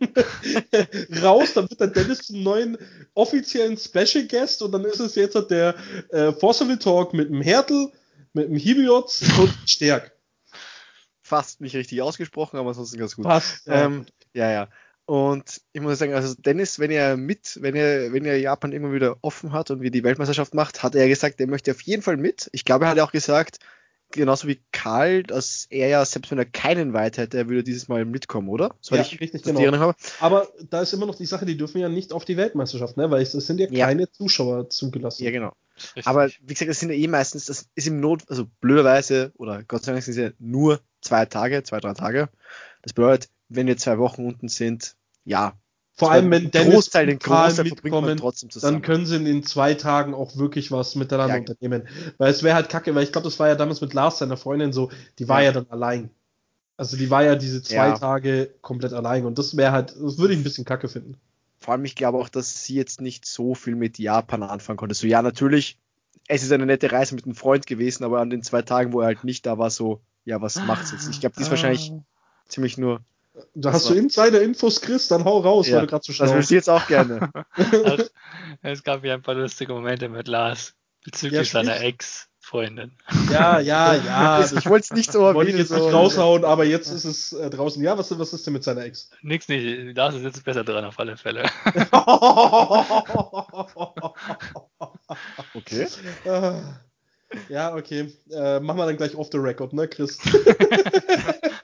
raus, 1.22 1.52
dann 1.54 1.68
wird 1.70 1.80
dann 1.80 1.92
Dennis 1.92 2.22
zum 2.22 2.42
neuen 2.42 2.78
offiziellen 3.14 3.76
Special 3.76 4.26
Guest 4.26 4.62
und 4.62 4.72
dann 4.72 4.84
ist 4.84 5.00
es 5.00 5.14
jetzt 5.14 5.36
der 5.50 5.74
äh, 6.10 6.32
Fossil 6.32 6.78
Talk 6.78 7.14
mit 7.14 7.28
dem 7.28 7.42
Hertel, 7.42 7.92
mit 8.32 8.48
dem 8.48 8.56
Hibiots 8.56 9.22
und 9.38 9.54
Stärk. 9.66 10.12
Fast 11.22 11.60
nicht 11.60 11.74
richtig 11.74 12.02
ausgesprochen, 12.02 12.58
aber 12.58 12.68
ansonsten 12.68 12.98
ganz 12.98 13.16
gut. 13.16 13.24
Fast. 13.24 13.62
Ähm, 13.66 14.06
ja, 14.32 14.50
ja. 14.50 14.68
Und 15.06 15.60
ich 15.72 15.80
muss 15.80 16.00
sagen, 16.00 16.14
also 16.14 16.34
Dennis, 16.34 16.80
wenn 16.80 16.90
er 16.90 17.16
mit, 17.16 17.58
wenn 17.62 17.76
er, 17.76 18.12
wenn 18.12 18.24
er 18.24 18.38
Japan 18.38 18.72
irgendwann 18.72 18.94
wieder 18.94 19.16
offen 19.22 19.52
hat 19.52 19.70
und 19.70 19.80
wie 19.80 19.92
die 19.92 20.02
Weltmeisterschaft 20.02 20.52
macht, 20.52 20.82
hat 20.82 20.96
er 20.96 21.08
gesagt, 21.08 21.40
er 21.40 21.46
möchte 21.46 21.70
auf 21.70 21.80
jeden 21.82 22.02
Fall 22.02 22.16
mit. 22.16 22.48
Ich 22.52 22.64
glaube, 22.64 22.86
er 22.86 22.90
hat 22.90 22.98
auch 22.98 23.12
gesagt, 23.12 23.58
genauso 24.12 24.48
wie 24.48 24.60
Karl, 24.72 25.22
dass 25.22 25.66
er 25.70 25.88
ja, 25.88 26.04
selbst 26.04 26.30
wenn 26.30 26.38
er 26.38 26.44
keinen 26.44 26.92
Weit 26.92 27.18
hätte, 27.18 27.38
er 27.38 27.48
würde 27.48 27.64
dieses 27.64 27.88
Mal 27.88 28.04
mitkommen, 28.04 28.48
oder? 28.48 28.74
So 28.80 28.94
ja, 28.94 29.02
ich 29.02 29.20
richtig, 29.20 29.42
genau. 29.42 29.78
Habe. 29.78 29.94
Aber 30.20 30.48
da 30.70 30.82
ist 30.82 30.92
immer 30.92 31.06
noch 31.06 31.14
die 31.14 31.26
Sache, 31.26 31.46
die 31.46 31.56
dürfen 31.56 31.80
ja 31.80 31.88
nicht 31.88 32.12
auf 32.12 32.24
die 32.24 32.36
Weltmeisterschaft, 32.36 32.96
ne? 32.96 33.10
weil 33.10 33.22
es 33.22 33.32
sind 33.32 33.60
ja, 33.60 33.68
ja. 33.70 33.86
keine 33.86 34.10
Zuschauer 34.10 34.70
zugelassen. 34.70 35.24
Ja, 35.24 35.30
genau. 35.30 35.52
Aber 36.04 36.28
wie 36.28 36.54
gesagt, 36.54 36.70
das 36.70 36.80
sind 36.80 36.90
ja 36.90 36.96
eh 36.96 37.08
meistens, 37.08 37.46
das 37.46 37.68
ist 37.74 37.86
im 37.86 38.00
Not, 38.00 38.22
also 38.28 38.46
blöderweise, 38.60 39.32
oder 39.36 39.62
Gott 39.62 39.84
sei 39.84 39.92
Dank 39.92 40.04
sind 40.04 40.12
es 40.12 40.18
ja 40.18 40.30
nur 40.38 40.80
zwei 41.00 41.26
Tage, 41.26 41.62
zwei, 41.62 41.80
drei 41.80 41.92
Tage. 41.92 42.28
Das 42.82 42.92
bedeutet, 42.92 43.30
wenn 43.48 43.66
wir 43.66 43.76
zwei 43.76 43.98
Wochen 43.98 44.24
unten 44.24 44.48
sind, 44.48 44.96
ja, 45.24 45.54
vor 45.98 46.10
allem, 46.10 46.30
wenn 46.30 46.50
Dennis 46.50 46.74
Großteil, 46.74 47.06
den 47.06 47.18
Großteil 47.18 47.64
mitkommen, 47.64 48.18
trotzdem 48.18 48.50
zusammen. 48.50 48.74
dann 48.74 48.82
können 48.82 49.06
sie 49.06 49.16
in 49.16 49.24
den 49.24 49.42
zwei 49.42 49.72
Tagen 49.72 50.12
auch 50.12 50.36
wirklich 50.36 50.70
was 50.70 50.94
miteinander 50.94 51.34
ja. 51.34 51.40
unternehmen. 51.40 51.88
Weil 52.18 52.30
es 52.30 52.42
wäre 52.42 52.54
halt 52.54 52.68
kacke, 52.68 52.94
weil 52.94 53.04
ich 53.04 53.12
glaube, 53.12 53.24
das 53.24 53.38
war 53.38 53.48
ja 53.48 53.54
damals 53.54 53.80
mit 53.80 53.94
Lars, 53.94 54.18
seiner 54.18 54.36
Freundin, 54.36 54.74
so, 54.74 54.90
die 55.18 55.26
war 55.26 55.40
ja, 55.40 55.46
ja 55.46 55.52
dann 55.52 55.70
allein. 55.70 56.10
Also 56.76 56.98
die 56.98 57.08
war 57.08 57.24
ja 57.24 57.34
diese 57.34 57.62
zwei 57.62 57.88
ja. 57.88 57.98
Tage 57.98 58.50
komplett 58.60 58.92
allein 58.92 59.24
und 59.24 59.38
das 59.38 59.56
wäre 59.56 59.72
halt, 59.72 59.96
das 59.98 60.18
würde 60.18 60.34
ich 60.34 60.40
ein 60.40 60.44
bisschen 60.44 60.66
kacke 60.66 60.88
finden. 60.88 61.16
Vor 61.58 61.72
allem, 61.72 61.86
ich 61.86 61.96
glaube 61.96 62.18
auch, 62.18 62.28
dass 62.28 62.64
sie 62.64 62.74
jetzt 62.74 63.00
nicht 63.00 63.24
so 63.24 63.54
viel 63.54 63.74
mit 63.74 63.98
Japan 63.98 64.42
anfangen 64.42 64.76
konnte. 64.76 64.94
So, 64.94 65.06
ja, 65.06 65.22
natürlich, 65.22 65.78
es 66.28 66.42
ist 66.42 66.52
eine 66.52 66.66
nette 66.66 66.92
Reise 66.92 67.14
mit 67.14 67.24
einem 67.24 67.34
Freund 67.34 67.66
gewesen, 67.66 68.04
aber 68.04 68.20
an 68.20 68.28
den 68.28 68.42
zwei 68.42 68.60
Tagen, 68.60 68.92
wo 68.92 69.00
er 69.00 69.06
halt 69.06 69.24
nicht 69.24 69.46
da 69.46 69.56
war, 69.56 69.70
so, 69.70 70.02
ja, 70.26 70.42
was 70.42 70.56
macht's 70.66 70.92
jetzt? 70.92 71.08
Ich 71.08 71.20
glaube, 71.20 71.36
die 71.36 71.42
ist 71.42 71.50
wahrscheinlich 71.50 71.92
ah. 71.92 72.04
ziemlich 72.46 72.76
nur 72.76 73.00
da 73.54 73.72
hast 73.72 73.88
du 73.88 73.94
Insider-Infos, 73.94 74.80
Chris, 74.80 75.08
dann 75.08 75.24
hau 75.24 75.40
raus, 75.40 75.68
ja, 75.68 75.76
weil 75.76 75.82
du 75.82 75.88
gerade 75.88 76.04
so 76.04 76.12
schlau 76.12 76.26
Das 76.26 76.34
will 76.34 76.42
ich 76.42 76.50
jetzt 76.50 76.70
auch 76.70 76.86
gerne. 76.86 77.30
es 78.62 78.82
gab 78.82 79.04
ja 79.04 79.14
ein 79.14 79.22
paar 79.22 79.34
lustige 79.34 79.72
Momente 79.72 80.08
mit 80.08 80.28
Lars 80.28 80.74
bezüglich 81.04 81.52
ja, 81.52 81.62
seiner 81.62 81.80
Ex-Freundin. 81.80 82.92
Ja, 83.30 83.60
ja, 83.60 83.94
ja. 83.94 84.40
ich 84.56 84.66
wollte 84.66 84.84
es 84.84 84.92
nicht 84.92 85.12
so 85.12 85.20
wollte 85.34 85.50
ich 85.50 85.58
jetzt 85.58 85.68
so 85.68 85.76
nicht 85.76 85.92
raushauen, 85.92 86.44
aber 86.44 86.64
jetzt 86.64 86.88
ist 86.88 87.04
es 87.04 87.32
äh, 87.32 87.50
draußen. 87.50 87.82
Ja, 87.82 87.98
was, 87.98 88.16
was 88.18 88.32
ist 88.32 88.46
denn 88.46 88.54
mit 88.54 88.64
seiner 88.64 88.84
Ex? 88.84 89.10
Nix 89.22 89.48
nicht. 89.48 89.96
Lars 89.96 90.14
ist 90.14 90.22
jetzt 90.22 90.44
besser 90.44 90.64
dran 90.64 90.84
auf 90.84 90.98
alle 90.98 91.16
Fälle. 91.16 91.44
okay. 95.54 95.86
Ja, 97.48 97.74
okay. 97.74 98.12
Äh, 98.30 98.60
machen 98.60 98.78
wir 98.78 98.86
dann 98.86 98.96
gleich 98.96 99.14
off 99.14 99.28
the 99.30 99.38
record, 99.38 99.72
ne, 99.72 99.88
Chris? 99.88 100.18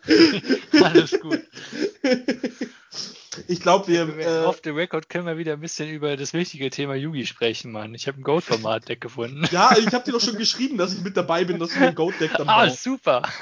Alles 0.83 1.19
gut. 1.21 1.41
Ich 3.49 3.61
glaube, 3.61 3.89
wir. 3.89 4.19
Äh, 4.19 4.45
Off 4.45 4.61
the 4.63 4.71
record 4.71 5.09
können 5.09 5.27
wir 5.27 5.39
wieder 5.39 5.55
ein 5.55 5.61
bisschen 5.61 5.89
über 5.89 6.17
das 6.17 6.33
wichtige 6.33 6.69
Thema 6.71 6.95
Yugi 6.95 7.27
sprechen, 7.27 7.73
Mann. 7.73 7.95
Ich 7.95 8.07
habe 8.07 8.21
ein 8.21 8.23
Goat-Format-Deck 8.23 9.01
gefunden. 9.01 9.47
Ja, 9.51 9.75
ich 9.77 9.87
habe 9.93 10.05
dir 10.05 10.13
doch 10.13 10.21
schon 10.21 10.37
geschrieben, 10.37 10.77
dass 10.77 10.93
ich 10.93 11.01
mit 11.03 11.17
dabei 11.17 11.45
bin, 11.45 11.59
dass 11.59 11.71
ich 11.75 11.79
ein 11.81 11.95
Goat-Deck 11.95 12.33
dann 12.37 12.49
Ah, 12.49 12.69
super. 12.69 13.23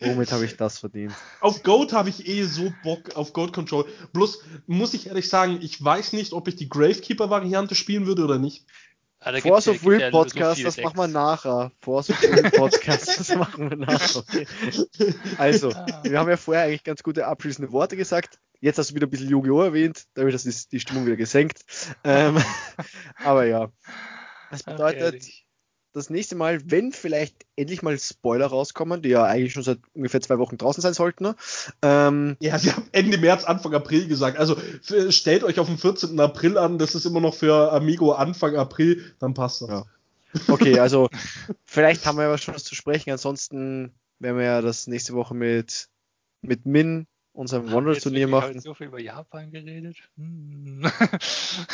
Womit 0.00 0.32
habe 0.32 0.44
ich 0.44 0.56
das 0.56 0.78
verdient? 0.78 1.12
Auf 1.40 1.62
Goat 1.62 1.92
habe 1.92 2.08
ich 2.08 2.28
eh 2.28 2.44
so 2.44 2.72
Bock 2.84 3.16
auf 3.16 3.32
Goat 3.32 3.52
Control. 3.52 3.84
Bloß 4.12 4.42
muss 4.66 4.94
ich 4.94 5.08
ehrlich 5.08 5.28
sagen, 5.28 5.58
ich 5.60 5.82
weiß 5.82 6.12
nicht, 6.12 6.32
ob 6.32 6.46
ich 6.48 6.56
die 6.56 6.68
Gravekeeper-Variante 6.68 7.74
spielen 7.74 8.06
würde 8.06 8.24
oder 8.24 8.38
nicht. 8.38 8.64
Ah, 9.20 9.36
Force 9.40 9.66
of 9.68 9.84
Will 9.84 10.10
Podcast, 10.12 10.58
so 10.58 10.64
das 10.64 10.76
machen 10.78 10.96
wir 10.96 11.08
nachher. 11.08 11.72
Force 11.80 12.10
of 12.10 12.22
Will 12.22 12.50
Podcast, 12.56 13.18
das 13.18 13.34
machen 13.34 13.70
wir 13.70 13.76
nachher. 13.76 14.20
Okay. 14.20 14.46
Also, 15.38 15.70
ah. 15.72 16.00
wir 16.04 16.18
haben 16.18 16.30
ja 16.30 16.36
vorher 16.36 16.64
eigentlich 16.64 16.84
ganz 16.84 17.02
gute 17.02 17.26
abschließende 17.26 17.72
Worte 17.72 17.96
gesagt. 17.96 18.38
Jetzt 18.60 18.78
hast 18.78 18.90
du 18.90 18.94
wieder 18.94 19.06
ein 19.06 19.10
bisschen 19.10 19.28
Yu-Gi-Oh! 19.28 19.62
erwähnt, 19.62 20.04
dadurch 20.14 20.34
ist 20.34 20.70
die 20.72 20.80
Stimmung 20.80 21.06
wieder 21.06 21.16
gesenkt. 21.16 21.64
Ähm, 22.04 22.38
aber 23.24 23.44
ja. 23.44 23.70
Das 24.50 24.62
bedeutet, 24.62 25.16
okay, 25.16 25.32
das 25.92 26.10
nächste 26.10 26.36
Mal, 26.36 26.60
wenn 26.70 26.92
vielleicht 26.92 27.46
endlich 27.56 27.82
mal 27.82 27.98
Spoiler 27.98 28.46
rauskommen, 28.46 29.02
die 29.02 29.08
ja 29.10 29.24
eigentlich 29.24 29.52
schon 29.52 29.62
seit 29.62 29.78
ungefähr 29.94 30.20
zwei 30.20 30.38
Wochen 30.38 30.58
draußen 30.58 30.82
sein 30.82 30.94
sollten. 30.94 31.24
Ne? 31.24 31.36
Ähm, 31.82 32.36
ja, 32.40 32.58
sie 32.58 32.72
haben 32.72 32.88
Ende 32.92 33.18
März, 33.18 33.44
Anfang 33.44 33.74
April 33.74 34.06
gesagt. 34.06 34.38
Also 34.38 34.56
stellt 35.10 35.44
euch 35.44 35.58
auf 35.58 35.66
den 35.66 35.78
14. 35.78 36.18
April 36.20 36.58
an, 36.58 36.78
das 36.78 36.94
ist 36.94 37.04
immer 37.04 37.20
noch 37.20 37.34
für 37.34 37.72
Amigo 37.72 38.12
Anfang 38.12 38.56
April, 38.56 39.14
dann 39.18 39.34
passt 39.34 39.62
das. 39.62 39.68
Ja. 39.68 39.84
Okay, 40.46 40.78
also 40.78 41.08
vielleicht 41.64 42.04
haben 42.06 42.18
wir 42.18 42.28
ja 42.28 42.38
schon 42.38 42.54
was 42.54 42.64
zu 42.64 42.74
sprechen. 42.74 43.10
Ansonsten 43.10 43.92
werden 44.18 44.36
wir 44.36 44.44
ja 44.44 44.60
das 44.60 44.86
nächste 44.86 45.14
Woche 45.14 45.34
mit, 45.34 45.88
mit 46.42 46.66
Min 46.66 47.06
unserem 47.32 47.70
Wanderer-Turnier 47.70 48.26
machen. 48.26 48.60
so 48.60 48.74
viel 48.74 48.88
über 48.88 49.00
Japan 49.00 49.52
geredet. 49.52 49.96
Hm. 50.16 50.82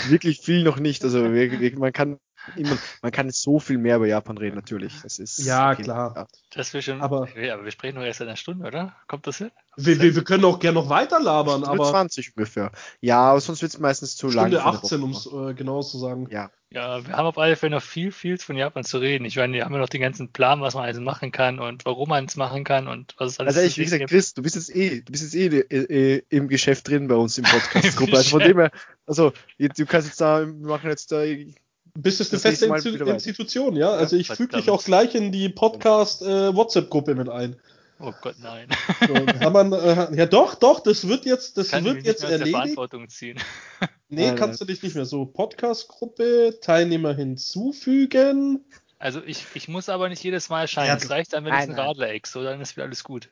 Wirklich 0.09 0.41
viel 0.41 0.63
noch 0.63 0.79
nicht. 0.79 1.03
Also 1.05 1.21
man 1.21 1.93
kann 1.93 2.19
immer, 2.57 2.79
man 3.03 3.13
kann 3.13 3.31
so 3.31 3.59
viel 3.59 3.79
mehr 3.79 3.97
über 3.97 4.07
Japan 4.07 4.39
reden, 4.39 4.57
natürlich. 4.57 4.93
Das 5.03 5.19
ist 5.19 5.39
ja 5.39 5.73
okay. 5.73 5.83
klar. 5.83 6.13
Ja. 6.17 6.27
Das 6.53 6.73
wir 6.73 6.83
schon, 6.83 7.01
aber, 7.01 7.23
aber 7.23 7.65
wir 7.65 7.71
sprechen 7.71 7.97
nur 7.97 8.05
erst 8.05 8.21
in 8.21 8.29
einer 8.29 8.37
Stunde, 8.37 8.67
oder? 8.67 8.95
Kommt 9.09 9.27
das 9.27 9.39
hin? 9.39 9.51
Wir, 9.77 10.01
wir, 10.01 10.15
wir 10.15 10.25
können 10.25 10.45
auch 10.45 10.59
gerne 10.59 10.81
noch 10.81 10.89
weiter 10.89 11.21
labern, 11.21 11.65
aber 11.65 11.91
20 11.91 12.37
ungefähr. 12.37 12.71
Ja, 13.01 13.21
aber 13.31 13.41
sonst 13.41 13.63
wird 13.63 13.73
es 13.73 13.79
meistens 13.79 14.17
zu 14.17 14.31
Stunde 14.31 14.57
lang. 14.57 14.75
Stunde 14.75 14.79
18, 14.79 15.03
um 15.03 15.11
es 15.11 15.27
äh, 15.27 15.55
genau 15.55 15.83
zu 15.83 15.99
sagen. 15.99 16.29
Ja. 16.31 16.51
Ja, 16.75 17.07
wir 17.07 17.17
haben 17.17 17.27
auf 17.27 17.39
alle 17.39 17.55
Fälle 17.55 17.77
noch 17.77 17.83
viel, 17.83 18.11
viel 18.11 18.37
von 18.37 18.57
Japan 18.57 18.83
zu 18.83 18.99
reden. 18.99 19.25
Ich 19.25 19.37
meine, 19.37 19.53
wir 19.53 19.65
haben 19.65 19.73
ja 19.73 19.79
noch 19.79 19.89
den 19.89 20.01
ganzen 20.01 20.33
Plan, 20.33 20.61
was 20.61 20.75
man 20.75 20.83
alles 20.83 20.99
machen 20.99 21.31
kann 21.31 21.61
und 21.61 21.85
warum 21.85 22.09
man 22.09 22.25
es 22.25 22.35
machen 22.35 22.65
kann 22.65 22.89
und 22.89 23.15
was 23.17 23.33
es 23.33 23.41
alles 23.41 23.57
Also 23.57 23.69
ich, 23.69 23.79
wie 23.79 23.85
gesagt, 23.85 24.09
Chris, 24.09 24.35
du 24.35 24.43
bist 24.43 24.57
jetzt 24.57 24.75
eh, 24.75 25.01
du 25.01 25.13
bist 25.13 25.23
jetzt 25.23 25.37
eh, 25.37 25.47
eh, 25.47 26.17
eh 26.17 26.23
im 26.31 26.49
Geschäft 26.49 26.89
drin 26.89 27.07
bei 27.07 27.15
uns 27.15 27.39
im 27.39 27.45
Podcast-Gruppe. 27.45 28.13
also 28.17 28.31
von 28.31 28.41
dem 28.41 28.59
her, 28.59 28.73
also 29.07 29.33
du 29.59 29.87
kannst 29.87 30.09
jetzt 30.09 30.21
da, 30.21 30.45
wir 30.45 30.53
machen 30.53 30.91
jetzt 30.91 31.13
da 31.13 31.23
bist 31.97 32.21
du 32.21 32.25
eine 32.31 32.41
feste 32.41 32.67
Institution, 32.67 33.77
ja? 33.77 33.91
Also 33.91 34.17
ich 34.17 34.29
füge 34.29 34.57
dich 34.57 34.71
auch 34.71 34.85
gleich 34.85 35.15
in 35.15 35.33
die 35.33 35.49
Podcast-WhatsApp-Gruppe 35.49 37.13
äh, 37.13 37.15
mit 37.15 37.29
ein. 37.29 37.57
Oh 38.01 38.13
Gott, 38.21 38.35
nein. 38.41 38.69
So, 39.07 39.51
man, 39.51 39.73
äh, 39.73 40.17
ja 40.17 40.27
doch, 40.27 40.57
doch, 40.57 40.81
das 40.81 41.07
wird 41.07 41.25
jetzt, 41.25 41.57
das 41.57 41.71
Kann 41.71 41.85
wird 41.85 42.05
jetzt 42.05 42.25
erledigt. 42.25 42.51
Verantwortung 42.51 43.09
ziehen. 43.09 43.39
Nee, 44.11 44.27
nein, 44.27 44.37
kannst 44.37 44.61
nein. 44.61 44.69
du 44.69 44.73
dich 44.73 44.83
nicht 44.83 44.95
mehr 44.95 45.07
so. 45.07 45.25
Podcast-Gruppe, 45.25 46.59
Teilnehmer 46.61 47.15
hinzufügen. 47.15 48.65
Also 49.01 49.21
ich, 49.25 49.45
ich 49.55 49.67
muss 49.67 49.89
aber 49.89 50.09
nicht 50.09 50.23
jedes 50.23 50.51
Mal 50.51 50.63
erscheinen. 50.63 50.97
Es 50.97 51.05
ja, 51.05 51.09
reicht 51.09 51.33
dann, 51.33 51.45
wenn 51.45 51.53
ich 51.53 51.59
einen 51.59 51.73
Radler 51.73 52.11
ex, 52.11 52.31
so 52.31 52.45
dann 52.45 52.61
ist 52.61 52.77
wieder 52.77 52.85
alles 52.85 53.03
gut. 53.03 53.31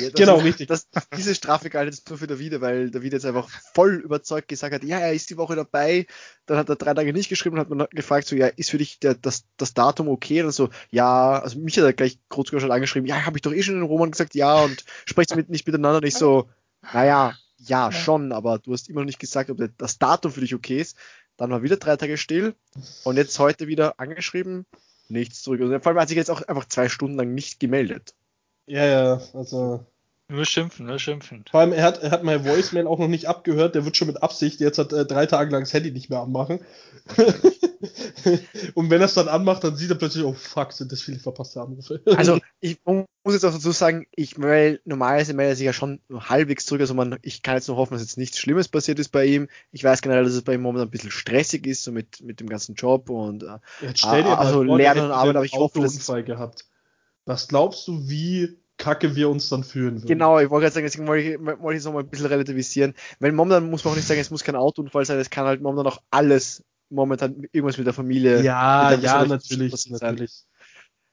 Ja, 0.00 0.10
genau, 0.10 0.38
ist, 0.38 0.44
richtig. 0.44 0.68
Das, 0.68 0.88
diese 1.16 1.34
Strafe 1.34 1.70
galt 1.70 1.86
jetzt 1.86 2.08
nur 2.08 2.18
für 2.18 2.26
David, 2.26 2.60
weil 2.60 2.90
David 2.90 3.12
jetzt 3.12 3.26
einfach 3.26 3.48
voll 3.74 3.96
überzeugt 3.96 4.48
gesagt 4.48 4.74
hat, 4.74 4.84
ja, 4.84 4.98
er 4.98 5.12
ist 5.12 5.30
die 5.30 5.36
Woche 5.36 5.56
dabei. 5.56 6.06
Dann 6.46 6.58
hat 6.58 6.68
er 6.68 6.76
drei 6.76 6.94
Tage 6.94 7.12
nicht 7.12 7.28
geschrieben 7.28 7.56
und 7.56 7.60
hat 7.60 7.70
man 7.70 7.86
gefragt, 7.90 8.26
so, 8.26 8.36
ja, 8.36 8.46
ist 8.48 8.70
für 8.70 8.78
dich 8.78 8.98
der, 9.00 9.14
das, 9.14 9.44
das 9.56 9.74
Datum 9.74 10.08
okay? 10.08 10.42
Und 10.42 10.52
so, 10.52 10.70
ja, 10.90 11.38
also 11.40 11.58
mich 11.58 11.76
hat 11.76 11.84
er 11.84 11.92
gleich 11.92 12.18
kurz 12.28 12.50
schon 12.50 12.70
angeschrieben, 12.70 13.08
ja, 13.08 13.24
habe 13.24 13.38
ich 13.38 13.42
doch 13.42 13.52
eh 13.52 13.62
schon 13.62 13.76
in 13.76 13.82
Roman 13.82 14.10
gesagt, 14.10 14.34
ja, 14.34 14.62
und 14.62 14.84
sprecht 15.06 15.36
mit, 15.36 15.48
nicht 15.48 15.66
miteinander. 15.66 15.98
Und 15.98 16.06
ich 16.06 16.14
so, 16.14 16.48
naja, 16.92 17.34
ja, 17.58 17.92
schon, 17.92 18.32
aber 18.32 18.58
du 18.58 18.72
hast 18.72 18.88
immer 18.88 19.00
noch 19.00 19.06
nicht 19.06 19.18
gesagt, 19.18 19.50
ob 19.50 19.58
das 19.78 19.98
Datum 19.98 20.32
für 20.32 20.40
dich 20.40 20.54
okay 20.54 20.80
ist. 20.80 20.96
Dann 21.36 21.50
war 21.50 21.62
wieder 21.62 21.76
drei 21.76 21.96
Tage 21.96 22.16
still 22.16 22.54
und 23.02 23.16
jetzt 23.16 23.38
heute 23.38 23.66
wieder 23.66 23.98
angeschrieben, 23.98 24.66
nichts 25.08 25.42
zurück. 25.42 25.60
Und 25.60 25.82
vor 25.82 25.90
allem 25.90 26.00
hat 26.00 26.08
sich 26.08 26.16
jetzt 26.16 26.30
auch 26.30 26.42
einfach 26.42 26.66
zwei 26.66 26.88
Stunden 26.88 27.16
lang 27.16 27.34
nicht 27.34 27.58
gemeldet. 27.58 28.14
Ja, 28.66 28.84
ja, 28.84 29.20
also. 29.34 29.84
Nur 30.28 30.46
schimpfen, 30.46 30.86
nur 30.86 30.98
schimpfen. 30.98 31.44
Vor 31.50 31.60
allem, 31.60 31.72
er 31.74 31.82
hat, 31.82 32.02
er 32.02 32.10
hat 32.10 32.24
mein 32.24 32.46
Voicemail 32.46 32.86
auch 32.86 32.98
noch 32.98 33.08
nicht 33.08 33.28
abgehört, 33.28 33.74
der 33.74 33.84
wird 33.84 33.94
schon 33.94 34.08
mit 34.08 34.22
Absicht 34.22 34.58
jetzt 34.58 34.78
hat 34.78 34.90
äh, 34.94 35.04
drei 35.04 35.26
Tage 35.26 35.50
lang 35.50 35.64
das 35.64 35.74
Handy 35.74 35.90
nicht 35.90 36.08
mehr 36.08 36.20
anmachen. 36.20 36.60
und 38.74 38.88
wenn 38.88 39.02
er 39.02 39.04
es 39.04 39.12
dann 39.12 39.28
anmacht, 39.28 39.64
dann 39.64 39.76
sieht 39.76 39.90
er 39.90 39.96
plötzlich, 39.96 40.24
oh 40.24 40.32
fuck, 40.32 40.72
sind 40.72 40.90
das 40.92 41.02
viele 41.02 41.18
verpasste 41.18 41.60
Anrufe. 41.60 42.00
also, 42.16 42.38
ich 42.60 42.78
muss 42.86 43.34
jetzt 43.34 43.44
auch 43.44 43.52
dazu 43.52 43.70
sagen, 43.72 44.06
ich 44.14 44.38
melde, 44.38 44.80
normalerweise 44.86 45.34
meldet 45.34 45.52
er 45.52 45.56
sich 45.56 45.66
ja 45.66 45.72
schon 45.74 46.00
halbwegs 46.10 46.64
zurück, 46.64 46.80
also 46.80 46.94
man, 46.94 47.18
ich 47.20 47.42
kann 47.42 47.56
jetzt 47.56 47.68
nur 47.68 47.76
hoffen, 47.76 47.92
dass 47.92 48.02
jetzt 48.02 48.16
nichts 48.16 48.38
Schlimmes 48.38 48.68
passiert 48.68 48.98
ist 48.98 49.10
bei 49.10 49.26
ihm. 49.26 49.48
Ich 49.72 49.84
weiß 49.84 50.00
generell, 50.00 50.24
dass 50.24 50.32
es 50.32 50.42
bei 50.42 50.54
ihm 50.54 50.62
momentan 50.62 50.88
ein 50.88 50.90
bisschen 50.90 51.10
stressig 51.10 51.66
ist, 51.66 51.84
so 51.84 51.92
mit, 51.92 52.22
mit 52.22 52.40
dem 52.40 52.48
ganzen 52.48 52.76
Job 52.76 53.10
und, 53.10 53.42
äh, 53.42 53.58
jetzt 53.82 53.98
stell 53.98 54.22
dir 54.22 54.38
also 54.38 54.62
Lernen 54.62 55.04
und 55.04 55.10
Arbeit, 55.10 55.36
aber 55.36 55.44
ich 55.44 55.52
hoffe, 55.52 55.80
dass. 55.80 56.06
gehabt 56.24 56.64
was 57.24 57.48
glaubst 57.48 57.88
du, 57.88 58.08
wie 58.08 58.58
kacke 58.76 59.14
wir 59.16 59.28
uns 59.28 59.48
dann 59.48 59.64
fühlen 59.64 59.96
würden? 59.96 60.06
Genau, 60.06 60.38
ich 60.38 60.50
wollte 60.50 60.64
gerade 60.64 60.74
sagen, 60.74 60.86
deswegen 60.86 61.06
wollte 61.06 61.30
ich, 61.30 61.40
wollte 61.40 61.72
ich 61.72 61.78
es 61.78 61.84
nochmal 61.84 62.02
ein 62.02 62.08
bisschen 62.08 62.26
relativisieren. 62.26 62.94
Weil 63.20 63.32
momentan 63.32 63.70
muss 63.70 63.84
man 63.84 63.92
auch 63.92 63.96
nicht 63.96 64.08
sagen, 64.08 64.20
es 64.20 64.30
muss 64.30 64.44
kein 64.44 64.56
Autounfall 64.56 65.04
sein, 65.04 65.18
es 65.18 65.30
kann 65.30 65.46
halt 65.46 65.62
momentan 65.62 65.92
auch 65.92 66.02
alles 66.10 66.64
momentan 66.90 67.46
irgendwas 67.52 67.78
mit 67.78 67.86
der 67.86 67.94
Familie. 67.94 68.42
Ja, 68.42 68.92
ja, 68.94 69.24
natürlich, 69.24 69.90
natürlich. 69.90 70.44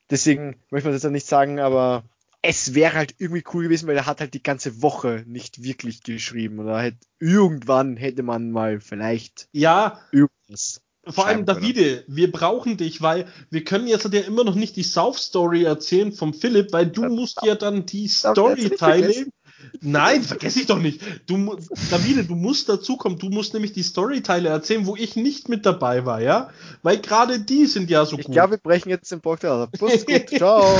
Deswegen 0.10 0.62
möchte 0.70 0.90
man 0.90 0.94
das 0.96 1.04
jetzt 1.04 1.12
nicht 1.12 1.28
sagen, 1.28 1.60
aber 1.60 2.04
es 2.42 2.74
wäre 2.74 2.96
halt 2.96 3.16
irgendwie 3.18 3.44
cool 3.54 3.64
gewesen, 3.64 3.88
weil 3.88 3.96
er 3.96 4.06
hat 4.06 4.20
halt 4.20 4.34
die 4.34 4.44
ganze 4.44 4.82
Woche 4.82 5.24
nicht 5.28 5.64
wirklich 5.64 6.04
geschrieben. 6.04 6.60
Oder 6.60 6.82
hätte, 6.82 6.98
irgendwann 7.20 7.98
hätte 7.98 8.24
man 8.24 8.52
mal 8.52 8.80
vielleicht 8.80 9.48
ja, 9.54 10.00
irgendwas 10.12 10.82
vor 11.08 11.26
allem 11.26 11.46
Davide, 11.46 12.04
wir 12.08 12.32
brauchen 12.32 12.78
dich, 12.78 13.02
weil 13.02 13.28
wir 13.50 13.64
können 13.64 13.88
jetzt 13.88 14.12
ja 14.14 14.22
immer 14.22 14.44
noch 14.44 14.56
nicht 14.56 14.76
die 14.76 14.84
South 14.84 15.18
Story 15.18 15.64
erzählen 15.64 16.14
vom 16.14 16.34
Philipp, 16.34 16.74
weil 16.74 16.88
du 16.88 17.06
musst 17.06 17.40
ja 17.44 17.56
dann 17.56 17.86
die 17.86 18.08
Storyteile. 18.08 19.26
Nein, 19.80 20.24
vergesse 20.24 20.60
ich 20.60 20.66
doch 20.68 20.80
nicht. 20.80 21.02
Du, 21.28 21.56
Davide, 21.90 22.24
du 22.24 22.36
musst 22.36 22.70
dazukommen. 22.70 23.18
Du 23.18 23.30
musst 23.30 23.54
nämlich 23.54 23.74
die 23.74 23.84
Storyteile 23.84 24.50
erzählen, 24.50 24.86
wo 24.86 24.96
ich 24.96 25.16
nicht 25.16 25.50
mit 25.50 25.66
dabei 25.66 26.06
war, 26.06 26.22
ja? 26.22 26.50
Weil 26.84 27.00
gerade 27.00 27.40
die 27.40 27.66
sind 27.66 27.90
ja 27.90 28.06
so 28.06 28.18
ich 28.18 28.26
gut. 28.26 28.34
Glaube, 28.34 28.52
wir 28.52 28.58
brechen 28.58 28.90
jetzt 28.90 29.12
den 29.12 29.22
Podcast. 29.22 29.72
Bus, 29.80 30.06
gut. 30.06 30.30
Ciao. 30.36 30.78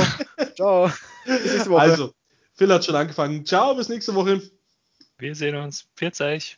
Ciao. 0.54 0.90
Bis 1.24 1.52
nächste 1.52 1.70
Woche. 1.70 1.80
Also, 1.80 2.12
Phil 2.54 2.72
hat 2.72 2.84
schon 2.84 2.96
angefangen. 2.96 3.46
Ciao, 3.46 3.74
bis 3.74 3.88
nächste 3.88 4.14
Woche. 4.14 4.42
Wir 5.18 5.34
sehen 5.34 5.56
uns. 5.56 5.86
Pfiat 5.96 6.20
euch. 6.20 6.50